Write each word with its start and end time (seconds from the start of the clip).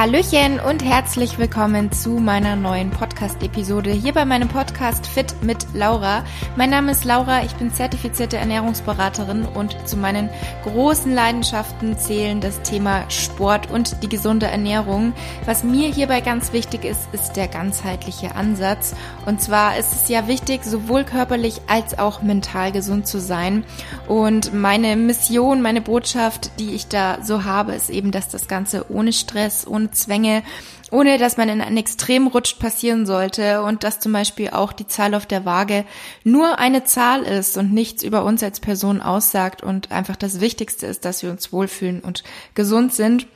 Hallöchen 0.00 0.60
und 0.60 0.84
herzlich 0.84 1.40
willkommen 1.40 1.90
zu 1.90 2.10
meiner 2.20 2.54
neuen 2.54 2.90
Podcast-Episode 2.90 3.90
hier 3.90 4.12
bei 4.12 4.24
meinem 4.24 4.46
Podcast 4.46 5.08
Fit 5.08 5.34
mit 5.42 5.66
Laura. 5.74 6.24
Mein 6.54 6.70
Name 6.70 6.92
ist 6.92 7.04
Laura, 7.04 7.42
ich 7.42 7.52
bin 7.54 7.72
zertifizierte 7.72 8.36
Ernährungsberaterin 8.36 9.44
und 9.44 9.76
zu 9.88 9.96
meinen 9.96 10.30
großen 10.62 11.12
Leidenschaften 11.12 11.98
zählen 11.98 12.40
das 12.40 12.62
Thema 12.62 13.10
Sport 13.10 13.72
und 13.72 14.00
die 14.04 14.08
gesunde 14.08 14.46
Ernährung. 14.46 15.14
Was 15.46 15.64
mir 15.64 15.88
hierbei 15.88 16.20
ganz 16.20 16.52
wichtig 16.52 16.84
ist, 16.84 17.08
ist 17.10 17.32
der 17.32 17.48
ganzheitliche 17.48 18.36
Ansatz. 18.36 18.94
Und 19.26 19.42
zwar 19.42 19.78
ist 19.78 19.92
es 19.92 20.08
ja 20.08 20.28
wichtig, 20.28 20.62
sowohl 20.62 21.02
körperlich 21.02 21.62
als 21.66 21.98
auch 21.98 22.22
mental 22.22 22.70
gesund 22.70 23.08
zu 23.08 23.18
sein. 23.18 23.64
Und 24.06 24.54
meine 24.54 24.94
Mission, 24.94 25.60
meine 25.60 25.80
Botschaft, 25.80 26.52
die 26.60 26.76
ich 26.76 26.86
da 26.86 27.18
so 27.20 27.42
habe, 27.42 27.72
ist 27.72 27.90
eben, 27.90 28.12
dass 28.12 28.28
das 28.28 28.46
Ganze 28.46 28.86
ohne 28.92 29.12
Stress, 29.12 29.66
ohne 29.66 29.87
Zwänge, 29.90 30.42
ohne 30.90 31.18
dass 31.18 31.36
man 31.36 31.48
in 31.48 31.60
einen 31.60 31.76
Extrem 31.76 32.26
rutscht, 32.26 32.58
passieren 32.58 33.06
sollte 33.06 33.62
und 33.62 33.84
dass 33.84 34.00
zum 34.00 34.12
Beispiel 34.12 34.50
auch 34.50 34.72
die 34.72 34.86
Zahl 34.86 35.14
auf 35.14 35.26
der 35.26 35.44
Waage 35.44 35.84
nur 36.24 36.58
eine 36.58 36.84
Zahl 36.84 37.22
ist 37.22 37.56
und 37.56 37.72
nichts 37.72 38.02
über 38.02 38.24
uns 38.24 38.42
als 38.42 38.60
Person 38.60 39.00
aussagt 39.00 39.62
und 39.62 39.90
einfach 39.90 40.16
das 40.16 40.40
Wichtigste 40.40 40.86
ist, 40.86 41.04
dass 41.04 41.22
wir 41.22 41.30
uns 41.30 41.52
wohlfühlen 41.52 42.00
und 42.00 42.24
gesund 42.54 42.94
sind. 42.94 43.26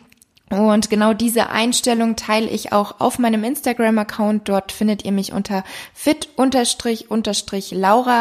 Und 0.53 0.91
genau 0.91 1.15
diese 1.15 1.49
Einstellung 1.49 2.15
teile 2.15 2.47
ich 2.47 2.73
auch 2.75 3.01
auf 3.01 3.19
meinem 3.19 3.43
Instagram-Account. 3.43 4.51
Dort 4.51 4.71
findet 4.71 5.03
ihr 5.03 5.13
mich 5.13 5.33
unter 5.33 5.65
fit-laura. 5.95 6.31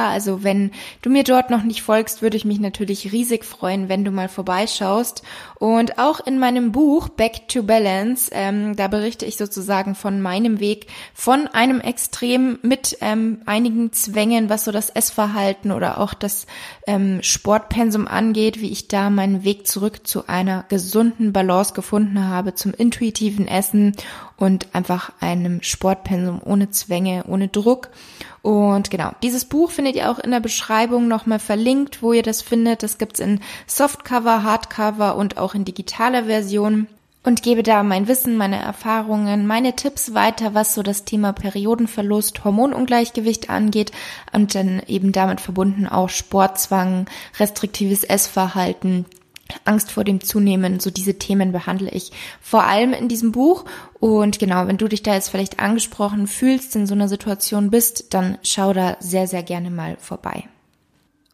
Also 0.09 0.41
wenn 0.41 0.71
du 1.01 1.09
mir 1.09 1.25
dort 1.25 1.49
noch 1.49 1.63
nicht 1.63 1.81
folgst, 1.81 2.21
würde 2.21 2.37
ich 2.37 2.45
mich 2.45 2.61
natürlich 2.61 3.11
riesig 3.11 3.43
freuen, 3.43 3.89
wenn 3.89 4.05
du 4.05 4.11
mal 4.11 4.29
vorbeischaust. 4.29 5.23
Und 5.61 5.99
auch 5.99 6.19
in 6.19 6.39
meinem 6.39 6.71
Buch 6.71 7.07
Back 7.07 7.47
to 7.47 7.61
Balance, 7.61 8.31
ähm, 8.33 8.75
da 8.75 8.87
berichte 8.87 9.27
ich 9.27 9.37
sozusagen 9.37 9.93
von 9.93 10.19
meinem 10.19 10.59
Weg 10.59 10.87
von 11.13 11.47
einem 11.49 11.81
Extrem 11.81 12.57
mit 12.63 12.97
ähm, 12.99 13.43
einigen 13.45 13.93
Zwängen, 13.93 14.49
was 14.49 14.63
so 14.63 14.71
das 14.71 14.89
Essverhalten 14.89 15.71
oder 15.71 15.99
auch 15.99 16.15
das 16.15 16.47
ähm, 16.87 17.21
Sportpensum 17.21 18.07
angeht, 18.07 18.59
wie 18.59 18.71
ich 18.71 18.87
da 18.87 19.11
meinen 19.11 19.43
Weg 19.43 19.67
zurück 19.67 20.07
zu 20.07 20.27
einer 20.27 20.65
gesunden 20.67 21.31
Balance 21.31 21.75
gefunden 21.75 22.27
habe 22.27 22.55
zum 22.55 22.73
intuitiven 22.73 23.47
Essen 23.47 23.95
und 24.37 24.73
einfach 24.73 25.11
einem 25.19 25.61
Sportpensum 25.61 26.41
ohne 26.43 26.71
Zwänge, 26.71 27.25
ohne 27.27 27.49
Druck. 27.49 27.91
Und 28.41 28.89
genau, 28.89 29.11
dieses 29.21 29.45
Buch 29.45 29.69
findet 29.69 29.95
ihr 29.95 30.09
auch 30.09 30.17
in 30.17 30.31
der 30.31 30.39
Beschreibung 30.39 31.07
nochmal 31.07 31.39
verlinkt, 31.39 32.01
wo 32.01 32.11
ihr 32.13 32.23
das 32.23 32.41
findet. 32.41 32.81
Das 32.81 32.97
gibt's 32.97 33.19
in 33.19 33.39
Softcover, 33.67 34.43
Hardcover 34.43 35.15
und 35.15 35.37
auch 35.37 35.53
in 35.53 35.65
digitaler 35.65 36.25
Version 36.25 36.87
und 37.23 37.43
gebe 37.43 37.61
da 37.61 37.83
mein 37.83 38.07
Wissen, 38.07 38.35
meine 38.35 38.59
Erfahrungen, 38.59 39.45
meine 39.45 39.75
Tipps 39.75 40.13
weiter, 40.13 40.55
was 40.55 40.73
so 40.73 40.81
das 40.81 41.05
Thema 41.05 41.33
Periodenverlust, 41.33 42.43
Hormonungleichgewicht 42.43 43.49
angeht 43.49 43.91
und 44.31 44.55
dann 44.55 44.81
eben 44.87 45.11
damit 45.11 45.39
verbunden 45.39 45.87
auch 45.87 46.09
Sportzwang, 46.09 47.05
restriktives 47.39 48.03
Essverhalten, 48.03 49.05
Angst 49.65 49.91
vor 49.91 50.03
dem 50.03 50.21
Zunehmen, 50.21 50.79
so 50.79 50.89
diese 50.89 51.19
Themen 51.19 51.51
behandle 51.51 51.91
ich 51.91 52.11
vor 52.41 52.63
allem 52.63 52.93
in 52.93 53.07
diesem 53.07 53.31
Buch. 53.31 53.65
Und 54.01 54.39
genau, 54.39 54.65
wenn 54.65 54.77
du 54.77 54.87
dich 54.87 55.03
da 55.03 55.13
jetzt 55.13 55.29
vielleicht 55.29 55.59
angesprochen 55.59 56.25
fühlst, 56.25 56.75
in 56.75 56.87
so 56.87 56.95
einer 56.95 57.07
Situation 57.07 57.69
bist, 57.69 58.15
dann 58.15 58.39
schau 58.41 58.73
da 58.73 58.97
sehr, 58.99 59.27
sehr 59.27 59.43
gerne 59.43 59.69
mal 59.69 59.95
vorbei. 59.99 60.45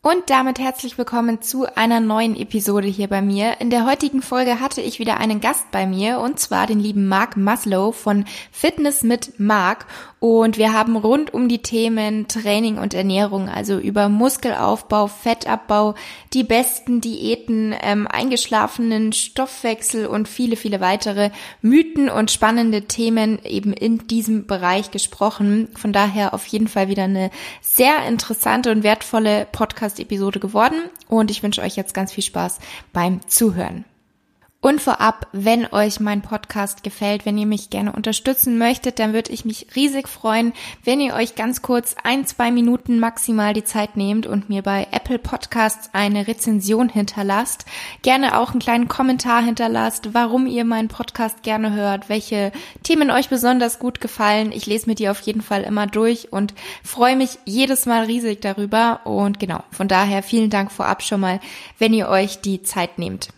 Und 0.01 0.29
damit 0.29 0.59
herzlich 0.59 0.97
willkommen 0.97 1.41
zu 1.41 1.65
einer 1.77 2.01
neuen 2.01 2.35
Episode 2.35 2.87
hier 2.87 3.07
bei 3.07 3.21
mir. 3.21 3.61
In 3.61 3.69
der 3.69 3.85
heutigen 3.85 4.21
Folge 4.21 4.59
hatte 4.59 4.81
ich 4.81 4.99
wieder 4.99 5.17
einen 5.17 5.39
Gast 5.39 5.71
bei 5.71 5.87
mir 5.87 6.19
und 6.19 6.39
zwar 6.39 6.67
den 6.67 6.81
lieben 6.81 7.07
Mark 7.07 7.37
Maslow 7.37 7.93
von 7.93 8.25
Fitness 8.51 9.01
mit 9.01 9.39
Mark. 9.39 9.85
Und 10.19 10.57
wir 10.57 10.73
haben 10.73 10.95
rund 10.95 11.31
um 11.31 11.47
die 11.47 11.61
Themen 11.61 12.27
Training 12.27 12.79
und 12.79 12.95
Ernährung, 12.95 13.49
also 13.49 13.77
über 13.77 14.09
Muskelaufbau, 14.09 15.05
Fettabbau, 15.05 15.93
die 16.33 16.43
besten 16.43 17.01
Diäten, 17.01 17.75
ähm, 17.79 18.07
eingeschlafenen 18.07 19.13
Stoffwechsel 19.13 20.07
und 20.07 20.27
viele, 20.27 20.55
viele 20.55 20.81
weitere 20.81 21.29
Mythen 21.61 22.09
und 22.09 22.31
spannende 22.31 22.83
Themen 22.83 23.37
eben 23.43 23.73
in 23.73 24.07
diesem 24.07 24.47
Bereich 24.47 24.89
gesprochen. 24.89 25.69
Von 25.75 25.93
daher 25.93 26.33
auf 26.33 26.47
jeden 26.47 26.67
Fall 26.67 26.87
wieder 26.87 27.03
eine 27.03 27.29
sehr 27.61 28.03
interessante 28.07 28.71
und 28.71 28.81
wertvolle 28.81 29.47
Podcast-Episode 29.51 30.39
geworden. 30.39 30.81
Und 31.07 31.29
ich 31.29 31.43
wünsche 31.43 31.61
euch 31.61 31.75
jetzt 31.75 31.93
ganz 31.93 32.11
viel 32.11 32.23
Spaß 32.23 32.57
beim 32.91 33.27
Zuhören. 33.27 33.85
Und 34.59 34.81
vorab, 34.81 35.27
wenn 35.33 35.71
euch 35.71 35.99
mein 35.99 36.23
Podcast 36.23 36.81
gefällt, 36.83 37.27
wenn 37.27 37.37
ihr 37.37 37.45
mich 37.45 37.69
gerne 37.69 37.91
unterstützen 37.91 38.57
möchtet, 38.57 38.97
dann 38.97 39.13
würde 39.13 39.31
ich 39.31 39.45
mich 39.45 39.67
riesig 39.75 40.07
freuen, 40.07 40.51
wenn 40.83 40.99
ihr 40.99 41.13
euch 41.13 41.35
ganz 41.35 41.61
kurz 41.61 41.95
ein, 42.03 42.25
zwei 42.25 42.49
Minuten 42.49 42.97
maximal 42.99 43.53
die 43.53 43.63
Zeit 43.63 43.95
nehmt 43.95 44.25
und 44.25 44.49
mir 44.49 44.63
bei 44.63 44.87
Apple 44.89 45.19
Podcasts 45.19 45.91
eine 45.93 46.27
Rezension 46.27 46.89
hinterlasst. 46.89 47.65
Gerne 48.01 48.35
auch 48.35 48.49
einen 48.49 48.59
kleinen 48.59 48.87
Kommentar 48.87 49.43
hinterlasst, 49.43 50.15
warum 50.15 50.47
ihr 50.47 50.65
meinen 50.65 50.87
Podcast 50.87 51.43
gerne 51.43 51.73
hört, 51.73 52.09
welche 52.09 52.51
Themen 52.81 53.11
euch 53.11 53.29
besonders 53.29 53.77
gut 53.77 54.01
gefallen. 54.01 54.51
Ich 54.51 54.65
lese 54.65 54.89
mir 54.89 54.95
die 54.95 55.09
auf 55.09 55.21
jeden 55.21 55.41
Fall 55.41 55.61
immer 55.61 55.85
durch 55.85 56.33
und 56.33 56.55
freue 56.83 57.15
mich 57.15 57.37
jedes 57.45 57.85
Mal 57.85 58.05
riesig 58.05 58.41
darüber. 58.41 59.01
Und 59.03 59.39
genau, 59.39 59.63
von 59.69 59.87
daher 59.87 60.23
vielen 60.23 60.49
Dank 60.49 60.71
vorab 60.71 61.03
schon 61.03 61.21
mal, 61.21 61.39
wenn 61.77 61.93
ihr 61.93 62.09
euch 62.09 62.41
die 62.41 62.63
Zeit 62.63 62.97
nehmt. 62.97 63.29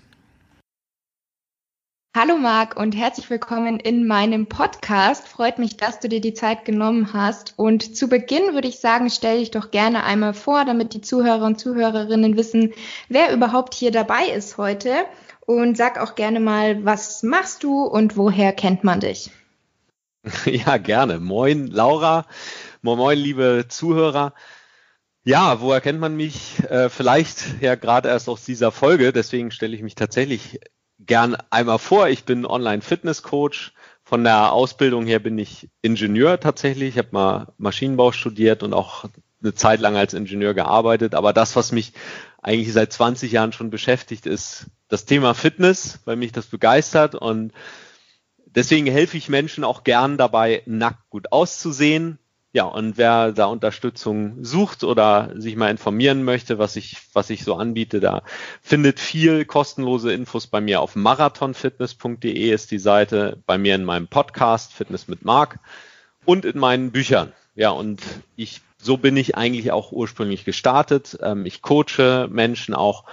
Hallo 2.18 2.38
Marc 2.38 2.75
und 2.75 2.96
herzlich 2.96 3.30
willkommen 3.30 3.80
in 3.80 4.08
meinem 4.08 4.47
Podcast. 4.47 5.28
Freut 5.28 5.59
mich, 5.59 5.78
dass 5.78 6.00
du 6.00 6.09
dir 6.09 6.20
die 6.20 6.34
Zeit 6.34 6.66
genommen 6.66 7.14
hast. 7.14 7.53
Und 7.56 7.96
zu 7.96 8.08
Beginn 8.08 8.56
würde 8.56 8.68
ich 8.68 8.80
sagen, 8.80 9.12
stell 9.12 9.38
dich 9.38 9.52
doch 9.52 9.70
gerne 9.70 10.03
einmal 10.03 10.34
vor, 10.34 10.66
damit 10.66 10.96
die 10.96 11.02
Zuhörer 11.02 11.46
und 11.46 11.59
Zuhörerinnen 11.59 12.36
wissen, 12.36 12.74
wer 13.09 13.31
überhaupt 13.31 13.75
hier 13.75 13.92
dabei 13.92 14.25
ist 14.25 14.58
heute. 14.58 15.06
Und 15.46 15.78
sag 15.78 16.00
auch 16.00 16.16
gerne 16.16 16.40
mal, 16.40 16.84
was 16.84 17.22
machst 17.22 17.64
du 17.64 17.84
und 17.84 18.18
woher 18.18 18.53
kennt 18.53 18.84
man 18.84 19.00
dich? 19.02 19.30
Ja, 20.46 20.78
gerne. 20.78 21.19
Moin, 21.19 21.68
Laura. 21.68 22.25
Moin, 22.81 22.98
moin, 22.98 23.19
liebe 23.19 23.66
Zuhörer. 23.69 24.34
Ja, 25.24 25.62
woher 25.62 25.80
kennt 25.80 26.00
man 26.00 26.18
mich? 26.18 26.59
Äh, 26.69 26.90
vielleicht 26.90 27.62
ja 27.62 27.75
gerade 27.75 28.09
erst 28.09 28.30
aus 28.30 28.46
dieser 28.46 28.72
Folge. 28.72 29.14
Deswegen 29.14 29.52
stelle 29.52 29.75
ich 29.75 29.84
mich 29.84 29.94
tatsächlich 29.94 30.59
gern 31.09 31.36
einmal 31.50 31.80
vor. 31.80 32.08
Ich 32.08 32.24
bin 32.24 32.46
Online-Fitness-Coach. 32.46 33.74
Von 34.03 34.24
der 34.24 34.53
Ausbildung 34.53 35.06
her 35.08 35.20
bin 35.20 35.38
ich 35.38 35.70
Ingenieur 35.81 36.40
tatsächlich. 36.40 36.90
Ich 36.90 36.97
habe 37.00 37.09
mal 37.12 37.53
Maschinenbau 37.58 38.12
studiert 38.12 38.64
und 38.64 38.74
auch 38.74 39.06
eine 39.42 39.53
Zeit 39.56 39.80
lang 39.80 39.98
als 39.98 40.14
Ingenieur 40.14 40.53
gearbeitet. 40.53 41.16
Aber 41.16 41.34
das, 41.34 41.56
was 41.56 41.72
mich 41.72 41.94
eigentlich 42.42 42.72
seit 42.72 42.94
20 42.94 43.31
Jahren 43.31 43.53
schon 43.53 43.72
beschäftigt, 43.72 44.28
ist 44.28 44.68
das 44.88 45.06
Thema 45.06 45.34
Fitness, 45.34 46.00
weil 46.06 46.16
mich 46.16 46.31
das 46.31 46.46
begeistert. 46.46 47.16
Und 47.16 47.53
deswegen 48.46 48.86
helfe 48.86 49.18
ich 49.18 49.30
Menschen 49.30 49.64
auch 49.64 49.84
gern 49.84 50.16
dabei, 50.18 50.62
nackt 50.68 51.09
gut 51.09 51.31
auszusehen, 51.31 52.19
ja, 52.52 52.64
und 52.64 52.98
wer 52.98 53.32
da 53.32 53.46
Unterstützung 53.46 54.44
sucht 54.44 54.84
oder 54.84 55.32
sich 55.36 55.56
mal 55.56 55.70
informieren 55.70 56.24
möchte, 56.24 56.58
was 56.58 56.76
ich, 56.78 56.98
was 57.14 57.30
ich 57.30 57.44
so 57.44 57.56
anbiete, 57.56 58.00
da 58.00 58.24
findet 58.64 59.00
viel 59.00 59.46
kostenlose 59.46 60.12
Infos 60.12 60.48
bei 60.48 60.60
mir 60.60 60.82
auf 60.82 60.96
marathonfitness.de 60.96 62.52
ist 62.52 62.72
die 62.72 62.80
Seite, 62.80 63.38
bei 63.46 63.60
mir 63.60 63.76
in 63.76 63.86
meinem 63.86 64.08
Podcast 64.08 64.74
Fitness 64.74 65.08
mit 65.08 65.24
Marc 65.24 65.60
und 66.26 66.44
in 66.44 66.58
meinen 66.58 66.92
Büchern. 66.92 67.34
Ja, 67.54 67.70
und 67.70 68.02
ich, 68.36 68.62
so 68.80 68.98
bin 68.98 69.16
ich 69.16 69.36
eigentlich 69.38 69.72
auch 69.72 69.92
ursprünglich 69.92 70.44
gestartet. 70.44 71.19
Ähm, 71.22 71.46
ich 71.46 71.62
coache 71.62 72.28
Menschen 72.31 72.74
auch 72.74 73.04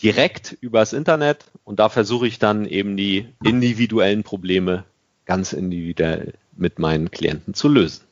direkt 0.00 0.56
übers 0.60 0.92
Internet 0.92 1.46
und 1.64 1.80
da 1.80 1.88
versuche 1.88 2.28
ich 2.28 2.38
dann 2.38 2.64
eben 2.64 2.96
die 2.96 3.26
individuellen 3.42 4.22
Probleme 4.22 4.84
ganz 5.24 5.52
individuell 5.52 6.34
mit 6.56 6.78
meinen 6.78 7.10
Klienten 7.10 7.54
zu 7.54 7.66
lösen. 7.68 8.03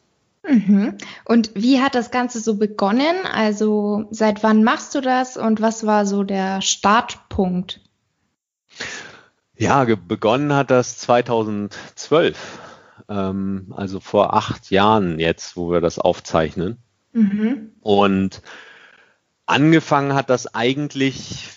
Mhm. 0.49 0.99
Und 1.25 1.53
wie 1.55 1.81
hat 1.81 1.95
das 1.95 2.11
Ganze 2.11 2.41
so 2.41 2.57
begonnen? 2.57 3.27
Also 3.33 4.07
seit 4.11 4.43
wann 4.43 4.65
machst 4.65 4.95
du 4.95 5.01
das 5.01 5.37
und 5.37 5.61
was 5.61 5.87
war 5.87 6.05
so 6.07 6.25
der 6.25 6.63
Startpunkt? 6.63 7.81
Ja, 9.57 9.85
begonnen 9.85 10.53
hat 10.53 10.71
das 10.71 10.99
2012, 10.99 12.59
ähm, 13.09 13.73
also 13.77 14.01
vor 14.01 14.35
acht 14.35 14.71
Jahren 14.71 15.21
jetzt, 15.21 15.57
wo 15.57 15.71
wir 15.71 15.81
das 15.81 15.99
aufzeichnen. 15.99 16.79
Mhm. 17.13 17.73
Und 17.81 18.43
angefangen 19.47 20.15
hat 20.15 20.31
das 20.31 20.53
eigentlich 20.53 21.51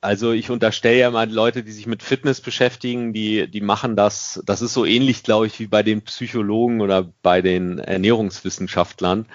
also 0.00 0.32
ich 0.32 0.50
unterstelle 0.50 0.98
ja 0.98 1.10
mal 1.10 1.30
Leute, 1.30 1.62
die 1.62 1.72
sich 1.72 1.86
mit 1.86 2.02
Fitness 2.02 2.40
beschäftigen, 2.40 3.12
die, 3.12 3.48
die 3.48 3.60
machen 3.60 3.96
das, 3.96 4.42
das 4.44 4.62
ist 4.62 4.72
so 4.72 4.84
ähnlich, 4.84 5.22
glaube 5.22 5.46
ich, 5.46 5.58
wie 5.60 5.66
bei 5.66 5.82
den 5.82 6.02
Psychologen 6.02 6.80
oder 6.80 7.10
bei 7.22 7.42
den 7.42 7.78
Ernährungswissenschaftlern. 7.78 9.26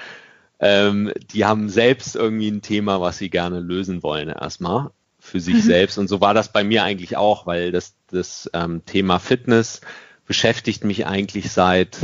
Ähm, 0.60 1.12
die 1.32 1.46
haben 1.46 1.70
selbst 1.70 2.16
irgendwie 2.16 2.50
ein 2.50 2.62
Thema, 2.62 3.02
was 3.02 3.18
sie 3.18 3.30
gerne 3.30 3.60
lösen 3.60 4.04
wollen 4.04 4.30
erstmal 4.30 4.92
für 5.20 5.40
sich 5.40 5.56
mhm. 5.56 5.62
selbst. 5.62 5.98
Und 5.98 6.08
so 6.08 6.22
war 6.22 6.34
das 6.34 6.52
bei 6.52 6.64
mir 6.64 6.84
eigentlich 6.84 7.18
auch, 7.18 7.46
weil 7.46 7.72
das, 7.72 7.96
das 8.10 8.50
ähm, 8.54 8.84
Thema 8.86 9.20
Fitness 9.20 9.82
beschäftigt 10.26 10.84
mich 10.84 11.06
eigentlich 11.06 11.52
seit 11.52 12.00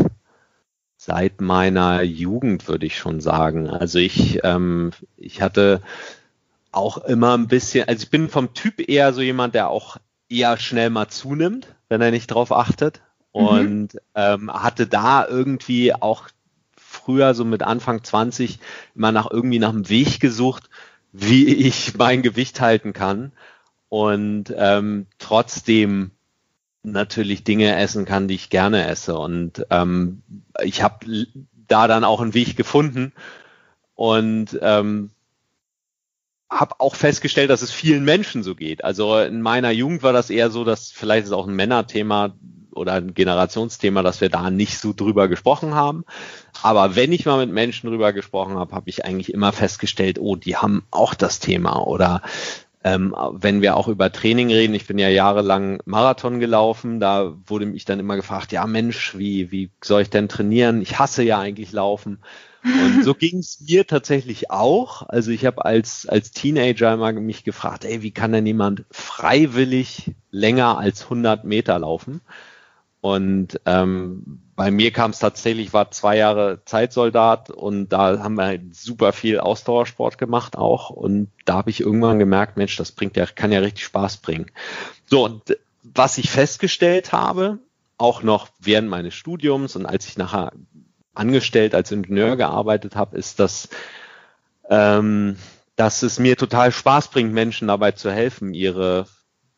seit 1.03 1.41
meiner 1.41 2.03
Jugend, 2.03 2.67
würde 2.67 2.85
ich 2.85 2.95
schon 2.95 3.21
sagen. 3.21 3.67
Also 3.67 3.97
ich, 3.97 4.41
ähm, 4.43 4.91
ich 5.17 5.41
hatte 5.41 5.81
auch 6.71 6.97
immer 7.00 7.38
ein 7.38 7.47
bisschen, 7.47 7.88
also 7.88 8.03
ich 8.03 8.09
bin 8.09 8.29
vom 8.29 8.53
Typ 8.53 8.88
eher 8.88 9.13
so 9.13 9.21
jemand, 9.21 9.56
der 9.56 9.69
auch 9.69 9.97
eher 10.29 10.57
schnell 10.57 10.89
mal 10.89 11.09
zunimmt, 11.09 11.75
wenn 11.89 12.01
er 12.01 12.12
nicht 12.12 12.27
drauf 12.27 12.51
achtet. 12.51 13.01
Mhm. 13.33 13.41
Und 13.41 13.89
ähm, 14.15 14.51
hatte 14.51 14.88
da 14.88 15.27
irgendwie 15.27 15.94
auch 15.94 16.29
früher, 16.77 17.33
so 17.33 17.45
mit 17.45 17.63
Anfang 17.63 18.03
20, 18.03 18.59
immer 18.95 19.12
nach 19.12 19.29
irgendwie 19.29 19.59
nach 19.59 19.69
einem 19.69 19.89
Weg 19.89 20.19
gesucht, 20.19 20.69
wie 21.12 21.45
ich 21.53 21.94
mein 21.97 22.21
Gewicht 22.21 22.62
halten 22.62 22.94
kann 22.94 23.31
und 23.89 24.53
ähm, 24.56 25.07
trotzdem 25.19 26.12
natürlich 26.83 27.44
Dinge 27.44 27.75
essen 27.75 28.06
kann, 28.06 28.27
die 28.27 28.35
ich 28.35 28.50
gerne 28.50 28.88
esse. 28.88 29.17
Und 29.17 29.65
ähm, 29.69 30.24
ich 30.63 30.81
habe 30.81 31.27
da 31.67 31.88
dann 31.88 32.03
auch 32.03 32.21
einen 32.21 32.33
Weg 32.33 32.56
gefunden 32.57 33.13
und 33.95 34.57
ähm, 34.62 35.12
habe 36.51 36.75
auch 36.80 36.95
festgestellt, 36.95 37.50
dass 37.50 37.62
es 37.62 37.71
vielen 37.71 38.03
Menschen 38.03 38.44
so 38.44 38.56
geht. 38.56 38.83
Also 38.83 39.18
in 39.18 39.42
meiner 39.42 39.71
Jugend 39.71 40.03
war 40.03 40.12
das 40.12 40.30
eher 40.30 40.51
so, 40.51 40.65
dass 40.65 40.92
vielleicht 40.92 41.25
ist 41.25 41.31
auch 41.31 41.48
ein 41.48 41.56
Männerthema 41.56 42.33
oder 42.74 42.94
ein 42.94 43.13
Generationsthema, 43.13 44.03
dass 44.03 44.19
wir 44.19 44.30
da 44.30 44.50
nicht 44.50 44.77
so 44.77 44.94
drüber 44.94 45.30
gesprochen 45.30 45.75
haben. 45.75 46.03
Aber 46.62 46.95
wenn 46.95 47.13
ich 47.13 47.25
mal 47.25 47.44
mit 47.45 47.53
Menschen 47.53 47.89
drüber 47.89 48.12
gesprochen 48.12 48.56
habe, 48.56 48.75
habe 48.75 48.89
ich 48.89 49.06
eigentlich 49.06 49.33
immer 49.33 49.53
festgestellt, 49.53 50.19
oh, 50.19 50.36
die 50.36 50.57
haben 50.57 50.83
auch 50.92 51.13
das 51.13 51.39
Thema 51.39 51.88
oder 51.88 52.21
ähm, 52.83 53.15
wenn 53.33 53.62
wir 53.62 53.77
auch 53.77 53.88
über 53.88 54.12
Training 54.12 54.50
reden, 54.50 54.74
ich 54.74 54.88
bin 54.88 54.98
ja 54.98 55.07
jahrelang 55.07 55.81
Marathon 55.86 56.39
gelaufen, 56.39 57.00
da 57.00 57.33
wurde 57.45 57.65
mich 57.65 57.86
dann 57.86 58.00
immer 58.00 58.15
gefragt, 58.15 58.51
ja 58.51 58.65
Mensch, 58.65 59.18
wie, 59.18 59.51
wie 59.51 59.69
soll 59.83 60.01
ich 60.01 60.09
denn 60.09 60.27
trainieren? 60.27 60.81
Ich 60.81 60.98
hasse 60.98 61.24
ja 61.24 61.39
eigentlich 61.39 61.71
Laufen. 61.71 62.19
Und 62.63 63.03
so 63.03 63.13
ging 63.13 63.39
es 63.39 63.61
mir 63.61 63.87
tatsächlich 63.87 64.51
auch. 64.51 65.03
Also 65.07 65.31
ich 65.31 65.45
habe 65.45 65.65
als, 65.65 66.07
als 66.07 66.31
Teenager 66.31 66.93
immer 66.93 67.11
mich 67.13 67.43
gefragt, 67.43 67.85
ey, 67.85 68.03
wie 68.03 68.11
kann 68.11 68.31
denn 68.31 68.45
jemand 68.45 68.85
freiwillig 68.91 70.11
länger 70.29 70.77
als 70.77 71.03
100 71.03 71.43
Meter 71.43 71.79
laufen? 71.79 72.21
Und 73.01 73.59
ähm, 73.65 74.41
bei 74.55 74.69
mir 74.69 74.91
kam 74.91 75.09
es 75.09 75.17
tatsächlich, 75.17 75.73
war 75.73 75.89
zwei 75.89 76.17
Jahre 76.17 76.61
Zeitsoldat 76.65 77.49
und 77.49 77.89
da 77.89 78.19
haben 78.19 78.35
wir 78.35 78.45
halt 78.45 78.75
super 78.75 79.11
viel 79.11 79.39
Ausdauersport 79.39 80.19
gemacht 80.19 80.55
auch. 80.55 80.91
Und 80.91 81.31
da 81.45 81.55
habe 81.55 81.71
ich 81.71 81.81
irgendwann 81.81 82.19
gemerkt, 82.19 82.57
Mensch, 82.57 82.75
das 82.75 82.91
bringt 82.91 83.17
ja, 83.17 83.25
kann 83.25 83.51
ja 83.51 83.59
richtig 83.59 83.85
Spaß 83.85 84.17
bringen. 84.17 84.51
So, 85.07 85.25
und 85.25 85.57
was 85.81 86.19
ich 86.19 86.29
festgestellt 86.29 87.11
habe, 87.11 87.57
auch 87.97 88.21
noch 88.21 88.49
während 88.59 88.87
meines 88.87 89.15
Studiums 89.15 89.75
und 89.75 89.87
als 89.87 90.07
ich 90.07 90.17
nachher 90.17 90.51
angestellt 91.13 91.75
als 91.75 91.91
Ingenieur 91.91 92.35
gearbeitet 92.37 92.95
habe, 92.95 93.17
ist, 93.17 93.39
dass, 93.39 93.69
ähm, 94.69 95.37
dass 95.75 96.03
es 96.03 96.19
mir 96.19 96.37
total 96.37 96.71
Spaß 96.71 97.09
bringt, 97.09 97.33
Menschen 97.33 97.67
dabei 97.67 97.91
zu 97.91 98.11
helfen, 98.11 98.53
ihre 98.53 99.07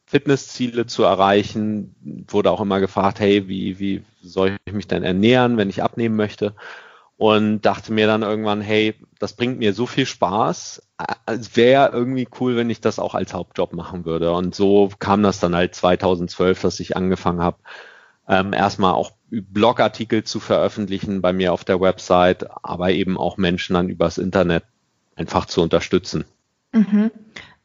Fitnessziele 0.06 0.86
zu 0.86 1.04
erreichen. 1.04 1.96
Wurde 2.28 2.52
auch 2.52 2.62
immer 2.62 2.80
gefragt, 2.80 3.20
hey, 3.20 3.48
wie, 3.48 3.80
wie 3.80 4.04
soll 4.22 4.58
ich 4.66 4.74
mich 4.74 4.88
denn 4.88 5.04
ernähren, 5.04 5.58
wenn 5.58 5.70
ich 5.70 5.84
abnehmen 5.84 6.16
möchte? 6.16 6.54
Und 7.18 7.62
dachte 7.62 7.94
mir 7.94 8.08
dann 8.08 8.24
irgendwann, 8.24 8.62
hey, 8.62 8.96
das 9.20 9.34
bringt 9.34 9.60
mir 9.60 9.74
so 9.74 9.86
viel 9.86 10.06
Spaß. 10.06 10.82
Es 11.26 11.56
wäre 11.56 11.92
irgendwie 11.94 12.28
cool, 12.40 12.56
wenn 12.56 12.70
ich 12.70 12.82
das 12.82 13.00
auch 13.00 13.16
als 13.16 13.34
Hauptjob 13.34 13.74
machen 13.74 14.06
würde. 14.06 14.34
Und 14.34 14.56
so 14.56 14.90
kam 15.00 15.24
das 15.24 15.40
dann 15.40 15.56
halt 15.56 15.76
2012, 15.76 16.62
dass 16.62 16.80
ich 16.80 16.98
angefangen 16.98 17.42
habe, 17.42 17.58
ähm, 18.28 18.54
erstmal 18.54 18.94
auch 18.94 19.12
Blogartikel 19.30 20.24
zu 20.24 20.40
veröffentlichen 20.40 21.22
bei 21.22 21.34
mir 21.34 21.54
auf 21.54 21.64
der 21.64 21.82
Website, 21.82 22.46
aber 22.64 22.92
eben 22.92 23.18
auch 23.18 23.38
Menschen 23.38 23.74
dann 23.74 23.90
übers 23.90 24.18
Internet 24.18 24.64
einfach 25.16 25.46
zu 25.46 25.62
unterstützen. 25.62 26.26
Mhm. 26.72 27.12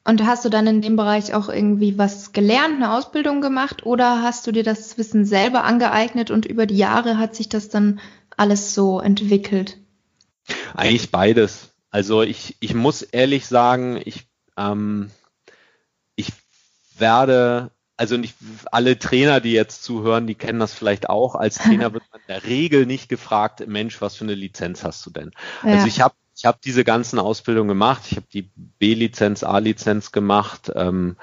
Und 0.04 0.24
hast 0.24 0.44
du 0.44 0.48
dann 0.48 0.66
in 0.66 0.80
dem 0.80 0.96
Bereich 0.96 1.34
auch 1.34 1.50
irgendwie 1.50 1.98
was 1.98 2.32
gelernt, 2.32 2.76
eine 2.76 2.94
Ausbildung 2.94 3.42
gemacht 3.42 3.84
oder 3.84 4.22
hast 4.22 4.46
du 4.46 4.52
dir 4.52 4.62
das 4.62 4.96
Wissen 4.96 5.26
selber 5.26 5.64
angeeignet 5.64 6.30
und 6.30 6.46
über 6.46 6.64
die 6.64 6.78
Jahre 6.78 7.18
hat 7.18 7.34
sich 7.34 7.50
das 7.50 7.68
dann 7.68 8.00
alles 8.36 8.74
so 8.74 9.00
entwickelt? 9.00 9.76
Eigentlich 10.74 11.10
beides. 11.10 11.74
Also 11.90 12.22
ich, 12.22 12.56
ich 12.60 12.74
muss 12.74 13.02
ehrlich 13.02 13.46
sagen, 13.46 14.00
ich, 14.02 14.26
ähm, 14.56 15.10
ich 16.16 16.32
werde, 16.96 17.70
also 17.98 18.16
nicht 18.16 18.36
alle 18.70 18.98
Trainer, 18.98 19.40
die 19.40 19.52
jetzt 19.52 19.82
zuhören, 19.82 20.26
die 20.26 20.36
kennen 20.36 20.60
das 20.60 20.72
vielleicht 20.72 21.10
auch. 21.10 21.34
Als 21.34 21.58
Trainer 21.58 21.92
wird 21.92 22.04
man 22.12 22.20
in 22.20 22.26
der 22.28 22.44
Regel 22.44 22.86
nicht 22.86 23.08
gefragt, 23.08 23.66
Mensch, 23.66 24.00
was 24.00 24.16
für 24.16 24.24
eine 24.24 24.34
Lizenz 24.34 24.84
hast 24.84 25.04
du 25.04 25.10
denn? 25.10 25.32
Ja. 25.64 25.72
Also 25.74 25.86
ich 25.86 26.00
habe 26.00 26.14
ich 26.36 26.44
habe 26.44 26.58
diese 26.64 26.84
ganzen 26.84 27.18
Ausbildungen 27.18 27.68
gemacht. 27.68 28.02
Ich 28.08 28.16
habe 28.16 28.26
die 28.32 28.48
B-Lizenz, 28.78 29.42
A-Lizenz 29.42 30.12
gemacht. 30.12 30.70
Ähm, 30.72 31.16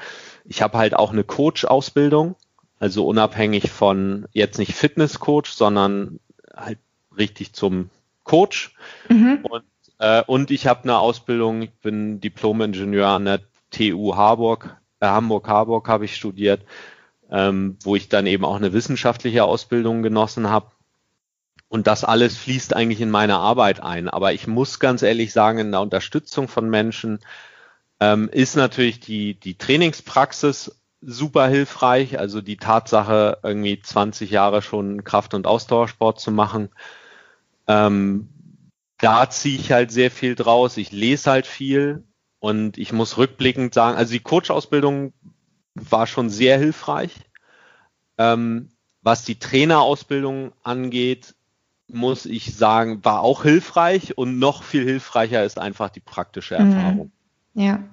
ich 0.43 0.61
habe 0.61 0.77
halt 0.77 0.93
auch 0.93 1.13
eine 1.13 1.23
Coach-Ausbildung, 1.23 2.35
also 2.79 3.07
unabhängig 3.07 3.71
von 3.71 4.27
jetzt 4.33 4.57
nicht 4.57 4.73
Fitness-Coach, 4.73 5.51
sondern 5.51 6.19
halt 6.53 6.79
richtig 7.17 7.53
zum 7.53 7.91
Coach. 8.25 8.75
Mhm. 9.07 9.39
Und, 9.43 9.63
äh, 9.99 10.21
und 10.27 10.51
ich 10.51 10.67
habe 10.67 10.83
eine 10.83 10.99
Ausbildung, 10.99 11.61
ich 11.61 11.71
bin 11.75 12.19
Diplom-Ingenieur 12.19 13.07
an 13.07 13.23
der 13.23 13.39
TU 13.71 14.17
Harburg, 14.17 14.75
Hamburg-Harburg 15.01 15.87
habe 15.87 16.05
ich 16.05 16.15
studiert, 16.15 16.61
ähm, 17.29 17.77
wo 17.83 17.95
ich 17.95 18.09
dann 18.09 18.27
eben 18.27 18.45
auch 18.45 18.55
eine 18.55 18.73
wissenschaftliche 18.73 19.43
Ausbildung 19.43 20.03
genossen 20.03 20.49
habe. 20.49 20.71
Und 21.67 21.87
das 21.87 22.03
alles 22.03 22.37
fließt 22.37 22.75
eigentlich 22.75 23.01
in 23.01 23.09
meine 23.09 23.37
Arbeit 23.37 23.81
ein. 23.81 24.07
Aber 24.07 24.33
ich 24.33 24.47
muss 24.47 24.79
ganz 24.79 25.01
ehrlich 25.01 25.33
sagen, 25.33 25.59
in 25.59 25.71
der 25.71 25.81
Unterstützung 25.81 26.47
von 26.47 26.69
Menschen 26.69 27.19
ähm, 27.99 28.29
ist 28.29 28.55
natürlich 28.55 28.99
die, 28.99 29.39
die 29.39 29.57
Trainingspraxis 29.57 30.79
super 31.01 31.47
hilfreich. 31.47 32.19
Also 32.19 32.41
die 32.41 32.57
Tatsache, 32.57 33.39
irgendwie 33.43 33.81
20 33.81 34.29
Jahre 34.29 34.61
schon 34.61 35.03
Kraft- 35.03 35.33
und 35.33 35.47
Ausdauersport 35.47 36.19
zu 36.19 36.31
machen. 36.31 36.69
Ähm, 37.67 38.29
da 38.97 39.29
ziehe 39.29 39.57
ich 39.59 39.71
halt 39.71 39.91
sehr 39.91 40.11
viel 40.11 40.35
draus. 40.35 40.77
Ich 40.77 40.91
lese 40.91 41.29
halt 41.29 41.47
viel 41.47 42.03
und 42.45 42.77
ich 42.77 42.93
muss 42.93 43.17
rückblickend 43.17 43.73
sagen, 43.73 43.97
also 43.97 44.13
die 44.13 44.19
Coach-Ausbildung 44.19 45.13
war 45.73 46.05
schon 46.05 46.29
sehr 46.29 46.59
hilfreich. 46.59 47.11
Ähm, 48.19 48.69
was 49.01 49.25
die 49.25 49.39
Trainerausbildung 49.39 50.51
angeht, 50.61 51.33
muss 51.87 52.27
ich 52.27 52.55
sagen, 52.55 53.03
war 53.03 53.21
auch 53.21 53.41
hilfreich 53.41 54.15
und 54.15 54.37
noch 54.37 54.61
viel 54.61 54.83
hilfreicher 54.83 55.43
ist 55.43 55.57
einfach 55.57 55.89
die 55.89 56.01
praktische 56.01 56.59
mhm. 56.59 56.71
Erfahrung. 56.71 57.11
Ja. 57.55 57.83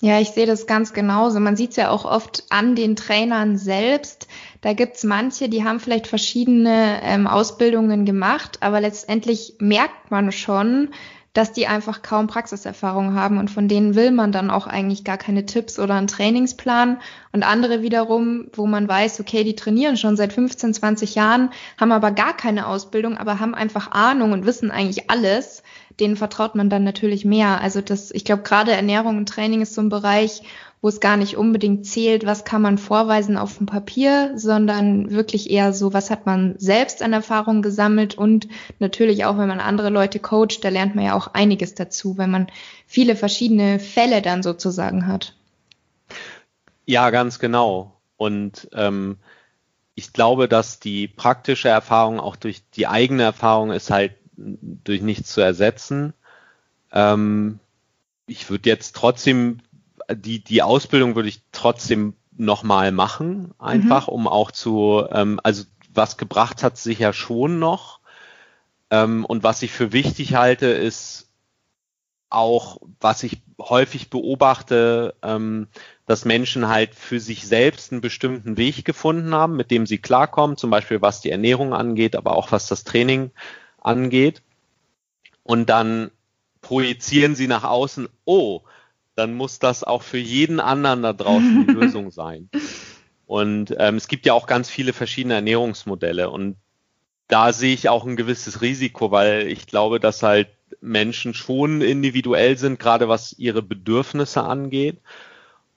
Ja, 0.00 0.18
ich 0.18 0.30
sehe 0.30 0.46
das 0.46 0.66
ganz 0.66 0.92
genauso. 0.92 1.38
Man 1.38 1.54
sieht 1.54 1.70
es 1.70 1.76
ja 1.76 1.90
auch 1.90 2.04
oft 2.04 2.42
an 2.50 2.74
den 2.74 2.96
Trainern 2.96 3.56
selbst. 3.56 4.26
Da 4.62 4.72
gibt's 4.72 5.04
manche, 5.04 5.48
die 5.48 5.62
haben 5.62 5.78
vielleicht 5.78 6.08
verschiedene 6.08 7.00
ähm, 7.04 7.28
Ausbildungen 7.28 8.04
gemacht, 8.04 8.58
aber 8.62 8.80
letztendlich 8.80 9.54
merkt 9.60 10.10
man 10.10 10.32
schon, 10.32 10.90
dass 11.34 11.52
die 11.52 11.66
einfach 11.66 12.02
kaum 12.02 12.28
Praxiserfahrung 12.28 13.14
haben 13.14 13.38
und 13.38 13.50
von 13.50 13.66
denen 13.66 13.96
will 13.96 14.12
man 14.12 14.30
dann 14.30 14.50
auch 14.50 14.68
eigentlich 14.68 15.02
gar 15.02 15.18
keine 15.18 15.44
Tipps 15.44 15.80
oder 15.80 15.94
einen 15.94 16.06
Trainingsplan. 16.06 17.00
Und 17.32 17.42
andere 17.42 17.82
wiederum, 17.82 18.46
wo 18.52 18.66
man 18.66 18.88
weiß, 18.88 19.18
okay, 19.18 19.42
die 19.42 19.56
trainieren 19.56 19.96
schon 19.96 20.16
seit 20.16 20.32
15, 20.32 20.74
20 20.74 21.16
Jahren, 21.16 21.50
haben 21.78 21.90
aber 21.90 22.12
gar 22.12 22.36
keine 22.36 22.68
Ausbildung, 22.68 23.18
aber 23.18 23.40
haben 23.40 23.54
einfach 23.54 23.90
Ahnung 23.90 24.30
und 24.30 24.46
wissen 24.46 24.70
eigentlich 24.70 25.10
alles. 25.10 25.64
Denen 25.98 26.16
vertraut 26.16 26.54
man 26.54 26.70
dann 26.70 26.84
natürlich 26.84 27.24
mehr. 27.24 27.60
Also 27.60 27.80
das, 27.80 28.12
ich 28.12 28.24
glaube, 28.24 28.42
gerade 28.42 28.72
Ernährung 28.72 29.16
und 29.18 29.28
Training 29.28 29.60
ist 29.60 29.74
so 29.74 29.80
ein 29.80 29.88
Bereich, 29.88 30.42
wo 30.84 30.88
es 30.88 31.00
gar 31.00 31.16
nicht 31.16 31.38
unbedingt 31.38 31.86
zählt, 31.86 32.26
was 32.26 32.44
kann 32.44 32.60
man 32.60 32.76
vorweisen 32.76 33.38
auf 33.38 33.56
dem 33.56 33.64
Papier, 33.64 34.32
sondern 34.36 35.10
wirklich 35.10 35.48
eher 35.48 35.72
so, 35.72 35.94
was 35.94 36.10
hat 36.10 36.26
man 36.26 36.56
selbst 36.58 37.00
an 37.00 37.14
Erfahrung 37.14 37.62
gesammelt 37.62 38.18
und 38.18 38.48
natürlich 38.80 39.24
auch, 39.24 39.38
wenn 39.38 39.48
man 39.48 39.60
andere 39.60 39.88
Leute 39.88 40.18
coacht, 40.18 40.62
da 40.62 40.68
lernt 40.68 40.94
man 40.94 41.06
ja 41.06 41.14
auch 41.14 41.28
einiges 41.28 41.74
dazu, 41.74 42.18
weil 42.18 42.26
man 42.26 42.48
viele 42.86 43.16
verschiedene 43.16 43.78
Fälle 43.78 44.20
dann 44.20 44.42
sozusagen 44.42 45.06
hat. 45.06 45.34
Ja, 46.84 47.08
ganz 47.08 47.38
genau. 47.38 47.96
Und 48.18 48.68
ähm, 48.74 49.16
ich 49.94 50.12
glaube, 50.12 50.48
dass 50.48 50.80
die 50.80 51.08
praktische 51.08 51.70
Erfahrung 51.70 52.20
auch 52.20 52.36
durch 52.36 52.60
die 52.76 52.88
eigene 52.88 53.22
Erfahrung 53.22 53.72
ist 53.72 53.90
halt 53.90 54.12
durch 54.36 55.00
nichts 55.00 55.32
zu 55.32 55.40
ersetzen. 55.40 56.12
Ähm, 56.92 57.58
ich 58.26 58.50
würde 58.50 58.68
jetzt 58.68 58.94
trotzdem 58.94 59.60
die, 60.12 60.42
die 60.42 60.62
Ausbildung 60.62 61.14
würde 61.14 61.28
ich 61.28 61.42
trotzdem 61.52 62.14
nochmal 62.36 62.92
machen, 62.92 63.54
einfach, 63.58 64.08
mhm. 64.08 64.14
um 64.14 64.28
auch 64.28 64.50
zu, 64.50 65.04
ähm, 65.10 65.40
also 65.42 65.64
was 65.92 66.16
gebracht 66.16 66.62
hat 66.62 66.76
sicher 66.76 67.12
schon 67.12 67.58
noch. 67.58 68.00
Ähm, 68.90 69.24
und 69.24 69.42
was 69.42 69.62
ich 69.62 69.72
für 69.72 69.92
wichtig 69.92 70.34
halte, 70.34 70.66
ist 70.66 71.30
auch, 72.30 72.78
was 73.00 73.22
ich 73.22 73.42
häufig 73.60 74.10
beobachte, 74.10 75.14
ähm, 75.22 75.68
dass 76.06 76.24
Menschen 76.24 76.68
halt 76.68 76.94
für 76.94 77.20
sich 77.20 77.46
selbst 77.46 77.92
einen 77.92 78.00
bestimmten 78.00 78.56
Weg 78.56 78.84
gefunden 78.84 79.34
haben, 79.34 79.56
mit 79.56 79.70
dem 79.70 79.86
sie 79.86 79.98
klarkommen, 79.98 80.56
zum 80.56 80.70
Beispiel 80.70 81.00
was 81.00 81.20
die 81.20 81.30
Ernährung 81.30 81.72
angeht, 81.72 82.16
aber 82.16 82.36
auch 82.36 82.50
was 82.50 82.66
das 82.66 82.82
Training 82.84 83.30
angeht. 83.80 84.42
Und 85.44 85.70
dann 85.70 86.10
projizieren 86.60 87.36
sie 87.36 87.46
nach 87.46 87.64
außen, 87.64 88.08
oh, 88.24 88.62
dann 89.14 89.34
muss 89.34 89.58
das 89.58 89.84
auch 89.84 90.02
für 90.02 90.18
jeden 90.18 90.60
anderen 90.60 91.02
da 91.02 91.12
draußen 91.12 91.66
die 91.66 91.72
Lösung 91.74 92.10
sein. 92.10 92.50
Und 93.26 93.74
ähm, 93.78 93.96
es 93.96 94.08
gibt 94.08 94.26
ja 94.26 94.32
auch 94.32 94.46
ganz 94.46 94.68
viele 94.68 94.92
verschiedene 94.92 95.34
Ernährungsmodelle 95.34 96.30
und 96.30 96.56
da 97.28 97.52
sehe 97.52 97.72
ich 97.72 97.88
auch 97.88 98.04
ein 98.04 98.16
gewisses 98.16 98.60
Risiko, 98.60 99.10
weil 99.10 99.46
ich 99.48 99.66
glaube, 99.66 99.98
dass 99.98 100.22
halt 100.22 100.48
Menschen 100.80 101.34
schon 101.34 101.80
individuell 101.80 102.58
sind, 102.58 102.78
gerade 102.78 103.08
was 103.08 103.32
ihre 103.32 103.62
Bedürfnisse 103.62 104.42
angeht. 104.42 105.00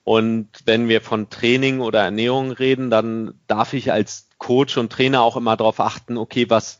Und 0.04 0.48
wenn 0.64 0.88
wir 0.88 1.00
von 1.00 1.30
Training 1.30 1.80
oder 1.80 2.00
Ernährung 2.00 2.52
reden, 2.52 2.90
dann 2.90 3.34
darf 3.46 3.72
ich 3.72 3.92
als 3.92 4.28
Coach 4.38 4.76
und 4.76 4.92
Trainer 4.92 5.22
auch 5.22 5.36
immer 5.36 5.56
darauf 5.56 5.80
achten, 5.80 6.16
okay, 6.16 6.48
was 6.48 6.78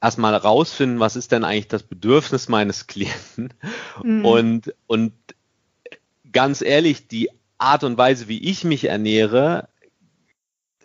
erstmal 0.00 0.34
rausfinden, 0.34 1.00
was 1.00 1.16
ist 1.16 1.32
denn 1.32 1.44
eigentlich 1.44 1.68
das 1.68 1.82
Bedürfnis 1.82 2.48
meines 2.48 2.86
Klienten? 2.86 3.54
Mhm. 4.02 4.24
Und, 4.24 4.74
und 4.86 5.12
ganz 6.32 6.62
ehrlich, 6.62 7.08
die 7.08 7.30
Art 7.58 7.84
und 7.84 7.96
Weise, 7.98 8.28
wie 8.28 8.42
ich 8.42 8.64
mich 8.64 8.84
ernähre, 8.84 9.68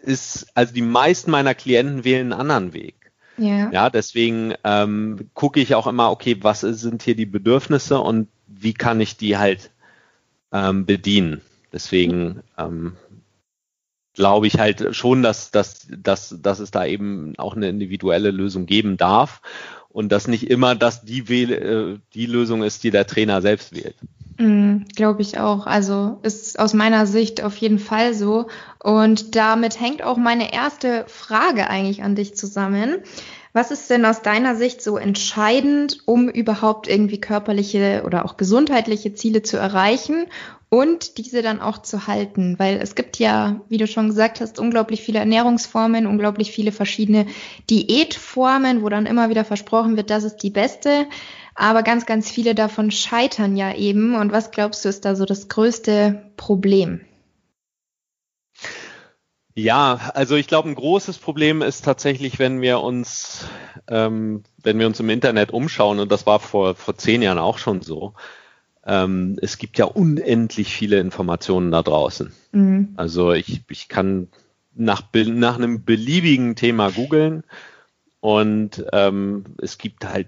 ist, 0.01 0.47
also 0.53 0.73
die 0.73 0.81
meisten 0.81 1.31
meiner 1.31 1.55
Klienten 1.55 2.03
wählen 2.03 2.31
einen 2.31 2.39
anderen 2.39 2.73
Weg. 2.73 3.11
Ja, 3.37 3.69
ja 3.71 3.89
deswegen 3.89 4.53
ähm, 4.63 5.29
gucke 5.33 5.59
ich 5.59 5.75
auch 5.75 5.87
immer, 5.87 6.11
okay, 6.11 6.37
was 6.41 6.61
sind 6.61 7.03
hier 7.03 7.15
die 7.15 7.25
Bedürfnisse 7.25 7.99
und 7.99 8.27
wie 8.47 8.73
kann 8.73 9.01
ich 9.01 9.17
die 9.17 9.37
halt 9.37 9.71
ähm, 10.51 10.85
bedienen. 10.85 11.41
Deswegen 11.73 12.41
ähm, 12.57 12.95
glaube 14.13 14.47
ich 14.47 14.57
halt 14.57 14.95
schon, 14.95 15.21
dass, 15.21 15.51
dass, 15.51 15.87
dass, 15.89 16.35
dass 16.41 16.59
es 16.59 16.71
da 16.71 16.85
eben 16.85 17.33
auch 17.37 17.55
eine 17.55 17.69
individuelle 17.69 18.31
Lösung 18.31 18.65
geben 18.65 18.97
darf 18.97 19.41
und 19.89 20.09
dass 20.11 20.27
nicht 20.27 20.49
immer 20.49 20.75
das 20.75 21.03
die, 21.03 21.19
äh, 21.43 21.99
die 22.13 22.25
Lösung 22.25 22.63
ist, 22.63 22.83
die 22.83 22.91
der 22.91 23.05
Trainer 23.05 23.41
selbst 23.41 23.75
wählt. 23.75 23.95
Mm, 24.37 24.83
Glaube 24.95 25.21
ich 25.21 25.39
auch. 25.39 25.65
Also 25.65 26.19
ist 26.21 26.59
aus 26.59 26.73
meiner 26.73 27.07
Sicht 27.07 27.43
auf 27.43 27.57
jeden 27.57 27.79
Fall 27.79 28.13
so. 28.13 28.47
Und 28.83 29.35
damit 29.35 29.79
hängt 29.79 30.03
auch 30.03 30.17
meine 30.17 30.53
erste 30.53 31.05
Frage 31.07 31.69
eigentlich 31.69 32.03
an 32.03 32.15
dich 32.15 32.35
zusammen. 32.35 32.97
Was 33.53 33.71
ist 33.71 33.89
denn 33.89 34.05
aus 34.05 34.21
deiner 34.21 34.55
Sicht 34.55 34.83
so 34.83 34.97
entscheidend, 34.97 36.01
um 36.05 36.29
überhaupt 36.29 36.87
irgendwie 36.87 37.19
körperliche 37.19 38.03
oder 38.05 38.25
auch 38.25 38.37
gesundheitliche 38.37 39.15
Ziele 39.15 39.41
zu 39.41 39.57
erreichen 39.57 40.27
und 40.69 41.17
diese 41.17 41.41
dann 41.41 41.59
auch 41.59 41.79
zu 41.81 42.05
halten? 42.05 42.59
Weil 42.59 42.77
es 42.77 42.93
gibt 42.93 43.17
ja, 43.17 43.61
wie 43.69 43.77
du 43.79 43.87
schon 43.87 44.09
gesagt 44.09 44.41
hast, 44.41 44.59
unglaublich 44.59 45.01
viele 45.01 45.17
Ernährungsformen, 45.17 46.05
unglaublich 46.05 46.51
viele 46.51 46.71
verschiedene 46.71 47.25
Diätformen, 47.71 48.83
wo 48.83 48.89
dann 48.89 49.07
immer 49.07 49.29
wieder 49.29 49.43
versprochen 49.45 49.97
wird, 49.97 50.11
das 50.11 50.23
ist 50.23 50.37
die 50.37 50.51
beste. 50.51 51.07
Aber 51.59 51.81
ganz, 51.81 52.05
ganz 52.05 52.29
viele 52.29 52.53
davon 52.53 52.91
scheitern 52.91 53.57
ja 53.57 53.73
eben. 53.73 54.15
Und 54.15 54.31
was 54.31 54.51
glaubst 54.51 54.85
du, 54.85 54.89
ist 54.89 55.05
da 55.05 55.15
so 55.15 55.25
das 55.25 55.49
größte 55.49 56.31
Problem? 56.37 57.01
Ja, 59.55 60.11
also 60.13 60.35
ich 60.35 60.45
glaube, 60.45 60.69
ein 60.69 60.75
großes 60.75 61.17
Problem 61.17 61.63
ist 61.63 61.83
tatsächlich, 61.83 62.37
wenn 62.37 62.61
wir 62.61 62.81
uns, 62.81 63.47
ähm, 63.87 64.43
wenn 64.61 64.77
wir 64.77 64.85
uns 64.85 64.99
im 64.99 65.09
Internet 65.09 65.49
umschauen, 65.49 65.97
und 65.97 66.11
das 66.11 66.27
war 66.27 66.39
vor, 66.39 66.75
vor 66.75 66.95
zehn 66.95 67.23
Jahren 67.23 67.39
auch 67.39 67.57
schon 67.57 67.81
so, 67.81 68.13
ähm, 68.85 69.39
es 69.41 69.57
gibt 69.57 69.79
ja 69.79 69.85
unendlich 69.85 70.75
viele 70.75 70.99
Informationen 70.99 71.71
da 71.71 71.81
draußen. 71.81 72.31
Mhm. 72.51 72.93
Also 72.97 73.33
ich, 73.33 73.63
ich 73.67 73.89
kann 73.89 74.27
nach, 74.75 75.01
nach 75.11 75.55
einem 75.55 75.83
beliebigen 75.83 76.55
Thema 76.55 76.91
googeln 76.91 77.43
und 78.19 78.85
ähm, 78.93 79.55
es 79.59 79.79
gibt 79.79 80.05
halt 80.05 80.27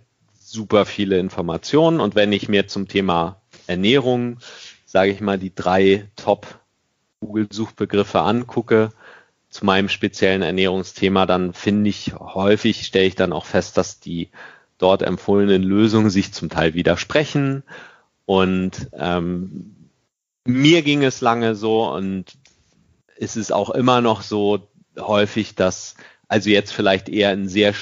super 0.51 0.85
viele 0.85 1.19
Informationen. 1.19 1.99
Und 1.99 2.15
wenn 2.15 2.31
ich 2.31 2.49
mir 2.49 2.67
zum 2.67 2.87
Thema 2.87 3.41
Ernährung, 3.67 4.39
sage 4.85 5.11
ich 5.11 5.21
mal, 5.21 5.37
die 5.37 5.53
drei 5.53 6.09
Top-Google-Suchbegriffe 6.15 8.21
angucke, 8.21 8.91
zu 9.49 9.65
meinem 9.65 9.89
speziellen 9.89 10.43
Ernährungsthema, 10.43 11.25
dann 11.25 11.53
finde 11.53 11.89
ich 11.89 12.13
häufig, 12.13 12.85
stelle 12.85 13.07
ich 13.07 13.15
dann 13.15 13.33
auch 13.33 13.45
fest, 13.45 13.77
dass 13.77 13.99
die 13.99 14.29
dort 14.77 15.01
empfohlenen 15.01 15.63
Lösungen 15.63 16.09
sich 16.09 16.33
zum 16.33 16.49
Teil 16.49 16.75
widersprechen. 16.75 17.63
Und 18.25 18.89
ähm, 18.93 19.75
mir 20.45 20.83
ging 20.83 21.03
es 21.03 21.21
lange 21.21 21.55
so 21.55 21.91
und 21.91 22.25
es 23.17 23.35
ist 23.35 23.51
auch 23.51 23.71
immer 23.71 24.01
noch 24.01 24.21
so 24.21 24.69
häufig, 24.97 25.55
dass 25.55 25.95
also 26.27 26.49
jetzt 26.49 26.71
vielleicht 26.71 27.09
eher 27.09 27.33
in 27.33 27.49
sehr 27.49 27.73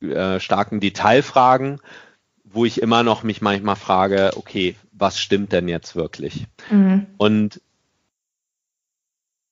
äh, 0.00 0.40
starken 0.40 0.80
Detailfragen, 0.80 1.80
wo 2.44 2.64
ich 2.64 2.80
immer 2.80 3.02
noch 3.02 3.22
mich 3.22 3.40
manchmal 3.40 3.76
frage, 3.76 4.32
okay, 4.36 4.76
was 4.92 5.20
stimmt 5.20 5.52
denn 5.52 5.68
jetzt 5.68 5.96
wirklich? 5.96 6.46
Mhm. 6.70 7.06
Und 7.16 7.60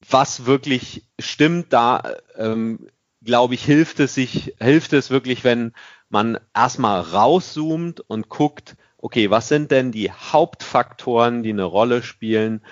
was 0.08 0.46
wirklich 0.46 1.04
stimmt, 1.18 1.72
da 1.72 2.14
ähm, 2.36 2.88
glaube 3.22 3.54
ich, 3.54 3.64
hilft 3.64 4.00
es 4.00 4.14
sich, 4.14 4.54
hilft 4.60 4.92
es 4.92 5.10
wirklich, 5.10 5.44
wenn 5.44 5.72
man 6.08 6.38
erstmal 6.54 7.00
rauszoomt 7.00 8.00
und 8.00 8.28
guckt, 8.28 8.76
okay, 8.98 9.30
was 9.30 9.48
sind 9.48 9.70
denn 9.70 9.92
die 9.92 10.10
Hauptfaktoren, 10.10 11.42
die 11.42 11.50
eine 11.50 11.64
Rolle 11.64 12.02
spielen, 12.02 12.62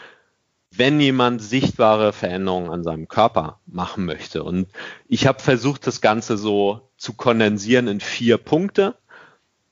wenn 0.75 1.01
jemand 1.01 1.43
sichtbare 1.43 2.13
Veränderungen 2.13 2.71
an 2.71 2.83
seinem 2.83 3.09
Körper 3.09 3.61
machen 3.67 4.05
möchte. 4.05 4.43
Und 4.43 4.69
ich 5.07 5.27
habe 5.27 5.41
versucht, 5.41 5.87
das 5.87 6.01
Ganze 6.01 6.39
so 6.39 6.89
zu 6.97 7.13
kondensieren 7.13 7.89
in 7.89 8.01
vier 8.01 8.39
Punkte. 8.39 8.97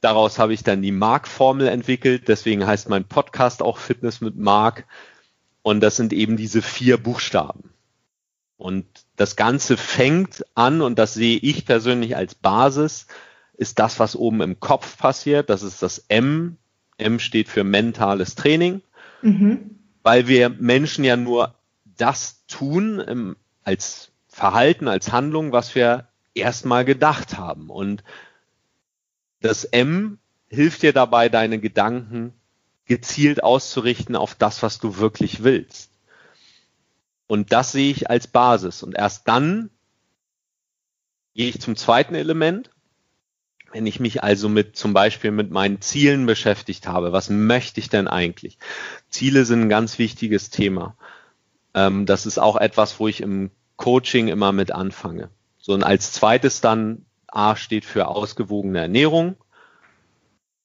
Daraus 0.01 0.39
habe 0.39 0.53
ich 0.53 0.63
dann 0.63 0.83
die 0.83 0.93
Mark-Formel 0.93 1.69
entwickelt. 1.69 2.29
Deswegen 2.29 2.67
heißt 2.67 2.89
mein 2.89 3.05
Podcast 3.05 3.63
auch 3.63 3.79
Fitness 3.79 4.21
mit 4.21 4.37
Mark. 4.37 4.87
Und 5.63 5.81
das 5.81 5.97
sind 5.97 6.13
eben 6.13 6.37
diese 6.37 6.63
vier 6.63 6.97
Buchstaben. 6.97 7.71
Und 8.57 8.87
das 9.17 9.37
Ganze 9.37 9.79
fängt 9.79 10.45
an, 10.55 10.83
und 10.83 10.99
das 10.99 11.15
sehe 11.15 11.39
ich 11.39 11.65
persönlich 11.65 12.15
als 12.15 12.35
Basis, 12.35 13.07
ist 13.55 13.79
das, 13.79 13.99
was 13.99 14.17
oben 14.17 14.43
im 14.43 14.61
Kopf 14.61 14.99
passiert. 14.99 15.49
Das 15.49 15.63
ist 15.63 15.83
das 15.83 16.05
M. 16.09 16.59
M 16.99 17.19
steht 17.19 17.49
für 17.49 17.65
mentales 17.65 18.35
Training, 18.35 18.83
mhm. 19.23 19.80
Weil 20.03 20.29
wir 20.29 20.49
Menschen 20.49 21.05
ja 21.05 21.17
nur 21.17 21.55
das 21.85 22.47
tun 22.47 23.01
im, 23.01 23.37
als 23.63 24.11
Verhalten, 24.29 24.89
als 24.89 25.13
Handlung, 25.13 25.53
was 25.53 25.75
wir 25.75 26.09
erstmal 26.35 26.85
gedacht 26.85 27.37
haben. 27.37 27.69
Und 27.71 28.05
das 29.41 29.65
M 29.65 30.19
hilft 30.49 30.83
dir 30.83 30.93
dabei, 30.93 31.29
deine 31.29 31.59
Gedanken 31.59 32.33
gezielt 32.87 33.43
auszurichten 33.45 34.17
auf 34.17 34.35
das, 34.35 34.63
was 34.63 34.79
du 34.79 34.97
wirklich 34.97 35.45
willst. 35.45 35.93
Und 37.27 37.53
das 37.53 37.73
sehe 37.73 37.91
ich 37.91 38.11
als 38.11 38.27
Basis. 38.27 38.83
Und 38.83 38.97
erst 38.97 39.29
dann 39.29 39.71
gehe 41.35 41.49
ich 41.49 41.61
zum 41.61 41.77
zweiten 41.77 42.17
Element. 42.17 42.71
Wenn 43.73 43.87
ich 43.87 44.01
mich 44.01 44.23
also 44.23 44.49
mit 44.49 44.77
zum 44.77 44.93
Beispiel 44.93 45.31
mit 45.31 45.51
meinen 45.51 45.81
Zielen 45.81 46.27
beschäftigt 46.27 46.89
habe, 46.89 47.13
was 47.13 47.31
möchte 47.31 47.79
ich 47.81 47.89
denn 47.89 48.09
eigentlich? 48.09 48.59
Ziele 49.11 49.45
sind 49.45 49.63
ein 49.63 49.69
ganz 49.69 49.99
wichtiges 49.99 50.51
Thema. 50.51 50.97
Ähm, 51.75 52.07
das 52.07 52.27
ist 52.27 52.39
auch 52.39 52.57
etwas, 52.57 52.99
wo 52.99 53.07
ich 53.07 53.21
im 53.21 53.51
Coaching 53.77 54.29
immer 54.29 54.53
mit 54.53 54.73
anfange. 54.73 55.31
So 55.59 55.73
und 55.73 55.85
als 55.85 56.13
zweites 56.13 56.61
dann 56.61 57.07
A 57.29 57.55
steht 57.55 57.85
für 57.85 58.09
ausgewogene 58.09 58.81
Ernährung. 58.81 59.37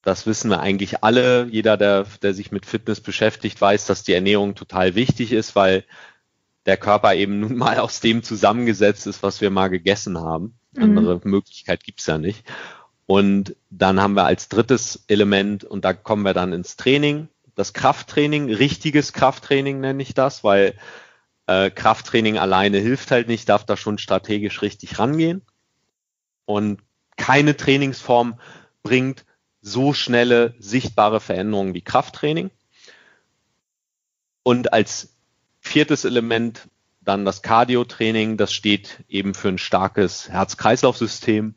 Das 0.02 0.26
wissen 0.26 0.50
wir 0.50 0.60
eigentlich 0.60 1.04
alle. 1.04 1.48
Jeder, 1.50 1.78
der, 1.78 2.06
der 2.22 2.34
sich 2.34 2.52
mit 2.52 2.66
Fitness 2.66 3.02
beschäftigt, 3.02 3.60
weiß, 3.60 3.86
dass 3.86 4.04
die 4.04 4.14
Ernährung 4.14 4.56
total 4.56 4.96
wichtig 4.96 5.32
ist, 5.32 5.56
weil 5.56 5.84
der 6.66 6.78
Körper 6.78 7.14
eben 7.14 7.40
nun 7.40 7.56
mal 7.56 7.80
aus 7.80 8.00
dem 8.00 8.24
zusammengesetzt 8.24 9.08
ist, 9.08 9.24
was 9.24 9.42
wir 9.42 9.50
mal 9.50 9.68
gegessen 9.68 10.18
haben. 10.20 10.58
Mhm. 10.74 10.98
Andere 10.98 11.22
Möglichkeit 11.24 11.84
gibt's 11.84 12.08
ja 12.08 12.18
nicht. 12.18 12.44
Und 13.08 13.56
dann 13.70 14.02
haben 14.02 14.16
wir 14.16 14.26
als 14.26 14.50
drittes 14.50 15.04
Element, 15.08 15.64
und 15.64 15.86
da 15.86 15.94
kommen 15.94 16.24
wir 16.24 16.34
dann 16.34 16.54
ins 16.54 16.76
Training, 16.76 17.30
das 17.56 17.74
Krafttraining, 17.74 18.54
richtiges 18.54 19.14
Krafttraining 19.14 19.80
nenne 19.80 20.04
ich 20.04 20.14
das, 20.14 20.44
weil 20.44 20.76
äh, 21.48 21.70
Krafttraining 21.70 22.38
alleine 22.38 22.80
hilft 22.80 23.12
halt 23.12 23.28
nicht, 23.28 23.48
darf 23.48 23.66
da 23.66 23.78
schon 23.78 23.98
strategisch 23.98 24.62
richtig 24.62 25.00
rangehen. 25.00 25.42
Und 26.46 26.82
keine 27.16 27.56
Trainingsform 27.56 28.40
bringt 28.84 29.26
so 29.62 29.94
schnelle, 29.94 30.54
sichtbare 30.60 31.20
Veränderungen 31.20 31.74
wie 31.74 31.82
Krafttraining. 31.82 32.52
Und 34.44 34.74
als 34.74 35.16
viertes 35.60 36.06
Element 36.06 36.68
dann 37.02 37.26
das 37.26 37.42
Cardio-Training, 37.42 38.38
das 38.38 38.54
steht 38.54 39.04
eben 39.08 39.34
für 39.34 39.50
ein 39.50 39.58
starkes 39.58 40.30
Herz-Kreislauf-System 40.30 41.56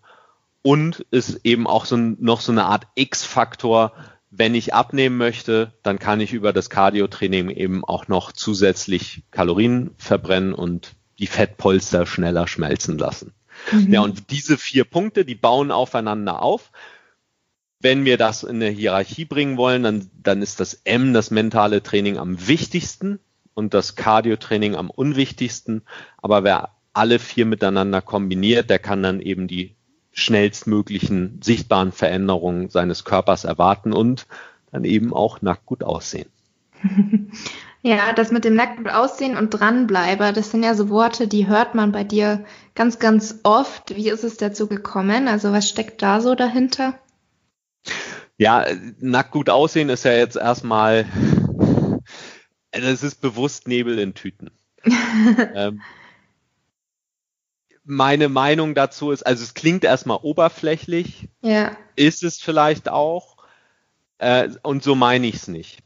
und 0.68 1.06
ist 1.10 1.40
eben 1.44 1.66
auch 1.66 1.86
so 1.86 1.96
noch 1.96 2.42
so 2.42 2.52
eine 2.52 2.66
Art 2.66 2.88
X-Faktor, 2.94 3.94
wenn 4.30 4.54
ich 4.54 4.74
abnehmen 4.74 5.16
möchte, 5.16 5.72
dann 5.82 5.98
kann 5.98 6.20
ich 6.20 6.34
über 6.34 6.52
das 6.52 6.68
Cardio-Training 6.68 7.48
eben 7.48 7.86
auch 7.86 8.06
noch 8.08 8.32
zusätzlich 8.32 9.22
Kalorien 9.30 9.92
verbrennen 9.96 10.52
und 10.52 10.92
die 11.18 11.26
Fettpolster 11.26 12.04
schneller 12.04 12.46
schmelzen 12.46 12.98
lassen. 12.98 13.32
Mhm. 13.72 13.94
Ja, 13.94 14.02
und 14.02 14.30
diese 14.30 14.58
vier 14.58 14.84
Punkte, 14.84 15.24
die 15.24 15.36
bauen 15.36 15.70
aufeinander 15.70 16.42
auf. 16.42 16.70
Wenn 17.80 18.04
wir 18.04 18.18
das 18.18 18.42
in 18.42 18.56
eine 18.56 18.68
Hierarchie 18.68 19.24
bringen 19.24 19.56
wollen, 19.56 19.82
dann, 19.82 20.10
dann 20.22 20.42
ist 20.42 20.60
das 20.60 20.82
M, 20.84 21.14
das 21.14 21.30
mentale 21.30 21.82
Training, 21.82 22.18
am 22.18 22.46
wichtigsten 22.46 23.20
und 23.54 23.72
das 23.72 23.96
Cardio-Training 23.96 24.74
am 24.74 24.90
unwichtigsten. 24.90 25.80
Aber 26.18 26.44
wer 26.44 26.74
alle 26.92 27.18
vier 27.18 27.46
miteinander 27.46 28.02
kombiniert, 28.02 28.68
der 28.68 28.78
kann 28.78 29.02
dann 29.02 29.22
eben 29.22 29.48
die 29.48 29.77
schnellstmöglichen 30.18 31.40
sichtbaren 31.42 31.92
Veränderungen 31.92 32.70
seines 32.70 33.04
Körpers 33.04 33.44
erwarten 33.44 33.92
und 33.92 34.26
dann 34.72 34.84
eben 34.84 35.14
auch 35.14 35.40
nackt 35.42 35.66
gut 35.66 35.82
aussehen. 35.82 36.28
Ja, 37.80 38.12
das 38.12 38.32
mit 38.32 38.44
dem 38.44 38.56
nackt 38.56 38.78
gut 38.78 38.88
aussehen 38.88 39.36
und 39.36 39.50
dranbleiber, 39.50 40.32
das 40.32 40.50
sind 40.50 40.64
ja 40.64 40.74
so 40.74 40.88
Worte, 40.88 41.28
die 41.28 41.46
hört 41.46 41.76
man 41.76 41.92
bei 41.92 42.02
dir 42.02 42.44
ganz, 42.74 42.98
ganz 42.98 43.38
oft. 43.44 43.94
Wie 43.94 44.10
ist 44.10 44.24
es 44.24 44.36
dazu 44.36 44.66
gekommen? 44.66 45.28
Also 45.28 45.52
was 45.52 45.68
steckt 45.68 46.02
da 46.02 46.20
so 46.20 46.34
dahinter? 46.34 46.98
Ja, 48.36 48.66
nackt 48.98 49.30
gut 49.30 49.48
aussehen 49.48 49.90
ist 49.90 50.04
ja 50.04 50.12
jetzt 50.12 50.36
erstmal, 50.36 51.06
es 52.72 53.04
ist 53.04 53.20
bewusst 53.20 53.68
Nebel 53.68 54.00
in 54.00 54.14
Tüten. 54.14 54.50
ähm, 55.54 55.80
meine 57.88 58.28
Meinung 58.28 58.74
dazu 58.74 59.12
ist, 59.12 59.22
also 59.26 59.42
es 59.42 59.54
klingt 59.54 59.82
erstmal 59.82 60.18
oberflächlich, 60.20 61.28
ja. 61.40 61.74
ist 61.96 62.22
es 62.22 62.38
vielleicht 62.38 62.90
auch, 62.90 63.38
äh, 64.18 64.50
und 64.62 64.82
so 64.82 64.94
meine 64.94 65.26
ich 65.26 65.36
es 65.36 65.48
nicht. 65.48 65.78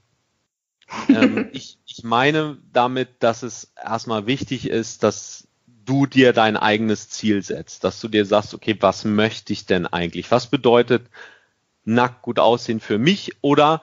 ähm, 1.08 1.48
ich, 1.52 1.78
ich 1.86 2.02
meine 2.02 2.58
damit, 2.72 3.08
dass 3.20 3.44
es 3.44 3.72
erstmal 3.80 4.26
wichtig 4.26 4.68
ist, 4.68 5.04
dass 5.04 5.46
du 5.84 6.06
dir 6.06 6.32
dein 6.32 6.56
eigenes 6.56 7.08
Ziel 7.08 7.40
setzt, 7.42 7.84
dass 7.84 8.00
du 8.00 8.08
dir 8.08 8.26
sagst, 8.26 8.52
okay, 8.52 8.76
was 8.80 9.04
möchte 9.04 9.52
ich 9.52 9.66
denn 9.66 9.86
eigentlich? 9.86 10.30
Was 10.32 10.48
bedeutet 10.48 11.06
nackt 11.84 12.22
gut 12.22 12.40
aussehen 12.40 12.80
für 12.80 12.98
mich? 12.98 13.36
Oder 13.42 13.80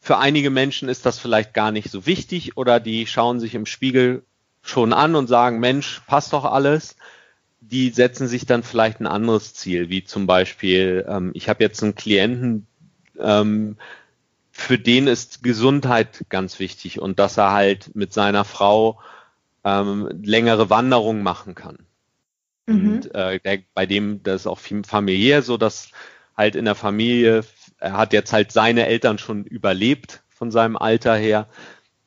für 0.00 0.16
einige 0.16 0.48
Menschen 0.48 0.88
ist 0.88 1.04
das 1.04 1.18
vielleicht 1.18 1.52
gar 1.52 1.72
nicht 1.72 1.90
so 1.90 2.06
wichtig 2.06 2.56
oder 2.56 2.80
die 2.80 3.06
schauen 3.06 3.38
sich 3.38 3.54
im 3.54 3.66
Spiegel 3.66 4.24
schon 4.62 4.94
an 4.94 5.14
und 5.14 5.26
sagen, 5.26 5.60
Mensch, 5.60 6.00
passt 6.06 6.32
doch 6.32 6.46
alles 6.46 6.96
die 7.60 7.90
setzen 7.90 8.26
sich 8.26 8.46
dann 8.46 8.62
vielleicht 8.62 9.00
ein 9.00 9.06
anderes 9.06 9.54
Ziel, 9.54 9.88
wie 9.90 10.04
zum 10.04 10.26
Beispiel, 10.26 11.04
ähm, 11.08 11.30
ich 11.34 11.48
habe 11.48 11.62
jetzt 11.62 11.82
einen 11.82 11.94
Klienten, 11.94 12.66
ähm, 13.18 13.76
für 14.50 14.78
den 14.78 15.06
ist 15.06 15.42
Gesundheit 15.42 16.24
ganz 16.28 16.58
wichtig 16.58 17.00
und 17.00 17.18
dass 17.18 17.36
er 17.36 17.52
halt 17.52 17.94
mit 17.94 18.12
seiner 18.12 18.44
Frau 18.44 19.00
ähm, 19.64 20.08
längere 20.22 20.70
Wanderungen 20.70 21.22
machen 21.22 21.54
kann. 21.54 21.78
Mhm. 22.66 22.92
Und 22.94 23.14
äh, 23.14 23.40
der, 23.40 23.58
bei 23.74 23.86
dem, 23.86 24.22
das 24.22 24.42
ist 24.42 24.46
auch 24.46 24.60
familiär 24.84 25.42
so, 25.42 25.56
dass 25.56 25.90
halt 26.36 26.56
in 26.56 26.64
der 26.64 26.74
Familie, 26.74 27.42
er 27.78 27.96
hat 27.96 28.12
jetzt 28.12 28.32
halt 28.32 28.52
seine 28.52 28.86
Eltern 28.86 29.18
schon 29.18 29.44
überlebt 29.44 30.22
von 30.28 30.50
seinem 30.50 30.76
Alter 30.76 31.14
her. 31.16 31.48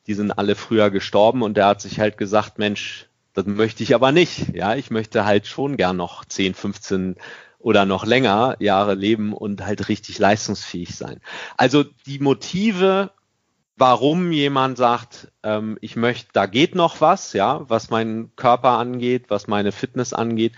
Die 0.06 0.14
sind 0.14 0.32
alle 0.32 0.54
früher 0.54 0.90
gestorben 0.90 1.42
und 1.42 1.56
der 1.56 1.66
hat 1.66 1.80
sich 1.80 2.00
halt 2.00 2.18
gesagt, 2.18 2.58
Mensch, 2.58 3.08
das 3.34 3.46
möchte 3.46 3.82
ich 3.82 3.94
aber 3.94 4.12
nicht. 4.12 4.54
Ja, 4.54 4.74
ich 4.76 4.90
möchte 4.90 5.24
halt 5.24 5.46
schon 5.46 5.76
gern 5.76 5.96
noch 5.96 6.24
10, 6.24 6.54
15 6.54 7.16
oder 7.58 7.84
noch 7.84 8.06
länger 8.06 8.56
Jahre 8.60 8.94
leben 8.94 9.32
und 9.32 9.64
halt 9.64 9.88
richtig 9.88 10.18
leistungsfähig 10.18 10.94
sein. 10.94 11.20
Also 11.56 11.82
die 12.06 12.20
Motive, 12.20 13.10
warum 13.76 14.32
jemand 14.32 14.78
sagt, 14.78 15.32
ähm, 15.42 15.78
ich 15.80 15.96
möchte, 15.96 16.28
da 16.32 16.46
geht 16.46 16.74
noch 16.74 17.00
was, 17.00 17.32
ja, 17.32 17.68
was 17.68 17.90
meinen 17.90 18.34
Körper 18.36 18.78
angeht, 18.78 19.26
was 19.28 19.48
meine 19.48 19.72
Fitness 19.72 20.12
angeht, 20.12 20.52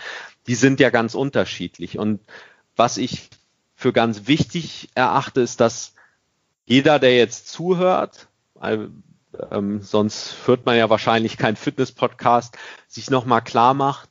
die 0.47 0.55
sind 0.55 0.79
ja 0.79 0.91
ganz 0.91 1.15
unterschiedlich. 1.15 1.99
Und 1.99 2.21
was 2.77 2.99
ich 2.99 3.31
für 3.75 3.93
ganz 3.93 4.27
wichtig 4.27 4.91
erachte, 4.95 5.41
ist, 5.41 5.61
dass 5.61 5.95
jeder, 6.67 6.99
der 6.99 7.17
jetzt 7.17 7.49
zuhört, 7.49 8.29
ähm, 9.51 9.83
sonst 9.83 10.37
hört 10.47 10.67
man 10.67 10.77
ja 10.77 10.91
wahrscheinlich 10.91 11.37
keinen 11.37 11.57
Fitness-Podcast, 11.57 12.57
sich 12.89 13.11
nochmal 13.11 13.43
klar 13.43 13.75
macht, 13.75 14.11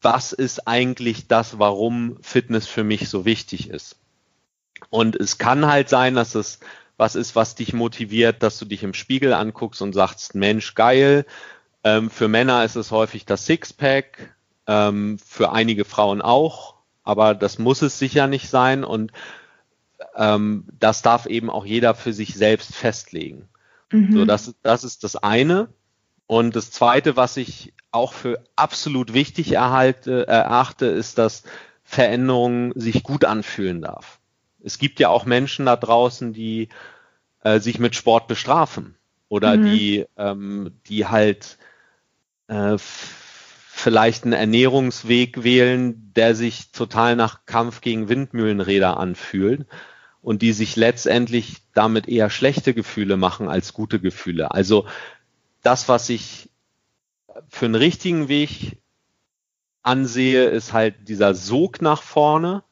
was 0.00 0.32
ist 0.32 0.68
eigentlich 0.68 1.26
das, 1.26 1.58
warum 1.58 2.18
Fitness 2.22 2.66
für 2.66 2.84
mich 2.84 3.08
so 3.08 3.24
wichtig 3.24 3.70
ist. 3.70 3.96
Und 4.90 5.16
es 5.16 5.38
kann 5.38 5.66
halt 5.66 5.88
sein, 5.88 6.14
dass 6.14 6.34
es 6.34 6.60
was 6.96 7.14
ist, 7.14 7.36
was 7.36 7.54
dich 7.54 7.72
motiviert, 7.72 8.42
dass 8.42 8.58
du 8.58 8.64
dich 8.64 8.82
im 8.82 8.92
Spiegel 8.92 9.32
anguckst 9.32 9.80
und 9.82 9.92
sagst, 9.92 10.34
Mensch, 10.34 10.74
geil. 10.74 11.24
Ähm, 11.84 12.10
für 12.10 12.28
Männer 12.28 12.64
ist 12.64 12.74
es 12.76 12.90
häufig 12.90 13.24
das 13.24 13.46
Sixpack, 13.46 14.34
ähm, 14.66 15.18
für 15.24 15.52
einige 15.52 15.84
Frauen 15.84 16.20
auch, 16.20 16.74
aber 17.04 17.34
das 17.34 17.58
muss 17.58 17.82
es 17.82 17.98
sicher 17.98 18.26
nicht 18.26 18.50
sein 18.50 18.84
und 18.84 19.12
ähm, 20.16 20.66
das 20.78 21.02
darf 21.02 21.26
eben 21.26 21.50
auch 21.50 21.64
jeder 21.64 21.94
für 21.94 22.12
sich 22.12 22.34
selbst 22.34 22.74
festlegen. 22.74 23.48
Mhm. 23.90 24.12
So, 24.12 24.24
das, 24.24 24.54
das 24.62 24.84
ist 24.84 25.04
das 25.04 25.16
eine. 25.16 25.68
Und 26.26 26.56
das 26.56 26.70
zweite, 26.70 27.16
was 27.16 27.36
ich 27.36 27.72
auch 27.90 28.12
für 28.12 28.44
absolut 28.54 29.14
wichtig 29.14 29.52
erhalte, 29.52 30.26
erachte, 30.28 30.86
ist, 30.86 31.18
dass 31.18 31.42
Veränderung 31.84 32.72
sich 32.78 33.02
gut 33.02 33.24
anfühlen 33.24 33.80
darf. 33.80 34.20
Es 34.62 34.78
gibt 34.78 35.00
ja 35.00 35.08
auch 35.08 35.24
Menschen 35.24 35.66
da 35.66 35.76
draußen, 35.76 36.34
die 36.34 36.68
äh, 37.42 37.60
sich 37.60 37.78
mit 37.78 37.96
Sport 37.96 38.28
bestrafen 38.28 38.96
oder 39.28 39.56
mhm. 39.56 39.64
die, 39.64 40.06
ähm, 40.18 40.72
die 40.86 41.06
halt 41.06 41.56
äh, 42.48 42.76
vielleicht 42.78 44.24
einen 44.24 44.34
Ernährungsweg 44.34 45.44
wählen, 45.44 46.12
der 46.14 46.34
sich 46.34 46.72
total 46.72 47.16
nach 47.16 47.46
Kampf 47.46 47.80
gegen 47.80 48.10
Windmühlenräder 48.10 48.98
anfühlt 48.98 49.66
und 50.22 50.42
die 50.42 50.52
sich 50.52 50.76
letztendlich 50.76 51.56
damit 51.74 52.08
eher 52.08 52.30
schlechte 52.30 52.74
Gefühle 52.74 53.16
machen 53.16 53.48
als 53.48 53.72
gute 53.72 54.00
Gefühle. 54.00 54.50
Also 54.50 54.86
das, 55.62 55.88
was 55.88 56.08
ich 56.08 56.50
für 57.48 57.66
einen 57.66 57.74
richtigen 57.74 58.28
Weg 58.28 58.78
ansehe, 59.82 60.46
ist 60.46 60.72
halt 60.72 61.08
dieser 61.08 61.34
Sog 61.34 61.80
nach 61.80 62.02
vorne 62.02 62.62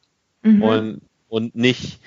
mhm. 0.41 0.61
und, 0.61 1.01
und 1.29 1.55
nicht, 1.55 2.01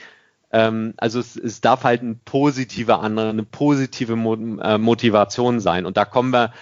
ähm, 0.53 0.95
also 0.99 1.19
es, 1.19 1.37
es 1.37 1.61
darf 1.61 1.85
halt 1.85 2.03
ein 2.03 2.21
positiver 2.25 3.01
andere, 3.01 3.31
eine 3.31 3.45
positive 3.45 4.17
Mo 4.17 4.35
äh, 4.35 4.79
Motivation 4.79 5.61
sein. 5.61 5.87
Und 5.87 5.97
da 5.97 6.05
kommen 6.05 6.33
wir 6.33 6.53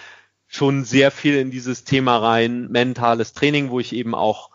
schon 0.47 0.83
sehr 0.83 1.11
viel 1.11 1.35
in 1.35 1.51
dieses 1.51 1.83
Thema 1.83 2.17
rein, 2.17 2.69
mentales 2.71 3.33
Training, 3.33 3.69
wo 3.69 3.79
ich 3.79 3.93
eben 3.93 4.15
auch 4.15 4.49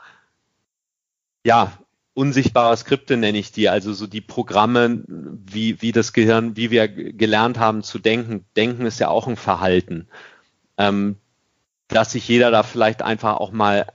ja, 1.45 1.73
unsichtbare 2.15 2.77
Skripte 2.77 3.17
nenne 3.17 3.39
ich 3.39 3.53
die, 3.53 3.69
also 3.69 3.93
so 3.93 4.07
die 4.07 4.21
Programme, 4.21 5.03
wie, 5.07 5.83
wie 5.83 5.93
das 5.93 6.13
Gehirn, 6.13 6.57
wie 6.57 6.71
wir 6.71 6.89
gelernt 6.89 7.59
haben 7.59 7.83
zu 7.83 7.99
denken. 7.99 8.45
Denken 8.57 8.87
ist 8.87 9.01
ja 9.01 9.09
auch 9.09 9.27
ein 9.27 9.37
Verhalten, 9.37 10.09
ähm, 10.79 11.17
dass 11.89 12.13
sich 12.13 12.27
jeder 12.27 12.51
da 12.51 12.63
vielleicht 12.63 13.03
einfach 13.03 13.37
auch 13.37 13.51
mal 13.51 13.87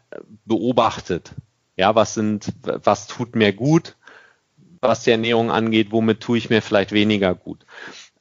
beobachtet. 0.45 1.33
Ja, 1.77 1.95
was 1.95 2.13
sind, 2.13 2.53
was 2.63 3.07
tut 3.07 3.35
mir 3.35 3.53
gut, 3.53 3.95
was 4.81 5.03
die 5.03 5.11
Ernährung 5.11 5.49
angeht, 5.49 5.91
womit 5.91 6.19
tue 6.19 6.37
ich 6.37 6.49
mir 6.49 6.61
vielleicht 6.61 6.91
weniger 6.91 7.33
gut. 7.35 7.65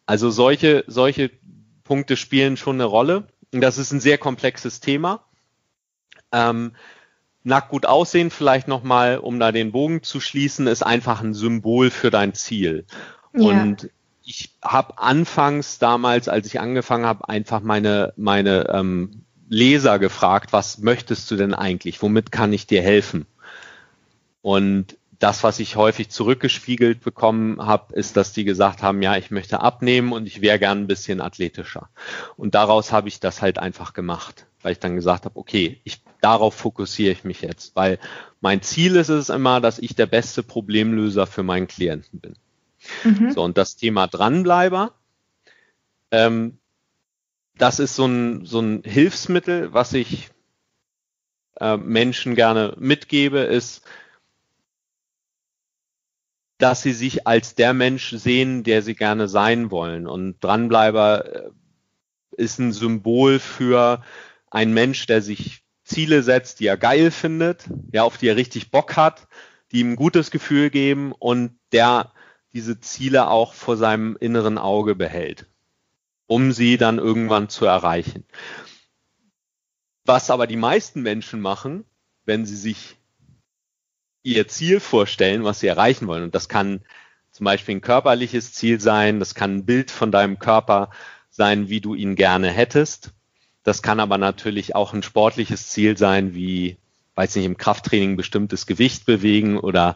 Also 0.07 0.31
solche, 0.31 0.85
solche 0.87 1.31
Punkte 1.83 2.17
spielen 2.17 2.57
schon 2.57 2.77
eine 2.77 2.85
Rolle. 2.85 3.27
Und 3.53 3.63
das 3.63 3.79
ist 3.79 3.93
ein 3.93 4.01
sehr 4.01 4.19
komplexes 4.19 4.81
Thema. 4.81 5.25
Ähm, 6.33 6.73
nackt 7.45 7.71
gut 7.71 7.87
aussehen, 7.87 8.31
vielleicht 8.31 8.69
nochmal, 8.69 9.19
um 9.19 9.41
da 9.41 9.53
den 9.53 9.73
Bogen 9.73 10.03
zu 10.03 10.21
schließen, 10.21 10.67
ist 10.67 10.85
einfach 10.85 11.23
ein 11.23 11.35
Symbol 11.35 11.91
für 11.91 12.11
dein 12.11 12.35
Ziel. 12.35 12.85
Ja. 13.33 13.49
Und 13.49 13.91
ich 14.23 14.51
habe 14.63 14.99
anfangs 14.99 15.79
damals, 15.79 16.29
als 16.29 16.47
ich 16.47 16.61
angefangen 16.61 17.07
habe, 17.07 17.29
einfach 17.29 17.61
meine, 17.61 18.13
meine 18.17 18.69
ähm, 18.69 19.23
Leser 19.49 19.99
gefragt, 19.99 20.53
was 20.53 20.79
möchtest 20.79 21.31
du 21.31 21.37
denn 21.37 21.55
eigentlich? 21.55 22.03
Womit 22.03 22.31
kann 22.31 22.53
ich 22.53 22.67
dir 22.67 22.83
helfen? 22.83 23.25
Und 24.43 24.98
das, 25.19 25.43
was 25.43 25.59
ich 25.59 25.77
häufig 25.77 26.11
zurückgespiegelt 26.11 27.01
bekommen 27.01 27.65
habe, 27.65 27.95
ist, 27.95 28.17
dass 28.17 28.33
die 28.33 28.45
gesagt 28.45 28.83
haben, 28.83 29.03
ja, 29.03 29.17
ich 29.17 29.31
möchte 29.31 29.61
abnehmen 29.61 30.13
und 30.13 30.27
ich 30.27 30.41
wäre 30.41 30.59
gern 30.59 30.83
ein 30.83 30.87
bisschen 30.87 31.21
athletischer. 31.21 31.89
Und 32.37 32.55
daraus 32.55 32.93
habe 32.93 33.09
ich 33.09 33.19
das 33.19 33.43
halt 33.43 33.59
einfach 33.59 33.95
gemacht, 33.95 34.47
weil 34.63 34.73
ich 34.73 34.79
dann 34.79 34.95
gesagt 34.95 35.25
habe, 35.25 35.37
okay, 35.37 35.81
ich, 35.83 36.03
darauf 36.21 36.55
fokussiere 36.55 37.13
ich 37.13 37.25
mich 37.25 37.41
jetzt, 37.41 37.75
weil 37.75 37.99
mein 38.41 38.63
Ziel 38.63 38.95
ist 38.95 39.09
es 39.09 39.29
immer, 39.29 39.61
dass 39.61 39.81
ich 39.81 39.97
der 39.97 40.07
beste 40.07 40.45
Problemlöser 40.45 41.27
für 41.27 41.43
meinen 41.43 41.67
Klienten 41.67 42.21
bin. 42.21 42.35
Mhm. 43.03 43.33
So, 43.33 43.43
und 43.43 43.59
das 43.59 43.77
Thema 43.77 44.07
Dranbleiber, 44.07 44.93
ähm, 46.13 46.59
das 47.57 47.81
ist 47.81 47.97
so 47.97 48.07
ein, 48.07 48.45
so 48.47 48.61
ein 48.61 48.83
Hilfsmittel, 48.85 49.73
was 49.73 49.93
ich 49.95 50.31
äh, 51.61 51.77
Menschen 51.77 52.37
gerne 52.37 52.77
mitgebe, 52.79 53.41
ist, 53.41 53.83
dass 56.59 56.83
sie 56.83 56.93
sich 56.93 57.27
als 57.27 57.55
der 57.55 57.73
Mensch 57.73 58.11
sehen, 58.11 58.65
der 58.65 58.83
sie 58.83 58.95
gerne 58.95 59.29
sein 59.29 59.71
wollen. 59.71 60.07
Und 60.07 60.43
Dranbleiber 60.43 61.47
äh, 61.47 61.51
ist 62.37 62.59
ein 62.59 62.73
Symbol 62.73 63.39
für 63.39 64.03
einen 64.51 64.75
Mensch, 64.75 65.07
der 65.07 65.23
sich 65.23 65.63
Ziele 65.85 66.23
setzt, 66.23 66.61
die 66.61 66.67
er 66.67 66.77
geil 66.77 67.11
findet, 67.11 67.65
ja, 67.93 68.03
auf 68.03 68.19
die 68.19 68.29
er 68.29 68.37
richtig 68.37 68.71
Bock 68.71 68.97
hat, 68.97 69.27
die 69.73 69.81
ihm 69.81 69.93
ein 69.93 69.97
gutes 69.97 70.31
Gefühl 70.31 70.71
geben 70.71 71.13
und 71.13 71.59
der 71.73 72.13
diese 72.53 72.81
Ziele 72.81 73.29
auch 73.29 73.55
vor 73.55 73.77
seinem 73.77 74.17
inneren 74.21 74.59
Auge 74.59 74.95
behält, 74.95 75.47
um 76.27 76.53
sie 76.53 76.77
dann 76.77 76.99
irgendwann 76.99 77.49
zu 77.49 77.65
erreichen. 77.67 78.25
Was 80.05 80.31
aber 80.31 80.47
die 80.47 80.57
meisten 80.57 81.03
Menschen 81.03 81.41
machen, 81.41 81.85
wenn 82.25 82.47
sie 82.47 82.57
sich 82.57 82.98
ihr 84.23 84.49
Ziel 84.49 84.81
vorstellen, 84.81 85.45
was 85.45 85.61
sie 85.61 85.67
erreichen 85.67 86.07
wollen, 86.07 86.25
und 86.25 86.35
das 86.35 86.49
kann 86.49 86.81
zum 87.31 87.45
Beispiel 87.45 87.77
ein 87.77 87.81
körperliches 87.81 88.53
Ziel 88.53 88.81
sein, 88.81 89.21
das 89.21 89.35
kann 89.35 89.59
ein 89.59 89.65
Bild 89.65 89.91
von 89.91 90.11
deinem 90.11 90.39
Körper 90.39 90.91
sein, 91.31 91.69
wie 91.69 91.81
du 91.81 91.95
ihn 91.95 92.17
gerne 92.17 92.51
hättest. 92.51 93.13
Das 93.63 93.83
kann 93.83 94.01
aber 94.01 94.19
natürlich 94.19 94.75
auch 94.75 94.93
ein 94.93 95.03
sportliches 95.03 95.69
Ziel 95.69 95.97
sein, 95.97 96.35
wie, 96.35 96.79
weiß 97.15 97.37
nicht, 97.37 97.45
im 97.45 97.57
Krafttraining 97.57 98.17
bestimmtes 98.17 98.67
Gewicht 98.67 99.07
bewegen 99.07 99.59
oder 99.59 99.95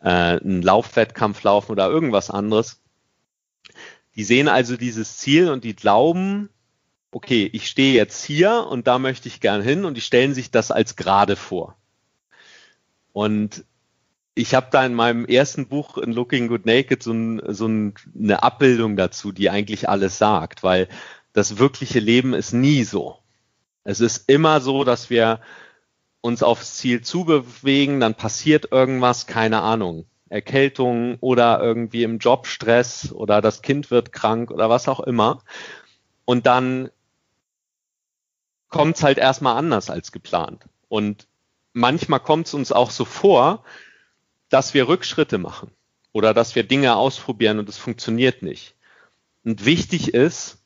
äh, 0.00 0.08
einen 0.08 0.62
Laufwettkampf 0.62 1.42
laufen 1.42 1.72
oder 1.72 1.88
irgendwas 1.88 2.30
anderes. 2.30 2.80
Die 4.16 4.24
sehen 4.24 4.48
also 4.48 4.76
dieses 4.76 5.18
Ziel 5.18 5.50
und 5.50 5.64
die 5.64 5.76
glauben, 5.76 6.48
okay, 7.12 7.48
ich 7.52 7.68
stehe 7.68 7.94
jetzt 7.94 8.24
hier 8.24 8.66
und 8.68 8.86
da 8.86 8.98
möchte 8.98 9.28
ich 9.28 9.40
gern 9.40 9.62
hin 9.62 9.84
und 9.84 9.96
die 9.96 10.00
stellen 10.00 10.34
sich 10.34 10.50
das 10.50 10.70
als 10.70 10.96
gerade 10.96 11.36
vor. 11.36 11.76
Und 13.12 13.64
ich 14.34 14.54
habe 14.54 14.68
da 14.70 14.84
in 14.84 14.94
meinem 14.94 15.26
ersten 15.26 15.68
Buch 15.68 15.98
in 15.98 16.12
Looking 16.12 16.48
Good 16.48 16.64
Naked 16.64 17.02
so, 17.02 17.12
ein, 17.12 17.42
so 17.48 17.66
ein, 17.66 17.94
eine 18.18 18.42
Abbildung 18.42 18.96
dazu, 18.96 19.32
die 19.32 19.50
eigentlich 19.50 19.88
alles 19.88 20.18
sagt, 20.18 20.62
weil 20.62 20.88
das 21.32 21.58
wirkliche 21.58 22.00
Leben 22.00 22.32
ist 22.34 22.52
nie 22.52 22.84
so. 22.84 23.18
Es 23.84 24.00
ist 24.00 24.28
immer 24.30 24.60
so, 24.60 24.84
dass 24.84 25.10
wir 25.10 25.40
uns 26.20 26.42
aufs 26.42 26.76
Ziel 26.76 27.02
zubewegen, 27.02 28.00
dann 28.00 28.14
passiert 28.14 28.70
irgendwas, 28.70 29.26
keine 29.26 29.60
Ahnung, 29.60 30.06
Erkältung 30.28 31.18
oder 31.20 31.60
irgendwie 31.60 32.04
im 32.04 32.18
Job 32.18 32.46
Stress 32.46 33.12
oder 33.12 33.40
das 33.42 33.60
Kind 33.60 33.90
wird 33.90 34.12
krank 34.12 34.50
oder 34.50 34.70
was 34.70 34.88
auch 34.88 35.00
immer. 35.00 35.42
Und 36.24 36.46
dann 36.46 36.90
kommt 38.68 38.96
es 38.96 39.02
halt 39.02 39.18
erstmal 39.18 39.56
anders 39.56 39.90
als 39.90 40.12
geplant. 40.12 40.64
Und 40.88 41.26
manchmal 41.72 42.20
kommt 42.20 42.46
es 42.46 42.54
uns 42.54 42.72
auch 42.72 42.90
so 42.90 43.04
vor, 43.04 43.64
dass 44.48 44.74
wir 44.74 44.88
Rückschritte 44.88 45.38
machen 45.38 45.70
oder 46.12 46.34
dass 46.34 46.54
wir 46.54 46.62
Dinge 46.62 46.96
ausprobieren 46.96 47.58
und 47.58 47.68
es 47.68 47.78
funktioniert 47.78 48.42
nicht. 48.42 48.74
Und 49.44 49.64
wichtig 49.64 50.14
ist, 50.14 50.58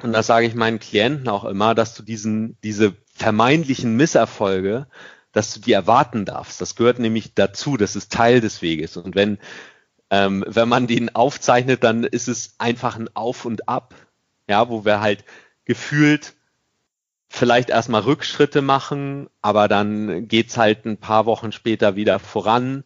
und 0.00 0.12
das 0.12 0.26
sage 0.26 0.46
ich 0.46 0.54
meinen 0.54 0.78
Klienten 0.78 1.28
auch 1.28 1.44
immer, 1.44 1.74
dass 1.74 1.94
du 1.94 2.02
diesen, 2.02 2.56
diese 2.62 2.94
vermeintlichen 3.14 3.96
Misserfolge, 3.96 4.86
dass 5.32 5.54
du 5.54 5.60
die 5.60 5.72
erwarten 5.72 6.24
darfst. 6.24 6.60
Das 6.60 6.76
gehört 6.76 6.98
nämlich 6.98 7.34
dazu, 7.34 7.76
das 7.76 7.96
ist 7.96 8.12
Teil 8.12 8.40
des 8.40 8.62
Weges. 8.62 8.96
Und 8.96 9.14
wenn, 9.14 9.38
ähm, 10.10 10.44
wenn 10.46 10.68
man 10.68 10.86
den 10.86 11.14
aufzeichnet, 11.14 11.82
dann 11.84 12.04
ist 12.04 12.28
es 12.28 12.54
einfach 12.58 12.96
ein 12.96 13.08
Auf 13.14 13.44
und 13.44 13.68
Ab, 13.68 13.94
ja, 14.48 14.68
wo 14.68 14.84
wir 14.84 15.00
halt 15.00 15.24
gefühlt 15.64 16.34
vielleicht 17.32 17.70
erstmal 17.70 18.02
Rückschritte 18.02 18.60
machen, 18.60 19.30
aber 19.40 19.66
dann 19.66 20.28
geht's 20.28 20.58
halt 20.58 20.84
ein 20.84 20.98
paar 20.98 21.24
Wochen 21.24 21.50
später 21.50 21.96
wieder 21.96 22.18
voran 22.18 22.84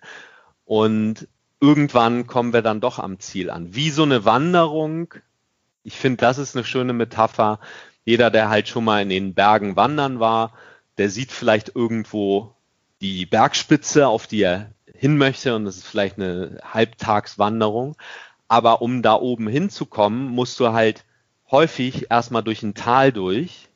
und 0.65 1.27
irgendwann 1.61 2.29
kommen 2.29 2.53
wir 2.53 2.63
dann 2.63 2.81
doch 2.81 3.01
am 3.01 3.19
Ziel 3.19 3.51
an. 3.51 3.75
Wie 3.75 3.91
so 3.91 4.05
eine 4.05 4.25
Wanderung. 4.25 5.13
Ich 5.83 5.97
finde, 5.97 6.19
das 6.19 6.39
ist 6.39 6.55
eine 6.55 6.65
schöne 6.65 6.93
Metapher. 6.93 7.59
Jeder, 8.05 8.31
der 8.31 8.49
halt 8.49 8.69
schon 8.69 8.85
mal 8.85 9.03
in 9.03 9.09
den 9.09 9.35
Bergen 9.35 9.75
wandern 9.75 10.21
war, 10.21 10.53
der 10.97 11.11
sieht 11.11 11.33
vielleicht 11.33 11.75
irgendwo 11.75 12.55
die 13.01 13.27
Bergspitze, 13.27 14.07
auf 14.07 14.29
die 14.29 14.43
er 14.43 14.71
hin 14.95 15.19
möchte 15.19 15.57
und 15.57 15.65
das 15.65 15.79
ist 15.79 15.87
vielleicht 15.87 16.19
eine 16.19 16.61
Halbtagswanderung. 16.63 17.97
Aber 18.47 18.81
um 18.81 19.03
da 19.03 19.15
oben 19.15 19.49
hinzukommen, 19.49 20.29
musst 20.29 20.61
du 20.61 20.73
halt 20.73 21.05
häufig 21.51 22.13
erstmal 22.13 22.45
durch 22.45 22.63
ein 22.63 22.75
Tal 22.75 23.11
durch 23.11 23.69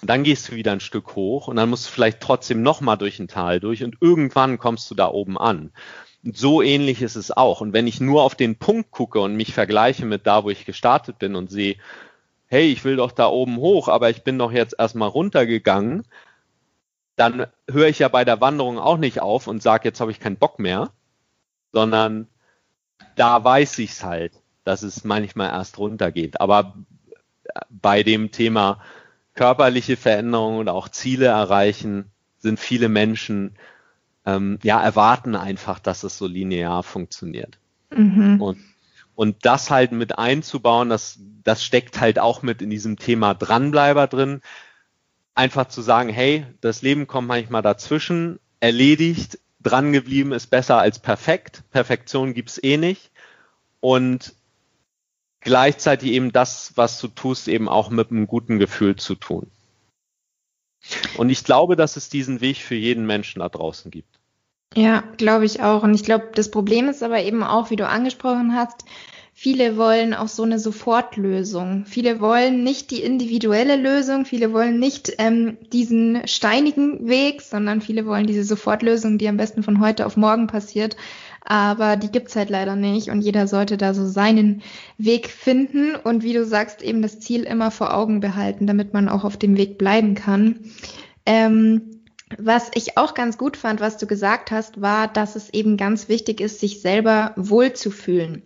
und 0.00 0.10
dann 0.10 0.24
gehst 0.24 0.48
du 0.48 0.56
wieder 0.56 0.72
ein 0.72 0.80
Stück 0.80 1.14
hoch 1.14 1.48
und 1.48 1.56
dann 1.56 1.70
musst 1.70 1.86
du 1.86 1.90
vielleicht 1.90 2.20
trotzdem 2.20 2.62
nochmal 2.62 2.98
durch 2.98 3.18
ein 3.20 3.28
Tal 3.28 3.60
durch 3.60 3.84
und 3.84 3.96
irgendwann 4.00 4.58
kommst 4.58 4.90
du 4.90 4.94
da 4.94 5.08
oben 5.08 5.38
an. 5.38 5.72
Und 6.24 6.36
so 6.36 6.62
ähnlich 6.62 7.02
ist 7.02 7.16
es 7.16 7.30
auch. 7.30 7.60
Und 7.60 7.72
wenn 7.72 7.86
ich 7.86 8.00
nur 8.00 8.22
auf 8.22 8.34
den 8.34 8.56
Punkt 8.56 8.90
gucke 8.90 9.20
und 9.20 9.36
mich 9.36 9.54
vergleiche 9.54 10.06
mit 10.06 10.26
da, 10.26 10.44
wo 10.44 10.50
ich 10.50 10.64
gestartet 10.64 11.18
bin 11.18 11.36
und 11.36 11.50
sehe, 11.50 11.76
hey, 12.46 12.70
ich 12.70 12.84
will 12.84 12.96
doch 12.96 13.12
da 13.12 13.28
oben 13.28 13.56
hoch, 13.56 13.88
aber 13.88 14.10
ich 14.10 14.24
bin 14.24 14.38
doch 14.38 14.52
jetzt 14.52 14.74
erstmal 14.78 15.08
runtergegangen, 15.08 16.04
dann 17.16 17.46
höre 17.70 17.88
ich 17.88 18.00
ja 18.00 18.08
bei 18.08 18.24
der 18.24 18.40
Wanderung 18.40 18.78
auch 18.78 18.96
nicht 18.96 19.20
auf 19.20 19.46
und 19.46 19.62
sage, 19.62 19.88
jetzt 19.88 20.00
habe 20.00 20.10
ich 20.10 20.20
keinen 20.20 20.36
Bock 20.36 20.58
mehr, 20.58 20.90
sondern 21.72 22.28
da 23.16 23.42
weiß 23.42 23.78
ich 23.78 23.90
es 23.90 24.04
halt, 24.04 24.32
dass 24.64 24.82
es 24.82 25.04
manchmal 25.04 25.50
erst 25.50 25.78
runtergeht. 25.78 26.40
Aber 26.40 26.74
bei 27.70 28.02
dem 28.02 28.32
Thema 28.32 28.80
körperliche 29.34 29.96
Veränderungen 29.96 30.60
und 30.60 30.68
auch 30.68 30.88
Ziele 30.88 31.26
erreichen, 31.26 32.10
sind 32.38 32.60
viele 32.60 32.88
Menschen 32.88 33.56
ähm, 34.26 34.58
ja 34.62 34.82
erwarten 34.82 35.34
einfach, 35.36 35.78
dass 35.78 36.02
es 36.04 36.18
so 36.18 36.26
linear 36.26 36.82
funktioniert. 36.82 37.58
Mhm. 37.90 38.40
Und, 38.40 38.58
und 39.14 39.44
das 39.44 39.70
halt 39.70 39.92
mit 39.92 40.18
einzubauen, 40.18 40.88
das, 40.88 41.18
das 41.42 41.64
steckt 41.64 42.00
halt 42.00 42.18
auch 42.18 42.42
mit 42.42 42.62
in 42.62 42.70
diesem 42.70 42.96
Thema 42.96 43.34
Dranbleiber 43.34 44.06
drin. 44.06 44.40
Einfach 45.34 45.68
zu 45.68 45.82
sagen, 45.82 46.08
hey, 46.08 46.46
das 46.60 46.82
Leben 46.82 47.06
kommt 47.06 47.28
manchmal 47.28 47.62
dazwischen, 47.62 48.38
erledigt, 48.60 49.38
dran 49.60 49.92
geblieben 49.92 50.32
ist 50.32 50.48
besser 50.48 50.78
als 50.78 50.98
perfekt. 51.00 51.64
Perfektion 51.70 52.34
gibt's 52.34 52.62
eh 52.62 52.76
nicht. 52.76 53.10
Und 53.80 54.34
gleichzeitig 55.44 56.10
eben 56.12 56.32
das, 56.32 56.72
was 56.74 57.00
du 57.00 57.08
tust, 57.08 57.48
eben 57.48 57.68
auch 57.68 57.90
mit 57.90 58.10
einem 58.10 58.26
guten 58.26 58.58
Gefühl 58.58 58.96
zu 58.96 59.14
tun. 59.14 59.50
Und 61.16 61.30
ich 61.30 61.44
glaube, 61.44 61.76
dass 61.76 61.96
es 61.96 62.08
diesen 62.08 62.40
Weg 62.40 62.58
für 62.58 62.74
jeden 62.74 63.06
Menschen 63.06 63.40
da 63.40 63.48
draußen 63.48 63.90
gibt. 63.90 64.18
Ja, 64.74 65.04
glaube 65.16 65.44
ich 65.44 65.62
auch. 65.62 65.82
Und 65.82 65.94
ich 65.94 66.02
glaube, 66.02 66.30
das 66.34 66.50
Problem 66.50 66.88
ist 66.88 67.02
aber 67.02 67.22
eben 67.22 67.42
auch, 67.42 67.70
wie 67.70 67.76
du 67.76 67.86
angesprochen 67.86 68.54
hast, 68.54 68.84
viele 69.32 69.76
wollen 69.76 70.14
auch 70.14 70.28
so 70.28 70.42
eine 70.42 70.58
Sofortlösung. 70.58 71.86
Viele 71.86 72.20
wollen 72.20 72.64
nicht 72.64 72.90
die 72.90 73.02
individuelle 73.02 73.76
Lösung, 73.76 74.24
viele 74.24 74.52
wollen 74.52 74.78
nicht 74.78 75.14
ähm, 75.18 75.58
diesen 75.72 76.26
steinigen 76.26 77.06
Weg, 77.06 77.40
sondern 77.40 77.80
viele 77.80 78.04
wollen 78.04 78.26
diese 78.26 78.44
Sofortlösung, 78.44 79.16
die 79.16 79.28
am 79.28 79.36
besten 79.36 79.62
von 79.62 79.80
heute 79.80 80.06
auf 80.06 80.16
morgen 80.16 80.48
passiert 80.48 80.96
aber 81.44 81.96
die 81.96 82.10
gibt's 82.10 82.36
halt 82.36 82.50
leider 82.50 82.74
nicht 82.74 83.10
und 83.10 83.20
jeder 83.20 83.46
sollte 83.46 83.76
da 83.76 83.92
so 83.92 84.06
seinen 84.06 84.62
Weg 84.96 85.28
finden 85.28 85.94
und 85.94 86.22
wie 86.22 86.32
du 86.32 86.44
sagst, 86.44 86.82
eben 86.82 87.02
das 87.02 87.20
Ziel 87.20 87.42
immer 87.42 87.70
vor 87.70 87.94
Augen 87.94 88.20
behalten, 88.20 88.66
damit 88.66 88.94
man 88.94 89.08
auch 89.08 89.24
auf 89.24 89.36
dem 89.36 89.56
Weg 89.56 89.76
bleiben 89.76 90.14
kann. 90.14 90.60
Ähm, 91.26 92.00
was 92.38 92.70
ich 92.74 92.96
auch 92.96 93.14
ganz 93.14 93.38
gut 93.38 93.56
fand, 93.56 93.80
was 93.80 93.98
du 93.98 94.06
gesagt 94.06 94.50
hast, 94.50 94.80
war, 94.80 95.06
dass 95.06 95.36
es 95.36 95.52
eben 95.52 95.76
ganz 95.76 96.08
wichtig 96.08 96.40
ist, 96.40 96.60
sich 96.60 96.80
selber 96.80 97.32
wohlzufühlen. 97.36 98.42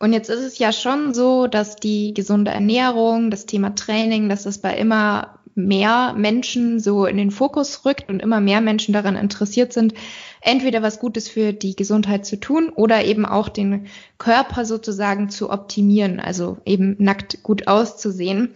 Und 0.00 0.12
jetzt 0.12 0.30
ist 0.30 0.40
es 0.40 0.58
ja 0.58 0.72
schon 0.72 1.12
so, 1.12 1.46
dass 1.46 1.76
die 1.76 2.14
gesunde 2.14 2.50
Ernährung, 2.50 3.30
das 3.30 3.46
Thema 3.46 3.74
Training, 3.74 4.28
dass 4.28 4.44
das 4.44 4.58
bei 4.58 4.76
immer 4.76 5.38
mehr 5.54 6.14
Menschen 6.16 6.78
so 6.78 7.04
in 7.04 7.16
den 7.16 7.32
Fokus 7.32 7.84
rückt 7.84 8.08
und 8.08 8.22
immer 8.22 8.40
mehr 8.40 8.60
Menschen 8.60 8.92
daran 8.94 9.16
interessiert 9.16 9.72
sind, 9.72 9.92
entweder 10.40 10.82
was 10.82 10.98
Gutes 10.98 11.28
für 11.28 11.52
die 11.52 11.76
Gesundheit 11.76 12.26
zu 12.26 12.38
tun 12.38 12.70
oder 12.70 13.04
eben 13.04 13.26
auch 13.26 13.48
den 13.48 13.86
Körper 14.18 14.64
sozusagen 14.64 15.30
zu 15.30 15.50
optimieren, 15.50 16.20
also 16.20 16.58
eben 16.64 16.96
nackt 16.98 17.42
gut 17.42 17.68
auszusehen. 17.68 18.54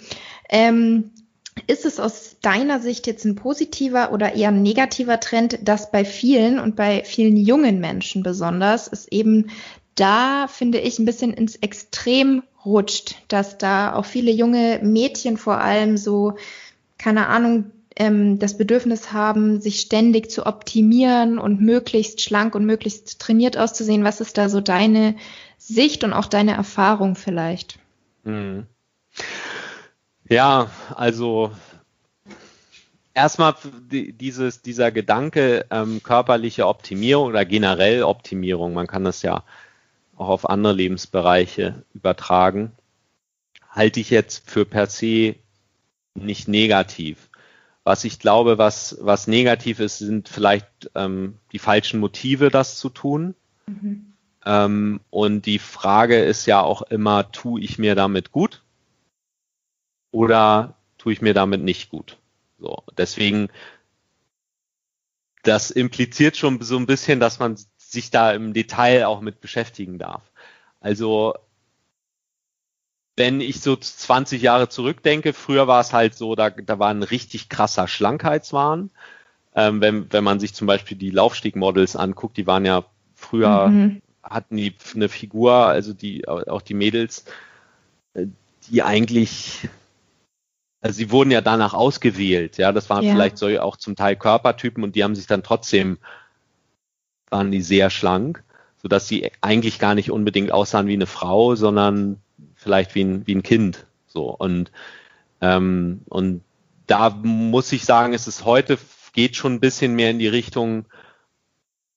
Ähm, 0.48 1.10
ist 1.66 1.84
es 1.84 2.00
aus 2.00 2.36
deiner 2.40 2.80
Sicht 2.80 3.06
jetzt 3.06 3.24
ein 3.24 3.36
positiver 3.36 4.12
oder 4.12 4.34
eher 4.34 4.48
ein 4.48 4.62
negativer 4.62 5.20
Trend, 5.20 5.58
dass 5.62 5.90
bei 5.90 6.04
vielen 6.04 6.58
und 6.58 6.76
bei 6.76 7.04
vielen 7.04 7.36
jungen 7.36 7.78
Menschen 7.78 8.22
besonders 8.22 8.88
es 8.90 9.06
eben 9.08 9.50
da, 9.94 10.46
finde 10.48 10.78
ich, 10.78 10.98
ein 10.98 11.04
bisschen 11.04 11.34
ins 11.34 11.56
Extrem 11.56 12.42
rutscht, 12.64 13.16
dass 13.28 13.58
da 13.58 13.94
auch 13.94 14.06
viele 14.06 14.30
junge 14.30 14.80
Mädchen 14.82 15.36
vor 15.36 15.58
allem 15.58 15.96
so, 15.96 16.34
keine 16.96 17.26
Ahnung, 17.26 17.70
ähm, 17.96 18.38
das 18.38 18.56
Bedürfnis 18.56 19.12
haben, 19.12 19.60
sich 19.60 19.80
ständig 19.80 20.30
zu 20.30 20.46
optimieren 20.46 21.38
und 21.38 21.60
möglichst 21.60 22.20
schlank 22.20 22.54
und 22.54 22.64
möglichst 22.64 23.18
trainiert 23.20 23.56
auszusehen. 23.56 24.04
Was 24.04 24.20
ist 24.20 24.38
da 24.38 24.48
so 24.48 24.60
deine 24.60 25.16
Sicht 25.58 26.04
und 26.04 26.12
auch 26.12 26.26
deine 26.26 26.54
Erfahrung 26.54 27.14
vielleicht? 27.14 27.78
Mhm. 28.24 28.66
Ja, 30.28 30.70
also 30.94 31.52
erstmal 33.14 33.54
dieses, 33.90 34.62
dieser 34.62 34.90
Gedanke 34.90 35.66
ähm, 35.70 36.02
körperliche 36.02 36.66
Optimierung 36.66 37.26
oder 37.28 37.44
generell 37.44 38.02
Optimierung, 38.02 38.72
man 38.72 38.86
kann 38.86 39.04
das 39.04 39.22
ja 39.22 39.44
auch 40.16 40.28
auf 40.28 40.48
andere 40.48 40.72
Lebensbereiche 40.72 41.84
übertragen, 41.94 42.72
halte 43.68 44.00
ich 44.00 44.10
jetzt 44.10 44.50
für 44.50 44.64
per 44.64 44.86
se 44.86 45.36
nicht 46.14 46.48
negativ. 46.48 47.30
Was 47.84 48.04
ich 48.04 48.18
glaube, 48.18 48.58
was, 48.58 48.96
was 49.00 49.26
negativ 49.26 49.80
ist, 49.80 49.98
sind 49.98 50.28
vielleicht 50.28 50.90
ähm, 50.94 51.38
die 51.50 51.58
falschen 51.58 51.98
Motive, 52.00 52.50
das 52.50 52.78
zu 52.78 52.88
tun. 52.88 53.34
Mhm. 53.66 54.12
Ähm, 54.44 55.00
und 55.10 55.46
die 55.46 55.58
Frage 55.58 56.18
ist 56.20 56.46
ja 56.46 56.60
auch 56.60 56.82
immer, 56.82 57.30
tue 57.32 57.60
ich 57.60 57.78
mir 57.78 57.94
damit 57.94 58.32
gut 58.32 58.62
oder 60.10 60.76
tue 60.98 61.12
ich 61.12 61.22
mir 61.22 61.34
damit 61.34 61.62
nicht 61.62 61.90
gut? 61.90 62.18
So, 62.58 62.84
deswegen, 62.96 63.48
das 65.42 65.70
impliziert 65.70 66.36
schon 66.36 66.60
so 66.62 66.76
ein 66.76 66.86
bisschen, 66.86 67.18
dass 67.18 67.40
man 67.40 67.56
sich 67.76 68.10
da 68.10 68.32
im 68.32 68.52
Detail 68.52 69.06
auch 69.06 69.20
mit 69.20 69.40
beschäftigen 69.40 69.98
darf. 69.98 70.22
Also, 70.80 71.34
wenn 73.16 73.40
ich 73.40 73.60
so 73.60 73.76
20 73.76 74.42
Jahre 74.42 74.68
zurückdenke, 74.68 75.32
früher 75.32 75.66
war 75.66 75.80
es 75.80 75.92
halt 75.92 76.14
so, 76.14 76.34
da, 76.34 76.50
da 76.50 76.78
war 76.78 76.88
ein 76.88 77.02
richtig 77.02 77.48
krasser 77.48 77.88
Schlankheitswahn. 77.88 78.90
Ähm, 79.54 79.80
wenn, 79.82 80.10
wenn 80.12 80.24
man 80.24 80.40
sich 80.40 80.54
zum 80.54 80.66
Beispiel 80.66 80.96
die 80.96 81.10
Laufstegmodels 81.10 81.94
anguckt, 81.96 82.38
die 82.38 82.46
waren 82.46 82.64
ja 82.64 82.84
früher 83.14 83.68
mhm 83.68 84.02
hatten 84.22 84.56
die 84.56 84.74
eine 84.94 85.08
Figur, 85.08 85.52
also 85.52 85.92
die, 85.92 86.26
auch 86.28 86.62
die 86.62 86.74
Mädels, 86.74 87.24
äh, 88.14 88.26
die 88.68 88.82
eigentlich, 88.82 89.68
also 90.80 90.96
sie 90.96 91.10
wurden 91.10 91.30
ja 91.30 91.40
danach 91.40 91.74
ausgewählt, 91.74 92.58
ja, 92.58 92.72
das 92.72 92.88
waren 92.90 93.04
ja. 93.04 93.12
vielleicht 93.12 93.38
so 93.38 93.48
auch 93.60 93.76
zum 93.76 93.96
Teil 93.96 94.16
Körpertypen 94.16 94.84
und 94.84 94.94
die 94.94 95.04
haben 95.04 95.14
sich 95.14 95.26
dann 95.26 95.42
trotzdem, 95.42 95.98
waren 97.30 97.50
die 97.50 97.62
sehr 97.62 97.90
schlank, 97.90 98.44
sodass 98.80 99.08
sie 99.08 99.30
eigentlich 99.40 99.78
gar 99.78 99.94
nicht 99.94 100.10
unbedingt 100.10 100.52
aussahen 100.52 100.86
wie 100.86 100.94
eine 100.94 101.06
Frau, 101.06 101.54
sondern 101.54 102.20
vielleicht 102.62 102.94
wie 102.94 103.04
ein, 103.04 103.26
wie 103.26 103.34
ein 103.34 103.42
Kind, 103.42 103.86
so 104.06 104.30
und, 104.30 104.70
ähm, 105.40 106.02
und 106.08 106.42
da 106.86 107.10
muss 107.10 107.72
ich 107.72 107.84
sagen, 107.84 108.12
es 108.12 108.26
ist 108.26 108.44
heute, 108.44 108.78
geht 109.12 109.36
schon 109.36 109.54
ein 109.54 109.60
bisschen 109.60 109.94
mehr 109.94 110.10
in 110.10 110.18
die 110.18 110.28
Richtung 110.28 110.86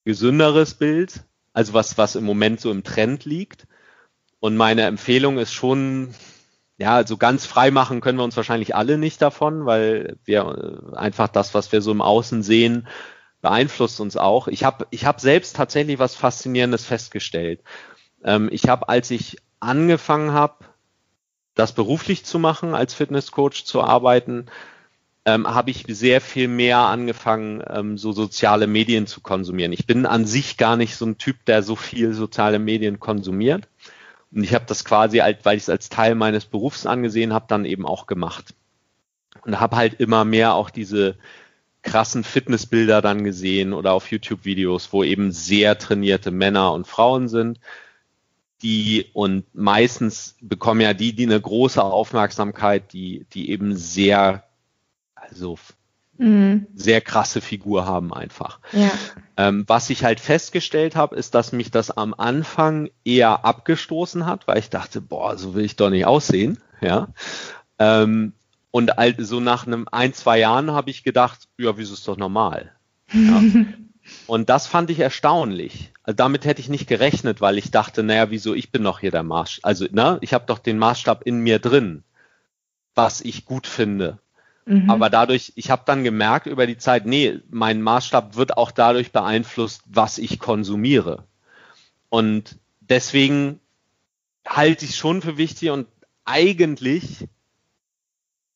gesünderes 0.04 0.76
Bild, 0.76 1.24
also 1.54 1.74
was, 1.74 1.98
was 1.98 2.16
im 2.16 2.26
Moment 2.26 2.62
so 2.62 2.72
im 2.72 2.84
Trend 2.84 3.26
liegt. 3.26 3.68
Und 4.40 4.56
meine 4.56 4.84
Empfehlung 4.84 5.38
ist 5.38 5.54
schon, 5.54 6.14
ja, 6.78 6.96
also 6.96 7.18
ganz 7.18 7.46
frei 7.46 7.72
machen 7.72 8.02
können 8.02 8.20
wir 8.20 8.24
uns 8.24 8.38
wahrscheinlich 8.38 8.76
alle 8.76 8.98
nicht 8.98 9.22
davon, 9.22 9.66
weil 9.66 10.18
wir 10.26 10.92
äh, 10.94 10.96
einfach 10.96 11.30
das, 11.30 11.54
was 11.54 11.72
wir 11.72 11.82
so 11.82 11.92
im 11.92 12.02
Außen 12.02 12.44
sehen, 12.44 12.88
beeinflusst 13.42 14.00
uns 14.00 14.18
auch. 14.18 14.48
Ich 14.48 14.64
habe 14.64 14.88
ich 14.92 15.06
hab 15.06 15.20
selbst 15.22 15.56
tatsächlich 15.56 16.00
was 16.00 16.16
Faszinierendes 16.16 16.86
festgestellt. 16.86 17.62
Ähm, 18.24 18.50
ich 18.52 18.68
habe, 18.68 18.90
als 18.90 19.12
ich 19.12 19.38
angefangen 19.60 20.34
habe, 20.34 20.66
das 21.56 21.74
beruflich 21.74 22.26
zu 22.26 22.40
machen, 22.40 22.76
als 22.76 22.94
Fitnesscoach 22.94 23.64
zu 23.66 23.82
arbeiten, 23.82 24.48
ähm, 25.26 25.48
habe 25.48 25.72
ich 25.72 25.86
sehr 25.88 26.22
viel 26.22 26.48
mehr 26.48 26.80
angefangen, 26.80 27.64
ähm, 27.68 27.98
so 27.98 28.12
soziale 28.12 28.68
Medien 28.68 29.08
zu 29.08 29.22
konsumieren. 29.22 29.74
Ich 29.74 29.88
bin 29.88 30.06
an 30.06 30.26
sich 30.26 30.58
gar 30.58 30.78
nicht 30.78 30.96
so 30.96 31.06
ein 31.06 31.18
Typ, 31.18 31.46
der 31.46 31.64
so 31.64 31.76
viel 31.76 32.14
soziale 32.14 32.60
Medien 32.60 33.00
konsumiert. 33.00 33.68
Und 34.32 34.44
ich 34.44 34.54
habe 34.54 34.66
das 34.68 34.86
quasi, 34.86 35.20
weil 35.44 35.58
ich 35.58 35.64
es 35.64 35.70
als 35.70 35.90
Teil 35.90 36.14
meines 36.14 36.46
Berufs 36.46 36.86
angesehen 36.86 37.34
habe, 37.34 37.46
dann 37.48 37.66
eben 37.66 37.86
auch 37.88 38.06
gemacht. 38.06 38.54
Und 39.44 39.60
habe 39.60 39.78
halt 39.78 39.96
immer 39.96 40.26
mehr 40.26 40.54
auch 40.54 40.70
diese 40.70 41.18
krassen 41.82 42.24
Fitnessbilder 42.24 43.02
dann 43.02 43.24
gesehen 43.24 43.74
oder 43.74 43.94
auf 43.94 44.12
YouTube-Videos, 44.12 44.92
wo 44.92 45.04
eben 45.04 45.32
sehr 45.32 45.78
trainierte 45.78 46.32
Männer 46.32 46.74
und 46.74 46.88
Frauen 46.88 47.30
sind, 47.30 47.60
die 48.66 49.06
und 49.14 49.46
meistens 49.54 50.36
bekommen 50.42 50.82
ja 50.82 50.96
die, 50.96 51.14
die 51.14 51.28
eine 51.28 51.40
große 51.40 51.84
Aufmerksamkeit, 51.84 52.92
die, 52.94 53.28
die 53.32 53.52
eben 53.52 53.78
sehr 53.78 54.44
also 55.16 55.60
mhm. 56.18 56.66
sehr 56.74 57.02
krasse 57.02 57.42
Figur 57.42 57.86
haben 57.86 58.12
einfach. 58.12 58.60
Ja. 58.72 58.90
Ähm, 59.38 59.66
was 59.68 59.92
ich 59.92 60.04
halt 60.04 60.20
festgestellt 60.20 60.96
habe, 60.96 61.16
ist, 61.16 61.36
dass 61.36 61.52
mich 61.52 61.70
das 61.70 61.92
am 61.92 62.16
Anfang 62.16 62.90
eher 63.04 63.46
abgestoßen 63.46 64.26
hat, 64.26 64.48
weil 64.48 64.58
ich 64.58 64.72
dachte, 64.72 65.00
boah, 65.00 65.38
so 65.38 65.54
will 65.54 65.64
ich 65.64 65.76
doch 65.76 65.92
nicht 65.92 66.06
aussehen. 66.06 66.58
Ja. 66.82 67.10
Ähm, 67.78 68.34
und 68.72 68.92
so 69.20 69.40
nach 69.40 69.68
einem 69.68 69.88
ein, 69.92 70.14
zwei 70.14 70.40
Jahren 70.40 70.72
habe 70.72 70.90
ich 70.90 71.04
gedacht, 71.04 71.48
ja, 71.58 71.78
wieso 71.78 71.94
ist 71.94 72.08
doch 72.08 72.18
normal? 72.18 72.72
Ja. 73.14 73.44
Und 74.28 74.50
das 74.50 74.68
fand 74.68 74.90
ich 74.90 75.00
erstaunlich. 75.00 75.92
Also 76.04 76.16
damit 76.16 76.46
hätte 76.46 76.62
ich 76.62 76.70
nicht 76.70 76.88
gerechnet, 76.88 77.42
weil 77.42 77.58
ich 77.58 77.72
dachte, 77.72 78.04
naja, 78.04 78.30
wieso, 78.30 78.54
ich 78.54 78.72
bin 78.72 78.84
doch 78.84 79.00
hier 79.00 79.12
der 79.12 79.24
Maßstab. 79.24 79.66
Also, 79.66 79.88
ne, 79.92 80.18
ich 80.22 80.34
habe 80.34 80.46
doch 80.46 80.60
den 80.60 80.78
Maßstab 80.78 81.24
in 81.24 81.40
mir 81.40 81.60
drin, 81.60 82.04
was 82.94 83.22
ich 83.22 83.46
gut 83.46 83.68
finde. 83.68 84.20
Mhm. 84.66 84.90
Aber 84.90 85.10
dadurch, 85.10 85.54
ich 85.56 85.70
habe 85.70 85.84
dann 85.86 86.04
gemerkt 86.04 86.48
über 86.48 86.68
die 86.68 86.78
Zeit, 86.78 87.06
nee, 87.06 87.40
mein 87.50 87.82
Maßstab 87.82 88.36
wird 88.36 88.58
auch 88.58 88.72
dadurch 88.72 89.12
beeinflusst, 89.12 89.82
was 89.86 90.18
ich 90.18 90.40
konsumiere. 90.40 91.24
Und 92.10 92.58
deswegen 92.82 93.60
halte 94.48 94.86
ich 94.86 94.92
es 94.92 94.98
schon 94.98 95.22
für 95.22 95.38
wichtig 95.38 95.72
und 95.72 95.88
eigentlich 96.24 97.28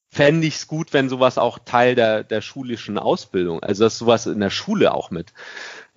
fände 0.09 0.47
ich 0.47 0.55
es 0.55 0.67
gut, 0.67 0.93
wenn 0.93 1.09
sowas 1.09 1.37
auch 1.37 1.59
Teil 1.59 1.95
der, 1.95 2.23
der 2.23 2.41
schulischen 2.41 2.97
Ausbildung, 2.97 3.61
also 3.61 3.83
dass 3.83 3.97
sowas 3.97 4.25
in 4.25 4.39
der 4.39 4.49
Schule 4.49 4.93
auch 4.93 5.11
mit 5.11 5.33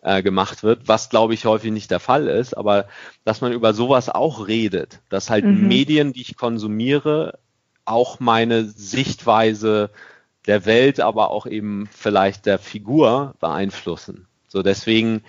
äh, 0.03 0.23
gemacht 0.23 0.63
wird, 0.63 0.89
was 0.89 1.09
glaube 1.09 1.35
ich 1.35 1.47
häufig 1.47 1.73
nicht 1.73 1.91
der 1.91 2.01
Fall 2.01 2.29
ist, 2.29 2.57
aber 2.57 2.87
dass 3.25 3.41
man 3.41 3.53
über 3.53 3.73
sowas 3.73 4.09
auch 4.09 4.47
redet, 4.47 5.01
dass 5.09 5.31
halt 5.31 5.45
mhm. 5.45 5.67
Medien, 5.67 6.13
die 6.13 6.23
ich 6.23 6.37
konsumiere, 6.37 7.39
auch 7.85 8.21
meine 8.21 8.65
Sichtweise 8.65 9.91
der 10.47 10.67
Welt, 10.67 11.01
aber 11.01 11.31
auch 11.31 11.47
eben 11.47 11.89
vielleicht 11.91 12.47
der 12.47 12.59
Figur 12.59 13.35
beeinflussen. 13.41 14.27
So 14.49 14.63
deswegen 14.63 15.23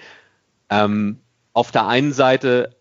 ähm, 0.69 1.19
auf 1.53 1.71
der 1.71 1.87
einen 1.87 2.13
Seite 2.13 2.75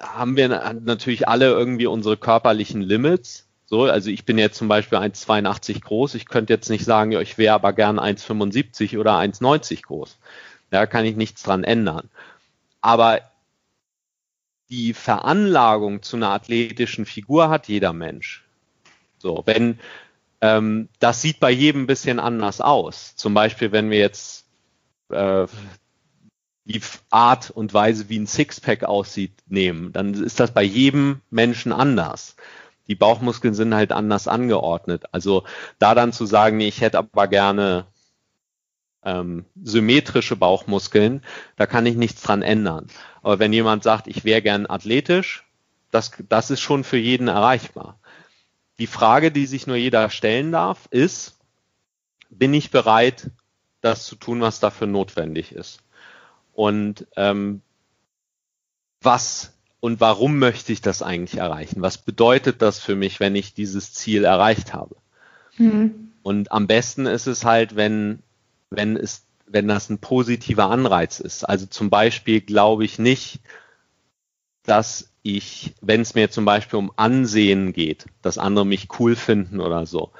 haben 0.00 0.36
wir 0.36 0.48
natürlich 0.48 1.28
alle 1.28 1.46
irgendwie 1.46 1.86
unsere 1.86 2.16
körperlichen 2.16 2.82
Limits. 2.82 3.46
So, 3.70 3.84
also 3.84 4.10
ich 4.10 4.24
bin 4.24 4.36
jetzt 4.36 4.58
zum 4.58 4.66
Beispiel 4.66 4.98
1,82 4.98 5.80
groß. 5.80 6.16
Ich 6.16 6.26
könnte 6.26 6.52
jetzt 6.52 6.70
nicht 6.70 6.84
sagen, 6.84 7.12
ja, 7.12 7.20
ich 7.20 7.38
wäre 7.38 7.54
aber 7.54 7.72
gern 7.72 8.00
1,75 8.00 8.98
oder 8.98 9.14
1,90 9.16 9.82
groß. 9.82 10.18
Da 10.70 10.86
kann 10.86 11.04
ich 11.04 11.14
nichts 11.14 11.44
dran 11.44 11.62
ändern. 11.62 12.10
Aber 12.80 13.20
die 14.70 14.92
Veranlagung 14.92 16.02
zu 16.02 16.16
einer 16.16 16.30
athletischen 16.30 17.06
Figur 17.06 17.48
hat 17.48 17.68
jeder 17.68 17.92
Mensch. 17.92 18.44
So, 19.18 19.44
wenn, 19.46 19.78
ähm, 20.40 20.88
das 20.98 21.22
sieht 21.22 21.38
bei 21.38 21.52
jedem 21.52 21.82
ein 21.82 21.86
bisschen 21.86 22.18
anders 22.18 22.60
aus. 22.60 23.14
Zum 23.14 23.34
Beispiel, 23.34 23.70
wenn 23.70 23.90
wir 23.90 23.98
jetzt 23.98 24.46
äh, 25.10 25.46
die 26.64 26.80
Art 27.10 27.50
und 27.50 27.72
Weise, 27.72 28.08
wie 28.08 28.18
ein 28.18 28.26
Sixpack 28.26 28.82
aussieht, 28.82 29.32
nehmen, 29.46 29.92
dann 29.92 30.14
ist 30.14 30.40
das 30.40 30.52
bei 30.52 30.64
jedem 30.64 31.20
Menschen 31.30 31.72
anders. 31.72 32.34
Die 32.88 32.94
Bauchmuskeln 32.94 33.54
sind 33.54 33.74
halt 33.74 33.92
anders 33.92 34.28
angeordnet. 34.28 35.04
Also 35.12 35.44
da 35.78 35.94
dann 35.94 36.12
zu 36.12 36.26
sagen, 36.26 36.56
nee, 36.56 36.68
ich 36.68 36.80
hätte 36.80 36.98
aber 36.98 37.28
gerne 37.28 37.86
ähm, 39.04 39.46
symmetrische 39.62 40.36
Bauchmuskeln, 40.36 41.22
da 41.56 41.66
kann 41.66 41.86
ich 41.86 41.96
nichts 41.96 42.22
dran 42.22 42.42
ändern. 42.42 42.88
Aber 43.22 43.38
wenn 43.38 43.52
jemand 43.52 43.82
sagt, 43.82 44.06
ich 44.06 44.24
wäre 44.24 44.42
gern 44.42 44.68
athletisch, 44.68 45.44
das, 45.90 46.12
das 46.28 46.50
ist 46.50 46.60
schon 46.60 46.84
für 46.84 46.96
jeden 46.96 47.28
erreichbar. 47.28 47.98
Die 48.78 48.86
Frage, 48.86 49.30
die 49.30 49.46
sich 49.46 49.66
nur 49.66 49.76
jeder 49.76 50.10
stellen 50.10 50.52
darf, 50.52 50.86
ist, 50.90 51.38
bin 52.30 52.54
ich 52.54 52.70
bereit, 52.70 53.30
das 53.80 54.04
zu 54.06 54.16
tun, 54.16 54.40
was 54.40 54.60
dafür 54.60 54.86
notwendig 54.86 55.52
ist? 55.52 55.80
Und 56.52 57.06
ähm, 57.16 57.62
was 59.00 59.54
und 59.80 60.00
warum 60.00 60.38
möchte 60.38 60.72
ich 60.72 60.82
das 60.82 61.02
eigentlich 61.02 61.40
erreichen? 61.40 61.82
Was 61.82 61.98
bedeutet 61.98 62.62
das 62.62 62.78
für 62.78 62.96
mich, 62.96 63.18
wenn 63.18 63.34
ich 63.34 63.54
dieses 63.54 63.92
Ziel 63.92 64.24
erreicht 64.24 64.74
habe? 64.74 64.96
Mhm. 65.56 66.12
Und 66.22 66.52
am 66.52 66.66
besten 66.66 67.06
ist 67.06 67.26
es 67.26 67.44
halt, 67.44 67.76
wenn, 67.76 68.22
wenn 68.68 68.96
es, 68.96 69.26
wenn 69.46 69.68
das 69.68 69.88
ein 69.88 69.98
positiver 69.98 70.70
Anreiz 70.70 71.18
ist. 71.18 71.44
Also 71.44 71.66
zum 71.66 71.88
Beispiel 71.88 72.42
glaube 72.42 72.84
ich 72.84 72.98
nicht, 72.98 73.40
dass 74.64 75.10
ich, 75.22 75.74
wenn 75.80 76.02
es 76.02 76.14
mir 76.14 76.30
zum 76.30 76.44
Beispiel 76.44 76.78
um 76.78 76.92
Ansehen 76.96 77.72
geht, 77.72 78.06
dass 78.22 78.38
andere 78.38 78.66
mich 78.66 78.88
cool 78.98 79.16
finden 79.16 79.60
oder 79.60 79.86
so, 79.86 80.12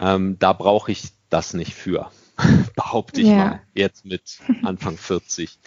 ähm, 0.00 0.38
da 0.38 0.52
brauche 0.52 0.92
ich 0.92 1.10
das 1.28 1.54
nicht 1.54 1.74
für, 1.74 2.10
behaupte 2.74 3.20
ich 3.20 3.28
ja. 3.28 3.36
mal, 3.36 3.60
jetzt 3.74 4.04
mit 4.06 4.38
Anfang 4.62 4.96
40. 4.96 5.58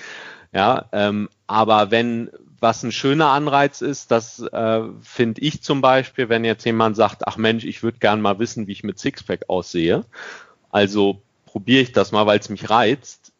Ja, 0.54 0.90
ähm, 0.92 1.30
aber 1.48 1.92
wenn 1.92 2.30
was 2.60 2.84
ein 2.84 2.92
schöner 2.92 3.30
Anreiz 3.30 3.82
ist, 3.82 4.12
das 4.12 4.40
äh, 4.40 4.82
finde 5.02 5.42
ich 5.42 5.64
zum 5.64 5.82
Beispiel, 5.82 6.30
wenn 6.30 6.46
jetzt 6.46 6.64
jemand 6.64 6.96
sagt, 6.96 7.28
ach 7.28 7.38
Mensch, 7.38 7.66
ich 7.66 7.82
würde 7.82 7.98
gern 7.98 8.22
mal 8.22 8.38
wissen, 8.38 8.68
wie 8.68 8.74
ich 8.74 8.84
mit 8.84 9.00
Sixpack 9.00 9.50
aussehe, 9.50 10.06
also 10.70 11.22
probiere 11.46 11.82
ich 11.82 11.92
das 11.92 12.12
mal, 12.12 12.28
weil 12.28 12.40
es 12.40 12.50
mich 12.50 12.70
reizt. 12.70 13.34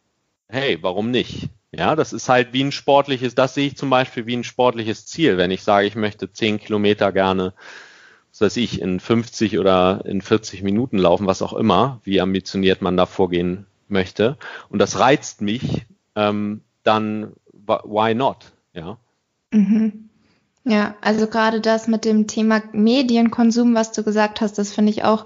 Hey, 0.48 0.80
warum 0.82 1.12
nicht? 1.12 1.50
Ja, 1.72 1.96
das 1.96 2.14
ist 2.14 2.28
halt 2.28 2.52
wie 2.52 2.64
ein 2.64 2.72
sportliches, 2.72 3.36
das 3.36 3.54
sehe 3.54 3.68
ich 3.68 3.78
zum 3.78 3.90
Beispiel 3.90 4.26
wie 4.26 4.36
ein 4.36 4.44
sportliches 4.44 5.06
Ziel, 5.06 5.38
wenn 5.38 5.52
ich 5.52 5.64
sage, 5.64 5.88
ich 5.88 5.96
möchte 5.96 6.34
zehn 6.34 6.60
Kilometer 6.60 7.12
gerne, 7.12 7.54
was 8.32 8.42
weiß 8.42 8.58
ich, 8.58 8.82
in 8.82 9.00
50 9.00 9.60
oder 9.60 10.04
in 10.06 10.22
40 10.22 10.64
Minuten 10.64 10.98
laufen, 10.98 11.28
was 11.28 11.42
auch 11.42 11.54
immer, 11.54 12.02
wie 12.04 12.20
ambitioniert 12.20 12.82
man 12.82 12.98
da 12.98 13.06
vorgehen 13.06 13.68
möchte. 13.88 14.38
Und 14.70 14.80
das 14.80 15.00
reizt 15.00 15.42
mich, 15.42 15.86
ähm, 16.16 16.62
dann 16.84 17.34
why 17.54 18.14
not? 18.14 18.54
Ja. 18.74 18.98
Mhm. 19.52 20.10
Ja, 20.64 20.96
also 21.02 21.28
gerade 21.28 21.60
das 21.60 21.88
mit 21.88 22.06
dem 22.06 22.28
Thema 22.28 22.62
Medienkonsum, 22.72 23.74
was 23.74 23.92
du 23.92 24.04
gesagt 24.04 24.42
hast, 24.42 24.58
das 24.60 24.72
finde 24.72 24.92
ich 24.92 25.04
auch 25.04 25.26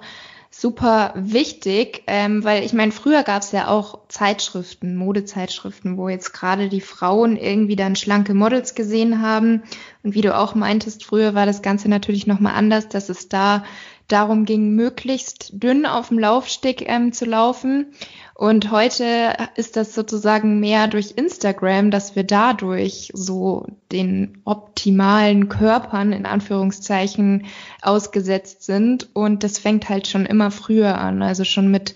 super 0.49 1.11
wichtig, 1.17 2.03
ähm, 2.07 2.45
weil 2.45 2.63
ich 2.63 2.71
meine, 2.71 2.93
früher 2.93 3.23
gab 3.23 3.41
es 3.41 3.51
ja 3.51 3.67
auch 3.67 4.07
Zeitschriften, 4.07 4.95
Modezeitschriften, 4.95 5.97
wo 5.97 6.07
jetzt 6.07 6.31
gerade 6.31 6.69
die 6.69 6.79
Frauen 6.79 7.35
irgendwie 7.35 7.75
dann 7.75 7.97
schlanke 7.97 8.33
Models 8.33 8.73
gesehen 8.73 9.21
haben. 9.21 9.63
Und 10.01 10.15
wie 10.15 10.21
du 10.21 10.33
auch 10.33 10.55
meintest, 10.55 11.03
früher 11.03 11.35
war 11.35 11.45
das 11.45 11.61
Ganze 11.61 11.89
natürlich 11.89 12.25
nochmal 12.25 12.55
anders, 12.55 12.87
dass 12.87 13.09
es 13.09 13.27
da 13.27 13.65
darum 14.07 14.45
ging, 14.45 14.75
möglichst 14.75 15.51
dünn 15.53 15.85
auf 15.85 16.09
dem 16.09 16.19
Laufsteg 16.19 16.87
ähm, 16.87 17.11
zu 17.11 17.25
laufen. 17.25 17.93
Und 18.33 18.69
heute 18.69 19.33
ist 19.55 19.77
das 19.77 19.95
sozusagen 19.95 20.59
mehr 20.59 20.87
durch 20.87 21.13
Instagram, 21.15 21.89
dass 21.89 22.15
wir 22.15 22.23
dadurch 22.23 23.11
so 23.13 23.65
den 23.91 24.41
optimalen 24.43 25.47
Körpern 25.47 26.11
in 26.11 26.25
Anführungszeichen 26.25 27.45
ausgesetzt 27.81 28.63
sind. 28.63 29.09
Und 29.13 29.43
das 29.43 29.57
fängt 29.57 29.89
halt 29.89 30.07
schon 30.07 30.25
immer 30.25 30.51
früher 30.51 30.97
an. 30.97 31.21
Also 31.21 31.45
schon 31.45 31.71
mit, 31.71 31.95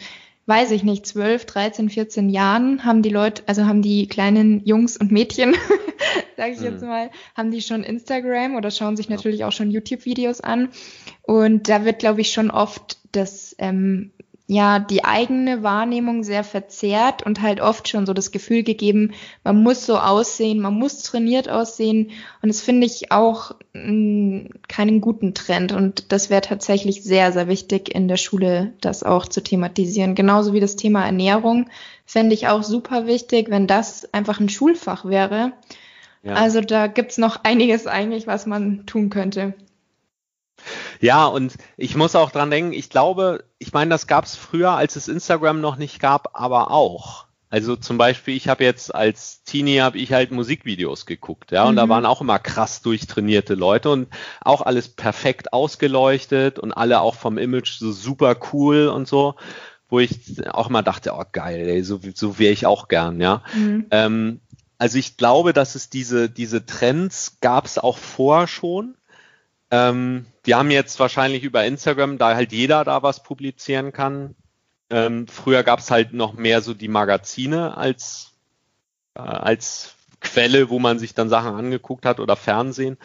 weiß 0.49 0.71
ich 0.71 0.83
nicht, 0.83 1.05
12, 1.05 1.45
13, 1.45 1.89
14 1.91 2.27
Jahren 2.27 2.83
haben 2.83 3.03
die 3.03 3.11
Leute, 3.11 3.43
also 3.45 3.65
haben 3.65 3.83
die 3.83 4.07
kleinen 4.07 4.65
Jungs 4.65 4.97
und 4.97 5.11
Mädchen, 5.11 5.55
sage 6.37 6.53
ich 6.53 6.61
jetzt 6.61 6.81
mhm. 6.81 6.87
mal, 6.87 7.11
haben 7.35 7.51
die 7.51 7.61
schon 7.61 7.83
Instagram 7.83 8.55
oder 8.55 8.71
schauen 8.71 8.97
sich 8.97 9.09
natürlich 9.09 9.45
auch 9.45 9.51
schon 9.51 9.69
YouTube-Videos 9.69 10.41
an. 10.41 10.69
Und 11.21 11.69
da 11.69 11.85
wird, 11.85 11.99
glaube 11.99 12.21
ich, 12.21 12.31
schon 12.31 12.49
oft 12.49 12.97
das 13.11 13.55
ähm, 13.59 14.11
ja 14.49 14.79
die 14.79 15.05
eigene 15.05 15.61
Wahrnehmung 15.61 16.23
sehr 16.23 16.43
verzerrt 16.43 17.21
und 17.21 17.39
halt 17.43 17.61
oft 17.61 17.87
schon 17.87 18.07
so 18.07 18.13
das 18.13 18.31
Gefühl 18.31 18.63
gegeben, 18.63 19.13
man 19.43 19.61
muss 19.61 19.85
so 19.85 19.99
aussehen, 19.99 20.59
man 20.59 20.73
muss 20.73 21.03
trainiert 21.03 21.47
aussehen 21.47 22.09
und 22.41 22.49
das 22.49 22.59
finde 22.59 22.87
ich 22.87 23.11
auch 23.11 23.51
mh, 23.73 23.91
mm, 23.91 24.49
keinen 24.67 25.01
guten 25.01 25.35
Trend 25.35 25.71
und 25.71 26.11
das 26.11 26.31
wäre 26.31 26.41
tatsächlich 26.41 27.03
sehr, 27.03 27.31
sehr 27.31 27.47
wichtig 27.47 27.93
in 27.93 28.07
der 28.07 28.17
Schule, 28.17 28.73
das 28.81 29.03
auch 29.03 29.27
zu 29.27 29.43
thematisieren. 29.43 30.15
Genauso 30.15 30.51
wie 30.51 30.59
das 30.59 30.75
Thema 30.75 31.05
Ernährung 31.05 31.69
fände 32.07 32.33
ich 32.33 32.47
auch 32.47 32.63
super 32.63 33.05
wichtig, 33.05 33.51
wenn 33.51 33.67
das 33.67 34.11
einfach 34.15 34.39
ein 34.39 34.49
Schulfach 34.49 35.05
wäre. 35.05 35.53
Ja. 36.23 36.33
Also 36.33 36.61
da 36.61 36.87
gibt's 36.87 37.19
noch 37.19 37.43
einiges 37.43 37.85
eigentlich, 37.85 38.25
was 38.25 38.47
man 38.47 38.87
tun 38.87 39.11
könnte. 39.11 39.53
Ja, 40.99 41.25
und 41.25 41.55
ich 41.77 41.95
muss 41.95 42.15
auch 42.15 42.31
dran 42.31 42.51
denken, 42.51 42.73
ich 42.73 42.89
glaube, 42.89 43.45
ich 43.57 43.73
meine, 43.73 43.89
das 43.89 44.07
gab 44.07 44.25
es 44.25 44.35
früher, 44.35 44.71
als 44.71 44.95
es 44.95 45.07
Instagram 45.07 45.61
noch 45.61 45.77
nicht 45.77 45.99
gab, 45.99 46.37
aber 46.39 46.71
auch. 46.71 47.25
Also 47.51 47.75
zum 47.75 47.97
Beispiel, 47.97 48.35
ich 48.35 48.47
habe 48.47 48.63
jetzt 48.63 48.93
als 48.93 49.43
Teenie 49.43 49.79
habe 49.79 49.97
ich 49.97 50.13
halt 50.13 50.31
Musikvideos 50.31 51.07
geguckt, 51.07 51.51
ja, 51.51 51.63
und 51.63 51.73
mhm. 51.73 51.77
da 51.77 51.89
waren 51.89 52.05
auch 52.05 52.21
immer 52.21 52.37
krass 52.37 52.81
durchtrainierte 52.83 53.55
Leute 53.55 53.89
und 53.89 54.07
auch 54.41 54.61
alles 54.61 54.89
perfekt 54.89 55.51
ausgeleuchtet 55.51 56.59
und 56.59 56.73
alle 56.73 57.01
auch 57.01 57.15
vom 57.15 57.39
Image 57.39 57.79
so 57.79 57.91
super 57.91 58.35
cool 58.53 58.87
und 58.87 59.07
so, 59.07 59.35
wo 59.89 59.99
ich 59.99 60.47
auch 60.47 60.69
immer 60.69 60.83
dachte, 60.83 61.13
oh 61.15 61.23
geil, 61.31 61.67
ey, 61.67 61.83
so, 61.83 61.99
so 62.13 62.37
wäre 62.37 62.53
ich 62.53 62.67
auch 62.67 62.87
gern, 62.87 63.19
ja. 63.19 63.41
Mhm. 63.55 63.87
Ähm, 63.89 64.41
also 64.77 64.99
ich 64.99 65.17
glaube, 65.17 65.51
dass 65.51 65.73
es 65.73 65.89
diese, 65.89 66.29
diese 66.29 66.65
Trends 66.67 67.37
gab 67.41 67.65
es 67.65 67.79
auch 67.79 67.97
vorher 67.97 68.47
schon. 68.47 68.95
Ähm, 69.71 70.25
die 70.45 70.55
haben 70.55 70.71
jetzt 70.71 70.99
wahrscheinlich 70.99 71.43
über 71.43 71.65
Instagram, 71.65 72.17
da 72.17 72.35
halt 72.35 72.51
jeder 72.51 72.83
da 72.83 73.03
was 73.03 73.23
publizieren 73.23 73.91
kann. 73.91 74.35
Ähm, 74.89 75.27
früher 75.27 75.63
gab 75.63 75.79
es 75.79 75.91
halt 75.91 76.13
noch 76.13 76.33
mehr 76.33 76.61
so 76.61 76.73
die 76.73 76.87
Magazine 76.87 77.77
als, 77.77 78.31
äh, 79.13 79.21
als 79.21 79.93
Quelle, 80.21 80.69
wo 80.69 80.79
man 80.79 80.99
sich 80.99 81.13
dann 81.13 81.29
Sachen 81.29 81.53
angeguckt 81.53 82.05
hat 82.05 82.19
oder 82.19 82.35
Fernsehen, 82.35 82.97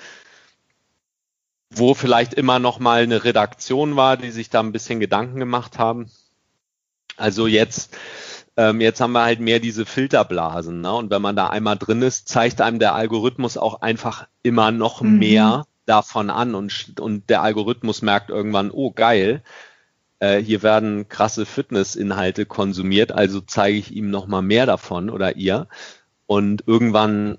wo 1.71 1.95
vielleicht 1.95 2.35
immer 2.35 2.59
noch 2.59 2.79
mal 2.79 3.03
eine 3.03 3.25
Redaktion 3.25 3.97
war, 3.97 4.17
die 4.17 4.31
sich 4.31 4.49
da 4.49 4.61
ein 4.61 4.73
bisschen 4.73 5.01
Gedanken 5.01 5.39
gemacht 5.39 5.79
haben. 5.79 6.11
Also 7.17 7.47
jetzt, 7.47 7.97
ähm, 8.57 8.81
jetzt 8.81 9.01
haben 9.01 9.13
wir 9.13 9.23
halt 9.23 9.41
mehr 9.41 9.61
diese 9.61 9.85
Filterblasen, 9.85 10.81
ne? 10.81 10.93
Und 10.93 11.11
wenn 11.11 11.23
man 11.23 11.37
da 11.37 11.49
einmal 11.49 11.77
drin 11.77 12.03
ist, 12.03 12.29
zeigt 12.29 12.61
einem 12.61 12.79
der 12.79 12.95
Algorithmus 12.95 13.57
auch 13.57 13.83
einfach 13.83 14.27
immer 14.43 14.71
noch 14.71 15.03
mhm. 15.03 15.19
mehr 15.19 15.67
davon 15.87 16.31
an 16.31 16.55
und, 16.55 16.99
und 17.01 17.29
der 17.31 17.43
Algorithmus 17.43 18.03
merkt 18.03 18.31
irgendwann, 18.31 18.71
oh 18.71 18.91
geil, 18.91 19.43
äh, 20.19 20.39
hier 20.39 20.63
werden 20.63 21.09
krasse 21.09 21.47
Fitnessinhalte 21.47 22.47
konsumiert, 22.47 23.13
also 23.13 23.41
zeige 23.41 23.79
ich 23.79 23.95
ihm 23.95 24.11
noch 24.11 24.27
mal 24.27 24.43
mehr 24.43 24.67
davon 24.67 25.11
oder 25.11 25.37
ihr. 25.37 25.69
Und 26.27 26.65
irgendwann 26.67 27.39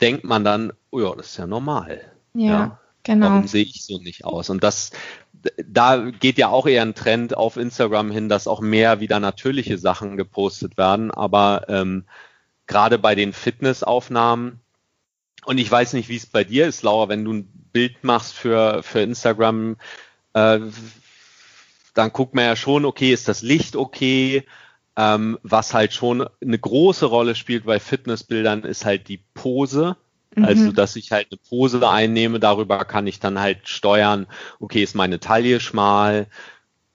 denkt 0.00 0.24
man 0.24 0.44
dann, 0.44 0.72
oh 0.90 1.00
ja, 1.00 1.14
das 1.14 1.28
ist 1.28 1.36
ja 1.38 1.46
normal. 1.46 2.00
Ja, 2.34 2.50
ja. 2.50 2.80
genau. 3.02 3.26
Warum 3.28 3.46
sehe 3.46 3.64
ich 3.64 3.84
so 3.84 3.98
nicht 3.98 4.24
aus? 4.24 4.50
Und 4.50 4.62
das, 4.62 4.90
da 5.66 6.10
geht 6.10 6.36
ja 6.36 6.48
auch 6.48 6.66
eher 6.66 6.82
ein 6.82 6.94
Trend 6.94 7.36
auf 7.36 7.56
Instagram 7.56 8.10
hin, 8.10 8.28
dass 8.28 8.48
auch 8.48 8.60
mehr 8.60 9.00
wieder 9.00 9.20
natürliche 9.20 9.78
Sachen 9.78 10.16
gepostet 10.16 10.76
werden. 10.76 11.10
Aber 11.10 11.64
ähm, 11.68 12.04
gerade 12.66 12.98
bei 12.98 13.14
den 13.14 13.32
Fitnessaufnahmen, 13.32 14.60
und 15.44 15.58
ich 15.58 15.70
weiß 15.70 15.92
nicht, 15.92 16.08
wie 16.08 16.16
es 16.16 16.26
bei 16.26 16.44
dir 16.44 16.66
ist, 16.66 16.82
Laura, 16.82 17.08
wenn 17.08 17.24
du 17.24 17.32
ein 17.32 17.48
Bild 17.72 18.02
machst 18.04 18.34
für, 18.34 18.82
für 18.82 19.00
Instagram, 19.00 19.76
äh, 20.32 20.60
dann 21.94 22.12
guckt 22.12 22.34
man 22.34 22.44
ja 22.44 22.56
schon, 22.56 22.84
okay, 22.84 23.12
ist 23.12 23.28
das 23.28 23.42
Licht 23.42 23.76
okay? 23.76 24.44
Ähm, 24.96 25.38
was 25.42 25.74
halt 25.74 25.92
schon 25.92 26.26
eine 26.40 26.58
große 26.58 27.06
Rolle 27.06 27.34
spielt 27.34 27.64
bei 27.64 27.80
Fitnessbildern, 27.80 28.62
ist 28.62 28.84
halt 28.84 29.08
die 29.08 29.20
Pose. 29.34 29.96
Mhm. 30.34 30.44
Also, 30.44 30.72
dass 30.72 30.96
ich 30.96 31.10
halt 31.12 31.28
eine 31.30 31.40
Pose 31.48 31.88
einnehme, 31.88 32.40
darüber 32.40 32.84
kann 32.84 33.06
ich 33.06 33.20
dann 33.20 33.40
halt 33.40 33.68
steuern, 33.68 34.26
okay, 34.60 34.82
ist 34.82 34.94
meine 34.94 35.20
Taille 35.20 35.60
schmal, 35.60 36.28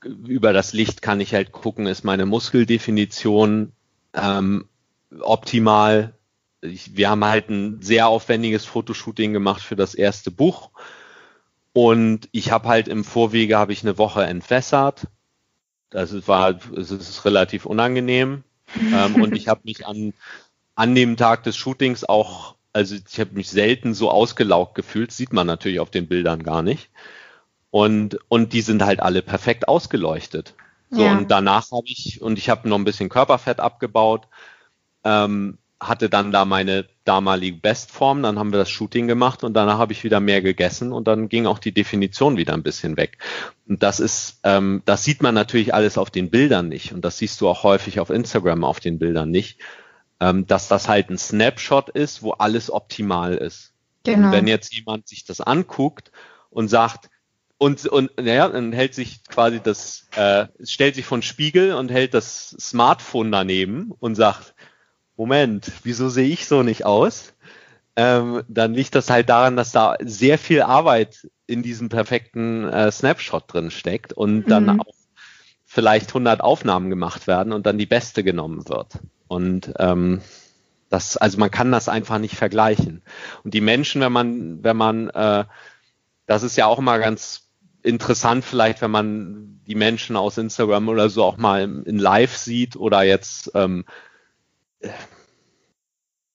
über 0.03 0.53
das 0.53 0.73
Licht 0.73 1.01
kann 1.01 1.19
ich 1.19 1.33
halt 1.33 1.51
gucken, 1.51 1.85
ist 1.85 2.05
meine 2.05 2.25
Muskeldefinition 2.25 3.73
ähm, 4.13 4.65
optimal, 5.19 6.13
ich, 6.61 6.95
wir 6.95 7.09
haben 7.09 7.23
halt 7.25 7.49
ein 7.49 7.81
sehr 7.81 8.07
aufwendiges 8.07 8.65
Fotoshooting 8.65 9.33
gemacht 9.33 9.61
für 9.61 9.75
das 9.75 9.95
erste 9.95 10.31
Buch. 10.31 10.71
Und 11.73 12.27
ich 12.31 12.51
habe 12.51 12.67
halt 12.67 12.87
im 12.87 13.03
Vorwege 13.03 13.57
habe 13.57 13.73
ich 13.73 13.83
eine 13.83 13.97
Woche 13.97 14.23
entwässert. 14.23 15.07
Das 15.89 16.27
war, 16.27 16.59
es 16.75 16.91
ist 16.91 17.25
relativ 17.25 17.65
unangenehm. 17.65 18.43
ähm, 18.93 19.21
und 19.21 19.35
ich 19.35 19.47
habe 19.47 19.61
mich 19.63 19.87
an, 19.87 20.13
an 20.75 20.93
dem 20.93 21.17
Tag 21.17 21.43
des 21.43 21.57
Shootings 21.57 22.03
auch, 22.03 22.55
also 22.73 22.95
ich 22.95 23.19
habe 23.19 23.31
mich 23.33 23.49
selten 23.49 23.93
so 23.93 24.11
ausgelaugt 24.11 24.75
gefühlt, 24.75 25.11
sieht 25.11 25.33
man 25.33 25.47
natürlich 25.47 25.79
auf 25.79 25.89
den 25.89 26.07
Bildern 26.07 26.43
gar 26.43 26.61
nicht. 26.61 26.89
Und, 27.71 28.19
und 28.27 28.53
die 28.53 28.61
sind 28.61 28.83
halt 28.83 28.99
alle 28.99 29.21
perfekt 29.21 29.67
ausgeleuchtet. 29.67 30.55
So, 30.91 31.03
ja. 31.03 31.11
und 31.11 31.29
danach 31.29 31.71
habe 31.71 31.85
ich, 31.85 32.21
und 32.21 32.39
ich 32.39 32.49
habe 32.49 32.67
noch 32.67 32.77
ein 32.77 32.83
bisschen 32.83 33.09
Körperfett 33.09 33.59
abgebaut. 33.59 34.27
Ähm, 35.03 35.59
hatte 35.79 36.09
dann 36.09 36.31
da 36.31 36.43
meine 36.43 36.85
damalige 37.05 37.57
Bestform, 37.57 38.21
dann 38.21 38.37
haben 38.37 38.51
wir 38.51 38.59
das 38.59 38.69
Shooting 38.69 39.07
gemacht 39.07 39.43
und 39.43 39.53
danach 39.53 39.77
habe 39.77 39.93
ich 39.93 40.03
wieder 40.03 40.19
mehr 40.19 40.41
gegessen 40.41 40.91
und 40.91 41.07
dann 41.07 41.29
ging 41.29 41.45
auch 41.45 41.59
die 41.59 41.71
Definition 41.71 42.37
wieder 42.37 42.53
ein 42.53 42.63
bisschen 42.63 42.97
weg. 42.97 43.17
Und 43.67 43.81
das 43.81 43.99
ist, 43.99 44.39
ähm, 44.43 44.81
das 44.85 45.03
sieht 45.03 45.21
man 45.21 45.33
natürlich 45.33 45.73
alles 45.73 45.97
auf 45.97 46.09
den 46.09 46.29
Bildern 46.29 46.67
nicht 46.67 46.91
und 46.93 47.05
das 47.05 47.17
siehst 47.17 47.39
du 47.39 47.47
auch 47.47 47.63
häufig 47.63 47.99
auf 47.99 48.09
Instagram 48.09 48.63
auf 48.65 48.81
den 48.81 48.99
Bildern 48.99 49.31
nicht, 49.31 49.59
ähm, 50.19 50.45
dass 50.47 50.67
das 50.67 50.89
halt 50.89 51.09
ein 51.09 51.17
Snapshot 51.17 51.89
ist, 51.89 52.21
wo 52.23 52.31
alles 52.31 52.69
optimal 52.69 53.35
ist. 53.35 53.71
Genau. 54.03 54.27
Und 54.27 54.33
wenn 54.33 54.47
jetzt 54.47 54.73
jemand 54.73 55.07
sich 55.07 55.23
das 55.23 55.39
anguckt 55.39 56.11
und 56.49 56.67
sagt, 56.67 57.09
und, 57.57 57.85
und 57.87 58.11
naja, 58.17 58.47
dann 58.47 58.71
hält 58.71 58.93
sich 58.93 59.23
quasi 59.25 59.59
das, 59.61 60.07
äh, 60.15 60.47
stellt 60.63 60.95
sich 60.95 61.05
von 61.05 61.21
Spiegel 61.21 61.73
und 61.73 61.91
hält 61.91 62.13
das 62.13 62.55
Smartphone 62.57 63.31
daneben 63.31 63.91
und 63.99 64.15
sagt, 64.15 64.55
Moment, 65.19 65.69
wieso 65.83 66.07
sehe 66.07 66.29
ich 66.29 66.45
so 66.45 66.63
nicht 66.63 66.85
aus? 66.85 67.33
Ähm, 67.97 68.41
dann 68.47 68.73
liegt 68.73 68.95
das 68.95 69.09
halt 69.09 69.27
daran, 69.27 69.57
dass 69.57 69.73
da 69.73 69.97
sehr 69.99 70.37
viel 70.37 70.61
Arbeit 70.61 71.27
in 71.45 71.61
diesem 71.61 71.89
perfekten 71.89 72.63
äh, 72.69 72.89
Snapshot 72.89 73.43
drin 73.51 73.69
steckt 73.69 74.13
und 74.13 74.45
dann 74.45 74.63
mhm. 74.63 74.79
auch 74.79 74.95
vielleicht 75.65 76.11
100 76.11 76.39
Aufnahmen 76.39 76.89
gemacht 76.89 77.27
werden 77.27 77.51
und 77.51 77.65
dann 77.65 77.77
die 77.77 77.85
beste 77.85 78.23
genommen 78.23 78.69
wird. 78.69 78.99
Und 79.27 79.73
ähm, 79.77 80.21
das, 80.87 81.17
also 81.17 81.37
man 81.37 81.51
kann 81.51 81.73
das 81.73 81.89
einfach 81.89 82.17
nicht 82.17 82.37
vergleichen. 82.37 83.01
Und 83.43 83.53
die 83.53 83.59
Menschen, 83.59 83.99
wenn 83.99 84.13
man, 84.13 84.63
wenn 84.63 84.77
man, 84.77 85.09
äh, 85.09 85.43
das 86.27 86.43
ist 86.43 86.55
ja 86.55 86.65
auch 86.65 86.79
immer 86.79 86.97
ganz 86.97 87.49
interessant, 87.83 88.45
vielleicht, 88.45 88.81
wenn 88.81 88.91
man 88.91 89.59
die 89.67 89.75
Menschen 89.75 90.15
aus 90.15 90.37
Instagram 90.37 90.87
oder 90.87 91.09
so 91.09 91.25
auch 91.25 91.35
mal 91.35 91.63
in 91.63 91.99
Live 91.99 92.37
sieht 92.37 92.77
oder 92.77 93.03
jetzt 93.03 93.51
ähm, 93.53 93.83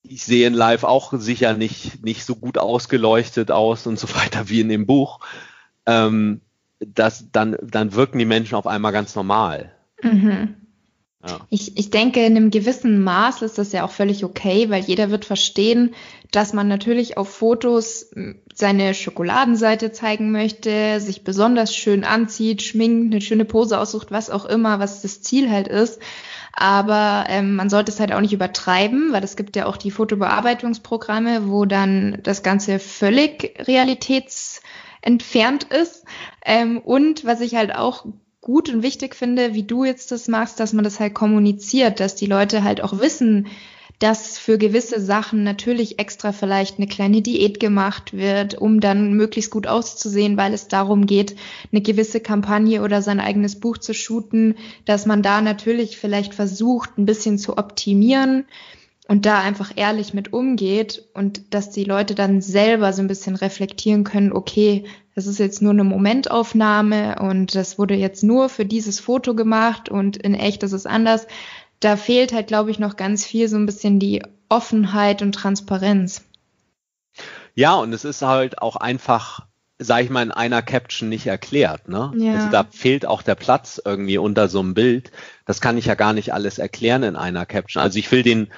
ich 0.03 0.25
sehe 0.25 0.47
in 0.47 0.55
Live 0.55 0.85
auch 0.85 1.13
sicher 1.15 1.55
nicht, 1.55 2.05
nicht 2.05 2.25
so 2.25 2.37
gut 2.37 2.59
ausgeleuchtet 2.59 3.51
aus 3.51 3.87
und 3.87 3.99
so 3.99 4.09
weiter 4.15 4.49
wie 4.49 4.61
in 4.61 4.69
dem 4.69 4.87
Buch. 4.87 5.21
Ähm, 5.87 6.41
das, 6.81 7.31
dann, 7.33 7.57
dann 7.63 7.95
wirken 7.95 8.19
die 8.19 8.25
Menschen 8.25 8.57
auf 8.57 8.67
einmal 8.67 8.93
ganz 8.93 9.15
normal. 9.15 9.73
Mhm. 10.03 10.57
Ja. 11.27 11.41
Ich, 11.49 11.79
ich 11.79 11.89
denke, 11.89 12.25
in 12.25 12.37
einem 12.37 12.51
gewissen 12.51 13.03
Maß 13.03 13.41
ist 13.41 13.57
das 13.57 13.73
ja 13.73 13.85
auch 13.85 13.91
völlig 13.91 14.25
okay, 14.25 14.69
weil 14.69 14.83
jeder 14.83 15.11
wird 15.11 15.25
verstehen, 15.25 15.95
dass 16.31 16.53
man 16.53 16.69
natürlich 16.69 17.17
auf 17.17 17.31
Fotos 17.31 18.11
seine 18.53 18.93
Schokoladenseite 18.93 19.91
zeigen 19.93 20.33
möchte, 20.33 21.01
sich 21.01 21.25
besonders 21.25 21.75
schön 21.75 22.05
anzieht, 22.05 22.61
schminkt, 22.61 23.15
eine 23.15 23.23
schöne 23.23 23.47
Pose 23.47 23.79
aussucht, 23.79 24.11
was 24.11 24.29
auch 24.29 24.45
immer, 24.45 24.81
was 24.81 25.01
das 25.01 25.23
Ziel 25.23 25.51
halt 25.51 25.69
ist. 25.69 25.99
Aber 26.57 27.25
ähm, 27.29 27.57
man 27.57 27.69
sollte 27.69 27.91
es 27.91 27.99
halt 27.99 28.13
auch 28.13 28.21
nicht 28.21 28.33
übertreiben, 28.33 29.13
weil 29.13 29.25
es 29.25 29.37
gibt 29.37 29.57
ja 29.57 29.67
auch 29.67 29.77
die 29.77 29.91
Fotobearbeitungsprogramme, 29.91 31.49
wo 31.49 31.65
dann 31.65 32.19
das 32.23 32.45
Ganze 32.45 32.79
völlig 32.79 33.57
realitätsentfernt 33.67 35.65
ist. 35.65 36.05
Ähm, 36.45 36.79
und 36.79 37.25
was 37.25 37.41
ich 37.41 37.57
halt 37.57 37.75
auch 37.75 38.07
gut 38.41 38.69
und 38.69 38.83
wichtig 38.83 39.17
finde, 39.17 39.55
wie 39.55 39.65
du 39.65 39.85
jetzt 39.85 40.13
das 40.13 40.29
machst, 40.29 40.61
dass 40.61 40.73
man 40.73 40.85
das 40.85 41.01
halt 41.01 41.15
kommuniziert, 41.15 41.99
dass 41.99 42.15
die 42.15 42.27
Leute 42.27 42.63
halt 42.63 42.83
auch 42.83 43.01
wissen, 43.01 43.49
dass 43.99 44.39
für 44.39 44.59
gewisse 44.59 45.01
Sachen 45.01 45.45
natürlich 45.45 45.99
extra 45.99 46.33
vielleicht 46.33 46.79
eine 46.79 46.89
kleine 46.89 47.23
Diät 47.23 47.61
gemacht 47.61 48.13
wird, 48.13 48.55
um 48.57 48.81
dann 48.81 49.15
möglichst 49.15 49.51
gut 49.51 49.67
auszusehen, 49.67 50.37
weil 50.37 50.53
es 50.53 50.69
darum 50.69 51.07
geht, 51.07 51.37
eine 51.73 51.81
gewisse 51.81 52.21
Kampagne 52.21 52.83
oder 52.83 53.03
sein 53.03 53.21
eigenes 53.21 53.61
Buch 53.61 53.79
zu 53.79 53.95
shooten, 53.95 54.57
dass 54.85 55.07
man 55.07 55.23
da 55.23 55.41
natürlich 55.41 55.97
vielleicht 55.97 56.35
versucht, 56.35 56.99
ein 56.99 57.07
bisschen 57.07 57.39
zu 57.39 57.57
optimieren 57.57 58.45
und 59.07 59.27
da 59.27 59.41
einfach 59.41 59.73
ehrlich 59.77 60.15
mit 60.15 60.33
umgeht 60.33 61.05
und 61.15 61.55
dass 61.55 61.71
die 61.71 61.85
Leute 61.85 62.15
dann 62.15 62.41
selber 62.41 62.93
so 62.93 63.03
ein 63.03 63.09
bisschen 63.09 63.37
reflektieren 63.37 64.03
können, 64.03 64.33
okay, 64.33 64.85
das 65.15 65.27
ist 65.27 65.39
jetzt 65.39 65.63
nur 65.63 65.73
eine 65.73 65.85
Momentaufnahme 65.85 67.17
und 67.21 67.55
das 67.55 67.79
wurde 67.79 67.95
jetzt 67.95 68.25
nur 68.25 68.49
für 68.49 68.65
dieses 68.65 68.99
Foto 68.99 69.35
gemacht 69.35 69.89
und 69.89 70.17
in 70.17 70.35
echt 70.35 70.63
ist 70.65 70.73
es 70.73 70.87
anders. 70.87 71.27
Da 71.85 71.99
fehlt 71.99 72.33
halt, 72.33 72.47
glaube 72.47 72.71
ich, 72.71 72.79
noch 72.79 72.97
ganz 72.97 73.27
viel 73.27 73.47
so 73.47 73.57
ein 73.57 73.67
bisschen 73.67 73.99
die 73.99 74.23
Offenheit 74.49 75.21
und 75.21 75.33
Transparenz. 75.33 76.25
Ja, 77.55 77.75
und 77.75 77.93
es 77.93 78.07
ist 78.07 78.23
halt 78.23 78.63
auch 78.63 78.77
einfach, 78.77 79.41
sag 79.79 80.03
ich 80.03 80.09
mal, 80.09 80.23
in 80.23 80.31
einer 80.31 80.63
Caption 80.63 81.11
nicht 81.11 81.27
erklärt. 81.27 81.89
Ne? 81.89 82.11
Ja. 82.17 82.37
Also 82.37 82.49
da 82.49 82.65
fehlt 82.71 83.05
auch 83.05 83.21
der 83.21 83.35
Platz 83.35 83.83
irgendwie 83.85 84.17
unter 84.17 84.49
so 84.49 84.61
einem 84.61 84.73
Bild. 84.73 85.13
Das 85.45 85.61
kann 85.61 85.77
ich 85.77 85.85
ja 85.85 85.95
gar 85.95 86.15
nicht 86.15 86.33
alles 86.33 86.57
erklären 86.57 87.03
in 87.03 87.17
einer 87.17 87.45
Caption. 87.45 87.83
Also 87.83 87.99
ich 87.99 88.11
will 88.11 88.23
den 88.23 88.49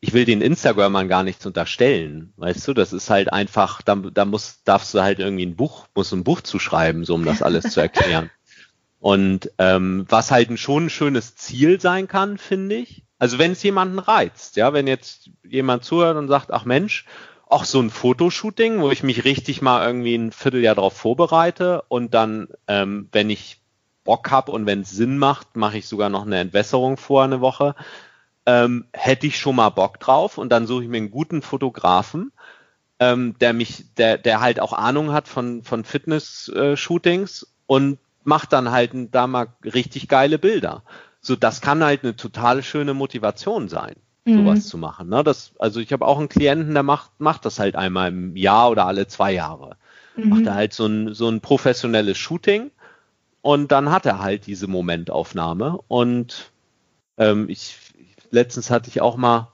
ich 0.00 0.12
will 0.12 0.24
den 0.24 0.40
Instagramern 0.40 1.08
gar 1.08 1.24
nichts 1.24 1.44
unterstellen, 1.46 2.32
weißt 2.36 2.68
du, 2.68 2.74
das 2.74 2.92
ist 2.92 3.10
halt 3.10 3.32
einfach, 3.32 3.82
da, 3.82 3.96
da 3.96 4.24
muss, 4.26 4.62
darfst 4.62 4.94
du 4.94 5.00
halt 5.00 5.18
irgendwie 5.18 5.46
ein 5.46 5.56
Buch, 5.56 5.86
muss 5.94 6.12
ein 6.12 6.22
Buch 6.22 6.42
zu 6.42 6.58
schreiben, 6.58 7.04
so 7.04 7.14
um 7.14 7.24
das 7.24 7.42
alles 7.42 7.72
zu 7.72 7.80
erklären. 7.80 8.30
Und 9.06 9.52
ähm, 9.58 10.04
was 10.08 10.32
halt 10.32 10.58
schon 10.58 10.86
ein 10.86 10.90
schönes 10.90 11.36
Ziel 11.36 11.80
sein 11.80 12.08
kann, 12.08 12.38
finde 12.38 12.74
ich. 12.74 13.04
Also 13.20 13.38
wenn 13.38 13.52
es 13.52 13.62
jemanden 13.62 14.00
reizt, 14.00 14.56
ja, 14.56 14.72
wenn 14.72 14.88
jetzt 14.88 15.30
jemand 15.44 15.84
zuhört 15.84 16.16
und 16.16 16.26
sagt, 16.26 16.52
ach 16.52 16.64
Mensch, 16.64 17.06
auch 17.46 17.62
so 17.62 17.78
ein 17.78 17.90
Fotoshooting, 17.90 18.80
wo 18.80 18.90
ich 18.90 19.04
mich 19.04 19.24
richtig 19.24 19.62
mal 19.62 19.86
irgendwie 19.86 20.16
ein 20.16 20.32
Vierteljahr 20.32 20.74
darauf 20.74 20.94
vorbereite 20.94 21.82
und 21.86 22.14
dann, 22.14 22.48
ähm, 22.66 23.08
wenn 23.12 23.30
ich 23.30 23.60
Bock 24.02 24.32
habe 24.32 24.50
und 24.50 24.66
wenn 24.66 24.80
es 24.80 24.90
Sinn 24.90 25.18
macht, 25.18 25.54
mache 25.54 25.78
ich 25.78 25.86
sogar 25.86 26.08
noch 26.08 26.26
eine 26.26 26.40
Entwässerung 26.40 26.96
vor 26.96 27.22
eine 27.22 27.40
Woche 27.40 27.76
ähm, 28.44 28.86
hätte 28.92 29.28
ich 29.28 29.38
schon 29.38 29.54
mal 29.54 29.70
Bock 29.70 30.00
drauf 30.00 30.36
und 30.36 30.50
dann 30.50 30.66
suche 30.66 30.82
ich 30.82 30.88
mir 30.88 30.96
einen 30.96 31.12
guten 31.12 31.42
Fotografen, 31.42 32.32
ähm, 32.98 33.36
der 33.38 33.52
mich, 33.52 33.94
der, 33.94 34.18
der 34.18 34.40
halt 34.40 34.58
auch 34.58 34.72
Ahnung 34.72 35.12
hat 35.12 35.28
von, 35.28 35.62
von 35.62 35.84
Fitness-Shootings 35.84 37.42
äh, 37.42 37.46
und 37.66 37.98
macht 38.26 38.52
dann 38.52 38.70
halt 38.70 38.92
da 39.12 39.26
mal 39.26 39.48
richtig 39.64 40.08
geile 40.08 40.38
Bilder. 40.38 40.82
So, 41.20 41.36
das 41.36 41.60
kann 41.60 41.82
halt 41.82 42.02
eine 42.02 42.16
total 42.16 42.62
schöne 42.62 42.94
Motivation 42.94 43.68
sein, 43.68 43.94
mhm. 44.24 44.38
sowas 44.38 44.66
zu 44.66 44.78
machen. 44.78 45.08
Ne? 45.08 45.24
Das, 45.24 45.52
also 45.58 45.80
ich 45.80 45.92
habe 45.92 46.06
auch 46.06 46.18
einen 46.18 46.28
Klienten, 46.28 46.74
der 46.74 46.82
macht, 46.82 47.12
macht 47.18 47.44
das 47.44 47.58
halt 47.58 47.76
einmal 47.76 48.08
im 48.08 48.36
Jahr 48.36 48.70
oder 48.70 48.86
alle 48.86 49.06
zwei 49.06 49.32
Jahre. 49.32 49.76
Mhm. 50.16 50.28
Macht 50.28 50.46
er 50.46 50.54
halt 50.54 50.72
so 50.72 50.86
ein, 50.86 51.14
so 51.14 51.28
ein 51.28 51.40
professionelles 51.40 52.18
Shooting 52.18 52.70
und 53.42 53.72
dann 53.72 53.90
hat 53.90 54.06
er 54.06 54.20
halt 54.20 54.46
diese 54.46 54.66
Momentaufnahme 54.66 55.78
und 55.88 56.50
ähm, 57.18 57.48
ich 57.48 57.78
letztens 58.30 58.70
hatte 58.70 58.88
ich 58.88 59.00
auch 59.00 59.16
mal 59.16 59.52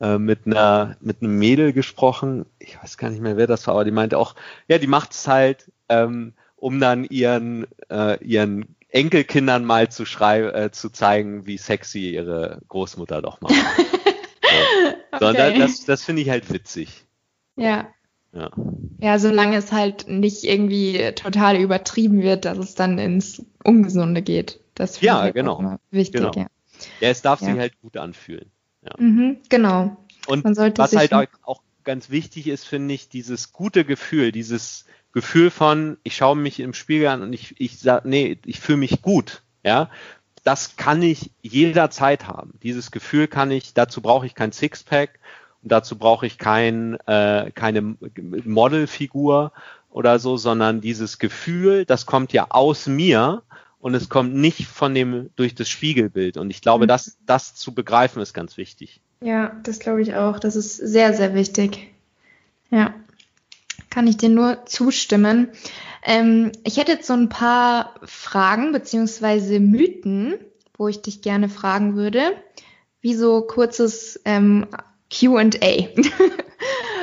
äh, 0.00 0.18
mit 0.18 0.46
einer 0.46 0.96
mit 1.00 1.22
einem 1.22 1.38
Mädel 1.38 1.72
gesprochen. 1.72 2.46
Ich 2.58 2.80
weiß 2.80 2.98
gar 2.98 3.10
nicht 3.10 3.22
mehr, 3.22 3.36
wer 3.36 3.46
das 3.46 3.66
war, 3.66 3.74
aber 3.74 3.84
die 3.84 3.90
meinte 3.90 4.18
auch, 4.18 4.34
ja, 4.68 4.78
die 4.78 4.86
macht 4.86 5.12
es 5.12 5.26
halt, 5.26 5.72
ähm, 5.88 6.34
um 6.58 6.80
dann 6.80 7.04
ihren 7.04 7.66
äh, 7.90 8.22
ihren 8.24 8.76
Enkelkindern 8.90 9.64
mal 9.64 9.90
zu 9.90 10.04
schreiben, 10.04 10.54
äh, 10.54 10.70
zu 10.70 10.90
zeigen, 10.90 11.46
wie 11.46 11.58
sexy 11.58 12.10
ihre 12.10 12.60
Großmutter 12.68 13.20
doch 13.20 13.40
macht. 13.40 13.54
so. 15.20 15.26
okay. 15.26 15.58
das, 15.58 15.84
das 15.84 16.04
finde 16.04 16.22
ich 16.22 16.30
halt 16.30 16.52
witzig. 16.52 17.04
Ja. 17.56 17.88
Ja. 18.32 18.50
ja, 18.98 19.18
solange 19.18 19.56
es 19.56 19.72
halt 19.72 20.06
nicht 20.06 20.44
irgendwie 20.44 21.12
total 21.14 21.56
übertrieben 21.56 22.22
wird, 22.22 22.44
dass 22.44 22.58
es 22.58 22.74
dann 22.74 22.98
ins 22.98 23.42
Ungesunde 23.64 24.20
geht. 24.20 24.60
Das 24.74 24.98
finde 24.98 25.06
ja, 25.06 25.14
ich 25.14 25.22
halt 25.22 25.34
genau. 25.34 25.78
wichtig. 25.90 26.20
Genau. 26.20 26.32
Ja. 26.34 26.46
Ja, 27.00 27.08
es 27.08 27.22
darf 27.22 27.40
ja. 27.40 27.48
sich 27.48 27.58
halt 27.58 27.80
gut 27.80 27.96
anfühlen. 27.96 28.50
Ja. 28.82 28.92
Mhm, 28.98 29.38
genau. 29.48 29.96
Und 30.26 30.44
was 30.44 30.94
halt 30.94 31.12
auch 31.42 31.62
ganz 31.84 32.10
wichtig 32.10 32.46
ist, 32.48 32.66
finde 32.66 32.94
ich, 32.94 33.08
dieses 33.08 33.52
gute 33.52 33.84
Gefühl, 33.84 34.30
dieses 34.30 34.84
Gefühl 35.18 35.50
von, 35.50 35.96
ich 36.04 36.14
schaue 36.14 36.36
mich 36.36 36.60
im 36.60 36.74
Spiegel 36.74 37.08
an 37.08 37.22
und 37.22 37.32
ich, 37.32 37.60
ich 37.60 37.80
sage, 37.80 38.08
nee, 38.08 38.38
ich 38.46 38.60
fühle 38.60 38.78
mich 38.78 39.02
gut. 39.02 39.42
Ja, 39.64 39.90
das 40.44 40.76
kann 40.76 41.02
ich 41.02 41.32
jederzeit 41.42 42.28
haben. 42.28 42.52
Dieses 42.62 42.92
Gefühl 42.92 43.26
kann 43.26 43.50
ich, 43.50 43.74
dazu 43.74 44.00
brauche 44.00 44.26
ich 44.26 44.36
kein 44.36 44.52
Sixpack 44.52 45.18
und 45.64 45.72
dazu 45.72 45.98
brauche 45.98 46.24
ich 46.24 46.38
kein, 46.38 47.00
äh, 47.08 47.50
keine 47.52 47.96
Modelfigur 48.44 49.50
oder 49.90 50.20
so, 50.20 50.36
sondern 50.36 50.80
dieses 50.80 51.18
Gefühl, 51.18 51.84
das 51.84 52.06
kommt 52.06 52.32
ja 52.32 52.46
aus 52.50 52.86
mir 52.86 53.42
und 53.80 53.96
es 53.96 54.08
kommt 54.08 54.36
nicht 54.36 54.66
von 54.66 54.94
dem 54.94 55.30
durch 55.34 55.56
das 55.56 55.68
Spiegelbild. 55.68 56.36
Und 56.36 56.50
ich 56.50 56.60
glaube, 56.60 56.84
mhm. 56.84 56.88
das, 56.90 57.18
das 57.26 57.56
zu 57.56 57.74
begreifen 57.74 58.22
ist 58.22 58.34
ganz 58.34 58.56
wichtig. 58.56 59.00
Ja, 59.20 59.50
das 59.64 59.80
glaube 59.80 60.00
ich 60.00 60.14
auch. 60.14 60.38
Das 60.38 60.54
ist 60.54 60.76
sehr, 60.76 61.12
sehr 61.12 61.34
wichtig. 61.34 61.88
Ja, 62.70 62.94
kann 63.98 64.06
ich 64.06 64.16
dir 64.16 64.28
nur 64.28 64.64
zustimmen. 64.64 65.50
Ähm, 66.04 66.52
ich 66.62 66.76
hätte 66.76 66.92
jetzt 66.92 67.08
so 67.08 67.14
ein 67.14 67.28
paar 67.28 67.96
Fragen 68.04 68.70
beziehungsweise 68.70 69.58
Mythen, 69.58 70.38
wo 70.76 70.86
ich 70.86 71.02
dich 71.02 71.20
gerne 71.20 71.48
fragen 71.48 71.96
würde. 71.96 72.40
Wie 73.00 73.14
so 73.14 73.42
kurzes 73.42 74.20
ähm, 74.24 74.68
QA. 75.12 75.50
Hm. 75.50 76.10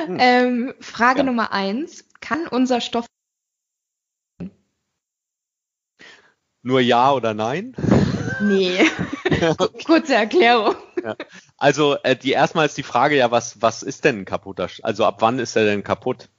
ähm, 0.18 0.74
Frage 0.80 1.18
ja. 1.18 1.24
Nummer 1.24 1.52
eins. 1.52 2.06
Kann 2.22 2.46
unser 2.46 2.80
Stoff 2.80 3.04
Nur 6.62 6.80
ja 6.80 7.12
oder 7.12 7.34
nein? 7.34 7.76
Nee. 8.40 8.80
okay. 9.26 9.68
Kurze 9.84 10.14
Erklärung. 10.14 10.76
Ja. 11.04 11.14
Also 11.58 11.96
äh, 12.04 12.16
die 12.16 12.32
erstmal 12.32 12.64
ist 12.64 12.78
die 12.78 12.82
Frage 12.82 13.16
ja, 13.16 13.30
was, 13.30 13.60
was 13.60 13.82
ist 13.82 14.06
denn 14.06 14.20
ein 14.20 14.24
kaputter? 14.24 14.70
Also 14.82 15.04
ab 15.04 15.16
wann 15.20 15.38
ist 15.38 15.56
er 15.56 15.66
denn 15.66 15.84
kaputt? 15.84 16.30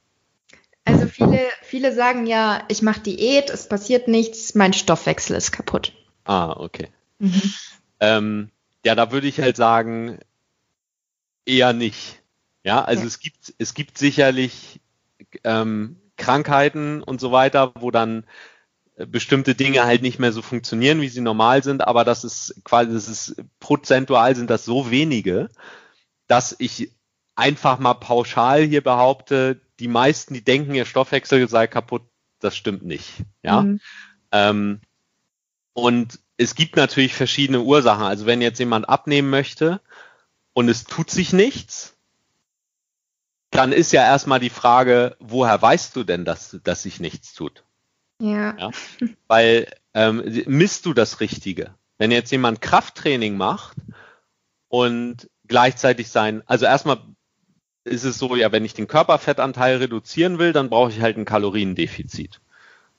Also 0.87 1.07
viele, 1.07 1.39
viele 1.63 1.93
sagen 1.93 2.25
ja, 2.27 2.63
ich 2.69 2.81
mache 2.81 3.01
Diät, 3.01 3.49
es 3.49 3.67
passiert 3.67 4.07
nichts, 4.07 4.55
mein 4.55 4.71
Stoffwechsel 4.71 5.35
ist 5.35 5.51
kaputt. 5.51 5.91
Ah, 6.23 6.51
okay. 6.51 6.87
Mhm. 7.19 7.53
Ähm, 7.99 8.51
ja, 8.85 8.95
da 8.95 9.11
würde 9.11 9.27
ich 9.27 9.41
halt 9.41 9.57
sagen, 9.57 10.19
eher 11.45 11.73
nicht. 11.73 12.21
Ja, 12.63 12.83
also 12.83 13.01
ja. 13.01 13.07
es 13.07 13.19
gibt, 13.19 13.53
es 13.57 13.73
gibt 13.73 13.97
sicherlich 13.97 14.79
ähm, 15.43 15.97
Krankheiten 16.15 17.03
und 17.03 17.19
so 17.19 17.33
weiter, 17.33 17.73
wo 17.75 17.91
dann 17.91 18.25
bestimmte 18.95 19.55
Dinge 19.55 19.83
halt 19.83 20.01
nicht 20.01 20.19
mehr 20.19 20.31
so 20.31 20.41
funktionieren, 20.41 21.01
wie 21.01 21.09
sie 21.09 21.21
normal 21.21 21.63
sind, 21.63 21.85
aber 21.85 22.05
das 22.05 22.23
ist 22.23 22.61
quasi, 22.63 22.93
das 22.93 23.09
ist 23.09 23.35
prozentual 23.59 24.35
sind 24.35 24.49
das 24.49 24.65
so 24.65 24.89
wenige, 24.89 25.49
dass 26.27 26.55
ich 26.57 26.91
einfach 27.37 27.79
mal 27.79 27.93
pauschal 27.93 28.63
hier 28.63 28.83
behaupte, 28.83 29.61
die 29.79 29.87
meisten, 29.87 30.33
die 30.33 30.43
denken, 30.43 30.73
ihr 30.73 30.85
Stoffwechsel 30.85 31.47
sei 31.47 31.67
kaputt, 31.67 32.03
das 32.39 32.57
stimmt 32.57 32.83
nicht. 32.83 33.13
Ja. 33.43 33.61
Mhm. 33.61 33.79
Ähm, 34.31 34.81
und 35.73 36.19
es 36.37 36.55
gibt 36.55 36.75
natürlich 36.75 37.13
verschiedene 37.13 37.61
Ursachen. 37.61 38.03
Also 38.03 38.25
wenn 38.25 38.41
jetzt 38.41 38.59
jemand 38.59 38.89
abnehmen 38.89 39.29
möchte 39.29 39.79
und 40.53 40.67
es 40.67 40.83
tut 40.83 41.09
sich 41.11 41.31
nichts, 41.31 41.95
dann 43.51 43.71
ist 43.71 43.91
ja 43.91 44.03
erstmal 44.03 44.39
die 44.39 44.49
Frage, 44.49 45.15
woher 45.19 45.61
weißt 45.61 45.95
du 45.95 46.03
denn, 46.03 46.25
dass, 46.25 46.57
dass 46.63 46.83
sich 46.83 46.99
nichts 46.99 47.33
tut? 47.33 47.63
Ja. 48.19 48.57
ja? 48.57 48.71
Weil 49.27 49.67
ähm, 49.93 50.43
misst 50.47 50.85
du 50.85 50.93
das 50.93 51.19
Richtige? 51.19 51.75
Wenn 51.99 52.11
jetzt 52.11 52.31
jemand 52.31 52.61
Krafttraining 52.61 53.37
macht 53.37 53.77
und 54.67 55.29
gleichzeitig 55.47 56.09
sein, 56.09 56.43
also 56.45 56.65
erstmal 56.65 56.99
ist 57.87 58.03
es 58.03 58.17
so, 58.17 58.35
ja, 58.35 58.51
wenn 58.51 58.65
ich 58.65 58.73
den 58.73 58.87
Körperfettanteil 58.87 59.77
reduzieren 59.77 60.39
will, 60.39 60.53
dann 60.53 60.69
brauche 60.69 60.91
ich 60.91 61.01
halt 61.01 61.17
ein 61.17 61.25
Kaloriendefizit. 61.25 62.39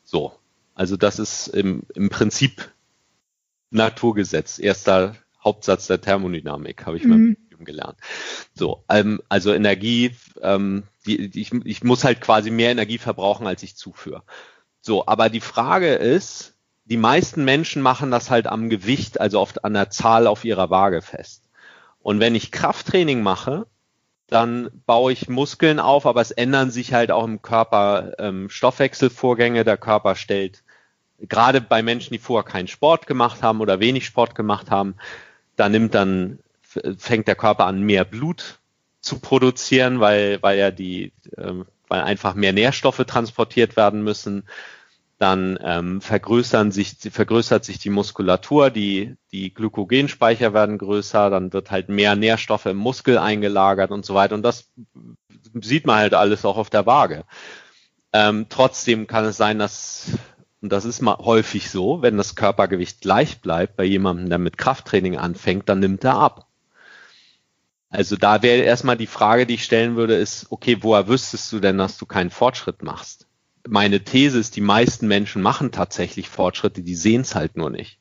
So. 0.05 0.33
Also 0.75 0.97
das 0.97 1.19
ist 1.19 1.49
im, 1.49 1.83
im 1.95 2.09
Prinzip 2.09 2.71
Naturgesetz. 3.71 4.59
Erster 4.59 5.17
Hauptsatz 5.43 5.87
der 5.89 6.01
Thermodynamik, 6.01 6.87
habe 6.87 6.97
ich 6.97 7.05
mhm. 7.05 7.37
mal 7.59 7.65
gelernt. 7.65 7.99
So, 8.55 8.85
ähm, 8.89 9.21
also 9.29 9.53
Energie, 9.53 10.15
ähm, 10.41 10.85
die, 11.07 11.29
die, 11.31 11.41
ich, 11.41 11.53
ich 11.65 11.83
muss 11.83 12.05
halt 12.05 12.21
quasi 12.21 12.51
mehr 12.51 12.71
Energie 12.71 12.99
verbrauchen, 12.99 13.47
als 13.47 13.63
ich 13.63 13.77
zuführe. 13.77 14.23
So, 14.81 15.07
aber 15.07 15.29
die 15.29 15.41
Frage 15.41 15.95
ist, 15.95 16.55
die 16.85 16.97
meisten 16.97 17.45
Menschen 17.45 17.83
machen 17.83 18.11
das 18.11 18.31
halt 18.31 18.47
am 18.47 18.71
Gewicht, 18.71 19.21
also 19.21 19.41
oft 19.41 19.65
an 19.65 19.75
der 19.75 19.91
Zahl 19.91 20.27
auf 20.27 20.45
ihrer 20.45 20.71
Waage 20.71 21.03
fest. 21.03 21.49
Und 22.01 22.21
wenn 22.21 22.35
ich 22.35 22.53
Krafttraining 22.53 23.23
mache, 23.23 23.67
dann 24.29 24.71
baue 24.87 25.13
ich 25.13 25.29
Muskeln 25.29 25.81
auf, 25.81 26.07
aber 26.07 26.21
es 26.21 26.31
ändern 26.31 26.71
sich 26.71 26.93
halt 26.93 27.11
auch 27.11 27.25
im 27.25 27.41
Körper 27.43 28.13
ähm, 28.19 28.51
Stoffwechselvorgänge. 28.51 29.65
Der 29.65 29.79
Körper 29.79 30.15
stellt, 30.15 30.63
gerade 31.19 31.61
bei 31.61 31.83
Menschen, 31.83 32.13
die 32.13 32.19
vorher 32.19 32.49
keinen 32.49 32.69
Sport 32.69 33.07
gemacht 33.07 33.43
haben 33.43 33.61
oder 33.61 33.81
wenig 33.81 34.05
Sport 34.05 34.35
gemacht 34.35 34.71
haben, 34.71 34.97
da 35.57 35.69
nimmt 35.69 35.95
dann, 35.95 36.39
fängt 36.99 37.27
der 37.27 37.37
Körper 37.37 37.65
an, 37.65 37.83
mehr 37.83 38.05
Blut 38.05 38.59
zu 39.01 39.19
produzieren, 39.19 40.01
weil, 40.01 40.43
weil 40.43 40.59
ja 40.59 40.71
die, 40.71 41.13
äh, 41.37 41.55
weil 41.89 42.03
einfach 42.03 42.35
mehr 42.35 42.53
Nährstoffe 42.53 43.03
transportiert 43.07 43.77
werden 43.77 44.05
müssen 44.05 44.45
dann 45.19 45.59
ähm, 45.63 46.01
vergrößern 46.01 46.71
sich, 46.71 46.97
vergrößert 47.11 47.65
sich 47.65 47.79
die 47.79 47.91
Muskulatur, 47.91 48.71
die, 48.71 49.17
die 49.33 49.53
Glykogenspeicher 49.53 50.55
werden 50.55 50.79
größer, 50.79 51.29
dann 51.29 51.53
wird 51.53 51.73
halt 51.73 51.89
mehr 51.89 52.15
Nährstoffe 52.15 52.67
im 52.67 52.77
Muskel 52.77 53.19
eingelagert 53.19 53.91
und 53.91 54.07
so 54.07 54.15
weiter. 54.15 54.37
Und 54.37 54.43
das 54.43 54.71
sieht 55.61 55.87
man 55.87 55.99
halt 55.99 56.15
alles 56.15 56.45
auch 56.45 56.57
auf 56.57 56.71
der 56.71 56.87
Waage. 56.87 57.25
Ähm, 58.13 58.47
trotzdem 58.49 59.09
kann 59.09 59.25
es 59.25 59.37
sein, 59.37 59.59
dass, 59.59 60.07
und 60.63 60.73
das 60.73 60.85
ist 60.85 61.03
mal 61.03 61.19
häufig 61.19 61.69
so, 61.69 62.01
wenn 62.01 62.17
das 62.17 62.37
Körpergewicht 62.37 63.01
gleich 63.01 63.41
bleibt 63.41 63.77
bei 63.77 63.85
jemandem, 63.85 64.29
der 64.29 64.39
mit 64.39 64.57
Krafttraining 64.57 65.17
anfängt, 65.17 65.69
dann 65.69 65.81
nimmt 65.81 66.05
er 66.05 66.17
ab. 66.17 66.47
Also 67.91 68.17
da 68.17 68.43
wäre 68.43 68.63
erstmal 68.63 68.97
die 68.97 69.07
Frage, 69.07 69.47
die 69.47 69.55
ich 69.55 69.65
stellen 69.65 69.97
würde, 69.97 70.15
ist, 70.15 70.47
okay, 70.51 70.79
woher 70.81 71.09
wüsstest 71.09 71.53
du 71.53 71.59
denn, 71.61 71.79
dass 71.79 71.99
du 71.99 72.07
keinen 72.07 72.31
Fortschritt 72.31 72.83
machst? 72.83 73.28
Meine 73.69 74.03
These 74.03 74.39
ist, 74.39 74.57
die 74.57 74.61
meisten 74.61 75.07
Menschen 75.07 75.43
machen 75.43 75.73
tatsächlich 75.73 76.29
Fortschritte, 76.29 76.83
die 76.83 76.95
sehen 76.95 77.21
es 77.21 77.35
halt 77.35 77.57
nur 77.57 77.71
nicht. 77.71 77.99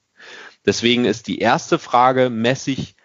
Deswegen 0.66 1.06
ist 1.06 1.28
die 1.28 1.40
erste 1.40 1.80
Frage, 1.80 2.30
messe 2.30 2.72
ich, 2.72 2.96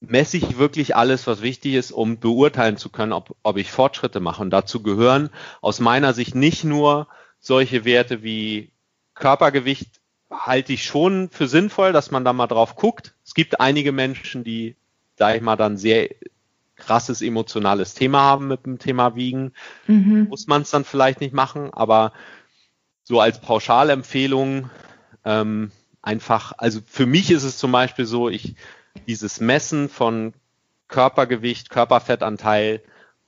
messe 0.00 0.36
ich 0.36 0.58
wirklich 0.58 0.96
alles, 0.96 1.26
was 1.26 1.42
wichtig 1.42 1.74
ist, 1.74 1.92
um 1.92 2.18
beurteilen 2.18 2.76
zu 2.76 2.90
können, 2.90 3.12
ob, 3.12 3.36
ob 3.42 3.56
ich 3.56 3.70
Fortschritte 3.70 4.20
mache. 4.20 4.42
Und 4.42 4.50
dazu 4.50 4.82
gehören 4.82 5.30
aus 5.60 5.80
meiner 5.80 6.12
Sicht 6.12 6.34
nicht 6.34 6.64
nur 6.64 7.08
solche 7.38 7.84
Werte 7.84 8.22
wie 8.22 8.70
Körpergewicht 9.14 10.00
halte 10.30 10.72
ich 10.72 10.84
schon 10.84 11.28
für 11.30 11.48
sinnvoll, 11.48 11.92
dass 11.92 12.10
man 12.10 12.24
da 12.24 12.32
mal 12.32 12.46
drauf 12.46 12.76
guckt. 12.76 13.14
Es 13.24 13.34
gibt 13.34 13.60
einige 13.60 13.92
Menschen, 13.92 14.44
die, 14.44 14.76
sage 15.16 15.38
ich 15.38 15.42
mal, 15.42 15.56
dann 15.56 15.76
sehr 15.76 16.08
krasses 16.90 17.22
emotionales 17.22 17.94
Thema 17.94 18.22
haben 18.22 18.48
mit 18.48 18.66
dem 18.66 18.80
Thema 18.80 19.14
Wiegen, 19.14 19.52
mhm. 19.86 20.26
muss 20.28 20.48
man 20.48 20.62
es 20.62 20.70
dann 20.70 20.84
vielleicht 20.84 21.20
nicht 21.20 21.32
machen, 21.32 21.72
aber 21.72 22.12
so 23.04 23.20
als 23.20 23.40
Pauschalempfehlung 23.40 24.70
ähm, 25.24 25.70
einfach, 26.02 26.52
also 26.58 26.80
für 26.84 27.06
mich 27.06 27.30
ist 27.30 27.44
es 27.44 27.58
zum 27.58 27.70
Beispiel 27.70 28.06
so, 28.06 28.28
ich 28.28 28.56
dieses 29.06 29.38
Messen 29.38 29.88
von 29.88 30.34
Körpergewicht, 30.88 31.70
Körperfettanteil, 31.70 32.82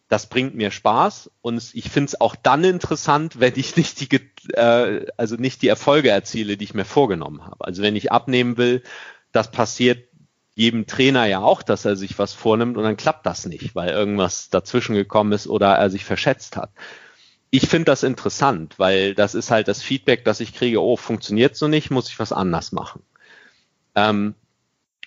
das 0.09 0.29
bringt 0.29 0.57
mir 0.57 0.73
Spaß 0.73 1.31
und 1.41 1.63
ich 1.73 1.89
finde 1.89 2.09
es 2.09 2.21
auch 2.21 2.35
dann 2.35 2.65
interessant, 2.65 3.39
wenn 3.39 3.53
ich 3.55 3.77
nicht 3.77 4.01
die, 4.01 4.55
äh, 4.55 5.07
also 5.17 5.37
nicht 5.37 5.63
die 5.63 5.69
Erfolge 5.69 6.11
erziele, 6.11 6.57
die 6.57 6.65
ich 6.65 6.75
mir 6.75 6.85
vorgenommen 6.85 7.47
habe. 7.47 7.65
Also 7.65 7.81
wenn 7.81 7.95
ich 7.95 8.11
abnehmen 8.11 8.57
will, 8.57 8.83
das 9.31 9.53
passiert 9.53 10.12
jedem 10.55 10.87
Trainer 10.87 11.27
ja 11.27 11.41
auch, 11.41 11.63
dass 11.63 11.85
er 11.85 11.97
sich 11.97 12.19
was 12.19 12.35
vornimmt 12.35 12.77
und 12.77 12.85
dann 12.85 12.97
klappt 12.97 13.27
das 13.27 13.47
nicht, 13.47 13.75
weil 13.75 13.91
irgendwas 13.91 14.51
dazwischen 14.51 14.95
gekommen 14.95 15.33
ist 15.33 15.47
oder 15.47 15.75
er 15.75 15.91
sich 15.91 16.05
verschätzt 16.05 16.57
hat. 16.57 16.71
Ich 17.51 17.69
finde 17.69 17.87
das 17.87 18.03
interessant, 18.03 18.79
weil 18.79 19.15
das 19.15 19.35
ist 19.35 19.51
halt 19.51 19.69
das 19.69 19.83
Feedback, 19.83 20.25
das 20.25 20.41
ich 20.41 20.55
kriege, 20.55 20.83
oh, 20.83 20.97
funktioniert 20.97 21.57
so 21.57 21.69
nicht, 21.69 21.91
muss 21.91 22.09
ich 22.09 22.19
was 22.19 22.33
anders 22.33 22.73
machen. 22.73 23.03
Ähm, 23.95 24.35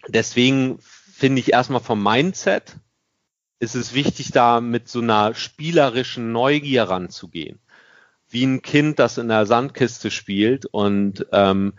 deswegen 0.07 0.79
finde 0.79 1.39
ich 1.39 1.53
erstmal 1.53 1.81
vom 1.81 2.01
Mindset 2.01 2.75
ist 3.59 3.75
es 3.75 3.93
wichtig, 3.93 4.31
da 4.31 4.61
mit 4.61 4.89
so 4.89 4.99
einer 4.99 5.33
spielerischen 5.33 6.31
Neugier 6.31 6.83
ranzugehen. 6.83 7.59
Wie 8.29 8.43
ein 8.43 8.61
Kind, 8.61 8.99
das 8.99 9.17
in 9.17 9.29
der 9.29 9.45
Sandkiste 9.45 10.11
spielt 10.11 10.65
und 10.65 11.25
ähm, 11.31 11.73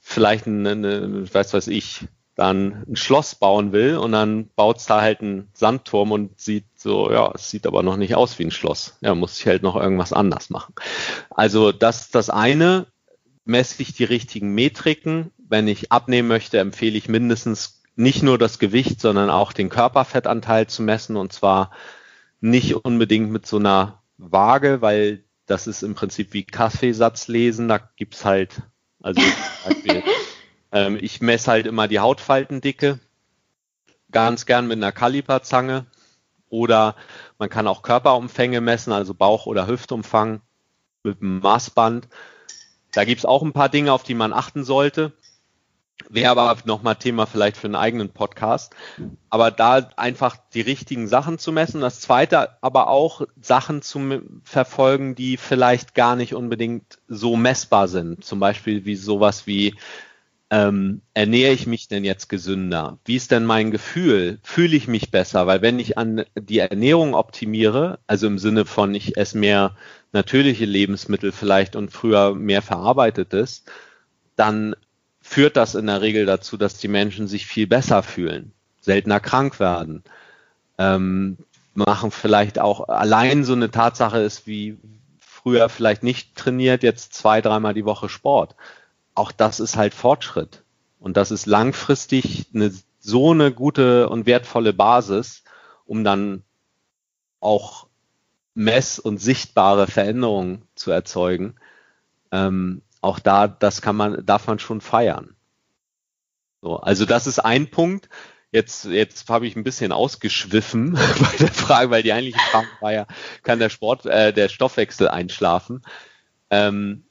vielleicht 0.00 0.46
eine, 0.46 0.70
eine, 0.70 1.32
weiß 1.32 1.54
was 1.54 1.68
ich, 1.68 2.08
dann 2.34 2.84
ein 2.88 2.96
Schloss 2.96 3.34
bauen 3.34 3.72
will 3.72 3.96
und 3.96 4.12
dann 4.12 4.48
baut 4.56 4.78
es 4.78 4.86
da 4.86 5.02
halt 5.02 5.20
einen 5.20 5.48
Sandturm 5.52 6.12
und 6.12 6.40
sieht 6.40 6.64
so, 6.74 7.10
ja, 7.10 7.30
es 7.34 7.50
sieht 7.50 7.66
aber 7.66 7.82
noch 7.82 7.96
nicht 7.96 8.14
aus 8.14 8.38
wie 8.38 8.44
ein 8.44 8.50
Schloss. 8.50 8.96
Ja, 9.00 9.14
muss 9.14 9.38
ich 9.38 9.46
halt 9.46 9.62
noch 9.62 9.76
irgendwas 9.76 10.12
anders 10.12 10.48
machen. 10.48 10.74
Also 11.30 11.72
das 11.72 12.10
das 12.10 12.30
eine, 12.30 12.86
messe 13.44 13.82
ich 13.82 13.92
die 13.92 14.04
richtigen 14.04 14.54
Metriken. 14.54 15.30
Wenn 15.36 15.68
ich 15.68 15.92
abnehmen 15.92 16.28
möchte, 16.28 16.58
empfehle 16.58 16.96
ich 16.96 17.08
mindestens 17.08 17.82
nicht 17.96 18.22
nur 18.22 18.38
das 18.38 18.58
Gewicht, 18.58 19.00
sondern 19.00 19.28
auch 19.28 19.52
den 19.52 19.68
Körperfettanteil 19.68 20.66
zu 20.66 20.82
messen 20.82 21.16
und 21.16 21.32
zwar 21.32 21.70
nicht 22.40 22.74
unbedingt 22.74 23.30
mit 23.30 23.46
so 23.46 23.58
einer 23.58 24.02
Waage, 24.16 24.80
weil 24.80 25.24
das 25.46 25.66
ist 25.66 25.82
im 25.82 25.94
Prinzip 25.94 26.32
wie 26.32 26.44
Kaffeesatz 26.44 27.28
lesen. 27.28 27.68
Da 27.68 27.78
gibt's 27.96 28.24
halt, 28.24 28.62
also 29.02 29.20
ähm, 30.72 30.98
ich 31.00 31.20
messe 31.20 31.50
halt 31.50 31.66
immer 31.66 31.86
die 31.86 32.00
Hautfaltendicke, 32.00 32.98
ganz 34.10 34.46
gern 34.46 34.66
mit 34.66 34.78
einer 34.78 34.92
Kaliperzange. 34.92 35.86
Oder 36.48 36.96
man 37.38 37.48
kann 37.48 37.66
auch 37.66 37.82
Körperumfänge 37.82 38.60
messen, 38.60 38.92
also 38.92 39.14
Bauch- 39.14 39.46
oder 39.46 39.66
Hüftumfang 39.66 40.42
mit 41.02 41.22
einem 41.22 41.40
Maßband. 41.40 42.08
Da 42.92 43.04
gibt's 43.04 43.24
auch 43.24 43.42
ein 43.42 43.54
paar 43.54 43.70
Dinge, 43.70 43.92
auf 43.92 44.02
die 44.02 44.14
man 44.14 44.34
achten 44.34 44.64
sollte. 44.64 45.12
Wäre 46.10 46.30
aber 46.30 46.58
nochmal 46.66 46.96
Thema 46.96 47.26
vielleicht 47.26 47.56
für 47.56 47.68
einen 47.68 47.74
eigenen 47.74 48.10
Podcast. 48.10 48.74
Aber 49.30 49.50
da 49.50 49.90
einfach 49.96 50.36
die 50.52 50.60
richtigen 50.60 51.08
Sachen 51.08 51.38
zu 51.38 51.52
messen. 51.52 51.80
Das 51.80 52.00
zweite 52.00 52.62
aber 52.62 52.88
auch 52.88 53.22
Sachen 53.40 53.80
zu 53.80 54.20
verfolgen, 54.44 55.14
die 55.14 55.38
vielleicht 55.38 55.94
gar 55.94 56.16
nicht 56.16 56.34
unbedingt 56.34 56.98
so 57.08 57.36
messbar 57.36 57.88
sind. 57.88 58.24
Zum 58.24 58.40
Beispiel 58.40 58.84
wie 58.84 58.96
sowas 58.96 59.46
wie 59.46 59.74
ähm, 60.52 61.00
ernähre 61.14 61.54
ich 61.54 61.66
mich 61.66 61.88
denn 61.88 62.04
jetzt 62.04 62.28
gesünder? 62.28 62.98
Wie 63.06 63.16
ist 63.16 63.30
denn 63.30 63.46
mein 63.46 63.70
Gefühl? 63.70 64.38
Fühle 64.42 64.76
ich 64.76 64.86
mich 64.86 65.10
besser? 65.10 65.46
Weil 65.46 65.62
wenn 65.62 65.78
ich 65.78 65.96
an 65.96 66.26
die 66.38 66.58
Ernährung 66.58 67.14
optimiere, 67.14 68.00
also 68.06 68.26
im 68.26 68.38
Sinne 68.38 68.66
von 68.66 68.94
ich 68.94 69.16
esse 69.16 69.38
mehr 69.38 69.74
natürliche 70.12 70.66
Lebensmittel 70.66 71.32
vielleicht 71.32 71.74
und 71.74 71.90
früher 71.90 72.34
mehr 72.34 72.60
verarbeitetes, 72.60 73.64
dann 74.36 74.76
führt 75.22 75.56
das 75.56 75.74
in 75.74 75.86
der 75.86 76.02
Regel 76.02 76.26
dazu, 76.26 76.58
dass 76.58 76.76
die 76.76 76.88
Menschen 76.88 77.28
sich 77.28 77.46
viel 77.46 77.66
besser 77.66 78.02
fühlen, 78.02 78.52
seltener 78.82 79.20
krank 79.20 79.58
werden, 79.58 80.04
ähm, 80.76 81.38
machen 81.72 82.10
vielleicht 82.10 82.58
auch 82.58 82.88
allein 82.88 83.44
so 83.44 83.54
eine 83.54 83.70
Tatsache 83.70 84.18
ist 84.18 84.46
wie 84.46 84.76
früher 85.18 85.70
vielleicht 85.70 86.02
nicht 86.02 86.36
trainiert, 86.36 86.82
jetzt 86.82 87.14
zwei, 87.14 87.40
dreimal 87.40 87.72
die 87.72 87.86
Woche 87.86 88.10
Sport 88.10 88.54
auch 89.14 89.32
das 89.32 89.60
ist 89.60 89.76
halt 89.76 89.94
Fortschritt. 89.94 90.62
Und 90.98 91.16
das 91.16 91.30
ist 91.30 91.46
langfristig 91.46 92.46
eine, 92.54 92.72
so 93.00 93.32
eine 93.32 93.52
gute 93.52 94.08
und 94.08 94.26
wertvolle 94.26 94.72
Basis, 94.72 95.42
um 95.84 96.04
dann 96.04 96.44
auch 97.40 97.88
mess- 98.54 98.98
und 98.98 99.18
sichtbare 99.18 99.86
Veränderungen 99.86 100.62
zu 100.74 100.90
erzeugen. 100.90 101.56
Ähm, 102.30 102.82
auch 103.00 103.18
da, 103.18 103.48
das 103.48 103.82
kann 103.82 103.96
man, 103.96 104.24
darf 104.24 104.46
man 104.46 104.58
schon 104.58 104.80
feiern. 104.80 105.34
So, 106.60 106.76
also 106.76 107.04
das 107.04 107.26
ist 107.26 107.40
ein 107.40 107.70
Punkt. 107.70 108.08
Jetzt, 108.52 108.84
jetzt 108.84 109.28
habe 109.28 109.46
ich 109.46 109.56
ein 109.56 109.64
bisschen 109.64 109.92
ausgeschwiffen 109.92 110.92
bei 110.92 111.36
der 111.38 111.52
Frage, 111.52 111.90
weil 111.90 112.02
die 112.02 112.12
eigentliche 112.12 112.38
Frage 112.50 112.68
war 112.80 112.92
ja, 112.92 113.06
kann 113.42 113.58
der 113.58 113.70
Sport, 113.70 114.06
äh, 114.06 114.32
der 114.32 114.48
Stoffwechsel 114.48 115.08
einschlafen? 115.08 115.82
Ähm, 116.50 117.04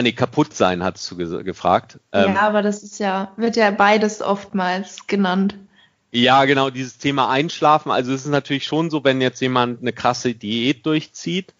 nee, 0.00 0.12
kaputt 0.12 0.54
sein, 0.54 0.82
hast 0.82 1.10
du 1.10 1.16
ge 1.16 1.42
gefragt. 1.42 2.00
Ähm, 2.12 2.34
ja, 2.34 2.40
aber 2.40 2.62
das 2.62 2.82
ist 2.82 2.98
ja, 2.98 3.32
wird 3.36 3.56
ja 3.56 3.70
beides 3.70 4.22
oftmals 4.22 5.06
genannt. 5.06 5.56
Ja, 6.10 6.44
genau, 6.44 6.70
dieses 6.70 6.98
Thema 6.98 7.28
Einschlafen. 7.28 7.90
Also 7.90 8.12
es 8.12 8.24
ist 8.24 8.30
natürlich 8.30 8.66
schon 8.66 8.88
so, 8.88 9.02
wenn 9.02 9.20
jetzt 9.20 9.40
jemand 9.40 9.80
eine 9.80 9.92
krasse 9.92 10.34
Diät 10.34 10.86
durchzieht, 10.86 11.54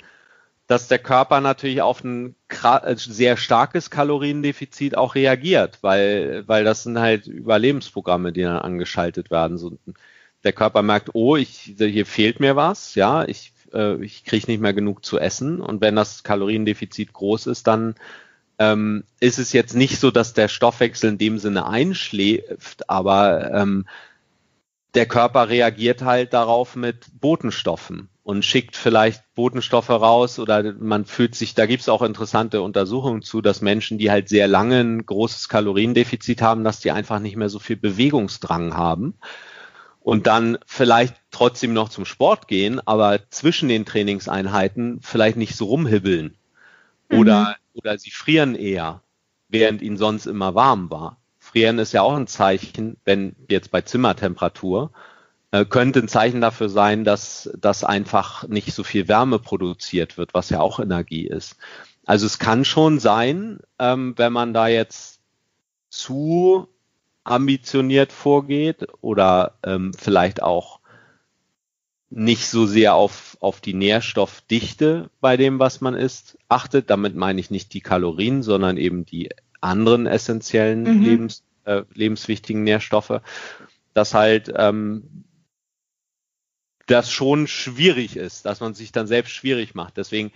dass 0.66 0.88
der 0.88 1.00
Körper 1.00 1.40
natürlich 1.40 1.82
auf 1.82 2.04
ein 2.04 2.36
äh, 2.62 2.94
sehr 2.96 3.36
starkes 3.36 3.90
Kaloriendefizit 3.90 4.96
auch 4.96 5.14
reagiert, 5.14 5.78
weil, 5.82 6.44
weil 6.46 6.64
das 6.64 6.84
sind 6.84 6.98
halt 6.98 7.26
Überlebensprogramme, 7.26 8.32
die 8.32 8.42
dann 8.42 8.58
angeschaltet 8.58 9.30
werden. 9.30 9.58
So 9.58 9.76
der 10.44 10.52
Körper 10.52 10.82
merkt, 10.82 11.10
oh, 11.14 11.36
ich, 11.36 11.74
hier 11.76 12.06
fehlt 12.06 12.38
mir 12.38 12.54
was, 12.54 12.94
ja, 12.94 13.24
ich, 13.24 13.52
äh, 13.72 14.02
ich 14.04 14.24
kriege 14.24 14.50
nicht 14.50 14.60
mehr 14.60 14.72
genug 14.72 15.04
zu 15.04 15.18
essen. 15.18 15.60
Und 15.60 15.80
wenn 15.80 15.96
das 15.96 16.22
Kaloriendefizit 16.22 17.12
groß 17.12 17.48
ist, 17.48 17.66
dann 17.66 17.96
ähm, 18.58 19.04
ist 19.20 19.38
es 19.38 19.52
jetzt 19.52 19.74
nicht 19.74 19.98
so, 19.98 20.10
dass 20.10 20.32
der 20.34 20.48
Stoffwechsel 20.48 21.10
in 21.10 21.18
dem 21.18 21.38
Sinne 21.38 21.66
einschläft, 21.66 22.88
aber 22.88 23.52
ähm, 23.52 23.86
der 24.94 25.06
Körper 25.06 25.48
reagiert 25.48 26.02
halt 26.02 26.32
darauf 26.32 26.76
mit 26.76 27.06
Botenstoffen 27.20 28.08
und 28.22 28.44
schickt 28.44 28.76
vielleicht 28.76 29.22
Botenstoffe 29.34 29.90
raus 29.90 30.38
oder 30.38 30.72
man 30.72 31.04
fühlt 31.04 31.34
sich, 31.34 31.54
da 31.54 31.66
gibt 31.66 31.82
es 31.82 31.88
auch 31.88 32.02
interessante 32.02 32.62
Untersuchungen 32.62 33.22
zu, 33.22 33.42
dass 33.42 33.60
Menschen, 33.60 33.98
die 33.98 34.10
halt 34.10 34.28
sehr 34.28 34.46
lange 34.46 34.80
ein 34.80 35.04
großes 35.04 35.48
Kaloriendefizit 35.48 36.40
haben, 36.40 36.64
dass 36.64 36.80
die 36.80 36.92
einfach 36.92 37.18
nicht 37.18 37.36
mehr 37.36 37.48
so 37.48 37.58
viel 37.58 37.76
Bewegungsdrang 37.76 38.76
haben 38.76 39.14
und 40.00 40.26
dann 40.26 40.58
vielleicht 40.64 41.16
trotzdem 41.32 41.72
noch 41.72 41.88
zum 41.88 42.04
Sport 42.04 42.46
gehen, 42.46 42.80
aber 42.86 43.18
zwischen 43.30 43.68
den 43.68 43.84
Trainingseinheiten 43.84 45.00
vielleicht 45.02 45.36
nicht 45.36 45.56
so 45.56 45.66
rumhibbeln 45.66 46.36
oder, 47.10 47.40
mhm. 47.40 47.63
Oder 47.74 47.98
sie 47.98 48.10
frieren 48.10 48.54
eher, 48.54 49.02
während 49.48 49.82
ihnen 49.82 49.96
sonst 49.96 50.26
immer 50.26 50.54
warm 50.54 50.90
war. 50.90 51.18
Frieren 51.38 51.78
ist 51.78 51.92
ja 51.92 52.02
auch 52.02 52.14
ein 52.14 52.26
Zeichen, 52.26 52.96
wenn 53.04 53.36
jetzt 53.50 53.70
bei 53.70 53.82
Zimmertemperatur, 53.82 54.92
äh, 55.50 55.64
könnte 55.64 56.00
ein 56.00 56.08
Zeichen 56.08 56.40
dafür 56.40 56.68
sein, 56.68 57.04
dass, 57.04 57.50
dass 57.56 57.84
einfach 57.84 58.48
nicht 58.48 58.72
so 58.72 58.82
viel 58.82 59.08
Wärme 59.08 59.38
produziert 59.38 60.18
wird, 60.18 60.34
was 60.34 60.50
ja 60.50 60.60
auch 60.60 60.80
Energie 60.80 61.26
ist. 61.26 61.56
Also 62.06 62.26
es 62.26 62.38
kann 62.38 62.64
schon 62.64 62.98
sein, 62.98 63.60
ähm, 63.78 64.14
wenn 64.16 64.32
man 64.32 64.52
da 64.52 64.68
jetzt 64.68 65.20
zu 65.90 66.68
ambitioniert 67.22 68.12
vorgeht 68.12 68.86
oder 69.00 69.54
ähm, 69.64 69.92
vielleicht 69.96 70.42
auch 70.42 70.80
nicht 72.10 72.46
so 72.46 72.66
sehr 72.66 72.94
auf, 72.94 73.36
auf 73.40 73.60
die 73.60 73.74
Nährstoffdichte 73.74 75.10
bei 75.20 75.36
dem, 75.36 75.58
was 75.58 75.80
man 75.80 75.94
isst, 75.94 76.38
achtet. 76.48 76.90
Damit 76.90 77.16
meine 77.16 77.40
ich 77.40 77.50
nicht 77.50 77.74
die 77.74 77.80
Kalorien, 77.80 78.42
sondern 78.42 78.76
eben 78.76 79.04
die 79.04 79.30
anderen 79.60 80.06
essentiellen 80.06 80.82
mhm. 80.82 81.02
Lebens, 81.02 81.42
äh, 81.64 81.82
lebenswichtigen 81.94 82.62
Nährstoffe, 82.62 83.20
dass 83.94 84.14
halt 84.14 84.52
ähm, 84.54 85.24
das 86.86 87.10
schon 87.10 87.46
schwierig 87.46 88.16
ist, 88.16 88.44
dass 88.44 88.60
man 88.60 88.74
sich 88.74 88.92
dann 88.92 89.06
selbst 89.06 89.32
schwierig 89.32 89.74
macht. 89.74 89.96
Deswegen 89.96 90.32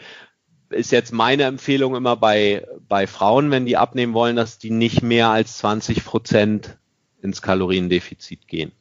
ist 0.71 0.93
jetzt 0.93 1.12
meine 1.12 1.45
Empfehlung 1.45 1.95
immer 1.95 2.16
bei, 2.16 2.66
bei 2.89 3.07
Frauen, 3.07 3.51
wenn 3.51 3.66
die 3.66 3.77
abnehmen 3.77 4.14
wollen, 4.14 4.37
dass 4.37 4.59
die 4.59 4.71
nicht 4.71 5.03
mehr 5.03 5.29
als 5.29 5.59
20 5.59 6.05
Prozent 6.05 6.79
ins 7.23 7.43
Kaloriendefizit 7.43 8.49
gehen. 8.49 8.73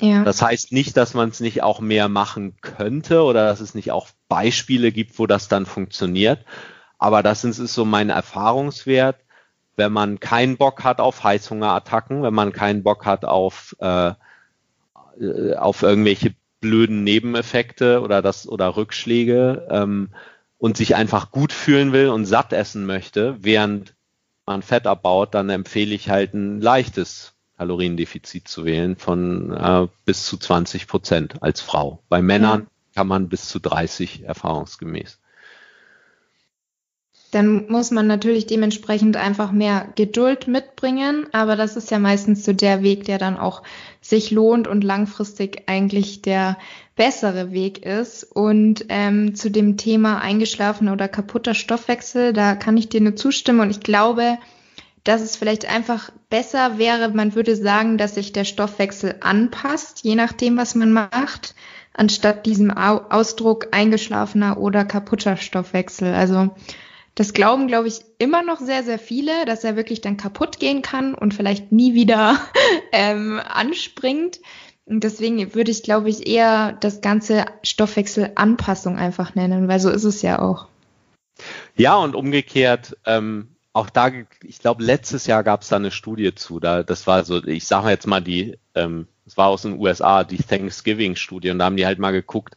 Ja. 0.00 0.22
Das 0.22 0.42
heißt 0.42 0.72
nicht, 0.72 0.96
dass 0.96 1.14
man 1.14 1.30
es 1.30 1.40
nicht 1.40 1.62
auch 1.62 1.80
mehr 1.80 2.08
machen 2.08 2.56
könnte 2.60 3.22
oder 3.22 3.46
dass 3.46 3.60
es 3.60 3.74
nicht 3.74 3.90
auch 3.90 4.08
Beispiele 4.28 4.92
gibt, 4.92 5.18
wo 5.18 5.26
das 5.26 5.48
dann 5.48 5.66
funktioniert. 5.66 6.44
Aber 6.98 7.22
das 7.22 7.44
ist 7.44 7.58
so 7.58 7.84
mein 7.84 8.10
Erfahrungswert. 8.10 9.16
Wenn 9.76 9.92
man 9.92 10.20
keinen 10.20 10.56
Bock 10.56 10.84
hat 10.84 11.00
auf 11.00 11.22
Heißhungerattacken, 11.22 12.22
wenn 12.22 12.34
man 12.34 12.52
keinen 12.52 12.82
Bock 12.82 13.06
hat 13.06 13.24
auf, 13.24 13.76
äh, 13.80 14.12
auf 15.56 15.82
irgendwelche 15.82 16.34
blöden 16.60 17.04
Nebeneffekte 17.04 18.00
oder 18.00 18.22
das 18.22 18.48
oder 18.48 18.76
Rückschläge 18.76 19.68
ähm, 19.70 20.10
und 20.58 20.76
sich 20.76 20.96
einfach 20.96 21.30
gut 21.30 21.52
fühlen 21.52 21.92
will 21.92 22.08
und 22.08 22.26
satt 22.26 22.52
essen 22.52 22.86
möchte, 22.86 23.36
während 23.40 23.94
man 24.46 24.62
Fett 24.62 24.86
abbaut, 24.86 25.34
dann 25.34 25.50
empfehle 25.50 25.94
ich 25.94 26.08
halt 26.08 26.34
ein 26.34 26.60
leichtes 26.60 27.34
Kaloriendefizit 27.58 28.46
zu 28.46 28.64
wählen 28.64 28.96
von 28.96 29.52
äh, 29.52 29.88
bis 30.04 30.24
zu 30.24 30.36
20 30.36 30.86
Prozent 30.86 31.42
als 31.42 31.60
Frau. 31.60 32.00
Bei 32.08 32.22
Männern 32.22 32.60
ja. 32.60 32.66
kann 32.94 33.08
man 33.08 33.28
bis 33.28 33.48
zu 33.48 33.58
30 33.58 34.22
erfahrungsgemäß. 34.22 35.18
Dann 37.32 37.66
muss 37.68 37.90
man 37.90 38.06
natürlich 38.06 38.46
dementsprechend 38.46 39.18
einfach 39.18 39.52
mehr 39.52 39.92
Geduld 39.96 40.46
mitbringen, 40.46 41.26
aber 41.32 41.56
das 41.56 41.76
ist 41.76 41.90
ja 41.90 41.98
meistens 41.98 42.44
so 42.44 42.54
der 42.54 42.82
Weg, 42.82 43.04
der 43.04 43.18
dann 43.18 43.36
auch 43.36 43.62
sich 44.00 44.30
lohnt 44.30 44.66
und 44.66 44.82
langfristig 44.82 45.64
eigentlich 45.66 46.22
der 46.22 46.56
bessere 46.96 47.52
Weg 47.52 47.84
ist. 47.84 48.24
Und 48.24 48.86
ähm, 48.88 49.34
zu 49.34 49.50
dem 49.50 49.76
Thema 49.76 50.20
eingeschlafener 50.20 50.92
oder 50.94 51.06
kaputter 51.06 51.52
Stoffwechsel, 51.52 52.32
da 52.32 52.54
kann 52.54 52.78
ich 52.78 52.88
dir 52.88 53.02
nur 53.02 53.16
zustimmen 53.16 53.60
und 53.60 53.70
ich 53.70 53.80
glaube, 53.80 54.38
dass 55.08 55.22
es 55.22 55.36
vielleicht 55.36 55.64
einfach 55.64 56.10
besser 56.28 56.76
wäre, 56.76 57.08
man 57.08 57.34
würde 57.34 57.56
sagen, 57.56 57.96
dass 57.96 58.16
sich 58.16 58.34
der 58.34 58.44
Stoffwechsel 58.44 59.14
anpasst, 59.20 60.04
je 60.04 60.14
nachdem, 60.14 60.58
was 60.58 60.74
man 60.74 60.92
macht, 60.92 61.54
anstatt 61.94 62.44
diesem 62.44 62.70
Ausdruck 62.70 63.68
eingeschlafener 63.70 64.58
oder 64.58 64.84
kaputter 64.84 65.38
Stoffwechsel. 65.38 66.12
Also 66.12 66.50
das 67.14 67.32
glauben, 67.32 67.68
glaube 67.68 67.88
ich, 67.88 68.00
immer 68.18 68.42
noch 68.42 68.60
sehr, 68.60 68.82
sehr 68.82 68.98
viele, 68.98 69.46
dass 69.46 69.64
er 69.64 69.76
wirklich 69.76 70.02
dann 70.02 70.18
kaputt 70.18 70.58
gehen 70.58 70.82
kann 70.82 71.14
und 71.14 71.32
vielleicht 71.32 71.72
nie 71.72 71.94
wieder 71.94 72.38
ähm, 72.92 73.40
anspringt. 73.48 74.40
Und 74.84 75.04
deswegen 75.04 75.54
würde 75.54 75.70
ich, 75.70 75.82
glaube 75.82 76.10
ich, 76.10 76.26
eher 76.26 76.72
das 76.80 77.00
ganze 77.00 77.46
Stoffwechselanpassung 77.62 78.98
einfach 78.98 79.34
nennen, 79.34 79.68
weil 79.68 79.80
so 79.80 79.88
ist 79.88 80.04
es 80.04 80.20
ja 80.20 80.38
auch. 80.38 80.66
Ja, 81.76 81.96
und 81.96 82.14
umgekehrt, 82.14 82.94
ähm, 83.06 83.54
auch 83.78 83.90
da, 83.90 84.10
ich 84.42 84.58
glaube, 84.58 84.82
letztes 84.82 85.26
Jahr 85.26 85.44
gab 85.44 85.62
es 85.62 85.68
da 85.68 85.76
eine 85.76 85.92
Studie 85.92 86.34
zu. 86.34 86.58
Da, 86.58 86.82
das 86.82 87.06
war 87.06 87.24
so, 87.24 87.42
ich 87.44 87.66
sage 87.66 87.90
jetzt 87.90 88.06
mal 88.06 88.20
die, 88.20 88.58
ähm, 88.74 89.06
das 89.24 89.36
war 89.36 89.48
aus 89.48 89.62
den 89.62 89.78
USA, 89.78 90.24
die 90.24 90.38
Thanksgiving-Studie, 90.38 91.50
und 91.50 91.58
da 91.58 91.66
haben 91.66 91.76
die 91.76 91.86
halt 91.86 91.98
mal 91.98 92.10
geguckt, 92.10 92.56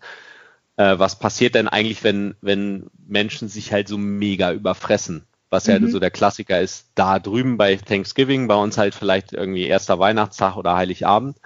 äh, 0.78 0.98
was 0.98 1.20
passiert 1.20 1.56
denn 1.56 1.68
eigentlich, 1.68 2.04
wenn, 2.04 2.36
wenn 2.42 2.90
Menschen 3.08 3.50
sich 3.50 3.72
halt 3.72 3.88
so 3.88 3.98
mega 3.98 4.52
überfressen? 4.52 5.26
Was 5.52 5.68
mhm. 5.68 5.74
ja 5.74 5.88
so 5.90 6.00
der 6.00 6.12
Klassiker 6.12 6.60
ist, 6.60 6.88
da 6.96 7.20
drüben 7.20 7.58
bei 7.58 7.76
Thanksgiving, 7.76 8.48
bei 8.48 8.56
uns 8.56 8.78
halt 8.78 8.96
vielleicht 8.96 9.34
irgendwie 9.34 9.68
erster 9.68 10.00
Weihnachtstag 10.00 10.56
oder 10.56 10.76
Heiligabend, 10.76 11.38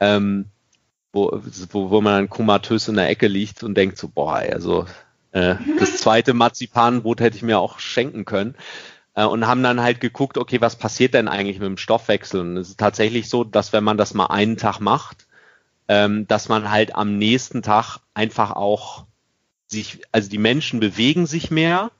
ähm, 0.00 0.46
wo, 1.12 1.40
wo, 1.70 1.90
wo 1.90 2.00
man 2.02 2.12
dann 2.14 2.30
komatös 2.30 2.88
in 2.88 2.96
der 2.96 3.08
Ecke 3.08 3.26
liegt 3.26 3.62
und 3.62 3.74
denkt 3.74 3.96
so, 3.96 4.08
boah, 4.08 4.34
also 4.34 4.86
äh, 5.32 5.54
das 5.78 5.96
zweite 5.98 6.34
Marzipanbrot 6.34 7.20
hätte 7.20 7.36
ich 7.36 7.42
mir 7.42 7.58
auch 7.58 7.78
schenken 7.78 8.24
können. 8.24 8.54
Äh, 9.18 9.24
und 9.24 9.48
haben 9.48 9.64
dann 9.64 9.82
halt 9.82 10.00
geguckt, 10.00 10.38
okay, 10.38 10.60
was 10.60 10.76
passiert 10.76 11.12
denn 11.12 11.26
eigentlich 11.26 11.58
mit 11.58 11.66
dem 11.66 11.76
Stoffwechsel? 11.76 12.40
Und 12.40 12.56
es 12.56 12.68
ist 12.68 12.78
tatsächlich 12.78 13.28
so, 13.28 13.42
dass 13.42 13.72
wenn 13.72 13.82
man 13.82 13.98
das 13.98 14.14
mal 14.14 14.26
einen 14.26 14.56
Tag 14.56 14.78
macht, 14.78 15.26
ähm, 15.88 16.28
dass 16.28 16.48
man 16.48 16.70
halt 16.70 16.94
am 16.94 17.18
nächsten 17.18 17.62
Tag 17.62 17.98
einfach 18.14 18.52
auch 18.52 19.06
sich, 19.66 20.02
also 20.12 20.30
die 20.30 20.38
Menschen 20.38 20.78
bewegen 20.78 21.26
sich 21.26 21.50
mehr 21.50 21.90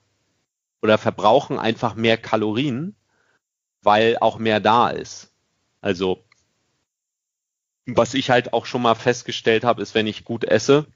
oder 0.81 0.97
verbrauchen 0.97 1.59
einfach 1.59 1.97
mehr 1.97 2.19
Kalorien, 2.19 2.95
weil 3.83 4.19
auch 4.21 4.39
mehr 4.39 4.61
da 4.61 4.89
ist. 4.89 5.33
Also 5.81 6.23
was 7.85 8.14
ich 8.14 8.31
halt 8.31 8.53
auch 8.53 8.64
schon 8.64 8.83
mal 8.83 8.95
festgestellt 8.95 9.64
habe, 9.64 9.83
ist, 9.83 9.97
wenn 9.97 10.07
ich 10.07 10.25
gut 10.25 10.45
esse, 10.45 10.87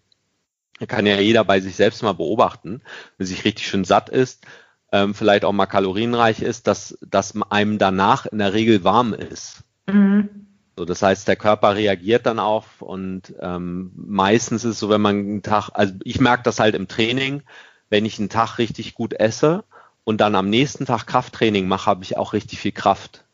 kann 0.87 1.07
ja 1.07 1.19
jeder 1.19 1.45
bei 1.45 1.61
sich 1.61 1.75
selbst 1.75 2.03
mal 2.03 2.13
beobachten, 2.13 2.81
wenn 3.19 3.27
sich 3.27 3.45
richtig 3.45 3.67
schön 3.67 3.85
satt 3.85 4.09
ist, 4.09 4.47
ähm, 4.93 5.15
vielleicht 5.15 5.45
auch 5.45 5.53
mal 5.53 5.67
kalorienreich 5.67 6.43
ist, 6.43 6.67
dass, 6.67 6.99
dass 7.01 7.35
einem 7.51 7.79
danach 7.79 8.27
in 8.27 8.39
der 8.39 8.53
Regel 8.53 8.85
warm 8.85 9.15
ist. 9.15 9.65
Mhm. 9.87 10.29
So, 10.77 10.85
das 10.85 11.03
heißt, 11.03 11.27
der 11.29 11.37
Körper 11.37 11.75
reagiert 11.75 12.27
dann 12.27 12.39
auf 12.39 12.81
und 12.81 13.35
ähm, 13.41 13.93
meistens 13.95 14.65
ist 14.65 14.73
es 14.73 14.79
so, 14.79 14.89
wenn 14.89 15.01
man 15.01 15.17
einen 15.17 15.43
Tag, 15.43 15.71
also 15.75 15.95
ich 16.05 16.21
merke 16.21 16.43
das 16.45 16.61
halt 16.61 16.75
im 16.75 16.89
Training, 16.89 17.43
wenn 17.91 18.07
ich 18.07 18.19
einen 18.19 18.31
Tag 18.31 18.59
richtig 18.59 18.95
gut 18.95 19.13
esse 19.15 19.65
und 20.05 20.21
dann 20.21 20.35
am 20.35 20.49
nächsten 20.49 20.87
Tag 20.87 21.07
Krafttraining 21.07 21.69
mache, 21.69 21.87
habe 21.87 22.05
ich 22.05 22.17
auch 22.17 22.33
richtig 22.33 22.59
viel 22.61 22.73
Kraft. 22.73 23.25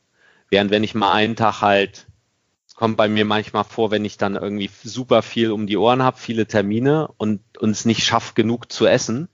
Während 0.51 0.71
wenn 0.71 0.83
ich 0.83 0.95
mal 0.95 1.13
einen 1.13 1.37
Tag 1.37 1.61
halt 1.61 2.07
kommt 2.75 2.97
bei 2.97 3.09
mir 3.09 3.25
manchmal 3.25 3.65
vor, 3.65 3.91
wenn 3.91 4.05
ich 4.05 4.19
dann 4.19 4.37
irgendwie 4.37 4.71
super 4.85 5.23
viel 5.23 5.51
um 5.51 5.67
die 5.67 5.77
Ohren 5.77 6.05
habe, 6.05 6.17
viele 6.17 6.47
Termine 6.47 7.09
und 7.17 7.41
uns 7.59 7.85
nicht 7.85 8.05
schafft, 8.05 8.37
genug 8.37 8.71
zu 8.71 8.87
essen 8.87 9.29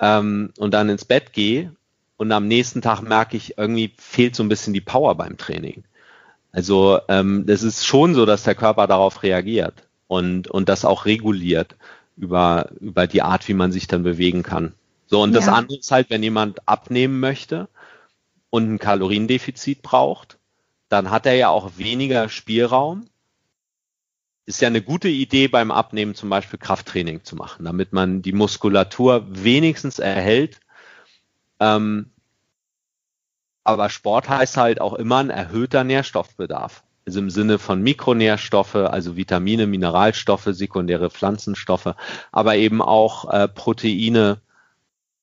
ähm, 0.00 0.52
und 0.58 0.74
dann 0.74 0.88
ins 0.88 1.04
Bett 1.04 1.32
gehe 1.32 1.72
und 2.16 2.32
am 2.32 2.48
nächsten 2.48 2.82
Tag 2.82 3.02
merke 3.02 3.36
ich, 3.36 3.56
irgendwie 3.58 3.92
fehlt 3.96 4.34
so 4.34 4.42
ein 4.42 4.48
bisschen 4.48 4.74
die 4.74 4.80
Power 4.80 5.14
beim 5.14 5.36
Training. 5.36 5.84
Also 6.52 6.98
ähm, 7.08 7.44
das 7.46 7.62
ist 7.62 7.86
schon 7.86 8.14
so, 8.14 8.26
dass 8.26 8.42
der 8.42 8.54
Körper 8.54 8.86
darauf 8.86 9.22
reagiert 9.22 9.86
und, 10.08 10.48
und 10.48 10.68
das 10.68 10.84
auch 10.84 11.06
reguliert 11.06 11.76
über, 12.16 12.70
über 12.80 13.06
die 13.06 13.22
Art, 13.22 13.46
wie 13.48 13.54
man 13.54 13.72
sich 13.72 13.86
dann 13.86 14.02
bewegen 14.02 14.42
kann. 14.42 14.74
So, 15.06 15.22
und 15.22 15.32
ja. 15.32 15.40
das 15.40 15.48
andere 15.48 15.78
ist 15.78 15.90
halt, 15.90 16.10
wenn 16.10 16.22
jemand 16.22 16.66
abnehmen 16.68 17.20
möchte 17.20 17.68
und 18.50 18.70
ein 18.72 18.78
Kaloriendefizit 18.78 19.82
braucht, 19.82 20.38
dann 20.88 21.10
hat 21.10 21.26
er 21.26 21.34
ja 21.34 21.48
auch 21.48 21.72
weniger 21.76 22.28
Spielraum. 22.28 23.06
Ist 24.50 24.60
ja 24.60 24.66
eine 24.66 24.82
gute 24.82 25.06
Idee 25.06 25.46
beim 25.46 25.70
Abnehmen 25.70 26.16
zum 26.16 26.28
Beispiel 26.28 26.58
Krafttraining 26.58 27.22
zu 27.22 27.36
machen, 27.36 27.64
damit 27.64 27.92
man 27.92 28.20
die 28.20 28.32
Muskulatur 28.32 29.24
wenigstens 29.28 30.00
erhält. 30.00 30.58
Ähm, 31.60 32.10
aber 33.62 33.90
Sport 33.90 34.28
heißt 34.28 34.56
halt 34.56 34.80
auch 34.80 34.94
immer 34.94 35.18
ein 35.18 35.30
erhöhter 35.30 35.84
Nährstoffbedarf. 35.84 36.82
also 37.06 37.20
im 37.20 37.30
Sinne 37.30 37.60
von 37.60 37.80
Mikronährstoffe, 37.80 38.74
also 38.74 39.14
Vitamine, 39.16 39.68
Mineralstoffe, 39.68 40.48
sekundäre 40.50 41.10
Pflanzenstoffe, 41.10 41.94
aber 42.32 42.56
eben 42.56 42.82
auch 42.82 43.32
äh, 43.32 43.46
Proteine 43.46 44.40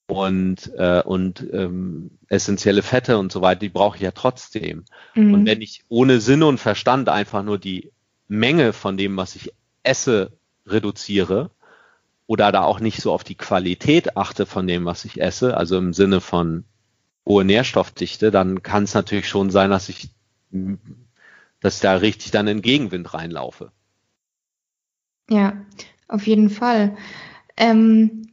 und, 0.08 0.72
äh, 0.78 1.02
und 1.04 1.46
ähm, 1.52 2.12
essentielle 2.30 2.82
Fette 2.82 3.18
und 3.18 3.34
so 3.34 3.42
weiter, 3.42 3.60
die 3.60 3.68
brauche 3.68 3.98
ich 3.98 4.04
ja 4.04 4.12
trotzdem. 4.12 4.86
Mhm. 5.16 5.34
Und 5.34 5.46
wenn 5.46 5.62
ich 5.62 5.84
ohne 5.90 6.22
Sinn 6.22 6.44
und 6.44 6.60
Verstand 6.60 7.10
einfach 7.10 7.44
nur 7.44 7.58
die 7.58 7.92
Menge 8.28 8.74
von 8.74 8.98
dem, 8.98 9.18
was 9.18 9.36
ich 9.36 9.54
esse, 9.84 10.32
reduziere 10.66 11.52
oder 12.26 12.52
da 12.52 12.64
auch 12.64 12.80
nicht 12.80 13.02
so 13.02 13.14
auf 13.14 13.24
die 13.24 13.36
Qualität 13.36 14.18
achte 14.18 14.46
von 14.46 14.68
dem, 14.68 14.86
was 14.86 15.06
ich 15.06 15.22
esse, 15.22 15.56
also 15.56 15.78
im 15.78 15.94
Sinne 15.94 16.20
von 16.20 16.66
hohe 17.26 17.46
Nährstoffdichte, 17.46 18.32
dann 18.32 18.64
kann 18.64 18.84
es 18.84 18.94
natürlich 18.94 19.28
schon 19.28 19.50
sein, 19.50 19.70
dass 19.70 19.90
ich, 19.90 20.10
dass 21.60 21.76
ich 21.76 21.82
da 21.82 21.96
richtig 21.96 22.32
dann 22.32 22.48
in 22.48 22.62
Gegenwind 22.62 23.14
reinlaufe. 23.14 23.72
Ja, 25.30 25.54
auf 26.08 26.26
jeden 26.26 26.50
Fall. 26.50 26.96
Ähm, 27.58 28.28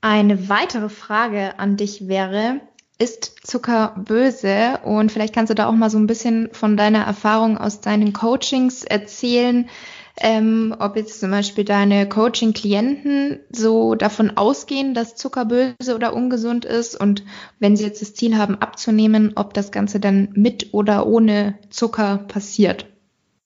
eine 0.00 0.48
weitere 0.48 0.88
Frage 0.88 1.58
an 1.58 1.76
dich 1.76 2.08
wäre, 2.08 2.60
ist 2.98 3.46
Zucker 3.46 3.94
böse? 3.96 4.80
Und 4.84 5.10
vielleicht 5.10 5.34
kannst 5.34 5.50
du 5.50 5.54
da 5.54 5.66
auch 5.66 5.72
mal 5.72 5.90
so 5.90 5.98
ein 5.98 6.06
bisschen 6.06 6.48
von 6.52 6.76
deiner 6.76 7.02
Erfahrung 7.04 7.58
aus 7.58 7.80
deinen 7.80 8.12
Coachings 8.12 8.84
erzählen, 8.84 9.68
ähm, 10.16 10.74
ob 10.78 10.96
jetzt 10.96 11.18
zum 11.18 11.30
Beispiel 11.30 11.64
deine 11.64 12.08
Coaching-Klienten 12.08 13.40
so 13.50 13.96
davon 13.96 14.36
ausgehen, 14.36 14.94
dass 14.94 15.16
Zucker 15.16 15.44
böse 15.44 15.94
oder 15.94 16.14
ungesund 16.14 16.64
ist 16.64 16.98
und 16.98 17.24
wenn 17.58 17.76
sie 17.76 17.84
jetzt 17.84 18.00
das 18.00 18.14
Ziel 18.14 18.38
haben 18.38 18.54
abzunehmen, 18.56 19.32
ob 19.34 19.54
das 19.54 19.72
Ganze 19.72 19.98
dann 19.98 20.28
mit 20.34 20.72
oder 20.72 21.06
ohne 21.06 21.58
Zucker 21.70 22.18
passiert. 22.18 22.86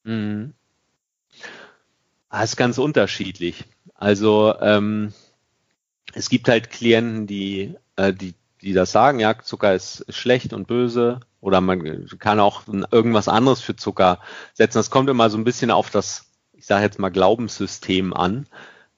Mhm. 0.05 0.53
Das 2.31 2.41
ah, 2.41 2.45
ist 2.45 2.57
ganz 2.57 2.77
unterschiedlich. 2.77 3.65
Also 3.95 4.55
ähm, 4.61 5.15
es 6.13 6.29
gibt 6.29 6.49
halt 6.49 6.69
Klienten, 6.69 7.27
die, 7.27 7.75
äh, 7.97 8.13
die 8.13 8.35
die 8.63 8.73
das 8.73 8.93
sagen, 8.93 9.21
ja, 9.21 9.39
Zucker 9.39 9.75
ist 9.75 10.05
schlecht 10.09 10.53
und 10.53 10.67
böse 10.67 11.21
oder 11.41 11.61
man 11.61 12.07
kann 12.19 12.41
auch 12.41 12.63
irgendwas 12.91 13.29
anderes 13.29 13.61
für 13.61 13.77
Zucker 13.77 14.21
setzen. 14.55 14.79
Das 14.79 14.91
kommt 14.91 15.09
immer 15.09 15.31
so 15.31 15.39
ein 15.39 15.45
bisschen 15.45 15.71
auf 15.71 15.91
das, 15.91 16.27
ich 16.53 16.67
sage 16.67 16.85
jetzt 16.85 16.99
mal, 16.99 17.11
Glaubenssystem 17.11 18.13
an. 18.13 18.47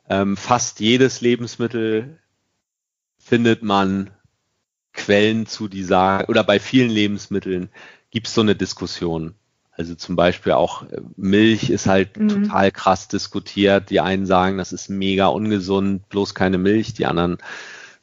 Ähm, 0.09 0.37
fast 0.37 0.81
jedes 0.81 1.21
Lebensmittel 1.21 2.19
findet 3.19 3.63
man 3.63 4.11
Quellen 4.93 5.47
zu, 5.47 5.69
die 5.69 5.85
sagen, 5.85 6.29
oder 6.29 6.43
bei 6.43 6.59
vielen 6.59 6.91
Lebensmitteln 6.91 7.71
gibt 8.11 8.27
es 8.27 8.35
so 8.35 8.41
eine 8.41 8.57
Diskussion. 8.57 9.35
Also 9.71 9.95
zum 9.95 10.17
Beispiel 10.17 10.53
auch 10.53 10.83
äh, 10.91 11.01
Milch 11.17 11.71
ist 11.71 11.87
halt 11.87 12.19
mhm. 12.19 12.29
total 12.29 12.73
krass 12.73 13.09
diskutiert. 13.09 13.91
Die 13.91 14.01
einen 14.01 14.27
sagen, 14.27 14.59
das 14.59 14.73
ist 14.73 14.91
mega 14.91 15.29
ungesund, 15.29 16.09
bloß 16.09 16.35
keine 16.35 16.59
Milch. 16.59 16.93
Die 16.95 17.07
anderen 17.07 17.39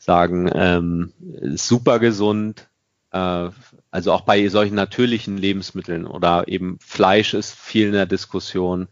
sagen, 0.07 0.49
ähm, 0.55 1.13
super 1.55 1.99
gesund. 1.99 2.69
Äh, 3.11 3.49
also 3.91 4.13
auch 4.13 4.21
bei 4.21 4.47
solchen 4.47 4.75
natürlichen 4.75 5.37
Lebensmitteln 5.37 6.07
oder 6.07 6.47
eben 6.47 6.79
Fleisch 6.79 7.33
ist 7.33 7.53
viel 7.53 7.87
in 7.87 7.93
der 7.93 8.05
Diskussion. 8.05 8.87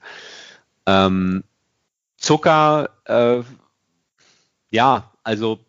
Ähm, 0.85 1.43
Zucker, 2.17 2.89
äh, 3.05 3.43
ja, 4.69 5.11
also 5.23 5.59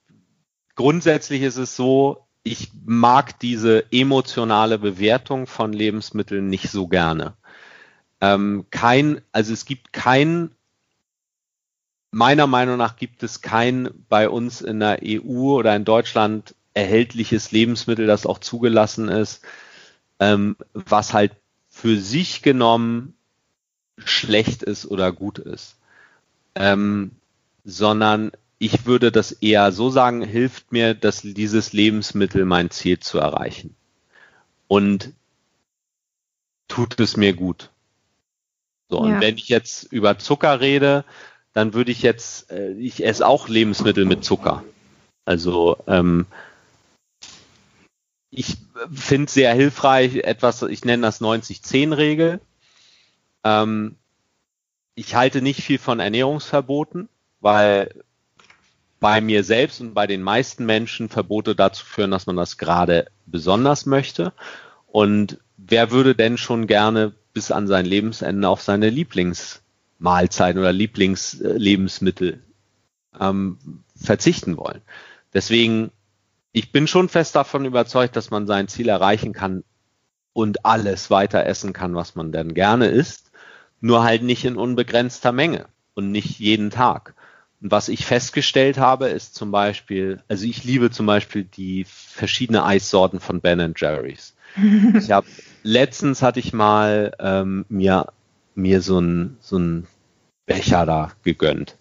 grundsätzlich 0.75 1.43
ist 1.43 1.59
es 1.59 1.77
so, 1.77 2.27
ich 2.43 2.71
mag 2.85 3.39
diese 3.41 3.85
emotionale 3.93 4.79
Bewertung 4.79 5.47
von 5.47 5.73
Lebensmitteln 5.73 6.49
nicht 6.49 6.71
so 6.71 6.89
gerne. 6.89 7.35
Ähm, 8.21 8.67
kein, 8.71 9.21
also 9.33 9.53
es 9.53 9.65
gibt 9.65 9.93
kein 9.93 10.51
meiner 12.17 12.47
Meinung 12.47 12.79
nach 12.79 12.97
gibt 12.97 13.23
es 13.23 13.43
kein 13.43 13.91
bei 14.09 14.31
uns 14.31 14.63
in 14.63 14.81
der 14.81 15.01
EU 15.05 15.53
oder 15.53 15.77
in 15.77 15.85
Deutschland 15.85 16.55
erhältliches 16.73 17.53
Lebensmittel, 17.53 18.07
das 18.07 18.25
auch 18.25 18.39
zugelassen 18.39 19.11
ist, 19.11 19.45
ähm, 20.19 20.57
was 20.73 21.13
halt 21.13 21.33
für 21.69 21.99
sich 21.99 22.41
genommen 22.41 23.15
schlecht 23.99 24.63
ist 24.63 24.87
oder 24.87 25.13
gut 25.13 25.39
ist. 25.39 25.77
Ähm, 26.55 27.11
sondern 27.65 28.33
ich 28.59 28.87
würde 28.87 29.13
das 29.13 29.33
eher 29.33 29.71
so 29.71 29.91
sagen, 29.91 30.23
hilft 30.23 30.73
mir, 30.73 30.95
dass 30.95 31.21
dieses 31.21 31.75
Lebensmittel 31.75 32.47
mein 32.47 32.71
Ziel 32.71 32.99
zu 32.99 33.19
erreichen. 33.19 33.77
Und 34.69 35.13
tut 36.67 36.99
es 36.99 37.19
mir 37.19 37.35
gut. 37.35 37.71
So, 38.89 39.05
ja. 39.05 39.17
und 39.17 39.21
wenn 39.21 39.37
ich 39.37 39.51
jetzt 39.51 39.93
über 39.93 40.19
Zucker 40.19 40.61
rede, 40.61 41.05
dann 41.57 41.73
würde 41.73 41.91
ich 41.91 42.03
jetzt, 42.03 42.51
äh, 42.51 42.73
ich 42.73 43.03
esse 43.03 43.27
auch 43.27 43.49
Lebensmittel 43.49 44.05
mit 44.05 44.23
Zucker. 44.23 44.63
Also 45.25 45.79
ähm, 45.87 46.27
ich 48.31 48.59
finde 48.93 49.33
sehr 49.33 49.55
hilfreich 49.55 50.17
etwas, 50.17 50.61
ich 50.61 50.85
nenne 50.85 51.05
das 51.05 51.23
90-10-Regel. 51.23 52.41
Ähm, 53.43 53.97
ich 54.97 55.15
halte 55.15 55.41
nicht 55.41 55.63
viel 55.63 55.79
von 55.79 55.99
Ernährungsverboten, 55.99 57.09
weil 57.41 58.05
bei 59.01 59.23
mir 59.23 59.43
selbst 59.43 59.81
und 59.81 59.95
bei 59.95 60.07
den 60.07 60.21
meisten 60.21 60.67
Menschen 60.67 61.09
Verbote 61.09 61.57
dazu 61.57 61.87
führen, 61.87 62.11
dass 62.11 62.27
man 62.27 62.37
das 62.37 62.59
gerade 62.59 63.07
besonders 63.25 63.87
möchte. 63.87 64.35
Und 64.89 65.39
wer 65.57 65.91
würde 65.91 66.15
denn 66.15 66.37
schon 66.37 66.67
gerne 66.67 67.15
bis 67.33 67.51
an 67.51 67.67
sein 67.67 67.87
Lebensende 67.87 68.47
auf 68.47 68.61
seine 68.61 68.91
Lieblings 68.91 69.63
Mahlzeiten 69.99 70.59
oder 70.59 70.73
Lieblingslebensmittel 70.73 72.43
ähm, 73.19 73.59
verzichten 73.97 74.57
wollen. 74.57 74.83
Deswegen, 75.33 75.91
ich 76.53 76.73
bin 76.73 76.87
schon 76.87 77.09
fest 77.09 77.35
davon 77.37 77.65
überzeugt, 77.65 78.17
dass 78.17 78.31
man 78.31 78.47
sein 78.47 78.69
Ziel 78.69 78.89
erreichen 78.89 79.33
kann 79.33 79.65
und 80.33 80.65
alles 80.65 81.11
weiter 81.11 81.47
essen 81.47 81.73
kann, 81.73 81.95
was 81.95 82.15
man 82.15 82.33
denn 82.33 82.55
gerne 82.55 82.89
isst, 82.89 83.31
nur 83.81 84.05
halt 84.05 84.23
nicht 84.23 84.45
in 84.45 84.57
unbegrenzter 84.57 85.33
Menge 85.33 85.67
und 85.95 86.11
nicht 86.11 86.39
jeden 86.39 86.71
Tag. 86.71 87.15
Und 87.63 87.71
was 87.71 87.89
ich 87.89 88.05
festgestellt 88.05 88.79
habe, 88.79 89.09
ist 89.09 89.35
zum 89.35 89.51
Beispiel, 89.51 90.23
also 90.29 90.45
ich 90.45 90.65
liebe 90.65 90.91
zum 90.91 91.07
Beispiel 91.07 91.45
die 91.45 91.87
verschiedene 91.89 92.65
Eissorten 92.65 93.21
von 93.21 93.41
Ben 93.41 93.75
Jerry's. 93.77 94.35
Ich 94.99 95.11
habe 95.11 95.27
letztens 95.63 96.23
hatte 96.23 96.41
ich 96.41 96.53
mal 96.53 97.13
ähm, 97.19 97.67
mir 97.69 98.07
mir 98.57 98.83
so 98.83 98.99
ein, 98.99 99.37
so 99.41 99.59
ein 99.59 99.87
Becher 100.47 100.87
da 100.87 101.13
gegönnt. 101.23 101.77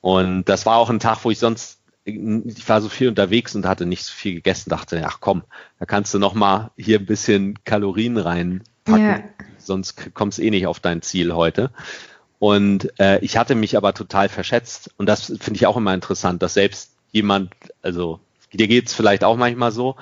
Und 0.00 0.44
das 0.44 0.66
war 0.66 0.76
auch 0.76 0.90
ein 0.90 1.00
Tag, 1.00 1.24
wo 1.24 1.30
ich 1.30 1.38
sonst, 1.38 1.80
ich 2.04 2.68
war 2.68 2.80
so 2.80 2.88
viel 2.88 3.08
unterwegs 3.08 3.54
und 3.54 3.66
hatte 3.66 3.86
nicht 3.86 4.04
so 4.04 4.12
viel 4.12 4.34
gegessen, 4.34 4.70
dachte, 4.70 5.02
ach 5.04 5.18
komm, 5.20 5.42
da 5.78 5.86
kannst 5.86 6.14
du 6.14 6.18
noch 6.18 6.34
mal 6.34 6.70
hier 6.76 6.98
ein 6.98 7.06
bisschen 7.06 7.58
Kalorien 7.64 8.16
reinpacken, 8.16 9.04
ja. 9.04 9.22
sonst 9.58 10.14
kommst 10.14 10.38
eh 10.38 10.50
nicht 10.50 10.66
auf 10.66 10.80
dein 10.80 11.02
Ziel 11.02 11.34
heute. 11.34 11.70
Und 12.38 12.92
äh, 13.00 13.18
ich 13.24 13.36
hatte 13.36 13.54
mich 13.54 13.76
aber 13.76 13.94
total 13.94 14.28
verschätzt. 14.28 14.90
Und 14.98 15.06
das 15.06 15.26
finde 15.26 15.54
ich 15.54 15.66
auch 15.66 15.76
immer 15.76 15.94
interessant, 15.94 16.42
dass 16.42 16.54
selbst 16.54 16.92
jemand, 17.10 17.52
also 17.82 18.20
dir 18.52 18.68
geht's 18.68 18.94
vielleicht 18.94 19.24
auch 19.24 19.36
manchmal 19.36 19.72
so, 19.72 19.96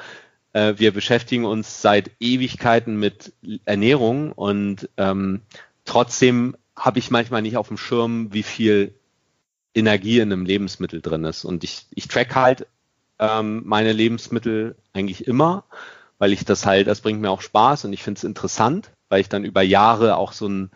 äh, 0.53 0.75
wir 0.77 0.93
beschäftigen 0.93 1.45
uns 1.45 1.81
seit 1.81 2.11
Ewigkeiten 2.21 2.99
mit 2.99 3.33
Ernährung 3.65 4.33
und 4.33 4.89
ähm, 4.97 5.43
Trotzdem 5.85 6.57
habe 6.77 6.99
ich 6.99 7.11
manchmal 7.11 7.43
nicht 7.43 7.57
auf 7.57 7.69
dem 7.69 7.77
Schirm, 7.77 8.33
wie 8.33 8.43
viel 8.43 8.95
Energie 9.75 10.21
in 10.21 10.33
einem 10.33 10.47
Lebensmittel 10.47 11.01
drin 11.01 11.25
ist. 11.25 11.45
Und 11.45 11.65
ich, 11.65 11.87
ich 11.91 12.09
track 12.09 12.35
halt 12.35 12.67
ähm, 13.19 13.63
meine 13.65 13.93
Lebensmittel 13.93 14.77
eigentlich 14.93 15.27
immer, 15.27 15.65
weil 16.19 16.33
ich 16.33 16.45
das 16.45 16.65
halt, 16.67 16.87
das 16.87 17.01
bringt 17.01 17.21
mir 17.21 17.31
auch 17.31 17.43
Spaß 17.43 17.85
und 17.85 17.93
ich 17.93 18.03
finde 18.03 18.19
es 18.19 18.25
interessant, 18.25 18.91
weil 19.09 19.21
ich 19.21 19.29
dann 19.29 19.45
über 19.45 19.63
Jahre 19.63 20.17
auch 20.17 20.33
so 20.33 20.49
ein, 20.49 20.71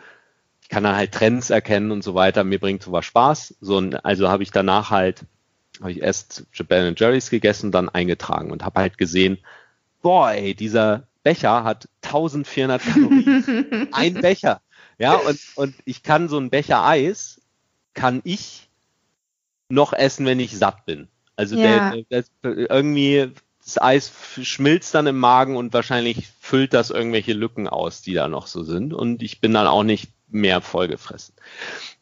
ich 0.63 0.69
kann 0.69 0.85
dann 0.85 0.97
halt 0.97 1.13
Trends 1.13 1.51
erkennen 1.51 1.91
und 1.91 2.03
so 2.03 2.15
weiter, 2.15 2.45
mir 2.45 2.59
bringt 2.59 2.83
sowas 2.83 3.05
Spaß. 3.07 3.57
So 3.61 3.79
ein, 3.79 3.95
also 3.97 4.29
habe 4.29 4.43
ich 4.43 4.51
danach 4.51 4.91
halt, 4.91 5.25
habe 5.81 5.93
ich 5.93 6.03
erst 6.03 6.47
Ben 6.69 6.95
Jerry's 6.97 7.31
gegessen, 7.31 7.73
dann 7.73 7.89
eingetragen 7.89 8.51
und 8.51 8.65
habe 8.65 8.81
halt 8.81 8.99
gesehen, 8.99 9.39
boah, 10.03 10.33
ey, 10.33 10.55
dieser 10.55 11.05
Becher 11.23 11.65
hat 11.65 11.89
1400 12.03 12.83
Kalorien. 12.83 13.89
ein 13.93 14.15
Becher. 14.15 14.61
Ja, 14.99 15.15
und, 15.15 15.39
und 15.55 15.75
ich 15.85 16.03
kann 16.03 16.29
so 16.29 16.37
einen 16.37 16.51
Becher 16.51 16.85
Eis, 16.85 17.41
kann 17.95 18.21
ich 18.25 18.69
noch 19.69 19.93
essen, 19.93 20.27
wenn 20.27 20.41
ich 20.41 20.57
satt 20.57 20.87
bin. 20.87 21.09
Also 21.37 21.57
ja. 21.57 21.95
der, 22.11 22.25
der, 22.43 22.71
irgendwie 22.71 23.33
das 23.63 23.81
Eis 23.81 24.11
schmilzt 24.43 24.95
dann 24.95 25.07
im 25.07 25.19
Magen 25.19 25.57
und 25.57 25.73
wahrscheinlich 25.73 26.29
füllt 26.41 26.73
das 26.73 26.91
irgendwelche 26.91 27.35
Lücken 27.35 27.69
aus, 27.69 28.03
die 28.03 28.15
da 28.15 28.27
noch 28.27 28.47
so 28.47 28.65
sind. 28.65 28.95
Und 28.95 29.23
ich 29.23 29.41
bin 29.41 29.53
dann 29.53 29.67
auch 29.67 29.83
nicht 29.83 30.11
mehr 30.29 30.61
vollgefressen. 30.61 31.35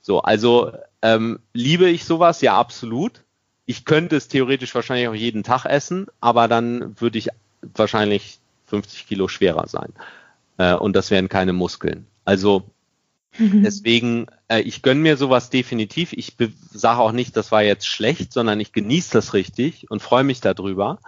So, 0.01 0.21
also 0.23 0.73
ähm, 1.03 1.41
liebe 1.53 1.89
ich 1.89 2.05
sowas? 2.05 2.41
Ja, 2.41 2.57
absolut. 2.57 3.25
Ich 3.67 3.85
könnte 3.85 4.17
es 4.17 4.29
theoretisch 4.29 4.75
wahrscheinlich 4.75 5.09
auch 5.09 5.15
jeden 5.15 5.43
Tag 5.43 5.65
essen, 5.65 6.07
aber 6.21 6.47
dann 6.47 7.01
würde 7.01 7.19
ich 7.19 7.29
wahrscheinlich 7.75 8.39
50 8.67 9.09
Kilo 9.09 9.27
schwerer 9.27 9.67
sein. 9.67 9.93
Äh, 10.59 10.75
und 10.75 10.95
das 10.95 11.11
wären 11.11 11.29
keine 11.29 11.53
Muskeln. 11.53 12.07
Also 12.25 12.71
mhm. 13.39 13.63
deswegen, 13.63 14.27
äh, 14.49 14.61
ich 14.61 14.83
gönne 14.83 15.01
mir 15.01 15.17
sowas 15.17 15.51
definitiv. 15.51 16.13
Ich 16.13 16.37
sage 16.71 17.01
auch 17.01 17.13
nicht, 17.13 17.37
das 17.37 17.53
war 17.53 17.63
jetzt 17.63 17.87
schlecht, 17.87 18.33
sondern 18.33 18.61
ich 18.61 18.73
genieße 18.73 19.13
das 19.13 19.35
richtig 19.35 19.91
und 19.91 20.03
freue 20.03 20.25
mich 20.25 20.41
darüber. 20.41 20.99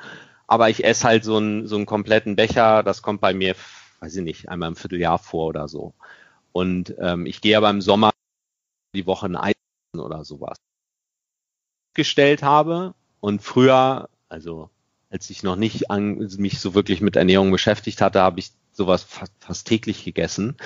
Aber 0.46 0.70
ich 0.70 0.84
esse 0.84 1.06
halt 1.06 1.24
so 1.24 1.36
einen, 1.36 1.66
so 1.66 1.76
einen 1.76 1.86
kompletten 1.86 2.36
Becher, 2.36 2.82
das 2.82 3.02
kommt 3.02 3.20
bei 3.20 3.34
mir, 3.34 3.54
weiß 4.00 4.16
ich 4.16 4.22
nicht, 4.22 4.48
einmal 4.48 4.70
im 4.70 4.76
Vierteljahr 4.76 5.18
vor 5.18 5.46
oder 5.46 5.68
so. 5.68 5.94
Und 6.52 6.94
ähm, 6.98 7.26
ich 7.26 7.40
gehe 7.40 7.56
aber 7.56 7.70
im 7.70 7.80
Sommer 7.80 8.10
die 8.94 9.06
Woche 9.06 9.26
ein 9.26 9.36
Eis 9.36 9.54
oder 9.94 10.24
sowas 10.24 10.56
gestellt 11.94 12.42
habe 12.42 12.94
und 13.20 13.42
früher, 13.42 14.08
also 14.28 14.70
als 15.10 15.30
ich 15.30 15.42
noch 15.42 15.56
nicht 15.56 15.90
an, 15.90 16.18
mich 16.38 16.60
so 16.60 16.74
wirklich 16.74 17.00
mit 17.00 17.16
Ernährung 17.16 17.50
beschäftigt 17.50 18.00
hatte, 18.00 18.22
habe 18.22 18.40
ich 18.40 18.52
sowas 18.72 19.02
fast, 19.02 19.32
fast 19.40 19.66
täglich 19.66 20.04
gegessen. 20.04 20.56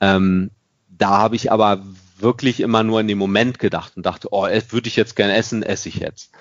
Ähm, 0.00 0.50
da 0.88 1.18
habe 1.18 1.36
ich 1.36 1.52
aber 1.52 1.82
wirklich 2.18 2.60
immer 2.60 2.82
nur 2.82 3.00
in 3.00 3.08
dem 3.08 3.18
Moment 3.18 3.58
gedacht 3.58 3.96
und 3.96 4.06
dachte, 4.06 4.28
oh, 4.30 4.44
würde 4.44 4.88
ich 4.88 4.96
jetzt 4.96 5.16
gerne 5.16 5.34
essen, 5.34 5.62
esse 5.62 5.88
ich 5.88 5.96
jetzt. 5.96 6.32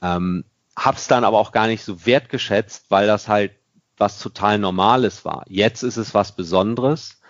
Ähm, 0.00 0.44
hab's 0.76 1.08
dann 1.08 1.24
aber 1.24 1.38
auch 1.38 1.52
gar 1.52 1.66
nicht 1.66 1.84
so 1.84 2.06
wertgeschätzt, 2.06 2.86
weil 2.90 3.06
das 3.06 3.28
halt 3.28 3.52
was 3.96 4.18
total 4.18 4.58
Normales 4.58 5.24
war. 5.24 5.44
Jetzt 5.48 5.82
ist 5.82 5.96
es 5.96 6.14
was 6.14 6.34
Besonderes 6.34 7.20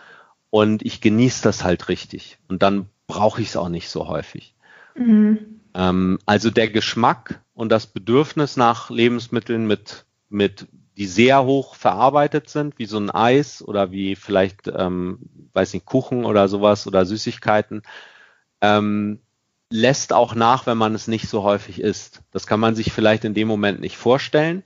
und 0.51 0.83
ich 0.83 1.01
genieße 1.01 1.43
das 1.43 1.65
halt 1.65 1.89
richtig. 1.89 2.39
Und 2.49 2.63
dann 2.63 2.89
brauche 3.07 3.43
ich 3.43 3.49
es 3.49 3.57
auch 3.57 3.69
nicht 3.69 3.89
so 3.89 4.09
häufig. 4.09 4.55
Mhm. 4.95 5.61
Ähm, 5.75 6.19
also 6.27 6.51
der 6.51 6.69
Geschmack 6.71 7.41
und 7.55 7.71
das 7.71 7.87
Bedürfnis 7.87 8.57
nach 8.57 8.91
Lebensmitteln 8.91 9.67
mit, 9.67 10.07
mit 10.29 10.67
die 10.97 11.07
sehr 11.07 11.45
hoch 11.45 11.75
verarbeitet 11.75 12.49
sind, 12.49 12.79
wie 12.79 12.87
so 12.87 12.99
ein 12.99 13.11
Eis 13.11 13.63
oder 13.63 13.91
wie 13.91 14.17
vielleicht, 14.17 14.69
ähm, 14.69 15.19
weiß 15.53 15.75
nicht, 15.75 15.87
Kuchen 15.87 16.25
oder 16.25 16.49
sowas 16.49 16.87
oder 16.87 17.05
Süßigkeiten, 17.05 17.83
ähm, 18.61 19.21
lässt 19.71 20.13
auch 20.13 20.35
nach, 20.35 20.67
wenn 20.67 20.79
man 20.79 20.95
es 20.95 21.09
nicht 21.09 21.29
so 21.29 21.43
häufig 21.43 21.81
isst. 21.81 22.23
Das 22.31 22.47
kann 22.47 22.61
man 22.61 22.77
sich 22.77 22.93
vielleicht 22.93 23.25
in 23.25 23.35
dem 23.35 23.49
Moment 23.49 23.81
nicht 23.81 23.97
vorstellen. 23.97 24.63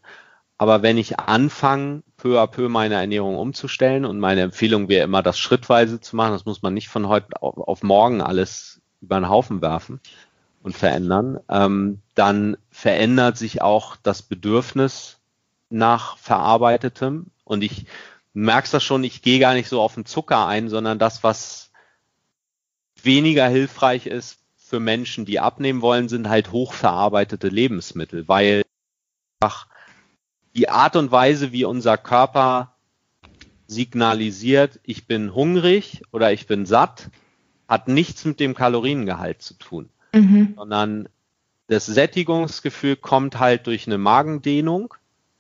Aber 0.59 0.83
wenn 0.83 0.99
ich 0.99 1.18
anfange, 1.20 2.03
peu 2.16 2.41
à 2.41 2.47
peu 2.49 2.68
meine 2.68 2.97
Ernährung 2.97 3.37
umzustellen 3.39 4.05
und 4.05 4.18
meine 4.18 4.43
Empfehlung 4.43 4.89
wäre 4.89 5.05
immer, 5.05 5.22
das 5.22 5.39
schrittweise 5.39 6.01
zu 6.01 6.16
machen, 6.16 6.33
das 6.33 6.45
muss 6.47 6.62
man 6.62 6.74
nicht 6.74 6.89
von 6.89 7.09
heute 7.09 7.41
auf, 7.41 7.83
morgen 7.83 8.20
alles 8.20 8.81
über 9.01 9.20
den 9.20 9.29
Haufen 9.29 9.62
werfen 9.62 10.01
und 10.62 10.76
verändern, 10.76 11.39
ähm, 11.49 12.03
dann 12.16 12.57
verändert 12.70 13.39
sich 13.39 13.62
auch 13.62 13.97
das 13.97 14.22
Bedürfnis 14.22 15.18
nach 15.71 16.16
verarbeitetem. 16.19 17.27
Und 17.45 17.62
ich 17.62 17.87
merke 18.33 18.69
das 18.71 18.85
schon, 18.85 19.05
ich 19.05 19.23
gehe 19.23 19.39
gar 19.39 19.55
nicht 19.55 19.69
so 19.69 19.81
auf 19.81 19.95
den 19.95 20.07
Zucker 20.07 20.47
ein, 20.47 20.69
sondern 20.69 20.99
das, 20.99 21.23
was 21.23 21.71
weniger 23.03 23.49
hilfreich 23.49 24.07
ist 24.07 24.39
für 24.57 24.81
Menschen, 24.81 25.25
die 25.25 25.41
abnehmen 25.41 25.81
wollen, 25.81 26.09
sind 26.09 26.29
halt 26.29 26.53
hochverarbeitete 26.53 27.49
Lebensmittel, 27.49 28.29
weil 28.29 28.62
die 30.55 30.69
Art 30.69 30.97
und 30.97 31.11
Weise, 31.11 31.53
wie 31.53 31.64
unser 31.64 31.97
Körper 31.97 32.75
signalisiert, 33.66 34.81
ich 34.83 35.07
bin 35.07 35.35
hungrig 35.35 36.03
oder 36.11 36.33
ich 36.33 36.47
bin 36.47 36.66
satt, 36.66 37.11
hat 37.69 37.87
nichts 37.87 38.25
mit 38.25 38.41
dem 38.41 38.55
Kaloriengehalt 38.55 39.43
zu 39.43 39.55
tun, 39.55 39.91
mhm. 40.12 40.55
sondern 40.57 41.09
das 41.66 41.87
Sättigungsgefühl 41.87 42.97
kommt 42.97 43.39
halt 43.39 43.66
durch 43.66 43.87
eine 43.87 43.99
Magendehnung 43.99 44.95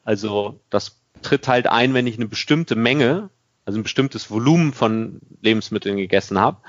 also 0.08 0.58
das 0.70 1.02
tritt 1.20 1.48
halt 1.48 1.66
ein, 1.66 1.92
wenn 1.92 2.06
ich 2.06 2.16
eine 2.16 2.28
bestimmte 2.28 2.76
Menge, 2.76 3.28
also 3.66 3.78
ein 3.78 3.82
bestimmtes 3.82 4.30
Volumen 4.30 4.72
von 4.72 5.20
Lebensmitteln 5.42 5.98
gegessen 5.98 6.40
habe. 6.40 6.62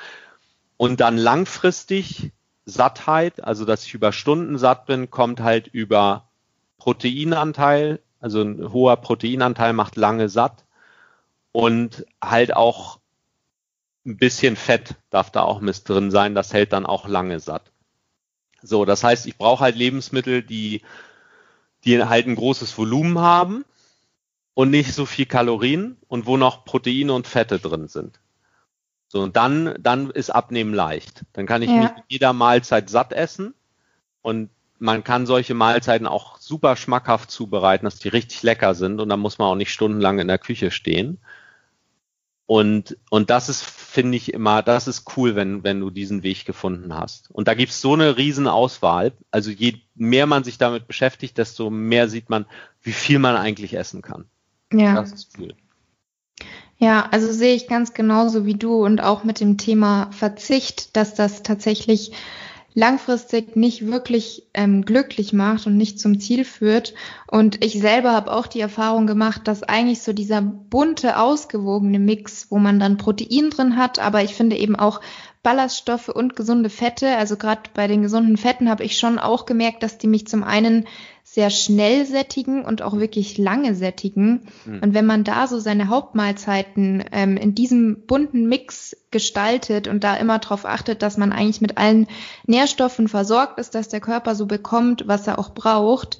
Und 0.75 0.99
dann 0.99 1.15
langfristig 1.15 2.33
Sattheit, 2.65 3.41
also 3.41 3.63
dass 3.63 3.85
ich 3.85 3.93
über 3.93 4.11
Stunden 4.11 4.57
satt 4.57 4.87
bin, 4.87 5.09
kommt 5.09 5.39
halt 5.39 5.67
über 5.67 6.27
Proteinanteil, 6.79 8.01
also 8.19 8.41
ein 8.41 8.73
hoher 8.73 8.97
Proteinanteil 8.97 9.71
macht 9.71 9.95
lange 9.95 10.27
satt 10.27 10.65
und 11.53 12.05
halt 12.21 12.53
auch 12.53 12.99
ein 14.05 14.17
bisschen 14.17 14.57
Fett 14.57 14.95
darf 15.11 15.31
da 15.31 15.43
auch 15.43 15.61
mit 15.61 15.87
drin 15.87 16.11
sein, 16.11 16.35
das 16.35 16.51
hält 16.51 16.73
dann 16.73 16.85
auch 16.85 17.07
lange 17.07 17.39
satt. 17.39 17.71
So, 18.61 18.83
das 18.83 19.01
heißt, 19.01 19.27
ich 19.27 19.37
brauche 19.37 19.63
halt 19.63 19.77
Lebensmittel, 19.77 20.43
die 20.43 20.81
die 21.86 22.03
halt 22.03 22.27
ein 22.27 22.36
großes 22.36 22.77
Volumen 22.77 23.19
haben 23.19 23.65
und 24.53 24.71
nicht 24.71 24.93
so 24.93 25.05
viel 25.05 25.25
Kalorien 25.25 25.97
und 26.07 26.25
wo 26.25 26.38
noch 26.38 26.65
Proteine 26.65 27.13
und 27.13 27.27
Fette 27.27 27.59
drin 27.59 27.88
sind. 27.88 28.19
So, 29.07 29.21
und 29.21 29.36
dann, 29.36 29.75
dann 29.80 30.11
ist 30.11 30.30
Abnehmen 30.30 30.73
leicht. 30.73 31.23
Dann 31.34 31.47
kann 31.47 31.61
ich 31.61 31.69
ja. 31.69 31.77
mich 31.77 31.95
mit 31.95 32.03
jeder 32.09 32.34
Mahlzeit 32.34 32.89
satt 32.89 33.11
essen 33.11 33.53
und 34.21 34.49
man 34.77 35.03
kann 35.03 35.25
solche 35.25 35.53
Mahlzeiten 35.53 36.07
auch 36.07 36.38
super 36.38 36.75
schmackhaft 36.75 37.32
zubereiten, 37.32 37.86
dass 37.86 37.99
die 37.99 38.07
richtig 38.07 38.43
lecker 38.43 38.75
sind 38.75 39.01
und 39.01 39.09
dann 39.09 39.19
muss 39.19 39.38
man 39.38 39.49
auch 39.49 39.55
nicht 39.55 39.73
stundenlang 39.73 40.19
in 40.19 40.27
der 40.27 40.38
Küche 40.38 40.71
stehen. 40.71 41.19
Und, 42.49 42.97
und 43.11 43.29
das 43.29 43.47
ist, 43.47 43.63
finde 43.63 44.17
ich 44.17 44.33
immer, 44.33 44.63
das 44.63 44.87
ist 44.87 45.15
cool, 45.15 45.35
wenn, 45.35 45.63
wenn 45.63 45.79
du 45.79 45.91
diesen 45.91 46.23
Weg 46.23 46.45
gefunden 46.45 46.95
hast. 46.95 47.29
Und 47.29 47.47
da 47.47 47.53
gibt's 47.53 47.79
so 47.79 47.93
eine 47.93 48.17
riesen 48.17 48.47
Auswahl. 48.47 49.11
Also 49.29 49.51
je 49.51 49.75
mehr 49.93 50.25
man 50.25 50.43
sich 50.43 50.57
damit 50.57 50.87
beschäftigt, 50.87 51.37
desto 51.37 51.69
mehr 51.69 52.09
sieht 52.09 52.31
man, 52.31 52.47
wie 52.81 52.91
viel 52.91 53.19
man 53.19 53.35
eigentlich 53.35 53.75
essen 53.75 54.01
kann. 54.01 54.25
Ja. 54.73 54.95
Das 54.95 55.11
ist 55.11 55.37
cool. 55.37 55.53
Ja, 56.79 57.07
also 57.11 57.31
sehe 57.31 57.53
ich 57.53 57.67
ganz 57.67 57.93
genauso 57.93 58.47
wie 58.47 58.55
du 58.55 58.83
und 58.83 58.99
auch 58.99 59.23
mit 59.23 59.41
dem 59.41 59.59
Thema 59.59 60.09
Verzicht, 60.11 60.97
dass 60.97 61.13
das 61.13 61.43
tatsächlich 61.43 62.13
langfristig 62.74 63.55
nicht 63.55 63.88
wirklich 63.88 64.43
ähm, 64.53 64.86
glücklich 64.86 65.34
macht 65.34 65.67
und 65.67 65.78
nicht 65.78 65.99
zum 65.99 66.20
Ziel 66.20 66.45
führt. 66.45 66.93
Und 67.28 67.63
ich 67.63 67.80
selber 67.80 68.11
habe 68.11 68.32
auch 68.32 68.47
die 68.47 68.59
Erfahrung 68.59 69.07
gemacht, 69.07 69.41
dass 69.45 69.63
eigentlich 69.63 70.01
so 70.01 70.13
dieser 70.13 70.41
bunte, 70.41 71.17
ausgewogene 71.17 71.99
Mix, 71.99 72.47
wo 72.49 72.59
man 72.59 72.80
dann 72.80 72.97
Protein 72.97 73.49
drin 73.49 73.76
hat, 73.76 73.99
aber 73.99 74.24
ich 74.24 74.36
finde 74.36 74.57
eben 74.57 74.76
auch 74.76 75.01
Ballaststoffe 75.41 76.09
und 76.09 76.36
gesunde 76.36 76.70
Fette. 76.70 77.15
Also 77.15 77.38
gerade 77.38 77.61
bei 77.74 77.88
den 77.88 78.01
gesunden 78.01 78.38
Fetten 78.38 78.70
habe 78.70 78.84
ich 78.84 78.97
schon 78.97 79.20
auch 79.20 79.45
gemerkt, 79.45 79.84
dass 79.84 79.97
die 79.97 80.07
mich 80.07 80.28
zum 80.28 80.43
einen 80.43 80.86
sehr 81.32 81.51
schnell 81.51 82.07
sättigen 82.07 82.65
und 82.65 82.82
auch 82.82 82.97
wirklich 82.97 83.38
lange 83.38 83.75
sättigen. 83.75 84.47
Mhm. 84.65 84.80
Und 84.82 84.93
wenn 84.95 85.05
man 85.05 85.23
da 85.23 85.45
so 85.45 85.59
seine 85.59 85.88
Hauptmahlzeiten 85.88 87.03
ähm, 87.11 87.38
in 87.38 87.53
diesem 87.53 88.07
bunten 88.07 88.49
Mix 88.49 88.97
gestaltet 89.11 89.88
und 89.88 90.03
da 90.03 90.15
immer 90.15 90.39
darauf 90.39 90.65
achtet, 90.65 91.03
dass 91.03 91.17
man 91.17 91.32
eigentlich 91.32 91.61
mit 91.61 91.77
allen 91.77 92.07
Nährstoffen 92.47 93.07
versorgt 93.07 93.59
ist, 93.59 93.75
dass 93.75 93.89
der 93.89 93.99
Körper 93.99 94.34
so 94.34 94.47
bekommt, 94.47 95.07
was 95.07 95.27
er 95.27 95.38
auch 95.38 95.53
braucht, 95.53 96.19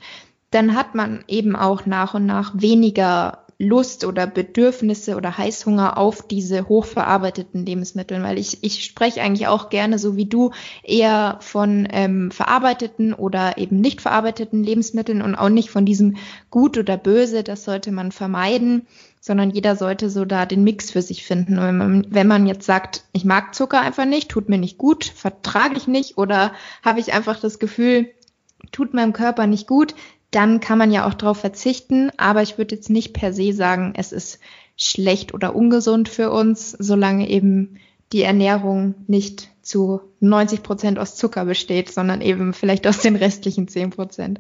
dann 0.52 0.76
hat 0.76 0.94
man 0.94 1.24
eben 1.28 1.56
auch 1.56 1.88
nach 1.88 2.14
und 2.14 2.28
nach 2.28 2.52
weniger 2.54 3.46
Lust 3.62 4.06
oder 4.06 4.26
Bedürfnisse 4.26 5.18
oder 5.18 5.38
Heißhunger 5.38 5.98
auf 5.98 6.26
diese 6.26 6.70
hochverarbeiteten 6.70 7.66
Lebensmittel, 7.66 8.24
weil 8.24 8.40
ich, 8.40 8.64
ich 8.64 8.86
spreche 8.86 9.22
eigentlich 9.22 9.48
auch 9.48 9.70
gerne, 9.70 10.00
so 10.00 10.16
wie 10.16 10.28
du, 10.28 10.52
eher 10.82 11.38
von 11.42 11.86
ähm, 11.92 12.32
verarbeiteten 12.32 13.14
oder 13.14 13.58
eben 13.58 13.82
nicht 13.82 14.00
verarbeiteten 14.00 14.64
Lebensmitteln 14.64 15.22
und 15.22 15.36
auch 15.36 15.50
nicht 15.50 15.72
von 15.72 15.86
diesem 15.86 16.16
gut 16.50 16.78
oder 16.78 16.96
böse, 16.96 17.44
das 17.44 17.66
sollte 17.66 17.92
man 17.92 18.14
vermeiden, 18.14 18.88
sondern 19.20 19.50
jeder 19.50 19.76
sollte 19.76 20.10
so 20.10 20.24
da 20.24 20.46
den 20.46 20.64
Mix 20.64 20.90
für 20.90 21.02
sich 21.02 21.26
finden. 21.26 21.60
Und 21.60 21.66
wenn 21.66 21.78
man, 21.78 22.06
wenn 22.10 22.28
man 22.28 22.48
jetzt 22.48 22.66
sagt, 22.66 23.04
ich 23.12 23.26
mag 23.26 23.54
Zucker 23.54 23.82
einfach 23.82 24.06
nicht, 24.06 24.30
tut 24.30 24.48
mir 24.48 24.58
nicht 24.58 24.78
gut, 24.78 25.04
vertrage 25.04 25.76
ich 25.76 25.86
nicht 25.86 26.18
oder 26.18 26.54
habe 26.82 27.02
ich 27.02 27.12
einfach 27.12 27.38
das 27.38 27.60
Gefühl, 27.60 28.10
tut 28.72 28.94
meinem 28.94 29.12
Körper 29.12 29.48
nicht 29.48 29.68
gut, 29.68 29.96
dann 30.32 30.60
kann 30.60 30.78
man 30.78 30.92
ja 30.92 31.08
auch 31.08 31.14
darauf 31.14 31.40
verzichten. 31.40 32.12
Aber 32.18 32.42
ich 32.42 32.58
würde 32.58 32.76
jetzt 32.76 32.90
nicht 32.90 33.14
per 33.14 33.34
se 33.34 33.54
sagen, 33.54 33.94
es 33.96 34.12
ist 34.12 34.40
schlecht 34.76 35.34
oder 35.34 35.56
ungesund 35.56 36.10
für 36.10 36.32
uns, 36.32 36.72
solange 36.72 37.30
eben 37.30 37.80
die 38.12 38.24
Ernährung 38.24 38.96
nicht 39.08 39.50
zu 39.62 40.02
90 40.20 40.64
Prozent 40.64 41.00
aus 41.00 41.16
Zucker 41.16 41.46
besteht, 41.46 41.92
sondern 41.92 42.22
eben 42.22 42.54
vielleicht 42.54 42.88
aus 42.88 43.00
den 43.00 43.16
restlichen 43.16 43.68
10 43.68 43.92
Prozent. 43.92 44.40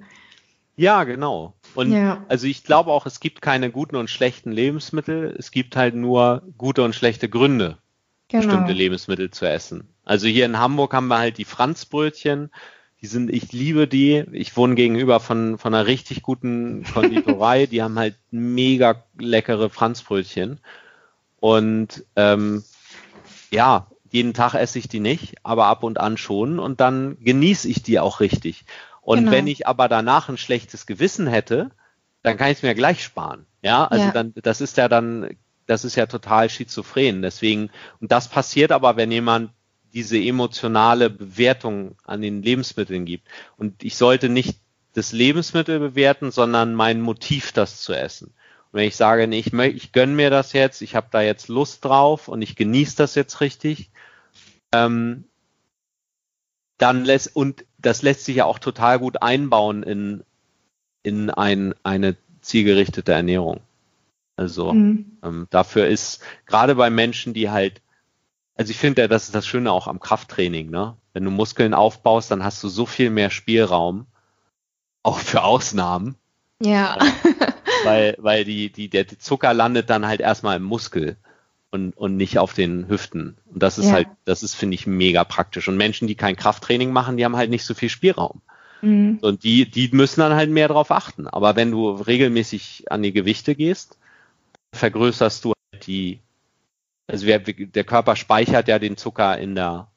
Ja, 0.75 1.03
genau. 1.03 1.53
Und 1.75 1.91
ja. 1.91 2.23
also 2.29 2.47
ich 2.47 2.63
glaube 2.63 2.91
auch, 2.91 3.05
es 3.05 3.19
gibt 3.19 3.41
keine 3.41 3.69
guten 3.69 3.97
und 3.97 4.09
schlechten 4.09 4.51
Lebensmittel. 4.51 5.35
Es 5.37 5.51
gibt 5.51 5.75
halt 5.75 5.93
nur 5.93 6.41
gute 6.57 6.83
und 6.83 6.95
schlechte 6.95 7.27
Gründe, 7.27 7.77
genau. 8.29 8.45
bestimmte 8.45 8.71
Lebensmittel 8.71 9.29
zu 9.29 9.45
essen. 9.45 9.89
Also 10.05 10.27
hier 10.27 10.45
in 10.45 10.57
Hamburg 10.57 10.93
haben 10.93 11.07
wir 11.07 11.17
halt 11.17 11.37
die 11.37 11.45
Franzbrötchen. 11.45 12.49
Die 13.01 13.07
sind, 13.07 13.29
ich 13.29 13.51
liebe 13.53 13.87
die. 13.87 14.25
Ich 14.31 14.57
wohne 14.57 14.75
gegenüber 14.75 15.19
von, 15.19 15.57
von 15.57 15.73
einer 15.73 15.87
richtig 15.87 16.21
guten 16.21 16.83
Konditorei. 16.83 17.65
die 17.71 17.81
haben 17.81 17.97
halt 17.97 18.15
mega 18.31 19.03
leckere 19.17 19.69
Franzbrötchen. 19.69 20.59
Und 21.39 22.03
ähm, 22.15 22.63
ja, 23.51 23.87
jeden 24.11 24.33
Tag 24.33 24.53
esse 24.53 24.79
ich 24.79 24.89
die 24.89 24.99
nicht, 24.99 25.35
aber 25.43 25.67
ab 25.67 25.83
und 25.83 25.99
an 25.99 26.17
schon. 26.17 26.59
Und 26.59 26.81
dann 26.81 27.17
genieße 27.21 27.69
ich 27.69 27.83
die 27.83 27.99
auch 27.99 28.19
richtig. 28.19 28.65
Und 29.01 29.19
genau. 29.19 29.31
wenn 29.31 29.47
ich 29.47 29.65
aber 29.65 29.87
danach 29.87 30.27
ein 30.27 30.37
schlechtes 30.37 30.85
Gewissen 30.85 31.27
hätte, 31.27 31.69
dann 32.21 32.37
kann 32.37 32.51
ich 32.51 32.57
es 32.57 32.63
mir 32.63 32.75
gleich 32.75 33.03
sparen. 33.03 33.45
Ja, 33.61 33.85
also 33.85 34.05
ja. 34.05 34.11
dann, 34.11 34.33
das 34.35 34.61
ist 34.61 34.77
ja 34.77 34.89
dann 34.89 35.37
das 35.69 35.85
ist 35.85 35.95
ja 35.95 36.07
total 36.07 36.49
schizophren. 36.49 37.21
Deswegen, 37.21 37.69
und 38.01 38.11
das 38.11 38.27
passiert 38.27 38.71
aber, 38.71 38.97
wenn 38.97 39.11
jemand 39.11 39.51
diese 39.93 40.17
emotionale 40.17 41.09
Bewertung 41.09 41.95
an 42.05 42.21
den 42.21 42.41
Lebensmitteln 42.41 43.05
gibt. 43.05 43.27
Und 43.57 43.83
ich 43.83 43.95
sollte 43.97 44.29
nicht 44.29 44.59
das 44.93 45.11
Lebensmittel 45.11 45.79
bewerten, 45.79 46.31
sondern 46.31 46.75
mein 46.75 47.01
Motiv, 47.01 47.51
das 47.51 47.81
zu 47.81 47.93
essen. 47.93 48.27
Und 48.71 48.79
wenn 48.79 48.87
ich 48.87 48.95
sage, 48.95 49.27
nee, 49.27 49.39
ich, 49.39 49.53
ich 49.53 49.91
gönne 49.91 50.13
mir 50.13 50.29
das 50.29 50.53
jetzt, 50.53 50.81
ich 50.81 50.95
habe 50.95 51.07
da 51.11 51.21
jetzt 51.21 51.47
Lust 51.47 51.85
drauf 51.85 52.27
und 52.27 52.41
ich 52.41 52.55
genieße 52.55 52.97
das 52.97 53.15
jetzt 53.15 53.41
richtig, 53.41 53.89
ähm, 54.71 55.25
dann 56.77 57.03
lässt, 57.03 57.35
und 57.35 57.65
das 57.77 58.01
lässt 58.01 58.25
sich 58.25 58.37
ja 58.37 58.45
auch 58.45 58.59
total 58.59 58.99
gut 58.99 59.21
einbauen 59.21 59.83
in, 59.83 60.23
in 61.03 61.29
ein, 61.29 61.75
eine 61.83 62.15
zielgerichtete 62.41 63.11
Ernährung. 63.11 63.61
Also 64.35 64.73
mhm. 64.73 65.17
ähm, 65.23 65.47
dafür 65.49 65.87
ist 65.87 66.21
gerade 66.45 66.75
bei 66.75 66.89
Menschen, 66.89 67.33
die 67.33 67.49
halt, 67.49 67.81
also 68.59 68.71
ich 68.71 68.77
finde 68.77 69.07
das 69.07 69.27
ist 69.27 69.35
das 69.35 69.47
Schöne 69.47 69.71
auch 69.71 69.87
am 69.87 70.01
Krafttraining, 70.01 70.69
ne? 70.69 70.97
Wenn 71.13 71.23
du 71.23 71.31
Muskeln 71.31 71.73
aufbaust, 71.73 72.29
dann 72.29 72.43
hast 72.43 72.61
du 72.61 72.67
so 72.67 72.85
viel 72.85 73.09
mehr 73.09 73.29
Spielraum, 73.29 74.05
auch 75.01 75.17
für 75.17 75.43
Ausnahmen. 75.43 76.15
Ja. 76.61 76.97
weil, 77.85 78.17
weil 78.19 78.43
die, 78.43 78.69
die, 78.69 78.89
der 78.89 79.07
Zucker 79.07 79.53
landet 79.53 79.89
dann 79.89 80.05
halt 80.05 80.19
erstmal 80.19 80.57
im 80.57 80.63
Muskel 80.63 81.15
und, 81.71 81.95
und 81.95 82.17
nicht 82.17 82.37
auf 82.37 82.51
den 82.53 82.89
Hüften. 82.89 83.37
Und 83.45 83.63
das 83.63 83.77
ist 83.77 83.85
ja. 83.85 83.93
halt, 83.93 84.07
das 84.25 84.43
ist, 84.43 84.55
finde 84.55 84.75
ich, 84.75 84.85
mega 84.85 85.23
praktisch. 85.23 85.69
Und 85.69 85.77
Menschen, 85.77 86.09
die 86.09 86.15
kein 86.15 86.35
Krafttraining 86.35 86.91
machen, 86.91 87.15
die 87.15 87.23
haben 87.23 87.37
halt 87.37 87.49
nicht 87.49 87.63
so 87.63 87.73
viel 87.73 87.87
Spielraum. 87.87 88.41
Mhm. 88.81 89.19
Und 89.21 89.45
die, 89.45 89.71
die 89.71 89.87
müssen 89.93 90.19
dann 90.19 90.33
halt 90.33 90.49
mehr 90.49 90.67
darauf 90.67 90.91
achten. 90.91 91.29
Aber 91.29 91.55
wenn 91.55 91.71
du 91.71 91.91
regelmäßig 91.91 92.91
an 92.91 93.03
die 93.03 93.13
Gewichte 93.13 93.55
gehst, 93.55 93.97
vergrößerst 94.73 95.45
du 95.45 95.53
halt 95.71 95.87
die, 95.87 96.19
also 97.09 97.25
wer, 97.25 97.39
der 97.39 97.83
Körper 97.83 98.15
speichert 98.15 98.67
ja 98.67 98.79
den 98.79 98.97
Zucker 98.97 99.37
in 99.37 99.55
der 99.55 99.87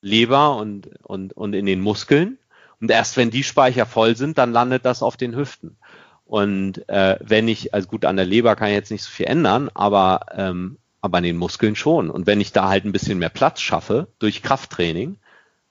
Leber 0.00 0.56
und, 0.56 0.88
und, 1.02 1.32
und 1.32 1.54
in 1.54 1.66
den 1.66 1.80
Muskeln. 1.80 2.38
Und 2.80 2.90
erst 2.90 3.16
wenn 3.16 3.30
die 3.30 3.44
Speicher 3.44 3.86
voll 3.86 4.16
sind, 4.16 4.38
dann 4.38 4.52
landet 4.52 4.84
das 4.84 5.02
auf 5.02 5.16
den 5.16 5.36
Hüften. 5.36 5.76
Und 6.24 6.88
äh, 6.88 7.18
wenn 7.20 7.48
ich, 7.48 7.74
also 7.74 7.88
gut, 7.88 8.04
an 8.04 8.16
der 8.16 8.24
Leber 8.24 8.56
kann 8.56 8.68
ich 8.68 8.74
jetzt 8.74 8.90
nicht 8.90 9.02
so 9.02 9.10
viel 9.10 9.26
ändern, 9.26 9.68
aber 9.74 10.26
ähm, 10.32 10.78
aber 11.00 11.18
an 11.18 11.24
den 11.24 11.36
Muskeln 11.36 11.76
schon. 11.76 12.10
Und 12.10 12.26
wenn 12.26 12.40
ich 12.40 12.52
da 12.52 12.68
halt 12.68 12.84
ein 12.84 12.92
bisschen 12.92 13.18
mehr 13.18 13.30
Platz 13.30 13.60
schaffe 13.60 14.08
durch 14.18 14.42
Krafttraining, 14.42 15.16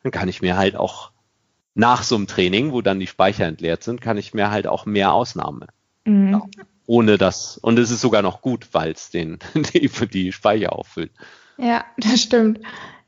dann 0.04 0.12
kann 0.12 0.28
ich 0.28 0.42
mir 0.42 0.58
halt 0.58 0.76
auch 0.76 1.12
nach 1.76 2.04
so 2.04 2.16
einem 2.16 2.28
Training, 2.28 2.72
wo 2.72 2.82
dann 2.82 3.00
die 3.00 3.08
Speicher 3.08 3.46
entleert 3.46 3.84
sind, 3.84 4.02
kann 4.02 4.18
ich 4.18 4.34
mir 4.34 4.52
halt 4.52 4.68
auch 4.68 4.86
mehr 4.86 5.14
Ausnahme. 5.14 5.68
Mhm. 6.06 6.32
Ja, 6.32 6.42
ohne 6.90 7.20
das. 7.20 7.60
Und 7.60 7.78
es 7.78 7.92
ist 7.92 8.02
sogar 8.02 8.24
noch 8.24 8.42
gut, 8.42 8.70
weil 8.72 8.92
es 8.92 9.12
den, 9.12 9.38
die, 9.54 9.90
die 10.12 10.32
Speicher 10.32 10.74
auffüllt. 10.74 11.12
Ja, 11.58 11.86
das 11.98 12.22
stimmt. 12.22 12.60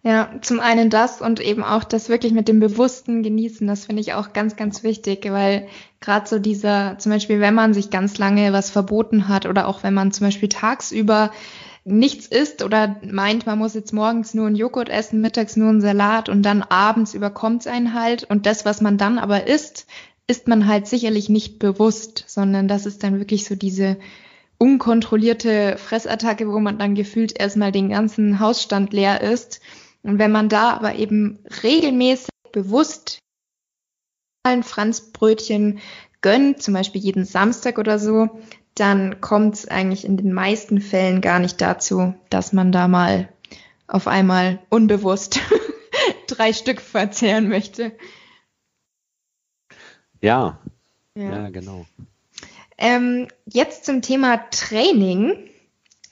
Ja, 0.03 0.31
zum 0.41 0.59
einen 0.59 0.89
das 0.89 1.21
und 1.21 1.39
eben 1.39 1.63
auch 1.63 1.83
das 1.83 2.09
wirklich 2.09 2.33
mit 2.33 2.47
dem 2.47 2.59
bewussten 2.59 3.21
Genießen, 3.21 3.67
das 3.67 3.85
finde 3.85 4.01
ich 4.01 4.13
auch 4.13 4.33
ganz, 4.33 4.55
ganz 4.55 4.81
wichtig, 4.83 5.31
weil 5.31 5.67
gerade 5.99 6.27
so 6.27 6.39
dieser, 6.39 6.97
zum 6.97 7.11
Beispiel, 7.11 7.39
wenn 7.39 7.53
man 7.53 7.75
sich 7.75 7.91
ganz 7.91 8.17
lange 8.17 8.51
was 8.51 8.71
verboten 8.71 9.27
hat 9.27 9.45
oder 9.45 9.67
auch 9.67 9.83
wenn 9.83 9.93
man 9.93 10.11
zum 10.11 10.27
Beispiel 10.27 10.49
tagsüber 10.49 11.31
nichts 11.83 12.27
isst 12.27 12.63
oder 12.63 12.97
meint, 13.03 13.45
man 13.45 13.57
muss 13.57 13.73
jetzt 13.73 13.93
morgens 13.93 14.33
nur 14.33 14.47
einen 14.47 14.55
Joghurt 14.55 14.89
essen, 14.89 15.21
mittags 15.21 15.55
nur 15.55 15.69
einen 15.69 15.81
Salat 15.81 16.29
und 16.29 16.43
dann 16.43 16.61
abends 16.61 17.13
überkommt 17.15 17.61
es 17.61 17.67
einen 17.67 17.93
halt. 17.95 18.23
Und 18.23 18.45
das, 18.45 18.65
was 18.65 18.81
man 18.81 18.97
dann 18.97 19.17
aber 19.17 19.47
isst, 19.47 19.87
isst 20.31 20.47
man 20.47 20.65
halt 20.65 20.87
sicherlich 20.87 21.27
nicht 21.27 21.59
bewusst, 21.59 22.23
sondern 22.25 22.69
das 22.69 22.85
ist 22.85 23.03
dann 23.03 23.19
wirklich 23.19 23.43
so 23.43 23.55
diese 23.55 23.97
unkontrollierte 24.57 25.75
Fressattacke, 25.77 26.47
wo 26.47 26.59
man 26.59 26.79
dann 26.79 26.95
gefühlt 26.95 27.37
erstmal 27.37 27.73
den 27.73 27.89
ganzen 27.89 28.39
Hausstand 28.39 28.93
leer 28.93 29.19
isst. 29.19 29.59
Und 30.03 30.19
wenn 30.19 30.31
man 30.31 30.47
da 30.47 30.71
aber 30.71 30.95
eben 30.95 31.39
regelmäßig 31.63 32.29
bewusst 32.53 33.19
ein 34.43 34.63
Franzbrötchen 34.63 35.79
gönnt, 36.21 36.63
zum 36.63 36.75
Beispiel 36.75 37.01
jeden 37.01 37.25
Samstag 37.25 37.77
oder 37.77 37.99
so, 37.99 38.29
dann 38.73 39.19
kommt 39.19 39.55
es 39.55 39.67
eigentlich 39.67 40.05
in 40.05 40.15
den 40.15 40.31
meisten 40.31 40.79
Fällen 40.79 41.19
gar 41.19 41.39
nicht 41.39 41.59
dazu, 41.59 42.13
dass 42.29 42.53
man 42.53 42.71
da 42.71 42.87
mal 42.87 43.27
auf 43.87 44.07
einmal 44.07 44.59
unbewusst 44.69 45.41
drei 46.27 46.53
Stück 46.53 46.79
verzehren 46.79 47.49
möchte. 47.49 47.91
Ja, 50.21 50.59
ja, 51.15 51.23
ja 51.23 51.49
genau. 51.49 51.85
Ähm, 52.77 53.27
jetzt 53.45 53.85
zum 53.85 54.01
Thema 54.01 54.37
Training. 54.51 55.49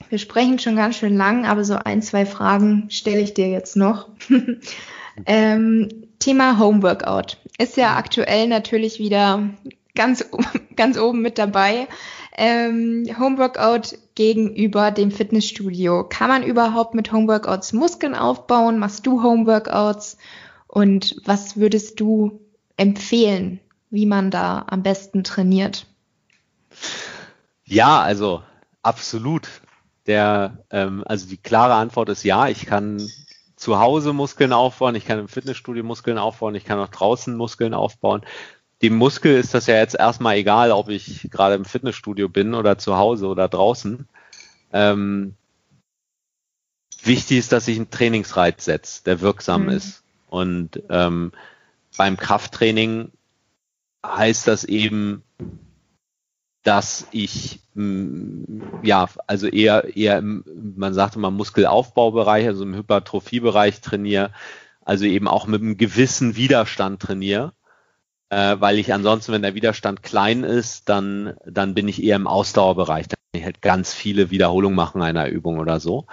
Wir 0.08 0.18
sprechen 0.18 0.58
schon 0.58 0.76
ganz 0.76 0.96
schön 0.96 1.16
lang, 1.16 1.46
aber 1.46 1.64
so 1.64 1.74
ein, 1.74 2.02
zwei 2.02 2.26
Fragen 2.26 2.90
stelle 2.90 3.20
ich 3.20 3.34
dir 3.34 3.48
jetzt 3.48 3.76
noch. 3.76 4.08
ähm, 5.26 5.88
Thema 6.18 6.58
Homeworkout 6.58 7.38
ist 7.58 7.76
ja 7.76 7.96
aktuell 7.96 8.48
natürlich 8.48 8.98
wieder 8.98 9.48
ganz, 9.94 10.24
ganz 10.76 10.98
oben 10.98 11.22
mit 11.22 11.38
dabei 11.38 11.88
ähm, 12.36 13.06
Homeworkout 13.18 13.98
gegenüber 14.14 14.90
dem 14.90 15.10
Fitnessstudio. 15.10 16.04
Kann 16.08 16.28
man 16.28 16.42
überhaupt 16.42 16.94
mit 16.94 17.12
Homeworkouts 17.12 17.72
Muskeln 17.72 18.14
aufbauen? 18.14 18.78
Machst 18.78 19.06
du 19.06 19.22
Homeworkouts? 19.22 20.16
Und 20.66 21.16
was 21.24 21.56
würdest 21.56 22.00
du 22.00 22.40
empfehlen, 22.76 23.60
wie 23.90 24.06
man 24.06 24.30
da 24.30 24.64
am 24.68 24.82
besten 24.82 25.24
trainiert? 25.24 25.86
Ja, 27.64 28.00
also 28.00 28.42
absolut. 28.82 29.48
Der, 30.06 30.64
ähm, 30.70 31.04
also 31.06 31.28
die 31.28 31.36
klare 31.36 31.74
Antwort 31.74 32.08
ist 32.08 32.24
ja. 32.24 32.48
Ich 32.48 32.66
kann 32.66 33.06
zu 33.56 33.78
Hause 33.78 34.12
Muskeln 34.12 34.52
aufbauen, 34.52 34.94
ich 34.94 35.04
kann 35.04 35.18
im 35.18 35.28
Fitnessstudio 35.28 35.84
Muskeln 35.84 36.16
aufbauen, 36.16 36.54
ich 36.54 36.64
kann 36.64 36.78
auch 36.78 36.88
draußen 36.88 37.36
Muskeln 37.36 37.74
aufbauen 37.74 38.22
dem 38.82 38.96
Muskel 38.96 39.36
ist 39.36 39.54
das 39.54 39.66
ja 39.66 39.76
jetzt 39.76 39.94
erstmal 39.94 40.36
egal, 40.36 40.72
ob 40.72 40.88
ich 40.88 41.28
gerade 41.30 41.54
im 41.54 41.64
Fitnessstudio 41.64 42.28
bin 42.28 42.54
oder 42.54 42.78
zu 42.78 42.96
Hause 42.96 43.26
oder 43.26 43.48
draußen. 43.48 44.08
Ähm, 44.72 45.34
wichtig 47.02 47.38
ist, 47.38 47.52
dass 47.52 47.68
ich 47.68 47.76
einen 47.76 47.90
Trainingsreiz 47.90 48.64
setze, 48.64 49.04
der 49.04 49.20
wirksam 49.20 49.64
mhm. 49.64 49.70
ist. 49.70 50.02
Und 50.28 50.82
ähm, 50.88 51.32
beim 51.96 52.16
Krafttraining 52.16 53.10
heißt 54.04 54.48
das 54.48 54.64
eben, 54.64 55.22
dass 56.62 57.06
ich 57.10 57.60
ja, 58.82 59.08
also 59.26 59.46
eher 59.46 59.96
eher 59.96 60.18
im, 60.18 60.44
man 60.76 60.92
sagte 60.92 61.18
mal 61.18 61.30
Muskelaufbaubereich, 61.30 62.46
also 62.46 62.64
im 62.64 62.74
Hypertrophiebereich 62.74 63.80
trainiere, 63.80 64.32
also 64.84 65.04
eben 65.04 65.28
auch 65.28 65.46
mit 65.46 65.62
einem 65.62 65.76
gewissen 65.76 66.36
Widerstand 66.36 67.00
trainiere 67.00 67.52
äh, 68.30 68.56
weil 68.60 68.78
ich 68.78 68.94
ansonsten, 68.94 69.32
wenn 69.32 69.42
der 69.42 69.54
Widerstand 69.54 70.02
klein 70.02 70.44
ist, 70.44 70.88
dann, 70.88 71.34
dann 71.44 71.74
bin 71.74 71.88
ich 71.88 72.02
eher 72.02 72.16
im 72.16 72.26
Ausdauerbereich. 72.26 73.08
Dann 73.08 73.18
kann 73.32 73.40
ich 73.40 73.44
halt 73.44 73.60
ganz 73.60 73.92
viele 73.92 74.30
Wiederholungen 74.30 74.76
machen 74.76 75.02
einer 75.02 75.28
Übung 75.28 75.58
oder 75.58 75.80
so. 75.80 76.06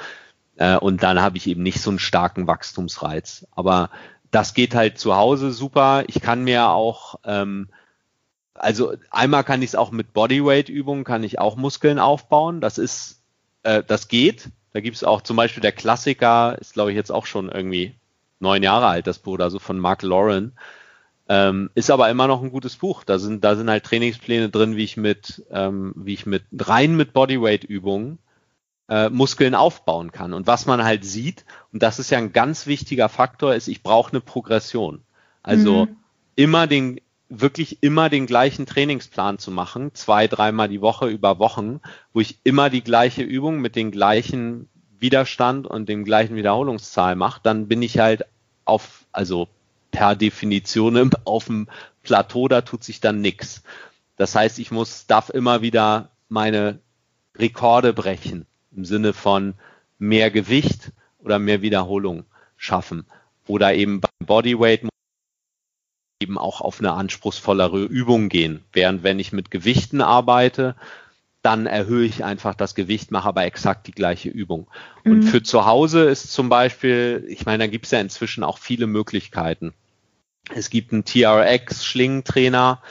Äh, 0.58 0.78
und 0.78 1.04
dann 1.04 1.22
habe 1.22 1.38
ich 1.38 1.48
eben 1.48 1.64
nicht 1.64 1.80
so 1.80 1.92
einen 1.92 2.00
starken 2.00 2.48
Wachstumsreiz. 2.48 3.48
Aber 3.52 3.92
das 4.38 4.54
geht 4.54 4.76
halt 4.76 5.00
zu 5.00 5.16
Hause 5.16 5.52
super. 5.52 6.04
Ich 6.06 6.22
kann 6.22 6.44
mir 6.44 6.70
auch, 6.70 7.16
ähm, 7.26 7.70
also 8.54 8.94
einmal 9.10 9.44
kann 9.44 9.64
ich 9.64 9.72
es 9.72 9.76
auch 9.76 9.90
mit 9.90 10.14
Bodyweight-Übungen, 10.14 11.04
kann 11.04 11.24
ich 11.24 11.40
auch 11.40 11.56
Muskeln 11.56 11.98
aufbauen. 11.98 12.62
Das 12.62 12.78
ist, 12.78 13.24
äh, 13.64 13.82
das 13.82 14.10
geht. 14.10 14.50
Da 14.74 14.80
gibt 14.80 14.96
es 14.96 15.04
auch 15.04 15.22
zum 15.24 15.38
Beispiel 15.38 15.62
der 15.62 15.72
Klassiker, 15.72 16.56
ist 16.62 16.74
glaube 16.74 16.92
ich 16.92 16.96
jetzt 16.96 17.12
auch 17.12 17.26
schon 17.26 17.50
irgendwie 17.50 17.96
neun 18.40 18.62
Jahre 18.62 18.86
alt, 18.86 19.08
das 19.08 19.18
Buch 19.18 19.34
oder 19.34 19.50
so 19.50 19.58
von 19.58 19.80
Mark 19.80 20.04
Lauren. 20.04 20.54
Ähm, 21.28 21.72
ist 21.74 21.90
aber 21.90 22.08
immer 22.08 22.28
noch 22.28 22.44
ein 22.44 22.52
gutes 22.52 22.76
Buch. 22.76 23.04
Da 23.04 23.18
sind, 23.18 23.44
da 23.44 23.56
sind 23.56 23.72
halt 23.72 23.86
Trainingspläne 23.86 24.50
drin, 24.50 24.76
wie 24.76 24.84
ich 24.84 24.98
mit, 24.98 25.46
ähm, 25.50 25.94
wie 25.96 26.14
ich 26.14 26.28
mit 26.28 26.44
rein 26.60 26.96
mit 26.96 27.12
Bodyweight-Übungen 27.14 28.20
äh, 28.90 29.10
Muskeln 29.10 29.56
aufbauen 29.56 30.12
kann. 30.12 30.34
Und 30.34 30.48
was 30.48 30.66
man 30.66 30.84
halt 30.84 31.06
sieht, 31.06 31.46
und 31.74 31.84
das 31.84 32.00
ist 32.00 32.10
ja 32.10 32.18
ein 32.18 32.34
ganz 32.34 32.68
wichtiger 32.68 33.10
Faktor, 33.10 33.54
ist, 33.56 33.68
ich 33.68 33.84
brauche 33.84 34.12
eine 34.12 34.22
Progression. 34.22 35.02
Also 35.44 35.86
mhm. 35.86 35.98
immer 36.36 36.68
den, 36.68 37.02
wirklich 37.30 37.80
immer 37.82 38.10
den 38.10 38.26
gleichen 38.26 38.66
Trainingsplan 38.66 39.40
zu 39.40 39.52
machen, 39.52 39.94
zwei, 39.94 40.28
dreimal 40.28 40.70
die 40.70 40.82
Woche 40.82 41.08
über 41.08 41.40
Wochen, 41.40 41.82
wo 42.14 42.22
ich 42.22 42.40
immer 42.44 42.70
die 42.70 42.84
gleiche 42.84 43.24
Übung 43.24 43.60
mit 43.60 43.76
den 43.76 43.92
gleichen 43.92 44.70
Widerstand 45.00 45.68
und 45.68 45.90
dem 45.90 46.06
gleichen 46.06 46.36
Wiederholungszahl 46.36 47.16
mache, 47.16 47.42
dann 47.44 47.68
bin 47.68 47.82
ich 47.82 48.00
halt 48.00 48.26
auf, 48.66 49.06
also 49.12 49.48
per 49.92 50.16
Definition 50.16 51.12
auf 51.26 51.46
dem 51.46 51.68
Plateau, 52.04 52.48
da 52.48 52.62
tut 52.62 52.84
sich 52.84 53.00
dann 53.00 53.22
nichts. 53.22 53.64
Das 54.16 54.34
heißt, 54.34 54.60
ich 54.60 54.72
muss, 54.72 55.06
darf 55.06 55.30
immer 55.30 55.62
wieder 55.62 56.10
meine 56.30 56.80
Rekorde 57.36 57.94
brechen 57.94 58.48
im 58.78 58.86
Sinne 58.86 59.12
von 59.12 59.56
mehr 59.98 60.32
Gewicht 60.32 60.92
oder 61.20 61.40
mehr 61.40 61.62
Wiederholung 61.62 62.24
schaffen. 62.56 63.06
Oder 63.48 63.74
eben 63.74 64.00
beim 64.00 64.26
Bodyweight 64.26 64.84
eben 66.22 66.38
auch 66.38 66.62
auf 66.62 66.80
eine 66.80 66.94
anspruchsvollere 66.94 67.84
Übung 67.84 68.30
gehen. 68.30 68.64
Während 68.72 69.04
wenn 69.04 69.20
ich 69.20 69.34
mit 69.34 69.52
Gewichten 69.52 70.02
arbeite, 70.02 70.76
dann 71.42 71.66
erhöhe 71.66 72.06
ich 72.06 72.24
einfach 72.24 72.56
das 72.56 72.76
Gewicht, 72.76 73.12
mache 73.12 73.30
aber 73.30 73.46
exakt 73.46 73.88
die 73.88 73.92
gleiche 73.92 74.30
Übung. 74.30 74.68
Und 75.06 75.20
mhm. 75.20 75.24
für 75.24 75.44
zu 75.44 75.66
Hause 75.66 76.06
ist 76.06 76.32
zum 76.32 76.50
Beispiel, 76.50 77.26
ich 77.30 77.46
meine, 77.46 77.66
da 77.66 77.68
gibt 77.68 77.86
es 77.86 77.92
ja 77.92 78.00
inzwischen 78.00 78.44
auch 78.44 78.58
viele 78.58 78.88
Möglichkeiten. 78.88 79.74
Es 80.54 80.70
gibt 80.70 80.92
einen 80.92 81.06
TRX-Schlingentrainer, 81.06 82.82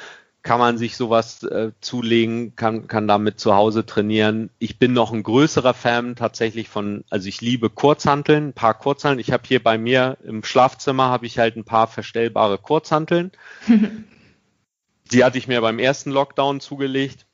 kann 0.47 0.61
man 0.61 0.78
sich 0.78 0.97
sowas 0.97 1.42
äh, 1.42 1.72
zulegen, 1.80 2.55
kann, 2.55 2.86
kann 2.86 3.09
damit 3.09 3.40
zu 3.40 3.57
Hause 3.57 3.84
trainieren. 3.84 4.49
Ich 4.61 4.78
bin 4.78 4.92
noch 4.92 5.12
ein 5.12 5.24
größerer 5.24 5.74
Fan 5.74 6.14
tatsächlich 6.14 6.68
von, 6.68 7.05
also 7.11 7.28
ich 7.28 7.40
liebe 7.40 7.68
Kurzhanteln, 7.68 8.49
ein 8.49 8.53
paar 8.53 8.74
Kurzhanteln. 8.74 9.18
Ich 9.18 9.32
habe 9.32 9.42
hier 9.44 9.61
bei 9.61 9.76
mir 9.76 10.18
im 10.22 10.44
Schlafzimmer 10.44 11.09
habe 11.09 11.26
ich 11.26 11.40
halt 11.40 11.57
ein 11.57 11.64
paar 11.64 11.88
verstellbare 11.88 12.59
Kurzhanteln. 12.59 13.32
Die 15.11 15.24
hatte 15.24 15.36
ich 15.36 15.49
mir 15.49 15.61
beim 15.61 15.80
ersten 15.80 16.12
Lockdown 16.12 16.61
zugelegt. 16.61 17.26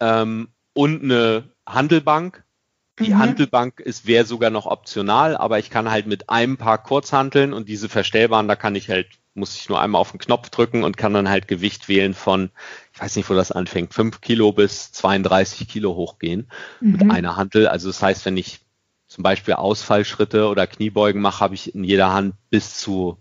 Ähm, 0.00 0.48
und 0.72 1.04
eine 1.04 1.44
Handelbank. 1.64 2.43
Die 3.00 3.10
mhm. 3.10 3.18
Handelbank 3.18 3.80
ist 3.80 4.06
wäre 4.06 4.24
sogar 4.24 4.50
noch 4.50 4.66
optional, 4.66 5.36
aber 5.36 5.58
ich 5.58 5.70
kann 5.70 5.90
halt 5.90 6.06
mit 6.06 6.30
einem 6.30 6.56
Paar 6.56 6.82
Kurzhanteln 6.82 7.52
und 7.52 7.68
diese 7.68 7.88
verstellbaren, 7.88 8.48
da 8.48 8.56
kann 8.56 8.76
ich 8.76 8.88
halt 8.88 9.08
muss 9.34 9.56
ich 9.56 9.68
nur 9.68 9.80
einmal 9.80 10.00
auf 10.00 10.12
den 10.12 10.20
Knopf 10.20 10.48
drücken 10.50 10.84
und 10.84 10.96
kann 10.96 11.12
dann 11.12 11.28
halt 11.28 11.48
Gewicht 11.48 11.88
wählen 11.88 12.14
von, 12.14 12.50
ich 12.92 13.00
weiß 13.00 13.16
nicht, 13.16 13.28
wo 13.28 13.34
das 13.34 13.50
anfängt, 13.50 13.92
5 13.92 14.20
Kilo 14.20 14.52
bis 14.52 14.92
32 14.92 15.68
Kilo 15.68 15.94
hochgehen 15.96 16.48
mhm. 16.80 16.92
mit 16.92 17.10
einer 17.10 17.36
Handel. 17.36 17.66
Also 17.66 17.88
das 17.88 18.00
heißt, 18.00 18.24
wenn 18.24 18.36
ich 18.36 18.60
zum 19.08 19.22
Beispiel 19.22 19.54
Ausfallschritte 19.54 20.48
oder 20.48 20.66
Kniebeugen 20.66 21.20
mache, 21.20 21.40
habe 21.40 21.54
ich 21.54 21.74
in 21.74 21.84
jeder 21.84 22.12
Hand 22.12 22.34
bis 22.50 22.78
zu 22.78 23.18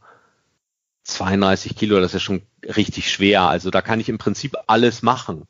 32 1.03 1.75
Kilo. 1.75 1.99
Das 1.99 2.07
ist 2.07 2.13
ja 2.13 2.19
schon 2.19 2.43
richtig 2.63 3.11
schwer. 3.11 3.43
Also 3.43 3.71
da 3.71 3.81
kann 3.81 3.99
ich 3.99 4.09
im 4.09 4.19
Prinzip 4.19 4.55
alles 4.67 5.01
machen. 5.01 5.47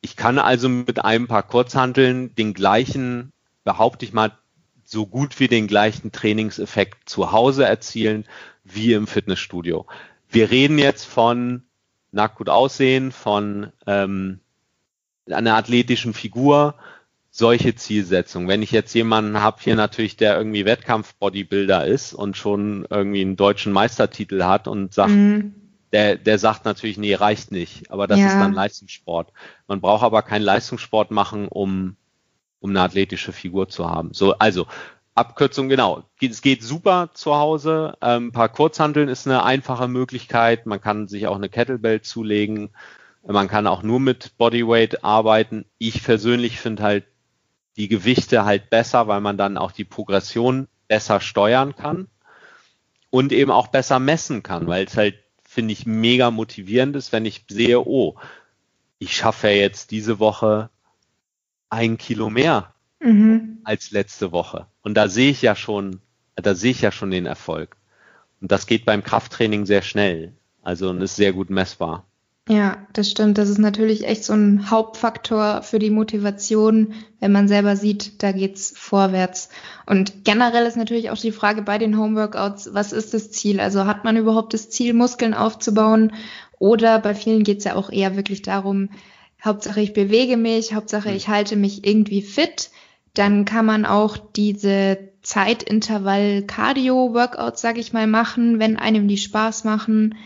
Ich 0.00 0.16
kann 0.16 0.38
also 0.38 0.68
mit 0.68 1.04
einem 1.04 1.28
paar 1.28 1.42
Kurzhanteln 1.42 2.34
den 2.34 2.54
gleichen, 2.54 3.32
behaupte 3.64 4.04
ich 4.04 4.12
mal, 4.12 4.32
so 4.84 5.06
gut 5.06 5.40
wie 5.40 5.48
den 5.48 5.68
gleichen 5.68 6.12
Trainingseffekt 6.12 7.08
zu 7.08 7.32
Hause 7.32 7.64
erzielen 7.64 8.26
wie 8.64 8.92
im 8.92 9.06
Fitnessstudio. 9.06 9.86
Wir 10.28 10.50
reden 10.50 10.78
jetzt 10.78 11.04
von 11.04 11.62
nackt 12.12 12.36
gut 12.36 12.48
aussehen, 12.48 13.10
von 13.10 13.72
ähm, 13.86 14.40
einer 15.30 15.56
athletischen 15.56 16.14
Figur, 16.14 16.74
solche 17.30 17.74
Zielsetzungen. 17.74 18.48
Wenn 18.48 18.62
ich 18.62 18.70
jetzt 18.70 18.92
jemanden 18.92 19.40
habe 19.40 19.56
hier 19.60 19.74
natürlich, 19.74 20.16
der 20.16 20.36
irgendwie 20.36 20.66
Wettkampf-Bodybuilder 20.66 21.86
ist 21.86 22.12
und 22.12 22.36
schon 22.36 22.86
irgendwie 22.90 23.22
einen 23.22 23.36
deutschen 23.36 23.72
Meistertitel 23.72 24.44
hat 24.44 24.68
und 24.68 24.92
sagt, 24.92 25.12
mhm. 25.12 25.54
der, 25.92 26.16
der 26.16 26.38
sagt 26.38 26.66
natürlich, 26.66 26.98
nee, 26.98 27.14
reicht 27.14 27.50
nicht. 27.50 27.90
Aber 27.90 28.06
das 28.06 28.18
ja. 28.18 28.26
ist 28.26 28.34
dann 28.34 28.52
Leistungssport. 28.52 29.32
Man 29.66 29.80
braucht 29.80 30.02
aber 30.02 30.20
keinen 30.20 30.42
Leistungssport 30.42 31.10
machen, 31.10 31.48
um 31.48 31.96
um 32.62 32.70
eine 32.70 32.80
athletische 32.80 33.32
Figur 33.32 33.68
zu 33.68 33.90
haben. 33.90 34.14
So, 34.14 34.38
also 34.38 34.66
Abkürzung, 35.14 35.68
genau. 35.68 36.04
Es 36.20 36.40
geht 36.40 36.62
super 36.62 37.10
zu 37.12 37.34
Hause. 37.34 37.98
Ähm, 38.00 38.28
ein 38.28 38.32
paar 38.32 38.48
Kurzhanteln 38.48 39.08
ist 39.08 39.26
eine 39.26 39.42
einfache 39.44 39.88
Möglichkeit. 39.88 40.64
Man 40.64 40.80
kann 40.80 41.08
sich 41.08 41.26
auch 41.26 41.36
eine 41.36 41.50
Kettlebell 41.50 42.00
zulegen. 42.00 42.70
Man 43.26 43.48
kann 43.48 43.66
auch 43.66 43.82
nur 43.82 44.00
mit 44.00 44.38
Bodyweight 44.38 45.04
arbeiten. 45.04 45.66
Ich 45.78 46.02
persönlich 46.02 46.58
finde 46.58 46.82
halt 46.82 47.04
die 47.76 47.88
Gewichte 47.88 48.44
halt 48.44 48.70
besser, 48.70 49.06
weil 49.08 49.20
man 49.20 49.36
dann 49.36 49.58
auch 49.58 49.72
die 49.72 49.84
Progression 49.84 50.68
besser 50.88 51.20
steuern 51.20 51.74
kann 51.74 52.08
und 53.10 53.32
eben 53.32 53.50
auch 53.50 53.68
besser 53.68 53.98
messen 53.98 54.42
kann, 54.42 54.66
weil 54.66 54.84
es 54.84 54.96
halt, 54.96 55.16
finde 55.42 55.72
ich, 55.72 55.84
mega 55.84 56.30
motivierend 56.30 56.96
ist, 56.96 57.12
wenn 57.12 57.26
ich 57.26 57.44
sehe, 57.48 57.80
oh, 57.80 58.16
ich 58.98 59.16
schaffe 59.16 59.48
ja 59.48 59.54
jetzt 59.54 59.90
diese 59.90 60.18
Woche 60.18 60.70
ein 61.72 61.96
Kilo 61.96 62.28
mehr 62.28 62.74
mhm. 63.00 63.58
als 63.64 63.90
letzte 63.90 64.30
Woche. 64.30 64.66
Und 64.82 64.94
da 64.94 65.08
sehe 65.08 65.30
ich 65.30 65.40
ja 65.40 65.56
schon, 65.56 66.00
da 66.36 66.54
sehe 66.54 66.70
ich 66.70 66.82
ja 66.82 66.92
schon 66.92 67.10
den 67.10 67.26
Erfolg. 67.26 67.76
Und 68.40 68.52
das 68.52 68.66
geht 68.66 68.84
beim 68.84 69.02
Krafttraining 69.02 69.64
sehr 69.64 69.82
schnell. 69.82 70.34
Also 70.62 70.90
und 70.90 71.00
ist 71.00 71.16
sehr 71.16 71.32
gut 71.32 71.48
messbar. 71.48 72.04
Ja, 72.48 72.86
das 72.92 73.08
stimmt. 73.10 73.38
Das 73.38 73.48
ist 73.48 73.58
natürlich 73.58 74.06
echt 74.06 74.24
so 74.24 74.34
ein 74.34 74.70
Hauptfaktor 74.70 75.62
für 75.62 75.78
die 75.78 75.90
Motivation, 75.90 76.92
wenn 77.20 77.32
man 77.32 77.48
selber 77.48 77.76
sieht, 77.76 78.22
da 78.22 78.32
geht's 78.32 78.74
vorwärts. 78.76 79.48
Und 79.86 80.24
generell 80.24 80.66
ist 80.66 80.76
natürlich 80.76 81.10
auch 81.10 81.16
die 81.16 81.32
Frage 81.32 81.62
bei 81.62 81.78
den 81.78 81.96
Homeworkouts, 81.96 82.74
was 82.74 82.92
ist 82.92 83.14
das 83.14 83.30
Ziel? 83.30 83.60
Also 83.60 83.86
hat 83.86 84.04
man 84.04 84.16
überhaupt 84.16 84.54
das 84.54 84.70
Ziel, 84.70 84.92
Muskeln 84.92 85.34
aufzubauen? 85.34 86.12
Oder 86.58 86.98
bei 86.98 87.14
vielen 87.14 87.44
geht's 87.44 87.64
ja 87.64 87.76
auch 87.76 87.90
eher 87.90 88.16
wirklich 88.16 88.42
darum, 88.42 88.90
Hauptsache 89.44 89.80
ich 89.80 89.92
bewege 89.92 90.36
mich, 90.36 90.74
Hauptsache 90.74 91.10
mhm. 91.10 91.16
ich 91.16 91.28
halte 91.28 91.56
mich 91.56 91.86
irgendwie 91.86 92.22
fit. 92.22 92.70
Dann 93.14 93.44
kann 93.44 93.66
man 93.66 93.84
auch 93.84 94.16
diese 94.16 94.98
Zeitintervall 95.22 96.42
Cardio 96.42 97.12
Workouts, 97.14 97.60
sage 97.60 97.80
ich 97.80 97.92
mal, 97.92 98.06
machen, 98.06 98.58
wenn 98.58 98.76
einem 98.76 99.08
die 99.08 99.18
Spaß 99.18 99.64
machen. 99.64 100.16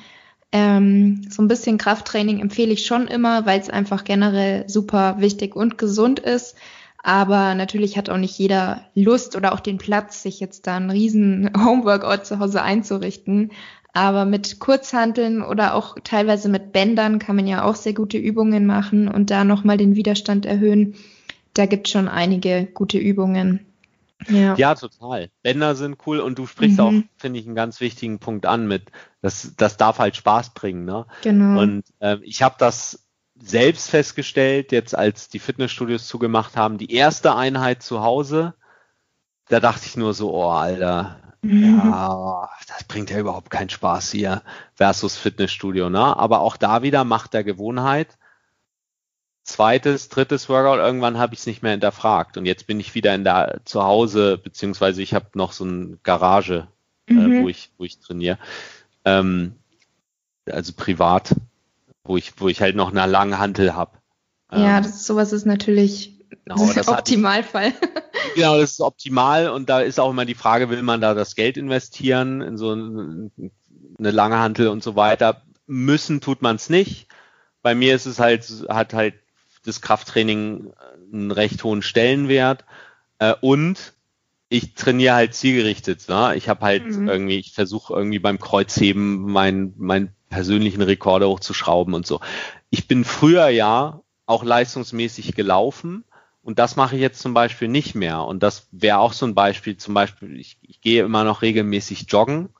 Ähm, 0.53 1.27
so 1.29 1.43
ein 1.43 1.49
bisschen 1.49 1.79
Krafttraining 1.79 2.41
empfehle 2.41 2.73
ich 2.73 2.87
schon 2.87 3.09
immer, 3.09 3.45
weil 3.47 3.61
es 3.61 3.69
einfach 3.69 4.05
generell 4.05 4.69
super 4.69 5.17
wichtig 5.19 5.57
und 5.57 5.79
gesund 5.79 6.21
ist. 6.21 6.57
Aber 7.03 7.55
natürlich 7.55 7.97
hat 7.97 8.09
auch 8.09 8.17
nicht 8.17 8.39
jeder 8.39 8.83
Lust 8.95 9.37
oder 9.37 9.53
auch 9.53 9.61
den 9.61 9.79
Platz, 9.79 10.23
sich 10.23 10.41
jetzt 10.41 10.67
da 10.67 10.77
einen 10.77 10.91
riesen 10.91 11.51
Homeworkout 11.65 12.25
zu 12.27 12.39
Hause 12.39 12.63
einzurichten. 12.63 13.53
Aber 13.97 14.27
mit 14.27 14.59
Kurzhanteln 14.59 15.41
oder 15.41 15.75
auch 15.75 15.97
teilweise 16.05 16.51
mit 16.51 16.71
Bändern 16.71 17.19
kann 17.19 17.35
man 17.35 17.47
ja 17.47 17.65
auch 17.65 17.77
sehr 17.77 17.95
gute 17.95 18.19
Übungen 18.19 18.67
machen 18.67 19.09
und 19.09 19.31
da 19.31 19.43
nochmal 19.43 19.79
den 19.79 19.97
Widerstand 19.97 20.45
erhöhen. 20.45 20.97
Da 21.55 21.65
gibt 21.65 21.89
schon 21.89 22.07
einige 22.07 22.67
gute 22.67 22.99
Übungen. 22.99 23.65
Ja. 24.29 24.55
ja, 24.57 24.75
total. 24.75 25.31
Bänder 25.43 25.75
sind 25.75 25.97
cool 26.07 26.21
und 26.21 26.39
du 26.39 26.47
sprichst 26.47 26.77
mhm. 26.77 26.85
auch, 26.85 26.93
finde 27.17 27.41
ich, 27.41 27.47
einen 27.47 27.55
ganz 27.55 27.81
wichtigen 27.81 28.19
Punkt 28.19 28.45
an 28.45 28.69
mit, 28.69 28.93
das, 29.23 29.55
das 29.57 29.79
darf 29.79 29.99
halt 29.99 30.15
Spaß 30.15 30.53
bringen. 30.53 30.85
Ne? 30.85 31.07
Genau. 31.23 31.63
Und 31.63 31.85
äh, 32.01 32.19
ich 32.21 32.43
habe 32.43 32.57
das 32.59 33.09
selbst 33.35 33.89
festgestellt, 33.89 34.73
jetzt 34.73 34.95
als 34.95 35.31
die 35.31 35.39
Fitnessstudios 35.39 36.07
zugemacht 36.07 36.55
haben, 36.55 36.77
die 36.77 36.93
erste 36.93 37.35
Einheit 37.35 37.83
zu 37.83 38.03
Hause, 38.03 38.53
da 39.49 39.59
dachte 39.59 39.87
ich 39.87 39.97
nur 39.97 40.13
so, 40.13 40.35
oh 40.35 40.51
Alter. 40.51 41.26
Ja, 41.43 42.49
das 42.67 42.85
bringt 42.85 43.11
ja 43.11 43.19
überhaupt 43.19 43.51
keinen 43.51 43.71
Spaß 43.71 44.11
hier 44.11 44.43
versus 44.75 45.17
Fitnessstudio, 45.17 45.91
ne? 45.91 46.17
Aber 46.17 46.41
auch 46.41 46.57
da 46.57 46.83
wieder 46.83 47.05
Macht 47.05 47.35
der 47.35 47.45
Gewohnheit. 47.45 48.19
Zweites, 49.45 50.09
drittes 50.09 50.49
Workout, 50.49 50.79
irgendwann 50.79 51.19
habe 51.19 51.35
ich 51.35 51.41
es 51.41 51.47
nicht 51.47 51.63
mehr 51.63 51.71
hinterfragt. 51.71 52.37
Und 52.37 52.47
jetzt 52.47 52.67
bin 52.67 52.81
ich 52.81 52.97
wieder 52.97 53.15
in 53.15 53.23
der 53.23 53.61
zu 53.65 53.85
Hause, 53.85 54.39
beziehungsweise 54.39 55.03
ich 55.03 55.15
habe 55.15 55.27
noch 55.35 55.53
so 55.53 55.65
eine 55.65 55.99
Garage, 56.03 56.67
äh, 57.09 57.13
mhm. 57.13 57.33
äh, 57.33 57.43
wo 57.43 57.49
ich, 57.49 57.71
wo 57.79 57.85
ich 57.85 58.01
trainiere. 58.01 58.39
Ähm, 59.05 59.55
also 60.51 60.73
privat, 60.73 61.37
wo 62.03 62.17
ich, 62.17 62.41
wo 62.41 62.49
ich 62.49 62.61
halt 62.61 62.75
noch 62.75 62.91
eine 62.91 63.07
lange 63.07 63.39
Hantel 63.39 63.75
habe. 63.75 63.99
Ja, 64.51 64.79
ähm, 64.79 64.83
das, 64.83 65.07
sowas 65.07 65.33
ist 65.33 65.47
natürlich 65.47 66.16
genau, 66.31 66.73
das 66.73 66.89
Optimalfall. 66.89 67.73
genau, 68.35 68.59
das 68.59 68.73
ist 68.73 68.81
optimal 68.81 69.51
und 69.51 69.69
da 69.69 69.81
ist 69.81 70.01
auch 70.01 70.11
immer 70.11 70.25
die 70.25 70.35
Frage, 70.35 70.71
will 70.71 70.83
man 70.83 71.01
da 71.01 71.15
das 71.15 71.35
Geld 71.35 71.57
investieren 71.57 72.41
in 72.41 72.57
so 72.57 72.73
eine 72.73 73.31
lange 73.99 74.39
Hantel 74.39 74.69
und 74.69 74.83
so 74.83 74.97
weiter? 74.97 75.43
Müssen 75.67 76.21
tut 76.21 76.43
man 76.43 76.57
es 76.57 76.71
nicht. 76.71 77.09
Bei 77.63 77.75
mir 77.75 77.95
ist 77.95 78.07
es 78.07 78.21
halt, 78.21 78.47
hat 78.69 78.95
halt 78.95 79.15
das 79.65 79.81
Krafttraining 79.81 80.73
einen 81.13 81.31
recht 81.31 81.65
hohen 81.65 81.83
Stellenwert 81.83 82.65
äh, 83.19 83.35
und 83.41 83.95
ich 84.49 84.75
trainiere 84.75 85.15
halt 85.15 85.35
zielgerichtet. 85.35 86.09
Ne? 86.09 86.35
Ich 86.37 86.49
habe 86.49 86.65
halt 86.65 86.85
mhm. 86.85 87.09
irgendwie, 87.09 87.39
ich 87.39 87.53
versuche 87.53 87.95
irgendwie 87.95 88.21
beim 88.21 88.39
Kreuzheben 88.39 89.23
meinen 89.23 89.75
mein 89.77 90.15
persönlichen 90.29 90.83
Rekorde 90.83 91.29
hochzuschrauben 91.29 91.95
und 91.95 92.07
so. 92.07 92.21
Ich 92.71 92.89
bin 92.89 93.05
früher 93.05 93.49
ja 93.49 94.01
auch 94.27 94.45
leistungsmäßig 94.45 95.35
gelaufen 95.35 96.05
und 96.47 96.61
das 96.61 96.77
mache 96.77 96.95
ich 96.95 97.03
jetzt 97.03 97.21
zum 97.21 97.35
Beispiel 97.35 97.67
nicht 97.67 97.97
mehr. 97.97 98.23
Und 98.23 98.41
das 98.45 98.69
wäre 98.71 98.99
auch 98.99 99.13
so 99.13 99.27
ein 99.27 99.35
Beispiel. 99.35 99.79
Zum 99.79 99.95
Beispiel, 99.95 100.39
ich, 100.39 100.59
ich 100.63 100.81
gehe 100.81 101.03
immer 101.03 101.25
noch 101.25 101.43
regelmäßig 101.43 102.07
joggen, 102.09 102.51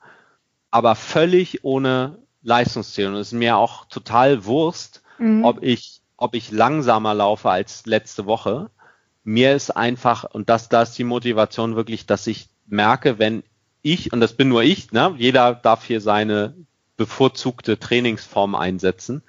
aber 0.71 0.93
völlig 0.93 1.63
ohne 1.63 2.17
Leistungsziel. 2.43 3.07
Und 3.07 3.15
es 3.15 3.27
ist 3.27 3.39
mir 3.39 3.55
auch 3.55 3.85
total 3.85 4.43
Wurst, 4.43 5.03
mhm. 5.19 5.45
ob 5.45 5.63
ich, 5.63 6.01
ob 6.17 6.35
ich 6.35 6.51
langsamer 6.51 7.13
laufe 7.13 7.49
als 7.49 7.85
letzte 7.85 8.25
Woche. 8.25 8.71
Mir 9.23 9.55
ist 9.55 9.71
einfach, 9.71 10.25
und 10.25 10.49
das, 10.49 10.67
da 10.67 10.81
ist 10.81 10.97
die 10.97 11.05
Motivation 11.05 11.77
wirklich, 11.77 12.05
dass 12.05 12.27
ich 12.27 12.49
merke, 12.65 13.19
wenn 13.19 13.41
ich, 13.83 14.11
und 14.11 14.19
das 14.19 14.33
bin 14.33 14.49
nur 14.49 14.63
ich, 14.63 14.91
ne, 14.91 15.15
jeder 15.17 15.55
darf 15.55 15.85
hier 15.85 16.01
seine 16.01 16.55
bevorzugte 16.97 17.79
Trainingsform 17.79 18.53
einsetzen, 18.53 19.23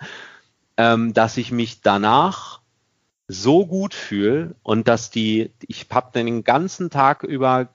ähm, 0.76 1.14
dass 1.14 1.36
ich 1.36 1.52
mich 1.52 1.80
danach 1.80 2.57
so 3.29 3.67
gut 3.67 3.95
fühle 3.95 4.55
und 4.63 4.89
dass 4.89 5.11
die, 5.11 5.53
ich 5.67 5.87
habe 5.91 6.11
den 6.13 6.45
ganzen 6.45 6.91
Tag 6.91 7.23
über 7.23 7.69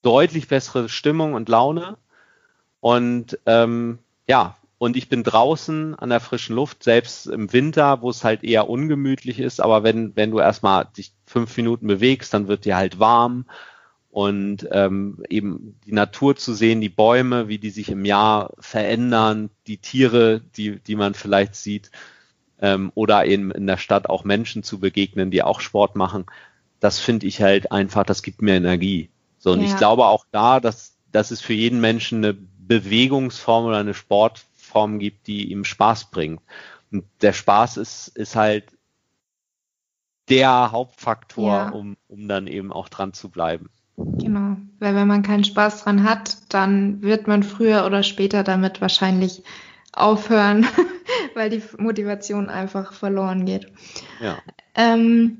deutlich 0.00 0.48
bessere 0.48 0.88
Stimmung 0.88 1.34
und 1.34 1.48
Laune 1.48 1.98
und 2.80 3.38
ähm, 3.46 3.98
ja, 4.26 4.56
und 4.78 4.96
ich 4.96 5.08
bin 5.08 5.22
draußen 5.22 5.94
an 5.94 6.08
der 6.08 6.18
frischen 6.18 6.56
Luft, 6.56 6.82
selbst 6.82 7.28
im 7.28 7.52
Winter, 7.52 8.02
wo 8.02 8.10
es 8.10 8.24
halt 8.24 8.42
eher 8.42 8.68
ungemütlich 8.68 9.38
ist. 9.38 9.60
Aber 9.60 9.84
wenn, 9.84 10.16
wenn 10.16 10.32
du 10.32 10.40
erstmal 10.40 10.88
dich 10.96 11.12
fünf 11.24 11.56
Minuten 11.56 11.86
bewegst, 11.86 12.34
dann 12.34 12.48
wird 12.48 12.64
dir 12.64 12.76
halt 12.76 12.98
warm. 12.98 13.46
Und 14.10 14.66
ähm, 14.72 15.22
eben 15.28 15.78
die 15.86 15.92
Natur 15.92 16.34
zu 16.34 16.52
sehen, 16.52 16.80
die 16.80 16.88
Bäume, 16.88 17.46
wie 17.46 17.58
die 17.58 17.70
sich 17.70 17.90
im 17.90 18.04
Jahr 18.04 18.52
verändern, 18.58 19.50
die 19.68 19.78
Tiere, 19.78 20.40
die, 20.56 20.80
die 20.80 20.96
man 20.96 21.14
vielleicht 21.14 21.54
sieht, 21.54 21.92
ähm, 22.62 22.92
oder 22.94 23.26
eben 23.26 23.50
in 23.50 23.66
der 23.66 23.76
Stadt 23.76 24.08
auch 24.08 24.24
Menschen 24.24 24.62
zu 24.62 24.78
begegnen, 24.80 25.30
die 25.30 25.42
auch 25.42 25.60
Sport 25.60 25.96
machen, 25.96 26.24
das 26.80 26.98
finde 26.98 27.26
ich 27.26 27.42
halt 27.42 27.70
einfach, 27.70 28.04
das 28.04 28.22
gibt 28.22 28.40
mir 28.40 28.54
Energie. 28.54 29.10
So, 29.38 29.52
und 29.52 29.60
ja. 29.60 29.66
ich 29.66 29.76
glaube 29.76 30.06
auch 30.06 30.24
da, 30.30 30.60
dass, 30.60 30.96
dass 31.10 31.30
es 31.30 31.40
für 31.40 31.52
jeden 31.52 31.80
Menschen 31.80 32.24
eine 32.24 32.32
Bewegungsform 32.34 33.66
oder 33.66 33.78
eine 33.78 33.94
Sport, 33.94 34.46
Form 34.56 34.98
gibt, 34.98 35.26
die 35.26 35.50
ihm 35.50 35.64
Spaß 35.64 36.10
bringt. 36.10 36.40
Und 36.90 37.04
der 37.20 37.34
Spaß 37.34 37.76
ist, 37.76 38.08
ist 38.08 38.36
halt 38.36 38.64
der 40.30 40.72
Hauptfaktor, 40.72 41.52
ja. 41.52 41.68
um, 41.70 41.96
um 42.08 42.28
dann 42.28 42.46
eben 42.46 42.72
auch 42.72 42.88
dran 42.88 43.12
zu 43.12 43.28
bleiben. 43.28 43.68
Genau, 43.96 44.56
weil 44.78 44.94
wenn 44.94 45.08
man 45.08 45.22
keinen 45.22 45.44
Spaß 45.44 45.84
dran 45.84 46.04
hat, 46.04 46.38
dann 46.48 47.02
wird 47.02 47.26
man 47.26 47.42
früher 47.42 47.84
oder 47.84 48.02
später 48.02 48.42
damit 48.42 48.80
wahrscheinlich 48.80 49.42
aufhören, 49.92 50.66
weil 51.34 51.50
die 51.50 51.62
Motivation 51.78 52.48
einfach 52.48 52.92
verloren 52.92 53.44
geht. 53.44 53.66
Ja. 54.20 54.38
Ähm, 54.74 55.38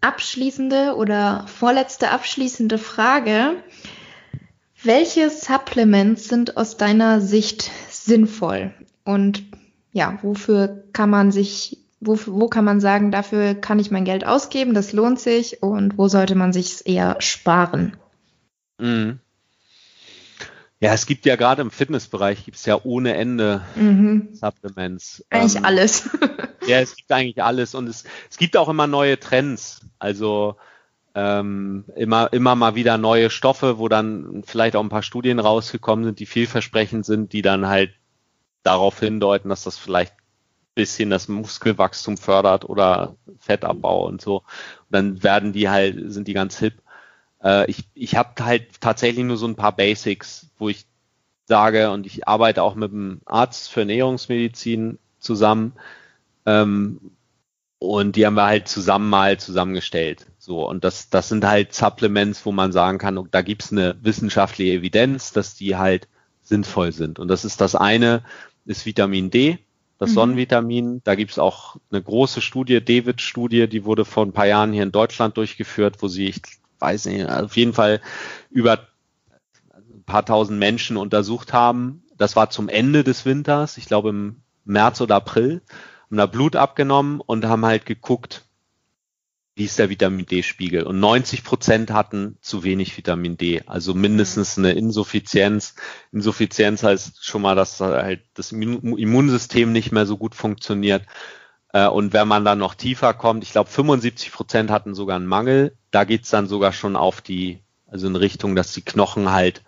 abschließende 0.00 0.94
oder 0.96 1.46
vorletzte 1.46 2.10
abschließende 2.10 2.78
Frage. 2.78 3.56
Welche 4.82 5.30
Supplements 5.30 6.28
sind 6.28 6.56
aus 6.56 6.76
deiner 6.76 7.20
Sicht 7.20 7.70
sinnvoll? 7.90 8.74
Und 9.04 9.44
ja, 9.92 10.18
wofür 10.22 10.84
kann 10.92 11.10
man 11.10 11.30
sich, 11.32 11.78
wo, 12.00 12.18
wo 12.26 12.48
kann 12.48 12.64
man 12.64 12.80
sagen, 12.80 13.10
dafür 13.10 13.54
kann 13.54 13.78
ich 13.78 13.90
mein 13.90 14.04
Geld 14.04 14.26
ausgeben, 14.26 14.74
das 14.74 14.92
lohnt 14.92 15.18
sich 15.18 15.62
und 15.62 15.96
wo 15.96 16.08
sollte 16.08 16.34
man 16.34 16.52
sich 16.52 16.86
eher 16.86 17.16
sparen? 17.20 17.96
Mhm. 18.78 19.20
Ja, 20.80 20.92
es 20.92 21.06
gibt 21.06 21.24
ja 21.24 21.36
gerade 21.36 21.62
im 21.62 21.70
Fitnessbereich 21.70 22.44
gibt 22.44 22.58
es 22.58 22.66
ja 22.66 22.78
ohne 22.82 23.14
Ende 23.14 23.62
mhm. 23.76 24.28
Supplements. 24.32 25.24
Eigentlich 25.30 25.56
ähm, 25.56 25.64
alles. 25.64 26.10
ja, 26.66 26.80
es 26.80 26.96
gibt 26.96 27.10
eigentlich 27.10 27.42
alles 27.42 27.74
und 27.74 27.88
es, 27.88 28.04
es 28.30 28.36
gibt 28.36 28.56
auch 28.56 28.68
immer 28.68 28.86
neue 28.86 29.18
Trends. 29.18 29.80
Also 29.98 30.56
ähm, 31.14 31.86
immer, 31.96 32.30
immer 32.34 32.54
mal 32.56 32.74
wieder 32.74 32.98
neue 32.98 33.30
Stoffe, 33.30 33.78
wo 33.78 33.88
dann 33.88 34.42
vielleicht 34.46 34.76
auch 34.76 34.82
ein 34.82 34.90
paar 34.90 35.02
Studien 35.02 35.38
rausgekommen 35.38 36.04
sind, 36.04 36.18
die 36.18 36.26
vielversprechend 36.26 37.06
sind, 37.06 37.32
die 37.32 37.40
dann 37.40 37.66
halt 37.66 37.92
darauf 38.62 39.00
hindeuten, 39.00 39.48
dass 39.48 39.64
das 39.64 39.78
vielleicht 39.78 40.12
ein 40.12 40.74
bisschen 40.74 41.08
das 41.08 41.28
Muskelwachstum 41.28 42.18
fördert 42.18 42.68
oder 42.68 43.16
Fettabbau 43.38 44.06
und 44.06 44.20
so. 44.20 44.38
Und 44.38 44.44
dann 44.90 45.22
werden 45.22 45.54
die 45.54 45.70
halt, 45.70 46.12
sind 46.12 46.28
die 46.28 46.34
ganz 46.34 46.58
hip. 46.58 46.82
Äh, 47.46 47.70
ich 47.70 47.84
ich 47.94 48.16
habe 48.16 48.44
halt 48.44 48.80
tatsächlich 48.80 49.24
nur 49.24 49.36
so 49.36 49.46
ein 49.46 49.56
paar 49.56 49.74
Basics, 49.74 50.50
wo 50.58 50.68
ich 50.68 50.86
sage, 51.46 51.90
und 51.92 52.06
ich 52.06 52.26
arbeite 52.26 52.62
auch 52.62 52.74
mit 52.74 52.92
einem 52.92 53.20
Arzt 53.24 53.70
für 53.70 53.80
Ernährungsmedizin 53.80 54.98
zusammen, 55.20 55.72
ähm, 56.44 57.12
und 57.78 58.16
die 58.16 58.26
haben 58.26 58.34
wir 58.34 58.46
halt 58.46 58.68
zusammen 58.68 59.08
mal 59.10 59.38
zusammengestellt. 59.38 60.26
So, 60.38 60.66
und 60.68 60.82
das, 60.82 61.10
das 61.10 61.28
sind 61.28 61.44
halt 61.44 61.74
Supplements, 61.74 62.44
wo 62.46 62.52
man 62.52 62.72
sagen 62.72 62.98
kann, 62.98 63.28
da 63.30 63.42
gibt's 63.42 63.70
eine 63.70 63.96
wissenschaftliche 64.00 64.72
Evidenz, 64.72 65.32
dass 65.32 65.54
die 65.54 65.76
halt 65.76 66.08
sinnvoll 66.42 66.92
sind. 66.92 67.18
Und 67.18 67.28
das 67.28 67.44
ist 67.44 67.60
das 67.60 67.74
eine, 67.74 68.24
ist 68.64 68.86
Vitamin 68.86 69.30
D, 69.30 69.58
das 69.98 70.10
mhm. 70.10 70.14
Sonnenvitamin. 70.14 71.00
Da 71.04 71.14
gibt's 71.16 71.38
auch 71.38 71.76
eine 71.90 72.02
große 72.02 72.40
Studie, 72.40 72.82
David-Studie, 72.82 73.68
die 73.68 73.84
wurde 73.84 74.04
vor 74.04 74.24
ein 74.24 74.32
paar 74.32 74.46
Jahren 74.46 74.72
hier 74.72 74.82
in 74.82 74.92
Deutschland 74.92 75.36
durchgeführt, 75.36 75.96
wo 76.00 76.08
sie, 76.08 76.28
ich 76.28 76.40
weiß 76.78 77.06
nicht, 77.06 77.28
auf 77.28 77.56
jeden 77.56 77.72
Fall 77.72 78.00
über 78.50 78.86
ein 79.74 80.04
paar 80.04 80.24
tausend 80.24 80.58
Menschen 80.58 80.96
untersucht 80.96 81.52
haben. 81.52 82.04
Das 82.16 82.36
war 82.36 82.50
zum 82.50 82.68
Ende 82.68 83.04
des 83.04 83.24
Winters, 83.24 83.76
ich 83.76 83.86
glaube 83.86 84.10
im 84.10 84.42
März 84.64 85.00
oder 85.00 85.16
April 85.16 85.62
haben 86.06 86.16
da 86.16 86.26
Blut 86.26 86.56
abgenommen 86.56 87.20
und 87.20 87.46
haben 87.46 87.64
halt 87.64 87.84
geguckt, 87.84 88.44
wie 89.56 89.64
ist 89.64 89.78
der 89.78 89.88
Vitamin 89.88 90.26
D-Spiegel. 90.26 90.82
Und 90.82 91.00
90 91.00 91.42
Prozent 91.42 91.90
hatten 91.90 92.36
zu 92.42 92.62
wenig 92.62 92.96
Vitamin 92.96 93.36
D, 93.36 93.62
also 93.66 93.94
mindestens 93.94 94.58
eine 94.58 94.72
Insuffizienz. 94.72 95.74
Insuffizienz 96.12 96.82
heißt 96.82 97.24
schon 97.24 97.42
mal, 97.42 97.56
dass 97.56 97.80
halt 97.80 98.22
das 98.34 98.52
Immunsystem 98.52 99.72
nicht 99.72 99.92
mehr 99.92 100.06
so 100.06 100.18
gut 100.18 100.34
funktioniert. 100.34 101.06
Äh, 101.72 101.88
und 101.88 102.12
wenn 102.12 102.28
man 102.28 102.44
dann 102.44 102.58
noch 102.58 102.74
tiefer 102.74 103.14
kommt, 103.14 103.42
ich 103.42 103.52
glaube 103.52 103.70
75 103.70 104.30
Prozent 104.30 104.70
hatten 104.70 104.94
sogar 104.94 105.16
einen 105.16 105.26
Mangel. 105.26 105.76
Da 105.96 106.04
geht's 106.04 106.28
dann 106.28 106.46
sogar 106.46 106.74
schon 106.74 106.94
auf 106.94 107.22
die, 107.22 107.60
also 107.86 108.06
in 108.06 108.16
Richtung, 108.16 108.54
dass 108.54 108.74
die 108.74 108.82
Knochen 108.82 109.32
halt, 109.32 109.62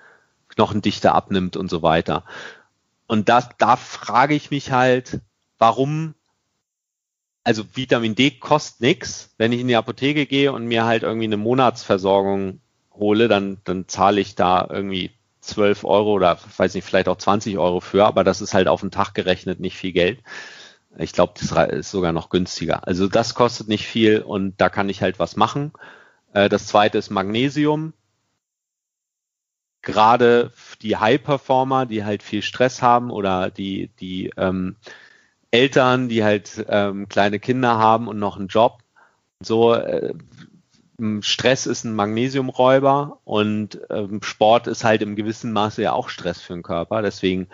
Knochendichte 0.49 1.13
abnimmt 1.13 1.57
und 1.57 1.71
so 1.71 1.83
weiter. 1.83 2.25
Und 3.07 3.31
das, 3.31 3.49
da 3.57 3.77
frage 3.77 4.35
ich 4.35 4.51
mich 4.51 4.71
halt, 4.71 5.23
warum 5.57 6.15
also 7.45 7.65
Vitamin 7.75 8.15
D 8.15 8.33
kostet 8.33 8.83
nichts. 8.83 9.31
Wenn 9.39 9.53
ich 9.53 9.61
in 9.61 9.69
die 9.69 9.77
Apotheke 9.77 10.27
gehe 10.27 10.53
und 10.53 10.67
mir 10.67 10.85
halt 10.85 11.03
irgendwie 11.03 11.25
eine 11.25 11.39
Monatsversorgung 11.39 12.61
hole, 12.93 13.29
dann, 13.29 13.57
dann 13.65 13.89
zahle 13.89 14.21
ich 14.21 14.35
da 14.35 14.69
irgendwie 14.69 15.13
12 15.41 15.85
Euro 15.85 16.13
oder 16.13 16.39
weiß 16.59 16.75
nicht, 16.75 16.85
vielleicht 16.85 17.09
auch 17.09 17.17
20 17.17 17.57
Euro 17.57 17.81
für, 17.81 18.05
aber 18.05 18.23
das 18.23 18.43
ist 18.43 18.53
halt 18.53 18.69
auf 18.69 18.83
den 18.83 18.91
Tag 18.91 19.15
gerechnet 19.15 19.61
nicht 19.61 19.79
viel 19.79 19.93
Geld. 19.93 20.19
Ich 20.99 21.15
glaube, 21.15 21.33
das 21.41 21.71
ist 21.71 21.91
sogar 21.91 22.13
noch 22.13 22.29
günstiger. 22.29 22.87
Also 22.87 23.09
das 23.09 23.35
kostet 23.35 23.69
nicht 23.69 23.87
viel 23.87 24.21
und 24.21 24.61
da 24.61 24.69
kann 24.69 24.91
ich 24.91 25.01
halt 25.01 25.19
was 25.19 25.35
machen. 25.35 25.73
Äh, 26.33 26.49
das 26.49 26.67
zweite 26.67 26.99
ist 26.99 27.11
Magnesium. 27.11 27.93
Gerade 29.83 30.53
die 30.83 30.97
High-Performer, 30.97 31.87
die 31.87 32.05
halt 32.05 32.23
viel 32.23 32.43
Stress 32.43 32.83
haben 32.83 33.11
oder 33.11 33.51
die, 33.51 33.91
die 34.01 34.33
ähm, 34.37 34.77
Eltern, 35.51 36.09
die 36.09 36.25
halt 36.25 36.65
ähm, 36.69 37.09
kleine 37.09 37.39
Kinder 37.39 37.79
haben 37.79 38.09
und 38.09 38.19
noch 38.19 38.37
einen 38.37 38.49
Job. 38.49 38.83
So 39.41 39.75
äh, 39.75 40.15
Stress 41.21 41.67
ist 41.67 41.85
ein 41.85 41.95
Magnesiumräuber 41.95 43.21
und 43.25 43.81
ähm, 43.89 44.21
Sport 44.23 44.67
ist 44.67 44.83
halt 44.83 45.01
im 45.01 45.15
gewissen 45.15 45.53
Maße 45.53 45.81
ja 45.81 45.93
auch 45.93 46.09
Stress 46.09 46.41
für 46.41 46.55
den 46.55 46.65
Körper. 46.65 47.03
Deswegen 47.03 47.49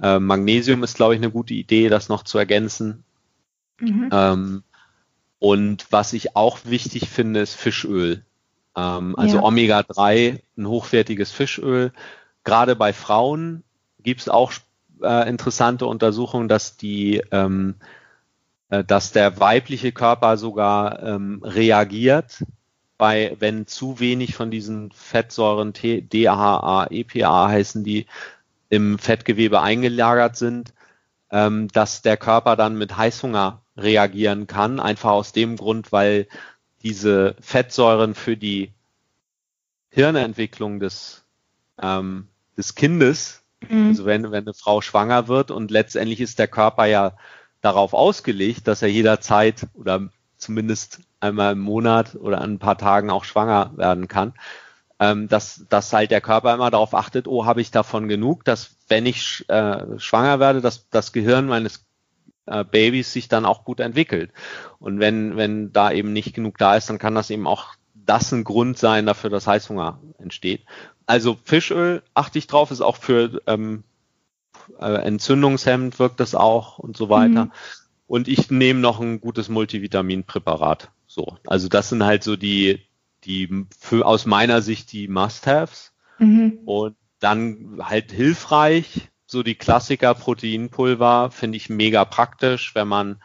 äh, 0.00 0.20
Magnesium 0.20 0.84
ist, 0.84 0.96
glaube 0.96 1.14
ich, 1.14 1.20
eine 1.20 1.30
gute 1.30 1.54
Idee, 1.54 1.88
das 1.88 2.08
noch 2.08 2.22
zu 2.22 2.38
ergänzen. 2.38 3.04
Mhm. 3.80 4.08
Ähm, 4.12 4.62
und 5.38 5.86
was 5.90 6.12
ich 6.12 6.36
auch 6.36 6.58
wichtig 6.64 7.08
finde, 7.08 7.40
ist 7.40 7.54
Fischöl. 7.54 8.24
Ähm, 8.76 9.16
also 9.16 9.36
ja. 9.38 9.42
Omega-3, 9.42 10.40
ein 10.56 10.68
hochwertiges 10.68 11.30
Fischöl. 11.30 11.92
Gerade 12.44 12.76
bei 12.76 12.92
Frauen 12.92 13.62
gibt 14.02 14.20
es 14.22 14.28
auch 14.28 14.52
äh, 15.02 15.28
interessante 15.28 15.86
Untersuchung, 15.86 16.48
dass 16.48 16.76
die, 16.76 17.22
ähm, 17.30 17.76
äh, 18.70 18.84
dass 18.84 19.12
der 19.12 19.40
weibliche 19.40 19.92
Körper 19.92 20.36
sogar 20.36 21.02
ähm, 21.02 21.40
reagiert 21.42 22.44
bei, 22.96 23.36
wenn 23.40 23.66
zu 23.66 23.98
wenig 24.00 24.34
von 24.34 24.50
diesen 24.50 24.92
Fettsäuren 24.92 25.72
T, 25.72 26.00
DHA, 26.00 26.86
EPA 26.90 27.48
heißen 27.48 27.84
die, 27.84 28.06
im 28.70 28.98
Fettgewebe 28.98 29.60
eingelagert 29.60 30.36
sind, 30.36 30.72
ähm, 31.30 31.68
dass 31.68 32.02
der 32.02 32.16
Körper 32.16 32.56
dann 32.56 32.76
mit 32.76 32.96
Heißhunger 32.96 33.63
reagieren 33.76 34.46
kann, 34.46 34.80
einfach 34.80 35.10
aus 35.10 35.32
dem 35.32 35.56
Grund, 35.56 35.92
weil 35.92 36.28
diese 36.82 37.36
Fettsäuren 37.40 38.14
für 38.14 38.36
die 38.36 38.72
Hirnentwicklung 39.90 40.80
des, 40.80 41.24
ähm, 41.80 42.28
des 42.56 42.74
Kindes 42.74 43.44
Mhm. 43.68 43.88
Also 43.88 44.04
wenn, 44.04 44.30
wenn 44.30 44.44
eine 44.44 44.54
Frau 44.54 44.80
schwanger 44.80 45.28
wird 45.28 45.50
und 45.50 45.70
letztendlich 45.70 46.20
ist 46.20 46.38
der 46.38 46.48
Körper 46.48 46.86
ja 46.86 47.12
darauf 47.60 47.94
ausgelegt, 47.94 48.68
dass 48.68 48.82
er 48.82 48.88
jederzeit 48.88 49.66
oder 49.74 50.08
zumindest 50.36 51.00
einmal 51.20 51.52
im 51.52 51.60
Monat 51.60 52.14
oder 52.16 52.40
an 52.40 52.54
ein 52.54 52.58
paar 52.58 52.76
Tagen 52.76 53.10
auch 53.10 53.24
schwanger 53.24 53.72
werden 53.76 54.08
kann, 54.08 54.34
ähm, 55.00 55.28
dass, 55.28 55.64
dass 55.68 55.92
halt 55.92 56.10
der 56.10 56.20
Körper 56.20 56.52
immer 56.54 56.70
darauf 56.70 56.94
achtet, 56.94 57.26
oh, 57.26 57.46
habe 57.46 57.60
ich 57.60 57.70
davon 57.70 58.08
genug, 58.08 58.44
dass 58.44 58.76
wenn 58.88 59.06
ich 59.06 59.48
äh, 59.48 59.98
schwanger 59.98 60.40
werde, 60.40 60.60
dass 60.60 60.88
das 60.90 61.12
Gehirn 61.12 61.46
meines 61.46 61.84
äh, 62.46 62.64
Babys 62.64 63.12
sich 63.12 63.28
dann 63.28 63.44
auch 63.44 63.64
gut 63.64 63.80
entwickelt. 63.80 64.30
Und 64.78 65.00
wenn, 65.00 65.36
wenn 65.36 65.72
da 65.72 65.92
eben 65.92 66.12
nicht 66.12 66.34
genug 66.34 66.58
da 66.58 66.76
ist, 66.76 66.88
dann 66.90 66.98
kann 66.98 67.14
das 67.14 67.30
eben 67.30 67.46
auch 67.46 67.74
das 67.94 68.32
ein 68.32 68.44
Grund 68.44 68.78
sein 68.78 69.06
dafür, 69.06 69.30
dass 69.30 69.46
Heißhunger 69.46 69.98
entsteht. 70.18 70.62
Also 71.06 71.38
Fischöl 71.42 72.02
achte 72.14 72.38
ich 72.38 72.46
drauf, 72.46 72.70
ist 72.70 72.80
auch 72.80 72.96
für 72.96 73.40
ähm, 73.46 73.84
äh, 74.78 74.94
Entzündungshemmend 74.94 75.98
wirkt 75.98 76.20
das 76.20 76.34
auch 76.34 76.78
und 76.78 76.96
so 76.96 77.08
weiter. 77.08 77.46
Mhm. 77.46 77.52
Und 78.06 78.28
ich 78.28 78.50
nehme 78.50 78.80
noch 78.80 79.00
ein 79.00 79.20
gutes 79.20 79.48
Multivitaminpräparat. 79.48 80.90
So, 81.06 81.38
also 81.46 81.68
das 81.68 81.88
sind 81.88 82.04
halt 82.04 82.22
so 82.22 82.36
die, 82.36 82.80
die 83.24 83.66
für 83.78 84.06
aus 84.06 84.26
meiner 84.26 84.62
Sicht 84.62 84.92
die 84.92 85.08
Must-haves. 85.08 85.92
Mhm. 86.18 86.60
Und 86.64 86.96
dann 87.20 87.78
halt 87.80 88.12
hilfreich, 88.12 89.08
so 89.34 89.42
die 89.42 89.56
Klassiker 89.56 90.14
Proteinpulver, 90.14 91.30
finde 91.30 91.56
ich 91.56 91.68
mega 91.68 92.04
praktisch, 92.06 92.74
wenn 92.74 92.88
man 92.88 93.20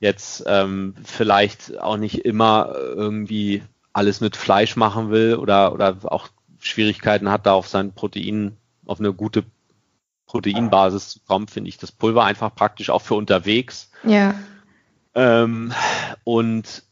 jetzt 0.00 0.42
ähm, 0.46 0.94
vielleicht 1.04 1.78
auch 1.78 1.98
nicht 1.98 2.24
immer 2.24 2.74
irgendwie 2.74 3.62
alles 3.92 4.20
mit 4.20 4.36
Fleisch 4.36 4.74
machen 4.74 5.10
will 5.10 5.36
oder, 5.36 5.72
oder 5.72 5.98
auch 6.04 6.28
Schwierigkeiten 6.58 7.30
hat, 7.30 7.46
da 7.46 7.52
auf 7.52 7.68
sein 7.68 7.92
Protein, 7.92 8.56
auf 8.86 8.98
eine 8.98 9.12
gute 9.12 9.44
Proteinbasis 10.26 11.10
zu 11.10 11.20
kommen, 11.20 11.48
finde 11.48 11.68
ich 11.68 11.76
das 11.76 11.92
Pulver 11.92 12.24
einfach 12.24 12.54
praktisch 12.54 12.88
auch 12.88 13.02
für 13.02 13.14
unterwegs. 13.14 13.90
Ja. 14.02 14.34
Ähm, 15.14 15.72
und 16.24 16.84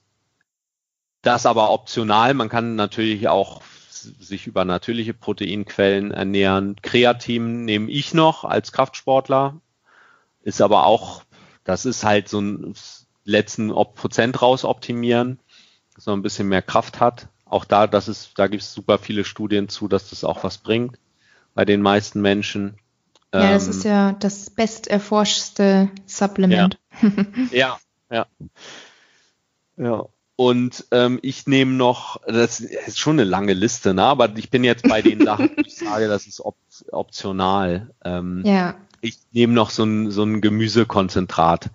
das 1.22 1.46
aber 1.46 1.70
optional. 1.70 2.34
Man 2.34 2.48
kann 2.48 2.76
natürlich 2.76 3.28
auch 3.28 3.62
sich 4.02 4.46
über 4.46 4.64
natürliche 4.64 5.14
Proteinquellen 5.14 6.10
ernähren. 6.10 6.76
Kreatin 6.82 7.64
nehme 7.64 7.90
ich 7.90 8.14
noch 8.14 8.44
als 8.44 8.72
Kraftsportler. 8.72 9.60
Ist 10.42 10.60
aber 10.60 10.86
auch, 10.86 11.22
das 11.64 11.84
ist 11.84 12.04
halt 12.04 12.28
so 12.28 12.40
ein 12.40 12.74
letzten 13.24 13.68
Prozent 13.68 14.40
raus 14.40 14.64
optimieren, 14.64 15.38
dass 15.94 16.06
man 16.06 16.18
ein 16.18 16.22
bisschen 16.22 16.48
mehr 16.48 16.62
Kraft 16.62 17.00
hat. 17.00 17.28
Auch 17.44 17.64
da, 17.64 17.86
das 17.86 18.08
ist, 18.08 18.38
da 18.38 18.46
gibt 18.46 18.62
es 18.62 18.72
super 18.72 18.98
viele 18.98 19.24
Studien 19.24 19.68
zu, 19.68 19.88
dass 19.88 20.10
das 20.10 20.24
auch 20.24 20.44
was 20.44 20.58
bringt 20.58 20.98
bei 21.54 21.64
den 21.64 21.82
meisten 21.82 22.20
Menschen. 22.20 22.78
Ja, 23.32 23.52
das 23.52 23.64
ähm, 23.64 23.70
ist 23.70 23.84
ja 23.84 24.12
das 24.12 24.50
besterforschte 24.50 25.90
Supplement. 26.06 26.78
Ja, 27.50 27.78
ja. 28.10 28.26
Ja. 29.76 29.84
ja. 29.84 30.08
Und 30.40 30.84
ähm, 30.92 31.18
ich 31.22 31.48
nehme 31.48 31.72
noch, 31.72 32.20
das 32.24 32.60
ist 32.60 32.96
schon 32.96 33.18
eine 33.18 33.28
lange 33.28 33.54
Liste, 33.54 33.92
ne? 33.92 34.04
aber 34.04 34.36
ich 34.36 34.50
bin 34.50 34.62
jetzt 34.62 34.88
bei 34.88 35.02
den 35.02 35.24
Sachen, 35.24 35.50
ich 35.66 35.74
sage, 35.76 36.06
das 36.06 36.28
ist 36.28 36.40
op 36.40 36.54
optional. 36.92 37.90
Ähm, 38.04 38.42
ja. 38.44 38.76
Ich 39.00 39.18
nehme 39.32 39.52
noch 39.52 39.70
so 39.70 39.82
ein, 39.82 40.12
so 40.12 40.22
ein 40.22 40.40
Gemüsekonzentrat 40.40 41.70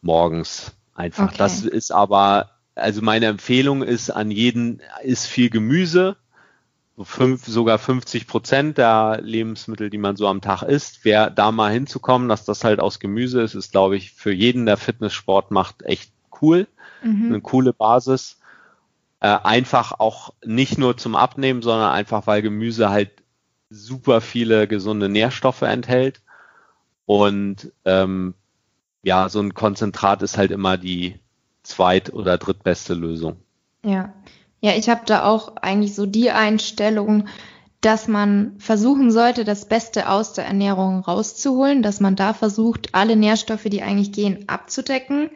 morgens 0.00 0.70
einfach. 0.94 1.30
Okay. 1.30 1.38
Das 1.38 1.62
ist 1.62 1.90
aber, 1.90 2.50
also 2.76 3.02
meine 3.02 3.26
Empfehlung 3.26 3.82
ist 3.82 4.10
an 4.10 4.30
jeden, 4.30 4.80
ist 5.02 5.26
viel 5.26 5.50
Gemüse, 5.50 6.16
fünf, 7.02 7.44
sogar 7.46 7.78
50 7.80 8.28
Prozent 8.28 8.78
der 8.78 9.22
Lebensmittel, 9.22 9.90
die 9.90 9.98
man 9.98 10.14
so 10.14 10.28
am 10.28 10.40
Tag 10.40 10.62
isst. 10.62 11.00
Wer 11.02 11.30
da 11.30 11.50
mal 11.50 11.72
hinzukommen, 11.72 12.28
dass 12.28 12.44
das 12.44 12.62
halt 12.62 12.78
aus 12.78 13.00
Gemüse 13.00 13.42
ist, 13.42 13.56
ist, 13.56 13.72
glaube 13.72 13.96
ich, 13.96 14.12
für 14.12 14.32
jeden, 14.32 14.66
der 14.66 14.76
Fitnesssport 14.76 15.50
macht, 15.50 15.82
echt 15.82 16.12
cool. 16.44 16.66
Mhm. 17.02 17.26
Eine 17.26 17.40
coole 17.40 17.72
Basis. 17.72 18.38
Äh, 19.20 19.38
einfach 19.42 19.98
auch 19.98 20.34
nicht 20.44 20.78
nur 20.78 20.96
zum 20.96 21.16
Abnehmen, 21.16 21.62
sondern 21.62 21.90
einfach, 21.90 22.26
weil 22.26 22.42
Gemüse 22.42 22.90
halt 22.90 23.10
super 23.70 24.20
viele 24.20 24.68
gesunde 24.68 25.08
Nährstoffe 25.08 25.62
enthält. 25.62 26.20
Und 27.06 27.72
ähm, 27.84 28.34
ja, 29.02 29.28
so 29.28 29.40
ein 29.40 29.54
Konzentrat 29.54 30.22
ist 30.22 30.38
halt 30.38 30.50
immer 30.50 30.76
die 30.76 31.18
zweit- 31.62 32.12
oder 32.12 32.38
drittbeste 32.38 32.94
Lösung. 32.94 33.36
Ja, 33.84 34.12
ja, 34.60 34.72
ich 34.72 34.88
habe 34.88 35.02
da 35.04 35.24
auch 35.24 35.56
eigentlich 35.56 35.94
so 35.94 36.06
die 36.06 36.30
Einstellung, 36.30 37.28
dass 37.82 38.08
man 38.08 38.54
versuchen 38.58 39.10
sollte, 39.10 39.44
das 39.44 39.66
Beste 39.66 40.08
aus 40.08 40.32
der 40.32 40.46
Ernährung 40.46 41.00
rauszuholen, 41.00 41.82
dass 41.82 42.00
man 42.00 42.16
da 42.16 42.32
versucht, 42.32 42.94
alle 42.94 43.14
Nährstoffe, 43.14 43.64
die 43.64 43.82
eigentlich 43.82 44.12
gehen, 44.12 44.48
abzudecken. 44.48 45.28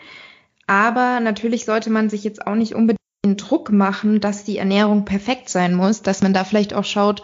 Aber 0.68 1.18
natürlich 1.20 1.64
sollte 1.64 1.90
man 1.90 2.10
sich 2.10 2.22
jetzt 2.22 2.46
auch 2.46 2.54
nicht 2.54 2.74
unbedingt 2.74 2.98
den 3.24 3.38
Druck 3.38 3.72
machen, 3.72 4.20
dass 4.20 4.44
die 4.44 4.58
Ernährung 4.58 5.04
perfekt 5.04 5.48
sein 5.48 5.74
muss, 5.74 6.02
dass 6.02 6.22
man 6.22 6.34
da 6.34 6.44
vielleicht 6.44 6.74
auch 6.74 6.84
schaut, 6.84 7.22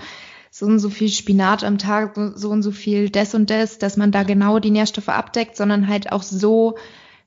so 0.51 0.67
und 0.67 0.79
so 0.79 0.89
viel 0.89 1.09
Spinat 1.09 1.63
am 1.63 1.79
Tag, 1.79 2.19
so 2.37 2.49
und 2.49 2.63
so 2.63 2.71
viel 2.71 3.11
des 3.11 3.35
und 3.35 3.51
des, 3.51 3.79
dass 3.79 3.97
man 3.97 4.13
da 4.13 4.23
genau 4.23 4.61
die 4.61 4.71
Nährstoffe 4.71 5.11
abdeckt, 5.11 5.57
sondern 5.57 5.89
halt 5.89 6.11
auch 6.11 6.23
so, 6.23 6.77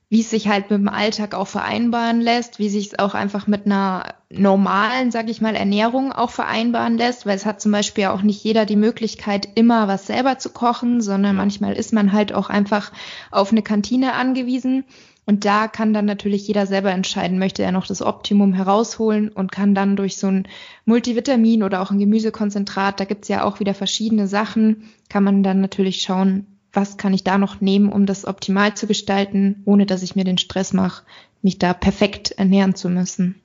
wie 0.08 0.20
es 0.20 0.30
sich 0.30 0.48
halt 0.48 0.70
mit 0.70 0.80
dem 0.80 0.88
Alltag 0.88 1.34
auch 1.34 1.46
vereinbaren 1.46 2.20
lässt, 2.20 2.58
wie 2.58 2.68
sich 2.68 2.88
es 2.88 2.98
auch 2.98 3.14
einfach 3.14 3.46
mit 3.46 3.66
einer 3.66 4.14
normalen, 4.30 5.10
sag 5.10 5.28
ich 5.28 5.40
mal, 5.40 5.54
Ernährung 5.54 6.12
auch 6.12 6.30
vereinbaren 6.30 6.98
lässt, 6.98 7.26
weil 7.26 7.36
es 7.36 7.46
hat 7.46 7.60
zum 7.60 7.70
Beispiel 7.70 8.06
auch 8.06 8.22
nicht 8.22 8.42
jeder 8.42 8.66
die 8.66 8.76
Möglichkeit, 8.76 9.48
immer 9.54 9.86
was 9.86 10.06
selber 10.06 10.38
zu 10.38 10.50
kochen, 10.50 11.00
sondern 11.00 11.36
manchmal 11.36 11.74
ist 11.74 11.92
man 11.92 12.12
halt 12.12 12.32
auch 12.32 12.48
einfach 12.50 12.90
auf 13.30 13.52
eine 13.52 13.62
Kantine 13.62 14.14
angewiesen. 14.14 14.84
Und 15.28 15.44
da 15.44 15.68
kann 15.68 15.92
dann 15.92 16.06
natürlich 16.06 16.48
jeder 16.48 16.66
selber 16.66 16.90
entscheiden, 16.90 17.38
möchte 17.38 17.62
er 17.62 17.70
noch 17.70 17.86
das 17.86 18.00
Optimum 18.00 18.54
herausholen 18.54 19.28
und 19.28 19.52
kann 19.52 19.74
dann 19.74 19.94
durch 19.94 20.16
so 20.16 20.28
ein 20.28 20.48
Multivitamin 20.86 21.62
oder 21.62 21.82
auch 21.82 21.90
ein 21.90 21.98
Gemüsekonzentrat, 21.98 22.98
da 22.98 23.04
gibt's 23.04 23.28
ja 23.28 23.44
auch 23.44 23.60
wieder 23.60 23.74
verschiedene 23.74 24.26
Sachen, 24.26 24.88
kann 25.10 25.24
man 25.24 25.42
dann 25.42 25.60
natürlich 25.60 26.00
schauen, 26.00 26.46
was 26.72 26.96
kann 26.96 27.12
ich 27.12 27.24
da 27.24 27.36
noch 27.36 27.60
nehmen, 27.60 27.92
um 27.92 28.06
das 28.06 28.24
optimal 28.24 28.74
zu 28.74 28.86
gestalten, 28.86 29.60
ohne 29.66 29.84
dass 29.84 30.02
ich 30.02 30.16
mir 30.16 30.24
den 30.24 30.38
Stress 30.38 30.72
mache, 30.72 31.04
mich 31.42 31.58
da 31.58 31.74
perfekt 31.74 32.30
ernähren 32.30 32.74
zu 32.74 32.88
müssen. 32.88 33.38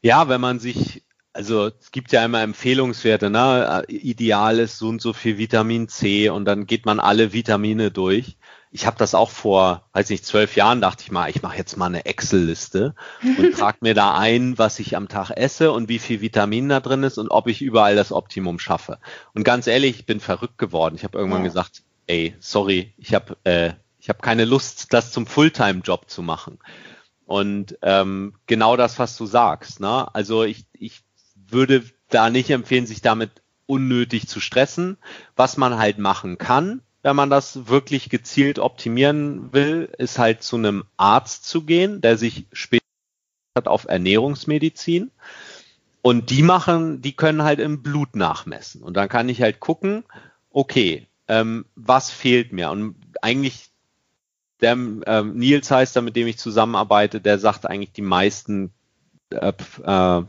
Ja, 0.00 0.28
wenn 0.28 0.40
man 0.40 0.60
sich, 0.60 1.02
also 1.32 1.72
es 1.80 1.90
gibt 1.90 2.12
ja 2.12 2.24
immer 2.24 2.40
Empfehlungswerte, 2.40 3.30
ne? 3.30 3.82
Ideal 3.88 4.60
ist 4.60 4.78
so 4.78 4.90
und 4.90 5.02
so 5.02 5.12
viel 5.12 5.38
Vitamin 5.38 5.88
C 5.88 6.28
und 6.28 6.44
dann 6.44 6.66
geht 6.66 6.86
man 6.86 7.00
alle 7.00 7.32
Vitamine 7.32 7.90
durch 7.90 8.36
ich 8.72 8.86
habe 8.86 8.96
das 8.96 9.14
auch 9.14 9.30
vor, 9.30 9.84
weiß 9.92 10.08
nicht, 10.08 10.24
zwölf 10.24 10.56
Jahren 10.56 10.80
dachte 10.80 11.04
ich 11.04 11.12
mal, 11.12 11.28
ich 11.28 11.42
mache 11.42 11.58
jetzt 11.58 11.76
mal 11.76 11.86
eine 11.86 12.06
Excel-Liste 12.06 12.94
und 13.22 13.52
trage 13.56 13.78
mir 13.82 13.94
da 13.94 14.16
ein, 14.16 14.56
was 14.58 14.78
ich 14.78 14.96
am 14.96 15.08
Tag 15.08 15.30
esse 15.30 15.72
und 15.72 15.90
wie 15.90 15.98
viel 15.98 16.22
Vitamin 16.22 16.70
da 16.70 16.80
drin 16.80 17.02
ist 17.02 17.18
und 17.18 17.28
ob 17.28 17.48
ich 17.48 17.60
überall 17.60 17.96
das 17.96 18.12
Optimum 18.12 18.58
schaffe. 18.58 18.98
Und 19.34 19.44
ganz 19.44 19.66
ehrlich, 19.66 20.00
ich 20.00 20.06
bin 20.06 20.20
verrückt 20.20 20.56
geworden. 20.56 20.94
Ich 20.94 21.04
habe 21.04 21.18
irgendwann 21.18 21.42
ja. 21.42 21.48
gesagt, 21.48 21.82
ey, 22.06 22.34
sorry, 22.40 22.94
ich 22.96 23.14
habe 23.14 23.36
äh, 23.44 23.74
ich 24.02 24.08
habe 24.08 24.18
keine 24.20 24.44
Lust, 24.44 24.92
das 24.92 25.12
zum 25.12 25.28
Fulltime-Job 25.28 26.10
zu 26.10 26.22
machen. 26.22 26.58
Und 27.24 27.78
ähm, 27.82 28.34
genau 28.46 28.76
das, 28.76 28.98
was 28.98 29.16
du 29.16 29.26
sagst. 29.26 29.78
Ne? 29.78 30.12
Also 30.12 30.42
ich, 30.42 30.66
ich 30.72 31.02
würde 31.36 31.84
da 32.08 32.28
nicht 32.28 32.50
empfehlen, 32.50 32.84
sich 32.84 33.00
damit 33.00 33.30
unnötig 33.66 34.26
zu 34.26 34.40
stressen. 34.40 34.98
Was 35.36 35.56
man 35.56 35.78
halt 35.78 35.98
machen 35.98 36.36
kann, 36.36 36.82
wenn 37.02 37.16
man 37.16 37.30
das 37.30 37.66
wirklich 37.66 38.10
gezielt 38.10 38.58
optimieren 38.58 39.52
will, 39.52 39.92
ist 39.98 40.18
halt 40.18 40.42
zu 40.42 40.56
einem 40.56 40.84
Arzt 40.96 41.44
zu 41.46 41.62
gehen, 41.62 42.00
der 42.00 42.16
sich 42.16 42.46
spezialisiert 42.52 42.82
hat 43.56 43.68
auf 43.68 43.86
Ernährungsmedizin. 43.86 45.10
Und 46.00 46.30
die 46.30 46.42
machen, 46.42 47.00
die 47.02 47.12
können 47.14 47.42
halt 47.42 47.60
im 47.60 47.82
Blut 47.82 48.16
nachmessen. 48.16 48.82
Und 48.82 48.96
dann 48.96 49.08
kann 49.08 49.28
ich 49.28 49.42
halt 49.42 49.60
gucken, 49.60 50.04
okay, 50.50 51.06
ähm, 51.28 51.64
was 51.76 52.10
fehlt 52.10 52.52
mir? 52.52 52.70
Und 52.70 52.96
eigentlich 53.20 53.70
der 54.60 54.72
ähm, 54.72 55.34
Nils 55.34 55.70
heißt 55.70 55.96
er, 55.96 56.02
mit 56.02 56.16
dem 56.16 56.26
ich 56.28 56.38
zusammenarbeite, 56.38 57.20
der 57.20 57.38
sagt 57.38 57.66
eigentlich 57.66 57.92
die 57.92 58.02
meisten 58.02 58.72
äh, 59.30 59.52
äh, 59.84 60.22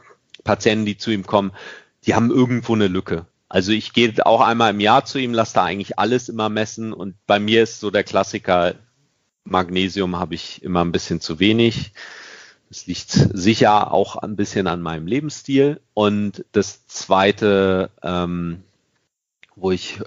Patienten, 0.43 0.85
die 0.85 0.97
zu 0.97 1.11
ihm 1.11 1.25
kommen, 1.25 1.51
die 2.05 2.15
haben 2.15 2.31
irgendwo 2.31 2.73
eine 2.73 2.87
Lücke. 2.87 3.25
Also 3.53 3.71
ich 3.71 3.93
gehe 3.93 4.11
auch 4.25 4.41
einmal 4.41 4.71
im 4.71 4.79
Jahr 4.79 5.05
zu 5.05 5.19
ihm, 5.19 5.31
lasse 5.31 5.53
da 5.53 5.63
eigentlich 5.63 5.99
alles 5.99 6.27
immer 6.27 6.49
messen 6.49 6.91
und 6.91 7.13
bei 7.27 7.39
mir 7.39 7.61
ist 7.61 7.79
so 7.79 7.91
der 7.91 8.03
Klassiker, 8.03 8.73
Magnesium 9.43 10.17
habe 10.17 10.33
ich 10.33 10.63
immer 10.63 10.83
ein 10.83 10.91
bisschen 10.91 11.21
zu 11.21 11.39
wenig. 11.39 11.93
Das 12.69 12.87
liegt 12.87 13.11
sicher 13.11 13.93
auch 13.93 14.15
ein 14.15 14.35
bisschen 14.35 14.65
an 14.65 14.81
meinem 14.81 15.05
Lebensstil. 15.05 15.81
Und 15.93 16.43
das 16.51 16.87
zweite, 16.87 17.91
ähm, 18.01 18.63
wo 19.55 19.69
ich 19.69 19.99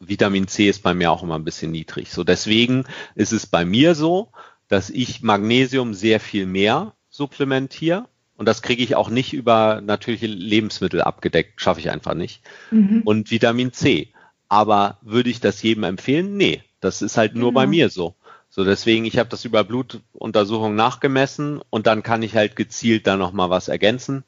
Vitamin 0.00 0.48
C 0.48 0.70
ist 0.70 0.82
bei 0.82 0.94
mir 0.94 1.12
auch 1.12 1.22
immer 1.22 1.34
ein 1.34 1.44
bisschen 1.44 1.72
niedrig. 1.72 2.10
So 2.10 2.24
deswegen 2.24 2.86
ist 3.14 3.34
es 3.34 3.44
bei 3.44 3.66
mir 3.66 3.94
so, 3.94 4.32
dass 4.68 4.88
ich 4.88 5.22
Magnesium 5.22 5.92
sehr 5.92 6.20
viel 6.20 6.46
mehr 6.46 6.94
supplementiere 7.10 8.08
und 8.36 8.46
das 8.46 8.62
kriege 8.62 8.82
ich 8.82 8.96
auch 8.96 9.10
nicht 9.10 9.32
über 9.32 9.80
natürliche 9.80 10.26
Lebensmittel 10.26 11.02
abgedeckt, 11.02 11.60
schaffe 11.60 11.80
ich 11.80 11.90
einfach 11.90 12.14
nicht. 12.14 12.42
Mhm. 12.70 13.02
Und 13.04 13.30
Vitamin 13.30 13.72
C. 13.72 14.12
Aber 14.48 14.98
würde 15.02 15.30
ich 15.30 15.40
das 15.40 15.62
jedem 15.62 15.84
empfehlen? 15.84 16.36
Nee, 16.36 16.62
das 16.80 17.02
ist 17.02 17.16
halt 17.16 17.34
nur 17.34 17.50
mhm. 17.50 17.54
bei 17.54 17.66
mir 17.66 17.88
so. 17.90 18.14
So 18.50 18.64
deswegen, 18.64 19.04
ich 19.04 19.18
habe 19.18 19.28
das 19.28 19.44
über 19.44 19.64
Blutuntersuchungen 19.64 20.76
nachgemessen 20.76 21.60
und 21.70 21.86
dann 21.86 22.02
kann 22.02 22.22
ich 22.22 22.36
halt 22.36 22.54
gezielt 22.54 23.06
da 23.06 23.16
nochmal 23.16 23.50
was 23.50 23.68
ergänzen. 23.68 24.22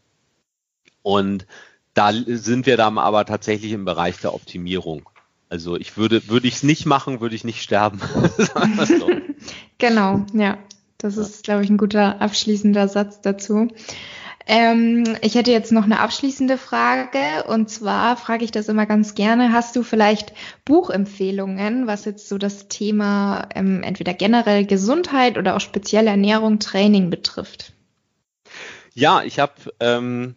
Und 1.03 1.47
da 1.95 2.13
sind 2.13 2.67
wir 2.67 2.77
dann 2.77 2.99
aber 2.99 3.25
tatsächlich 3.25 3.73
im 3.73 3.85
Bereich 3.85 4.19
der 4.19 4.35
Optimierung. 4.35 5.09
Also 5.49 5.77
ich 5.77 5.97
würde, 5.97 6.29
würde 6.29 6.49
ich 6.49 6.55
es 6.55 6.63
nicht 6.65 6.87
machen, 6.87 7.21
würde 7.21 7.37
ich 7.37 7.45
nicht 7.45 7.63
sterben. 7.63 8.01
so. 8.85 9.11
Genau, 9.79 10.25
ja. 10.33 10.57
Das 10.99 11.17
ist, 11.17 11.45
glaube 11.45 11.63
ich, 11.63 11.71
ein 11.71 11.77
guter 11.77 12.21
abschließender 12.21 12.89
Satz 12.89 13.21
dazu. 13.21 13.69
Ähm, 14.49 15.05
ich 15.23 15.35
hätte 15.35 15.51
jetzt 15.51 15.73
noch 15.73 15.85
eine 15.85 15.99
abschließende 15.99 16.57
Frage 16.57 17.45
und 17.49 17.69
zwar 17.69 18.17
frage 18.17 18.45
ich 18.45 18.53
das 18.53 18.69
immer 18.69 18.87
ganz 18.87 19.17
gerne. 19.17 19.53
Hast 19.53 19.75
du 19.75 19.83
vielleicht 19.83 20.33
Buchempfehlungen, 20.65 21.89
was 21.89 22.05
jetzt 22.05 22.29
so 22.29 22.39
das 22.39 22.69
Thema 22.69 23.49
ähm, 23.57 23.83
entweder 23.83 24.15
generell 24.15 24.65
Gesundheit 24.65 25.37
oder 25.37 25.57
auch 25.57 25.61
spezielle 25.61 26.11
Ernährung, 26.11 26.61
Training 26.61 27.11
betrifft? 27.11 27.73
Ja, 28.95 29.25
ich 29.25 29.41
habe 29.41 29.55
ähm, 29.81 30.37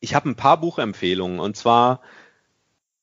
ich 0.00 0.14
habe 0.14 0.30
ein 0.30 0.36
paar 0.36 0.58
Buchempfehlungen 0.58 1.38
und 1.38 1.54
zwar 1.54 2.00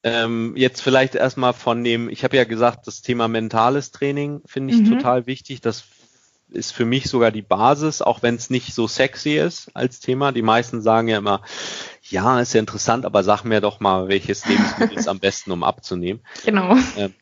ähm, 0.03 0.53
jetzt 0.55 0.81
vielleicht 0.81 1.13
erstmal 1.13 1.53
von 1.53 1.83
dem, 1.83 2.09
ich 2.09 2.23
habe 2.23 2.37
ja 2.37 2.45
gesagt, 2.45 2.87
das 2.87 3.03
Thema 3.03 3.27
mentales 3.27 3.91
Training 3.91 4.41
finde 4.45 4.73
ich 4.73 4.81
mhm. 4.81 4.97
total 4.97 5.27
wichtig. 5.27 5.61
Das 5.61 5.83
ist 6.49 6.71
für 6.71 6.85
mich 6.85 7.09
sogar 7.09 7.31
die 7.31 7.41
Basis, 7.41 8.01
auch 8.01 8.21
wenn 8.23 8.35
es 8.35 8.49
nicht 8.49 8.73
so 8.73 8.87
sexy 8.87 9.37
ist 9.37 9.69
als 9.73 9.99
Thema. 9.99 10.31
Die 10.31 10.41
meisten 10.41 10.81
sagen 10.81 11.07
ja 11.07 11.17
immer, 11.17 11.41
ja, 12.03 12.39
ist 12.39 12.53
ja 12.53 12.59
interessant, 12.59 13.05
aber 13.05 13.23
sag 13.23 13.43
mir 13.43 13.61
doch 13.61 13.79
mal, 13.79 14.07
welches 14.07 14.45
Lebensmittel 14.45 14.97
ist 14.97 15.07
am 15.07 15.19
besten, 15.19 15.51
um 15.51 15.63
abzunehmen. 15.63 16.21
Genau. 16.45 16.75
Ähm, 16.95 17.13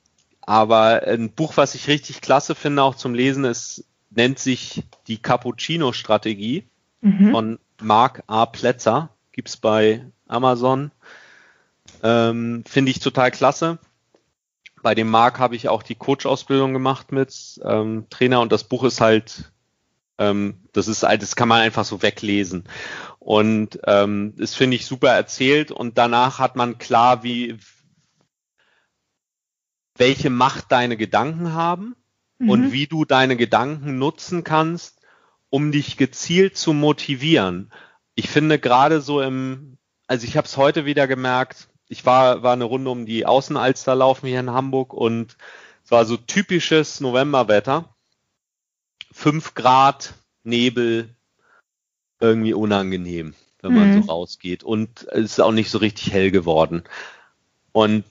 aber 0.41 1.03
ein 1.07 1.31
Buch, 1.31 1.57
was 1.57 1.73
ich 1.73 1.87
richtig 1.87 2.21
klasse 2.21 2.53
finde, 2.53 2.83
auch 2.83 2.95
zum 2.95 3.15
Lesen, 3.15 3.45
ist, 3.45 3.85
nennt 4.11 4.37
sich 4.37 4.83
die 5.07 5.17
Cappuccino-Strategie 5.17 6.65
mhm. 7.01 7.31
von 7.31 7.59
Mark 7.81 8.23
A. 8.27 8.45
Plätzer. 8.45 9.09
Gibt's 9.31 9.57
bei 9.57 10.05
Amazon. 10.27 10.91
Ähm, 12.03 12.63
finde 12.67 12.91
ich 12.91 12.99
total 12.99 13.31
klasse. 13.31 13.79
Bei 14.85 14.93
dem 14.93 15.09
Mark 15.09 15.39
habe 15.39 15.55
ich 15.55 15.67
auch 15.67 15.81
die 15.81 15.95
Coach-Ausbildung 15.95 16.71
gemacht 16.71 17.11
mit 17.11 17.59
ähm, 17.63 18.05
Trainer 18.11 18.39
und 18.41 18.51
das 18.51 18.65
Buch 18.65 18.83
ist 18.83 19.01
halt, 19.01 19.51
ähm, 20.19 20.59
das 20.73 20.87
ist 20.87 21.01
halt, 21.01 21.23
das 21.23 21.35
kann 21.35 21.47
man 21.47 21.61
einfach 21.61 21.83
so 21.85 22.03
weglesen. 22.03 22.65
Und 23.17 23.79
ähm, 23.87 24.35
das 24.37 24.53
finde 24.53 24.75
ich 24.75 24.85
super 24.85 25.09
erzählt 25.09 25.71
und 25.71 25.97
danach 25.97 26.37
hat 26.37 26.55
man 26.55 26.77
klar, 26.77 27.23
wie 27.23 27.57
welche 29.97 30.29
Macht 30.29 30.71
deine 30.71 30.97
Gedanken 30.97 31.53
haben 31.53 31.95
mhm. 32.37 32.49
und 32.51 32.71
wie 32.71 32.85
du 32.85 33.05
deine 33.05 33.37
Gedanken 33.37 33.97
nutzen 33.97 34.43
kannst, 34.43 35.01
um 35.49 35.71
dich 35.71 35.97
gezielt 35.97 36.57
zu 36.57 36.73
motivieren. 36.73 37.71
Ich 38.13 38.29
finde 38.29 38.59
gerade 38.59 39.01
so 39.01 39.19
im, 39.19 39.79
also 40.05 40.27
ich 40.27 40.37
habe 40.37 40.45
es 40.45 40.57
heute 40.57 40.85
wieder 40.85 41.07
gemerkt, 41.07 41.69
ich 41.87 42.05
war, 42.05 42.43
war 42.43 42.53
eine 42.53 42.63
Runde 42.63 42.89
um 42.89 43.05
die 43.05 43.25
Außenalster 43.25 43.95
laufen 43.95 44.27
hier 44.27 44.39
in 44.39 44.51
Hamburg 44.51 44.93
und 44.93 45.37
es 45.83 45.91
war 45.91 46.05
so 46.05 46.17
typisches 46.17 46.99
Novemberwetter. 46.99 47.85
Fünf 49.11 49.53
Grad, 49.53 50.13
Nebel, 50.43 51.15
irgendwie 52.19 52.53
unangenehm, 52.53 53.35
wenn 53.61 53.73
man 53.73 53.95
mhm. 53.95 54.03
so 54.03 54.11
rausgeht. 54.11 54.63
Und 54.63 55.07
es 55.11 55.33
ist 55.33 55.41
auch 55.41 55.51
nicht 55.51 55.69
so 55.69 55.77
richtig 55.77 56.11
hell 56.11 56.31
geworden. 56.31 56.83
Und 57.71 58.03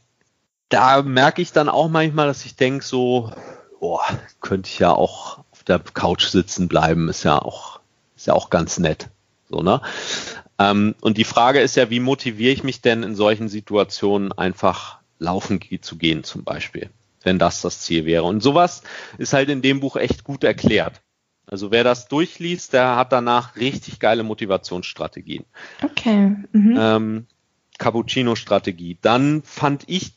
da 0.68 1.02
merke 1.02 1.42
ich 1.42 1.52
dann 1.52 1.68
auch 1.68 1.88
manchmal, 1.88 2.26
dass 2.26 2.44
ich 2.44 2.56
denke, 2.56 2.84
so, 2.84 3.32
boah, 3.80 4.02
könnte 4.40 4.68
ich 4.68 4.78
ja 4.78 4.92
auch 4.92 5.38
auf 5.50 5.62
der 5.64 5.78
Couch 5.78 6.26
sitzen 6.26 6.68
bleiben, 6.68 7.08
ist 7.08 7.24
ja 7.24 7.38
auch, 7.38 7.80
ist 8.16 8.26
ja 8.26 8.34
auch 8.34 8.50
ganz 8.50 8.78
nett. 8.78 9.08
So, 9.50 9.62
ne? 9.62 9.82
Ähm, 10.58 10.94
und 11.00 11.18
die 11.18 11.24
Frage 11.24 11.60
ist 11.60 11.76
ja, 11.76 11.90
wie 11.90 12.00
motiviere 12.00 12.52
ich 12.52 12.62
mich 12.62 12.80
denn 12.80 13.02
in 13.02 13.14
solchen 13.14 13.48
Situationen 13.48 14.32
einfach 14.32 14.98
laufen 15.18 15.60
zu 15.80 15.96
gehen 15.96 16.24
zum 16.24 16.44
Beispiel, 16.44 16.90
wenn 17.22 17.38
das 17.38 17.60
das 17.60 17.80
Ziel 17.80 18.04
wäre. 18.04 18.24
Und 18.24 18.42
sowas 18.42 18.82
ist 19.18 19.32
halt 19.32 19.48
in 19.48 19.62
dem 19.62 19.80
Buch 19.80 19.96
echt 19.96 20.24
gut 20.24 20.44
erklärt. 20.44 21.00
Also 21.46 21.70
wer 21.70 21.84
das 21.84 22.08
durchliest, 22.08 22.72
der 22.72 22.96
hat 22.96 23.12
danach 23.12 23.56
richtig 23.56 24.00
geile 24.00 24.22
Motivationsstrategien. 24.22 25.44
Okay. 25.82 26.36
Mhm. 26.52 26.76
Ähm, 26.78 27.26
Cappuccino-Strategie. 27.78 28.98
Dann 29.02 29.42
fand 29.42 29.84
ich 29.86 30.14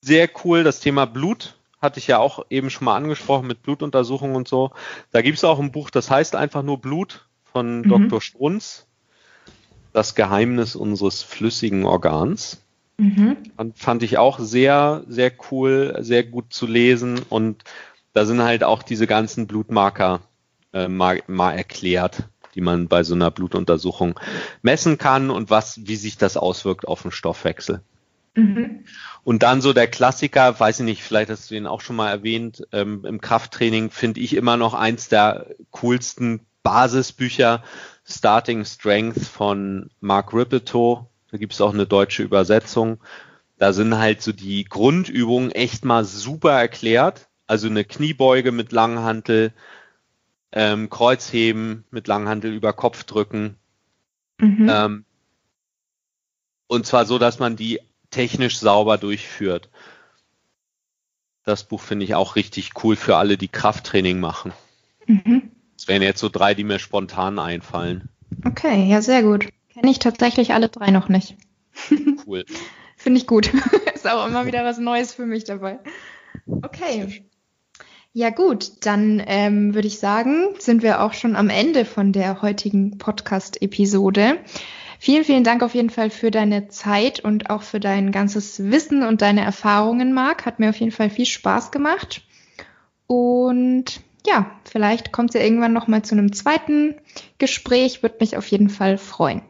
sehr 0.00 0.28
cool 0.44 0.64
das 0.64 0.80
Thema 0.80 1.06
Blut. 1.06 1.58
Hatte 1.80 1.98
ich 1.98 2.06
ja 2.06 2.18
auch 2.18 2.46
eben 2.50 2.70
schon 2.70 2.86
mal 2.86 2.96
angesprochen 2.96 3.46
mit 3.46 3.62
Blutuntersuchungen 3.62 4.36
und 4.36 4.48
so. 4.48 4.72
Da 5.10 5.22
gibt 5.22 5.38
es 5.38 5.44
auch 5.44 5.60
ein 5.60 5.70
Buch, 5.70 5.90
das 5.90 6.10
heißt 6.10 6.34
einfach 6.34 6.62
nur 6.62 6.80
Blut 6.80 7.28
von 7.44 7.82
mhm. 7.82 7.88
Dr. 7.88 8.20
Strunz. 8.20 8.86
Das 9.94 10.14
Geheimnis 10.14 10.76
unseres 10.76 11.22
flüssigen 11.22 11.86
Organs. 11.86 12.60
Mhm. 12.98 13.36
Fand 13.74 14.02
ich 14.02 14.18
auch 14.18 14.38
sehr, 14.38 15.04
sehr 15.08 15.32
cool, 15.50 15.96
sehr 16.00 16.24
gut 16.24 16.52
zu 16.52 16.66
lesen. 16.66 17.20
Und 17.30 17.64
da 18.12 18.26
sind 18.26 18.42
halt 18.42 18.64
auch 18.64 18.82
diese 18.82 19.06
ganzen 19.06 19.46
Blutmarker 19.46 20.20
äh, 20.72 20.88
mal, 20.88 21.22
mal 21.28 21.52
erklärt, 21.52 22.24
die 22.54 22.60
man 22.60 22.88
bei 22.88 23.04
so 23.04 23.14
einer 23.14 23.30
Blutuntersuchung 23.30 24.18
messen 24.62 24.98
kann 24.98 25.30
und 25.30 25.48
was, 25.48 25.86
wie 25.86 25.96
sich 25.96 26.18
das 26.18 26.36
auswirkt 26.36 26.86
auf 26.86 27.02
den 27.02 27.12
Stoffwechsel. 27.12 27.80
Mhm. 28.34 28.84
Und 29.22 29.44
dann 29.44 29.60
so 29.60 29.72
der 29.72 29.86
Klassiker, 29.86 30.58
weiß 30.58 30.80
ich 30.80 30.84
nicht, 30.84 31.02
vielleicht 31.02 31.30
hast 31.30 31.50
du 31.50 31.54
ihn 31.54 31.68
auch 31.68 31.80
schon 31.80 31.96
mal 31.96 32.10
erwähnt, 32.10 32.66
ähm, 32.72 33.04
im 33.04 33.20
Krafttraining 33.20 33.90
finde 33.90 34.20
ich 34.20 34.34
immer 34.34 34.56
noch 34.56 34.74
eins 34.74 35.08
der 35.08 35.54
coolsten 35.70 36.40
Basisbücher, 36.64 37.62
Starting 38.04 38.64
Strength 38.64 39.24
von 39.24 39.90
Mark 40.00 40.34
Rippetoe. 40.34 41.06
Da 41.30 41.38
gibt 41.38 41.52
es 41.52 41.60
auch 41.60 41.72
eine 41.72 41.86
deutsche 41.86 42.24
Übersetzung. 42.24 42.98
Da 43.58 43.72
sind 43.72 43.96
halt 43.96 44.22
so 44.22 44.32
die 44.32 44.64
Grundübungen 44.64 45.52
echt 45.52 45.84
mal 45.84 46.04
super 46.04 46.52
erklärt. 46.52 47.28
Also 47.46 47.68
eine 47.68 47.84
Kniebeuge 47.84 48.50
mit 48.50 48.72
Langhantel, 48.72 49.52
ähm, 50.50 50.90
Kreuzheben 50.90 51.84
mit 51.90 52.08
Langhantel 52.08 52.52
über 52.52 52.72
Kopf 52.72 53.04
drücken. 53.04 53.56
Mhm. 54.38 54.68
Ähm, 54.68 55.04
und 56.66 56.86
zwar 56.86 57.04
so, 57.04 57.18
dass 57.18 57.38
man 57.38 57.56
die 57.56 57.80
technisch 58.10 58.58
sauber 58.58 58.96
durchführt. 58.96 59.68
Das 61.44 61.64
Buch 61.64 61.82
finde 61.82 62.04
ich 62.04 62.14
auch 62.14 62.36
richtig 62.36 62.70
cool 62.82 62.96
für 62.96 63.16
alle, 63.16 63.36
die 63.36 63.48
Krafttraining 63.48 64.18
machen. 64.18 64.52
Mhm. 65.06 65.50
Das 65.84 65.88
wären 65.88 66.00
jetzt 66.00 66.20
so 66.20 66.30
drei, 66.30 66.54
die 66.54 66.64
mir 66.64 66.78
spontan 66.78 67.38
einfallen. 67.38 68.08
Okay, 68.46 68.86
ja, 68.88 69.02
sehr 69.02 69.22
gut. 69.22 69.50
Kenne 69.70 69.90
ich 69.90 69.98
tatsächlich 69.98 70.54
alle 70.54 70.70
drei 70.70 70.90
noch 70.90 71.10
nicht. 71.10 71.36
Cool. 72.26 72.46
Finde 72.96 73.20
ich 73.20 73.26
gut. 73.26 73.52
Ist 73.94 74.08
auch 74.08 74.26
immer 74.26 74.46
wieder 74.46 74.64
was 74.64 74.78
Neues 74.78 75.12
für 75.12 75.26
mich 75.26 75.44
dabei. 75.44 75.78
Okay. 76.46 77.26
Ja 78.14 78.30
gut, 78.30 78.86
dann 78.86 79.22
ähm, 79.26 79.74
würde 79.74 79.86
ich 79.86 79.98
sagen, 79.98 80.54
sind 80.58 80.82
wir 80.82 81.02
auch 81.02 81.12
schon 81.12 81.36
am 81.36 81.50
Ende 81.50 81.84
von 81.84 82.12
der 82.12 82.40
heutigen 82.40 82.96
Podcast-Episode. 82.96 84.38
Vielen, 84.98 85.24
vielen 85.24 85.44
Dank 85.44 85.62
auf 85.62 85.74
jeden 85.74 85.90
Fall 85.90 86.08
für 86.08 86.30
deine 86.30 86.68
Zeit 86.68 87.20
und 87.20 87.50
auch 87.50 87.62
für 87.62 87.78
dein 87.78 88.10
ganzes 88.10 88.70
Wissen 88.70 89.02
und 89.02 89.20
deine 89.20 89.42
Erfahrungen, 89.42 90.14
Marc. 90.14 90.46
Hat 90.46 90.60
mir 90.60 90.70
auf 90.70 90.80
jeden 90.80 90.92
Fall 90.92 91.10
viel 91.10 91.26
Spaß 91.26 91.72
gemacht. 91.72 92.22
Und 93.06 94.00
ja, 94.26 94.50
vielleicht 94.64 95.12
kommt 95.12 95.30
es 95.30 95.40
ja 95.40 95.44
irgendwann 95.44 95.72
noch 95.72 95.86
mal 95.86 96.02
zu 96.02 96.14
einem 96.14 96.32
zweiten 96.32 96.94
Gespräch. 97.38 98.02
Würde 98.02 98.16
mich 98.20 98.36
auf 98.36 98.46
jeden 98.46 98.70
Fall 98.70 98.98
freuen. 98.98 99.42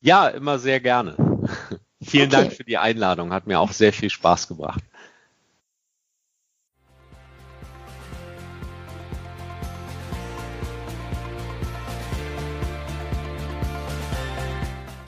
Ja, 0.00 0.28
immer 0.28 0.58
sehr 0.58 0.80
gerne. 0.80 1.16
Vielen 2.02 2.28
okay. 2.28 2.42
Dank 2.42 2.52
für 2.52 2.64
die 2.64 2.78
Einladung. 2.78 3.32
Hat 3.32 3.46
mir 3.46 3.58
auch 3.58 3.72
sehr 3.72 3.92
viel 3.92 4.10
Spaß 4.10 4.48
gebracht. 4.48 4.82